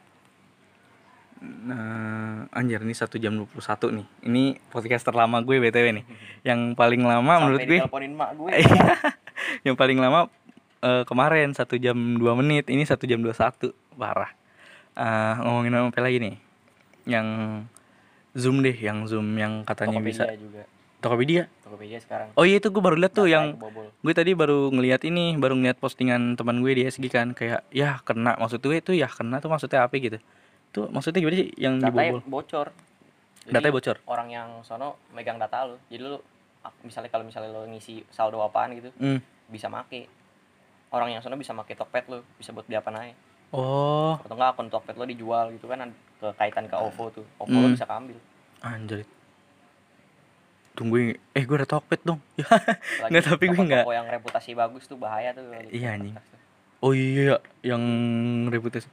Nah, 1.44 2.48
anjir 2.50 2.80
ini 2.80 2.96
satu 2.96 3.20
jam 3.20 3.36
21 3.36 3.60
nih. 3.92 4.06
Ini 4.24 4.42
podcast 4.72 5.04
terlama 5.04 5.44
gue 5.44 5.60
BTW 5.60 5.92
nih. 5.92 6.04
Yang 6.48 6.72
paling 6.72 7.04
lama 7.04 7.20
menurut 7.36 7.60
sampai 7.60 7.68
gue 7.68 7.78
diteleponin 7.80 8.12
mak 8.16 8.30
gue 8.32 8.48
Iya. 8.64 8.96
yang 9.60 9.76
paling 9.76 9.98
lama 9.98 10.30
eh, 10.80 11.02
kemarin 11.04 11.52
satu 11.52 11.76
jam 11.76 11.96
2 12.16 12.22
menit, 12.40 12.70
ini 12.70 12.86
satu 12.86 13.04
jam 13.04 13.20
21. 13.20 13.76
Parah. 13.92 14.30
Eh, 14.94 15.34
ngomongin 15.42 15.74
apa 15.74 16.00
lagi 16.00 16.16
nih? 16.16 16.34
Yang 17.04 17.26
Zoom 18.32 18.64
deh, 18.64 18.72
yang 18.72 19.04
Zoom 19.04 19.36
yang 19.36 19.62
katanya 19.62 20.00
bisa 20.00 20.24
Tokopedia 20.24 20.40
juga 20.40 20.62
Tokopedia. 21.04 21.42
Tokopedia 21.60 22.00
sekarang 22.00 22.32
Oh 22.32 22.42
iya 22.42 22.56
itu 22.56 22.68
gue 22.68 22.80
baru 22.80 22.96
lihat 22.96 23.12
tuh 23.12 23.28
Data 23.28 23.34
yang 23.34 23.44
gue 24.00 24.14
tadi 24.16 24.32
baru 24.32 24.72
ngelihat 24.72 25.04
ini, 25.04 25.36
baru 25.36 25.52
ngeliat 25.54 25.76
postingan 25.76 26.34
teman 26.34 26.58
gue 26.58 26.72
di 26.72 26.82
SG 26.84 27.04
kan 27.06 27.30
kayak 27.30 27.68
ya 27.68 28.00
kena 28.00 28.34
maksud 28.34 28.58
gue 28.58 28.80
itu 28.80 28.92
ya 28.92 29.06
kena 29.06 29.38
tuh 29.38 29.48
maksudnya 29.48 29.84
apa 29.84 29.92
gitu. 29.94 30.16
Tuh 30.70 30.88
maksudnya 30.88 31.20
gimana 31.20 31.36
sih 31.36 31.48
yang 31.54 31.78
dibobol? 31.78 32.24
bocor 32.24 32.68
Jadi, 33.44 33.52
Datanya 33.52 33.74
bocor. 33.74 33.96
orang 34.06 34.28
yang 34.28 34.48
sono 34.62 34.96
megang 35.12 35.36
data 35.36 35.68
lu 35.68 35.76
jadi 35.86 36.00
lu 36.02 36.16
misalnya 36.80 37.12
kalau 37.12 37.22
misalnya 37.22 37.52
lo 37.52 37.68
ngisi 37.68 38.00
saldo 38.08 38.40
apaan 38.40 38.72
gitu 38.72 38.88
Hmm. 38.96 39.20
bisa 39.46 39.68
make 39.68 40.08
orang 40.88 41.12
yang 41.12 41.20
sono 41.20 41.36
bisa 41.36 41.52
make 41.52 41.76
Tokped 41.76 42.08
lu 42.08 42.24
bisa 42.34 42.50
buat 42.50 42.64
beli 42.64 42.74
apa 42.74 42.88
naik 42.88 43.12
Oh, 43.52 44.16
atau 44.16 44.32
enggak 44.32 44.50
akun 44.50 44.66
Tokped 44.66 44.96
lo 44.96 45.04
dijual 45.04 45.52
gitu 45.52 45.68
kan 45.68 45.92
ke 46.18 46.26
kaitan 46.34 46.64
ke 46.64 46.74
OVO 46.74 47.12
tuh 47.12 47.26
OVO 47.38 47.52
lo 47.54 47.60
Hmm. 47.62 47.76
bisa 47.76 47.84
keambil 47.84 48.16
anjir. 48.58 49.04
Tunggu, 50.74 50.96
eh 51.14 51.42
gue 51.42 51.56
ada 51.56 51.68
Tokped 51.68 52.02
dong. 52.02 52.18
Ya. 52.34 52.50
Nggak, 53.06 53.24
tapi 53.24 53.44
gue 53.46 53.64
nggak. 53.64 53.84
yang 53.86 54.08
reputasi 54.10 54.52
bagus 54.52 54.84
tuh 54.84 54.98
bahaya 54.98 55.30
tuh 55.30 55.46
Iya, 55.70 55.94
anjing. 55.94 56.14
tuh. 56.14 56.38
Oh 56.82 56.92
iya, 56.92 57.38
yang 57.62 57.82
reputasi. 58.50 58.90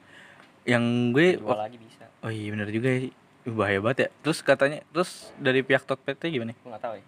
Yang 0.64 0.84
gue, 1.12 1.28
jual 1.38 1.58
lagi 1.58 1.78
bisa 1.82 2.06
oh 2.22 2.30
iya 2.30 2.54
bener 2.54 2.70
juga 2.70 2.88
ya. 2.88 3.10
Ih, 3.10 3.14
Bahaya 3.50 3.82
banget 3.82 3.98
ya. 3.98 4.10
Terus 4.22 4.40
katanya, 4.40 4.86
terus 4.94 5.34
dari 5.36 5.66
pihak 5.66 5.82
Tokpednya 5.84 6.30
gimana? 6.30 6.54
gue 6.54 6.70
nggak 6.70 6.82
tahu 6.82 6.96
ya 6.96 7.06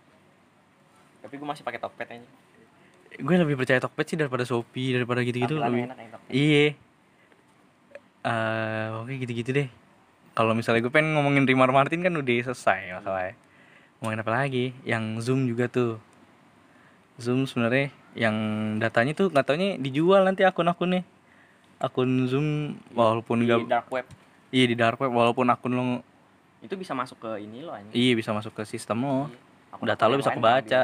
tapi 1.23 1.39
gue 1.39 1.47
masih 1.47 1.63
pakai 1.63 1.79
Tokped 1.79 2.03
aja 2.03 2.27
Gue 3.15 3.35
lebih 3.37 3.55
percaya 3.55 3.79
Tokped 3.79 4.05
sih 4.05 4.17
daripada 4.17 4.41
Shopee, 4.43 4.91
daripada 4.91 5.21
gitu-gitu. 5.21 5.55
Lebih. 5.55 5.85
enak 5.87 5.97
ya 5.97 6.07
Iya. 6.27 6.65
Eh, 8.23 8.87
oke 8.97 9.13
gitu-gitu 9.15 9.53
deh. 9.53 9.67
Kalau 10.33 10.51
misalnya 10.51 10.81
gue 10.81 10.89
pengen 10.89 11.13
ngomongin 11.13 11.45
Rimar 11.45 11.69
Martin 11.69 12.01
kan 12.01 12.09
udah 12.09 12.35
selesai 12.43 12.91
masalahnya. 12.91 13.37
Ngomongin 14.03 14.19
apa 14.19 14.35
lagi? 14.35 14.75
Yang 14.83 15.03
Zoom 15.23 15.47
juga 15.47 15.71
tuh. 15.71 15.95
Zoom 17.15 17.47
sebenarnya 17.47 17.87
yang 18.19 18.35
datanya 18.75 19.15
tuh 19.15 19.31
nggak 19.31 19.45
taunya 19.47 19.79
dijual 19.79 20.27
nanti 20.27 20.43
akun-akunnya. 20.43 21.07
Akun 21.79 22.27
Zoom 22.27 22.75
walaupun 22.91 23.39
di 23.39 23.47
enggak 23.47 23.63
dark 23.63 23.87
web 23.87 24.03
iya 24.51 24.67
di 24.67 24.75
dark 24.75 24.99
web 24.99 25.07
walaupun 25.07 25.47
akun 25.47 25.71
lo 25.71 25.83
itu 26.59 26.75
bisa 26.75 26.91
masuk 26.91 27.15
ke 27.17 27.43
ini 27.43 27.63
anjing 27.63 27.95
iya 27.95 28.11
bisa 28.11 28.35
masuk 28.35 28.51
ke 28.51 28.67
sistem 28.67 29.07
lo. 29.07 29.31
Iya. 29.31 29.39
Akun-akun 29.71 29.87
Data 29.87 30.03
lo 30.11 30.15
bisa 30.19 30.31
kebaca. 30.35 30.81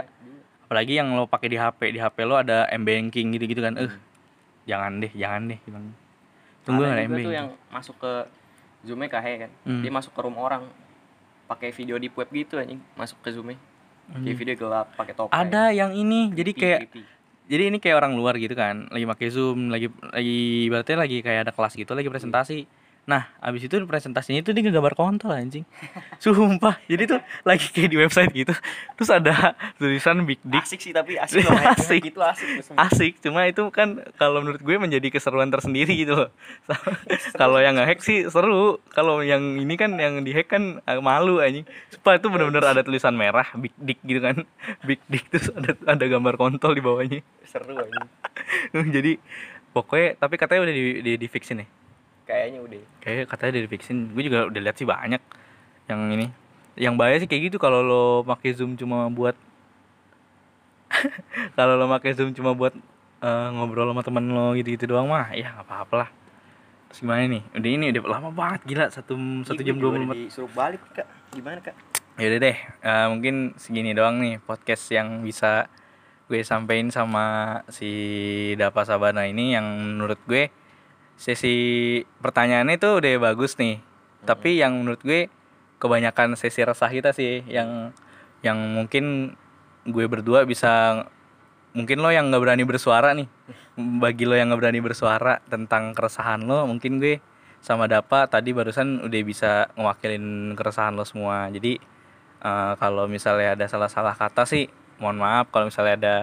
Apalagi 0.64 0.94
yang 0.96 1.12
lo 1.12 1.28
pakai 1.28 1.48
di 1.52 1.58
HP, 1.60 1.80
di 1.92 2.00
HP 2.00 2.24
lo 2.24 2.40
ada 2.40 2.72
m 2.72 2.88
banking 2.88 3.36
gitu-gitu 3.36 3.60
kan. 3.60 3.76
Eh, 3.76 3.92
Hmm. 3.92 4.00
jangan 4.64 4.92
deh, 5.04 5.12
jangan 5.12 5.42
deh 5.44 5.60
bilang. 5.68 5.92
Tunggu 6.64 6.88
ada 6.88 6.96
m 6.96 7.04
juga 7.04 7.04
tuh 7.04 7.12
banking. 7.12 7.36
yang 7.36 7.50
masuk 7.68 7.96
ke 8.00 8.12
zoomnya 8.88 9.12
kahe 9.12 9.34
kan 9.44 9.52
Hmm. 9.68 9.84
dia 9.84 9.92
masuk 9.92 10.16
ke 10.16 10.20
room 10.24 10.40
orang 10.40 10.64
pakai 11.50 11.74
video 11.74 11.98
di 11.98 12.14
web 12.14 12.30
gitu 12.30 12.62
anjing. 12.62 12.78
Masuk 12.94 13.18
ke 13.26 13.34
zoomnya. 13.34 13.58
Kayak 14.10 14.38
video 14.38 14.56
gelap 14.58 14.88
pakai 14.94 15.14
topeng. 15.18 15.34
Ada 15.34 15.74
yang 15.74 15.94
ini, 15.94 16.34
jadi 16.34 16.52
kayak 16.54 16.80
creepy. 16.90 17.02
jadi 17.46 17.64
ini 17.70 17.78
kayak 17.78 17.98
orang 17.98 18.14
luar 18.18 18.38
gitu 18.38 18.54
kan. 18.54 18.86
Lagi 18.94 19.06
pakai 19.10 19.28
zoom 19.34 19.74
lagi 19.74 19.90
lagi 20.14 20.70
berarti 20.70 20.92
lagi 20.94 21.18
kayak 21.26 21.50
ada 21.50 21.54
kelas 21.54 21.74
gitu 21.74 21.94
lagi 21.98 22.10
presentasi 22.10 22.66
nah 23.10 23.26
abis 23.42 23.66
itu 23.66 23.76
presentasinya 23.90 24.46
itu 24.46 24.54
dia 24.54 24.70
gambar 24.70 24.94
kontol 24.94 25.34
anjing. 25.34 25.66
Sumpah. 26.24 26.78
Jadi 26.86 27.16
tuh 27.16 27.20
lagi 27.42 27.66
kayak 27.72 27.90
di 27.90 27.98
website 27.98 28.32
gitu. 28.36 28.54
Terus 29.00 29.10
ada 29.10 29.58
tulisan 29.82 30.22
big 30.24 30.38
dick. 30.46 30.62
Asik 30.62 30.80
sih 30.84 30.94
tapi 30.94 31.18
asik 31.18 31.42
loh 31.50 31.58
Asik. 31.74 32.02
gitu 32.06 32.20
asik 32.22 32.48
asik. 32.78 33.14
Cuma 33.26 33.50
itu 33.50 33.66
kan 33.74 34.04
kalau 34.20 34.46
menurut 34.46 34.62
gue 34.62 34.76
menjadi 34.78 35.08
keseruan 35.10 35.50
tersendiri 35.50 35.94
gitu 35.98 36.14
loh. 36.26 36.30
Kalau 37.42 37.58
yang 37.58 37.80
nggak 37.80 37.98
hack 37.98 38.02
sih 38.06 38.30
seru. 38.30 38.78
Kalau 38.94 39.26
yang 39.26 39.58
ini 39.58 39.74
kan 39.74 39.96
yang 39.98 40.22
di 40.22 40.32
hack 40.36 40.52
kan 40.54 40.84
eh, 40.84 41.02
malu 41.02 41.42
anjing. 41.42 41.66
Supaya 41.90 42.22
itu 42.22 42.30
benar-benar 42.30 42.78
ada 42.78 42.82
tulisan 42.86 43.18
merah 43.18 43.48
big 43.58 43.74
dick 43.82 44.00
gitu 44.06 44.22
kan. 44.22 44.46
Big 44.86 45.02
dick 45.10 45.26
terus 45.34 45.50
ada 45.56 45.74
ada 45.88 46.06
gambar 46.06 46.38
kontol 46.38 46.78
di 46.78 46.82
bawahnya. 46.84 47.20
Seru 47.48 47.74
anjing. 47.74 48.06
Jadi 48.94 49.18
pokoknya 49.74 50.18
tapi 50.18 50.36
katanya 50.38 50.70
udah 50.70 50.76
di 50.76 50.84
di, 51.06 51.12
di 51.18 51.28
fixin 51.30 51.62
ya 51.62 51.68
kayaknya 52.30 52.60
udah. 52.62 52.82
Kayak 53.02 53.26
katanya 53.34 53.52
dari 53.58 53.68
Vixen 53.68 54.14
gue 54.14 54.24
juga 54.30 54.46
udah 54.46 54.62
lihat 54.62 54.78
sih 54.78 54.86
banyak 54.86 55.22
yang 55.90 56.02
ini. 56.14 56.30
Yang 56.78 56.94
bahaya 57.02 57.18
sih 57.18 57.26
kayak 57.26 57.50
gitu 57.50 57.58
kalau 57.58 57.82
lo 57.82 58.06
pakai 58.22 58.54
zoom 58.54 58.78
cuma 58.78 59.10
buat 59.10 59.34
kalau 61.58 61.74
lo 61.74 61.90
pakai 61.90 62.14
zoom 62.14 62.38
cuma 62.38 62.54
buat 62.54 62.78
eh, 63.26 63.48
ngobrol 63.58 63.90
sama 63.90 64.06
temen 64.06 64.30
lo 64.30 64.54
gitu 64.54 64.78
gitu 64.78 64.86
doang 64.94 65.10
mah 65.10 65.34
ya 65.34 65.58
nggak 65.58 65.66
apa-apa 65.66 66.06
lah. 66.06 66.10
Terus 66.94 67.02
gimana 67.02 67.26
nih? 67.26 67.44
Udah 67.58 67.70
ini 67.74 67.86
udah 67.90 68.02
lama 68.06 68.30
banget 68.30 68.62
gila 68.70 68.86
satu 68.94 69.18
satu 69.50 69.62
jam 69.66 69.82
dua 69.82 69.90
puluh 69.98 70.06
menit. 70.06 70.30
disuruh 70.30 70.54
balik 70.54 70.86
kak. 70.94 71.10
Gimana 71.34 71.60
kak? 71.66 71.74
Yaudah 72.20 72.40
deh, 72.46 72.58
eh, 72.62 73.08
mungkin 73.10 73.58
segini 73.58 73.96
doang 73.96 74.22
nih 74.22 74.38
podcast 74.44 74.92
yang 74.92 75.26
bisa 75.26 75.72
gue 76.30 76.46
sampein 76.46 76.94
sama 76.94 77.58
si 77.74 77.90
Dapa 78.54 78.86
Sabana 78.86 79.26
ini 79.26 79.58
yang 79.58 79.66
menurut 79.98 80.22
gue 80.30 80.54
sesi 81.20 81.56
pertanyaannya 82.24 82.80
itu 82.80 82.90
udah 83.04 83.12
bagus 83.20 83.60
nih. 83.60 83.84
Tapi 84.24 84.64
yang 84.64 84.80
menurut 84.80 85.04
gue 85.04 85.28
kebanyakan 85.84 86.40
sesi 86.40 86.64
resah 86.64 86.88
kita 86.88 87.12
sih 87.12 87.44
yang 87.44 87.92
yang 88.40 88.56
mungkin 88.56 89.36
gue 89.84 90.06
berdua 90.08 90.48
bisa 90.48 91.04
mungkin 91.76 92.00
lo 92.00 92.10
yang 92.16 92.32
nggak 92.32 92.40
berani 92.40 92.64
bersuara 92.64 93.12
nih. 93.12 93.28
Bagi 93.76 94.24
lo 94.24 94.40
yang 94.40 94.48
nggak 94.56 94.62
berani 94.64 94.80
bersuara 94.80 95.44
tentang 95.52 95.92
keresahan 95.92 96.48
lo 96.48 96.64
mungkin 96.64 97.04
gue 97.04 97.20
sama 97.60 97.92
Dapa 97.92 98.32
tadi 98.32 98.56
barusan 98.56 99.04
udah 99.04 99.22
bisa 99.28 99.68
ngewakilin 99.76 100.56
keresahan 100.56 100.96
lo 100.96 101.04
semua. 101.04 101.52
Jadi 101.52 101.76
eh, 102.48 102.74
kalau 102.80 103.12
misalnya 103.12 103.60
ada 103.60 103.68
salah-salah 103.68 104.16
kata 104.16 104.48
sih 104.48 104.72
mohon 105.04 105.20
maaf. 105.20 105.52
Kalau 105.52 105.68
misalnya 105.68 105.96
ada 106.00 106.16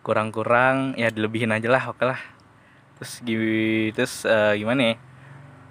kurang-kurang 0.00 0.96
ya 0.96 1.12
dilebihin 1.12 1.52
aja 1.52 1.68
lah 1.68 1.92
oke 1.92 2.04
lah 2.08 2.39
terus 3.00 3.24
terus 3.96 4.14
eh, 4.28 4.60
gimana 4.60 4.92
ya? 4.92 4.94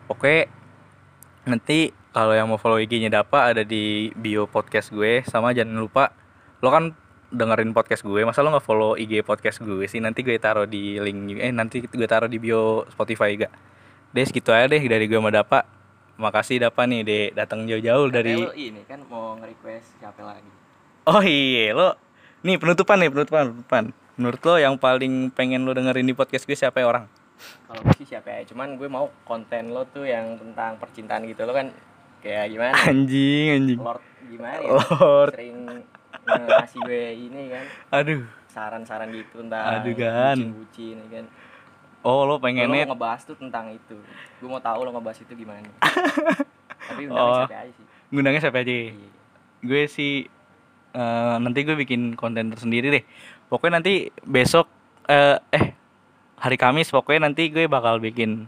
Oke 0.09 0.49
nanti 1.45 1.93
kalau 2.09 2.33
yang 2.33 2.49
mau 2.49 2.57
follow 2.57 2.81
IG-nya 2.81 3.13
Dapa 3.13 3.53
ada 3.53 3.61
di 3.61 4.09
bio 4.17 4.49
podcast 4.49 4.89
gue. 4.89 5.21
Sama 5.29 5.53
jangan 5.53 5.77
lupa 5.77 6.09
lo 6.59 6.73
kan 6.73 6.91
dengerin 7.29 7.77
podcast 7.77 8.01
gue 8.01 8.25
masa 8.25 8.41
lo 8.41 8.49
nggak 8.49 8.65
follow 8.65 8.97
IG 8.97 9.21
podcast 9.21 9.61
gue 9.61 9.85
sih? 9.85 10.01
Nanti 10.01 10.25
gue 10.25 10.41
taruh 10.41 10.65
di 10.65 10.97
link 10.97 11.37
eh 11.37 11.53
nanti 11.53 11.85
gue 11.85 12.07
taruh 12.09 12.25
di 12.25 12.41
bio 12.41 12.89
Spotify 12.89 13.37
juga. 13.37 13.53
Deh 14.09 14.25
segitu 14.25 14.49
aja 14.49 14.65
deh 14.65 14.81
dari 14.81 15.05
gue 15.05 15.21
sama 15.21 15.29
Dapa. 15.29 15.69
Makasih 16.17 16.65
Dapa 16.65 16.89
nih 16.89 17.05
deh 17.05 17.25
datang 17.37 17.69
jauh-jauh 17.69 18.09
dari 18.09 18.41
lo 18.41 18.51
ini 18.57 18.81
kan 18.89 19.05
mau 19.05 19.37
nge-request 19.37 20.01
siapa 20.01 20.25
lagi? 20.25 20.49
Oh 21.05 21.21
iya 21.21 21.77
lo 21.77 21.93
nih 22.41 22.57
penutupan 22.57 22.97
nih 23.05 23.13
penutupan 23.13 23.53
penutupan. 23.53 23.83
Menurut 24.17 24.41
lo 24.41 24.55
yang 24.57 24.75
paling 24.81 25.29
pengen 25.29 25.61
lo 25.61 25.77
dengerin 25.77 26.09
di 26.09 26.17
podcast 26.17 26.49
gue 26.49 26.57
siapa 26.57 26.81
ya 26.81 26.89
orang 26.89 27.18
kalau 27.65 27.81
gue 27.81 27.95
sih 27.95 28.07
siapa 28.07 28.29
ya? 28.29 28.41
Cuman 28.43 28.75
gue 28.75 28.85
mau 28.85 29.07
konten 29.23 29.69
lo 29.69 29.85
tuh 29.85 30.03
yang 30.03 30.35
tentang 30.35 30.75
percintaan 30.75 31.23
gitu. 31.23 31.43
Lo 31.43 31.51
kan 31.51 31.71
kayak 32.19 32.49
gimana? 32.49 32.73
Anjing 32.85 33.47
anjing. 33.53 33.79
Lord 33.79 34.03
gimana 34.25 34.57
ya? 34.59 34.69
Lord. 34.69 35.31
Sering 35.33 35.57
ngasih 36.25 36.79
gue 36.83 37.03
ini 37.15 37.41
kan. 37.49 37.65
Aduh. 37.95 38.21
Saran-saran 38.49 39.09
gitu 39.09 39.39
tentang 39.39 39.61
Aduh, 39.77 39.93
Gan. 39.93 40.35
bucin-bucin 40.35 40.97
ya 40.99 41.09
kan. 41.15 41.25
Oh 41.99 42.23
lo 42.23 42.35
lo 42.35 42.35
pengennya 42.39 42.87
mau 42.87 42.95
ngebahas 42.95 43.21
tuh 43.23 43.35
tentang 43.35 43.69
itu. 43.69 43.95
Gue 44.39 44.49
mau 44.49 44.59
tahu 44.59 44.83
lo 44.83 44.91
ngebahas 44.91 45.19
itu 45.19 45.33
gimana. 45.35 45.67
Tapi 46.89 47.05
Oh. 47.07 47.43
undangnya 47.45 47.45
siapa 47.45 47.55
aja 47.55 47.71
sih? 47.71 47.85
Ngundangnya 48.09 48.41
siapa 48.41 48.59
aja? 48.59 48.73
Iya. 48.73 49.09
gue 49.59 49.83
sih 49.85 50.13
eh, 50.89 51.35
nanti 51.37 51.59
gue 51.61 51.75
bikin 51.75 52.15
konten 52.15 52.49
tersendiri 52.49 52.87
deh. 52.89 53.03
Pokoknya 53.45 53.77
nanti 53.77 54.07
besok 54.21 54.65
eh, 55.05 55.37
eh 55.51 55.65
hari 56.39 56.55
Kamis 56.55 56.89
pokoknya 56.89 57.27
nanti 57.29 57.51
gue 57.51 57.67
bakal 57.67 57.99
bikin 57.99 58.47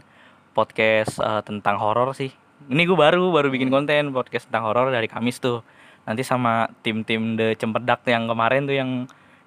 podcast 0.56 1.20
eh, 1.20 1.42
tentang 1.44 1.76
horor 1.80 2.16
sih. 2.16 2.32
Ini 2.68 2.82
gue 2.88 2.96
baru 2.96 3.32
baru 3.34 3.52
bikin 3.52 3.68
konten 3.68 4.14
podcast 4.16 4.48
tentang 4.48 4.72
horor 4.72 4.88
dari 4.88 5.08
Kamis 5.08 5.38
tuh. 5.38 5.60
Nanti 6.08 6.26
sama 6.26 6.66
tim-tim 6.82 7.38
The 7.38 7.54
Cempedak 7.54 8.02
yang 8.10 8.26
kemarin 8.26 8.66
tuh 8.66 8.74
yang 8.74 8.90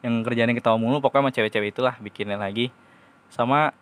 yang 0.06 0.22
kerjanya 0.22 0.54
ketawa 0.54 0.78
mulu 0.78 1.02
pokoknya 1.02 1.28
sama 1.28 1.32
cewek-cewek 1.34 1.70
itulah 1.74 1.96
bikinnya 1.98 2.38
lagi. 2.38 2.70
Sama 3.34 3.74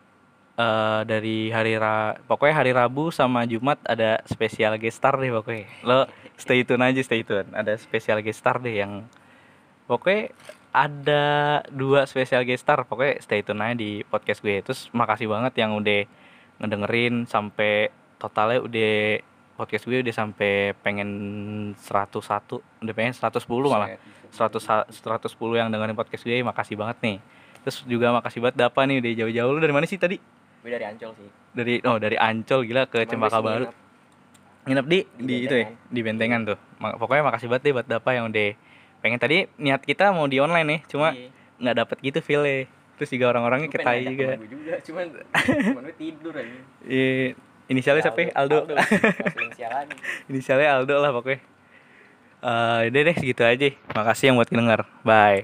eh, 0.56 1.02
dari 1.04 1.52
hari 1.52 1.76
Ra 1.76 2.16
pokoknya 2.24 2.56
hari 2.64 2.72
Rabu 2.72 3.12
sama 3.12 3.44
Jumat 3.44 3.84
ada 3.84 4.24
spesial 4.26 4.80
guest 4.80 5.04
star 5.04 5.20
deh 5.20 5.32
pokoknya. 5.32 5.68
Lo 5.84 6.08
stay 6.40 6.64
tune 6.64 6.84
aja 6.84 7.04
stay 7.04 7.28
tune. 7.28 7.52
Ada 7.52 7.76
spesial 7.76 8.24
guest 8.24 8.40
star 8.40 8.64
deh 8.64 8.80
yang 8.80 9.04
pokoknya 9.92 10.32
ada 10.74 11.24
dua 11.70 12.10
spesial 12.10 12.42
guest 12.44 12.66
star 12.66 12.82
pokoknya 12.82 13.22
stay 13.22 13.46
tune 13.46 13.62
aja 13.62 13.78
di 13.78 14.02
podcast 14.04 14.42
gue. 14.42 14.58
Terus 14.66 14.90
makasih 14.90 15.30
banget 15.30 15.54
yang 15.62 15.78
udah 15.78 16.02
ngedengerin 16.58 17.30
sampai 17.30 17.94
totalnya 18.18 18.58
udah 18.58 19.22
podcast 19.54 19.86
gue 19.86 20.02
udah 20.02 20.16
sampai 20.18 20.74
pengen 20.82 21.10
101 21.78 22.58
udah 22.58 22.94
pengen 22.98 23.14
110 23.14 23.46
malah. 23.70 23.94
100 24.34 24.58
sa- 24.58 24.90
110 24.90 25.30
yang 25.62 25.70
dengerin 25.70 25.94
podcast 25.94 26.26
gue 26.26 26.42
makasih 26.42 26.74
banget 26.74 26.98
nih. 27.06 27.18
Terus 27.62 27.78
juga 27.86 28.10
makasih 28.10 28.42
banget 28.42 28.66
Dapa 28.66 28.82
nih 28.90 28.98
udah 28.98 29.12
jauh-jauh. 29.24 29.52
Lu 29.54 29.62
dari 29.62 29.74
mana 29.78 29.86
sih 29.86 30.02
tadi? 30.02 30.18
Gue 30.66 30.74
dari 30.74 30.90
Ancol 30.90 31.14
sih. 31.14 31.30
Dari 31.54 31.86
oh 31.86 32.02
dari 32.02 32.18
Ancol 32.18 32.66
gila 32.66 32.90
ke 32.90 33.06
Cuman 33.06 33.30
Cempaka 33.30 33.40
Baru. 33.46 33.66
nginep. 34.66 34.86
di 34.90 35.00
Di 35.22 35.26
di, 35.28 35.36
itu 35.46 35.56
ya? 35.62 35.68
Di 35.70 36.00
bentengan 36.02 36.42
tuh. 36.50 36.58
Pokoknya 36.82 37.30
makasih 37.30 37.46
banget 37.46 37.70
deh 37.70 37.74
buat 37.78 37.86
Dapa 37.86 38.10
yang 38.18 38.34
udah 38.34 38.73
pengen 39.04 39.20
tadi 39.20 39.52
niat 39.60 39.84
kita 39.84 40.10
mau 40.10 40.24
di 40.26 40.40
online 40.40 40.66
nih 40.66 40.80
cuma 40.88 41.12
Iya. 41.12 41.28
nggak 41.60 41.76
dapet 41.78 41.98
gitu 42.02 42.20
feelnya. 42.20 42.66
Terus 42.94 43.10
juga 43.10 43.26
orang-orangnya 43.30 43.68
ketai 43.68 44.00
ngajak 44.00 44.10
juga. 44.10 44.34
juga 44.48 44.74
cuman 44.80 45.06
gue 45.84 45.94
tidur 46.00 46.34
aja. 46.34 46.58
Iya, 46.86 47.36
inisialnya 47.68 48.02
siapa 48.02 48.20
ya? 48.22 48.30
Aldo, 48.34 48.58
inisial 48.64 49.72
lagi. 49.74 49.96
Inisialnya 50.32 50.70
Aldo 50.72 50.96
lah 50.98 51.12
pokoknya. 51.12 51.40
Eh 52.40 52.82
udah 52.88 53.02
deh 53.04 53.16
segitu 53.16 53.44
aja. 53.44 53.70
Makasih 53.92 54.26
yang 54.32 54.38
buat 54.40 54.48
denger 54.48 54.80
bye 55.04 55.44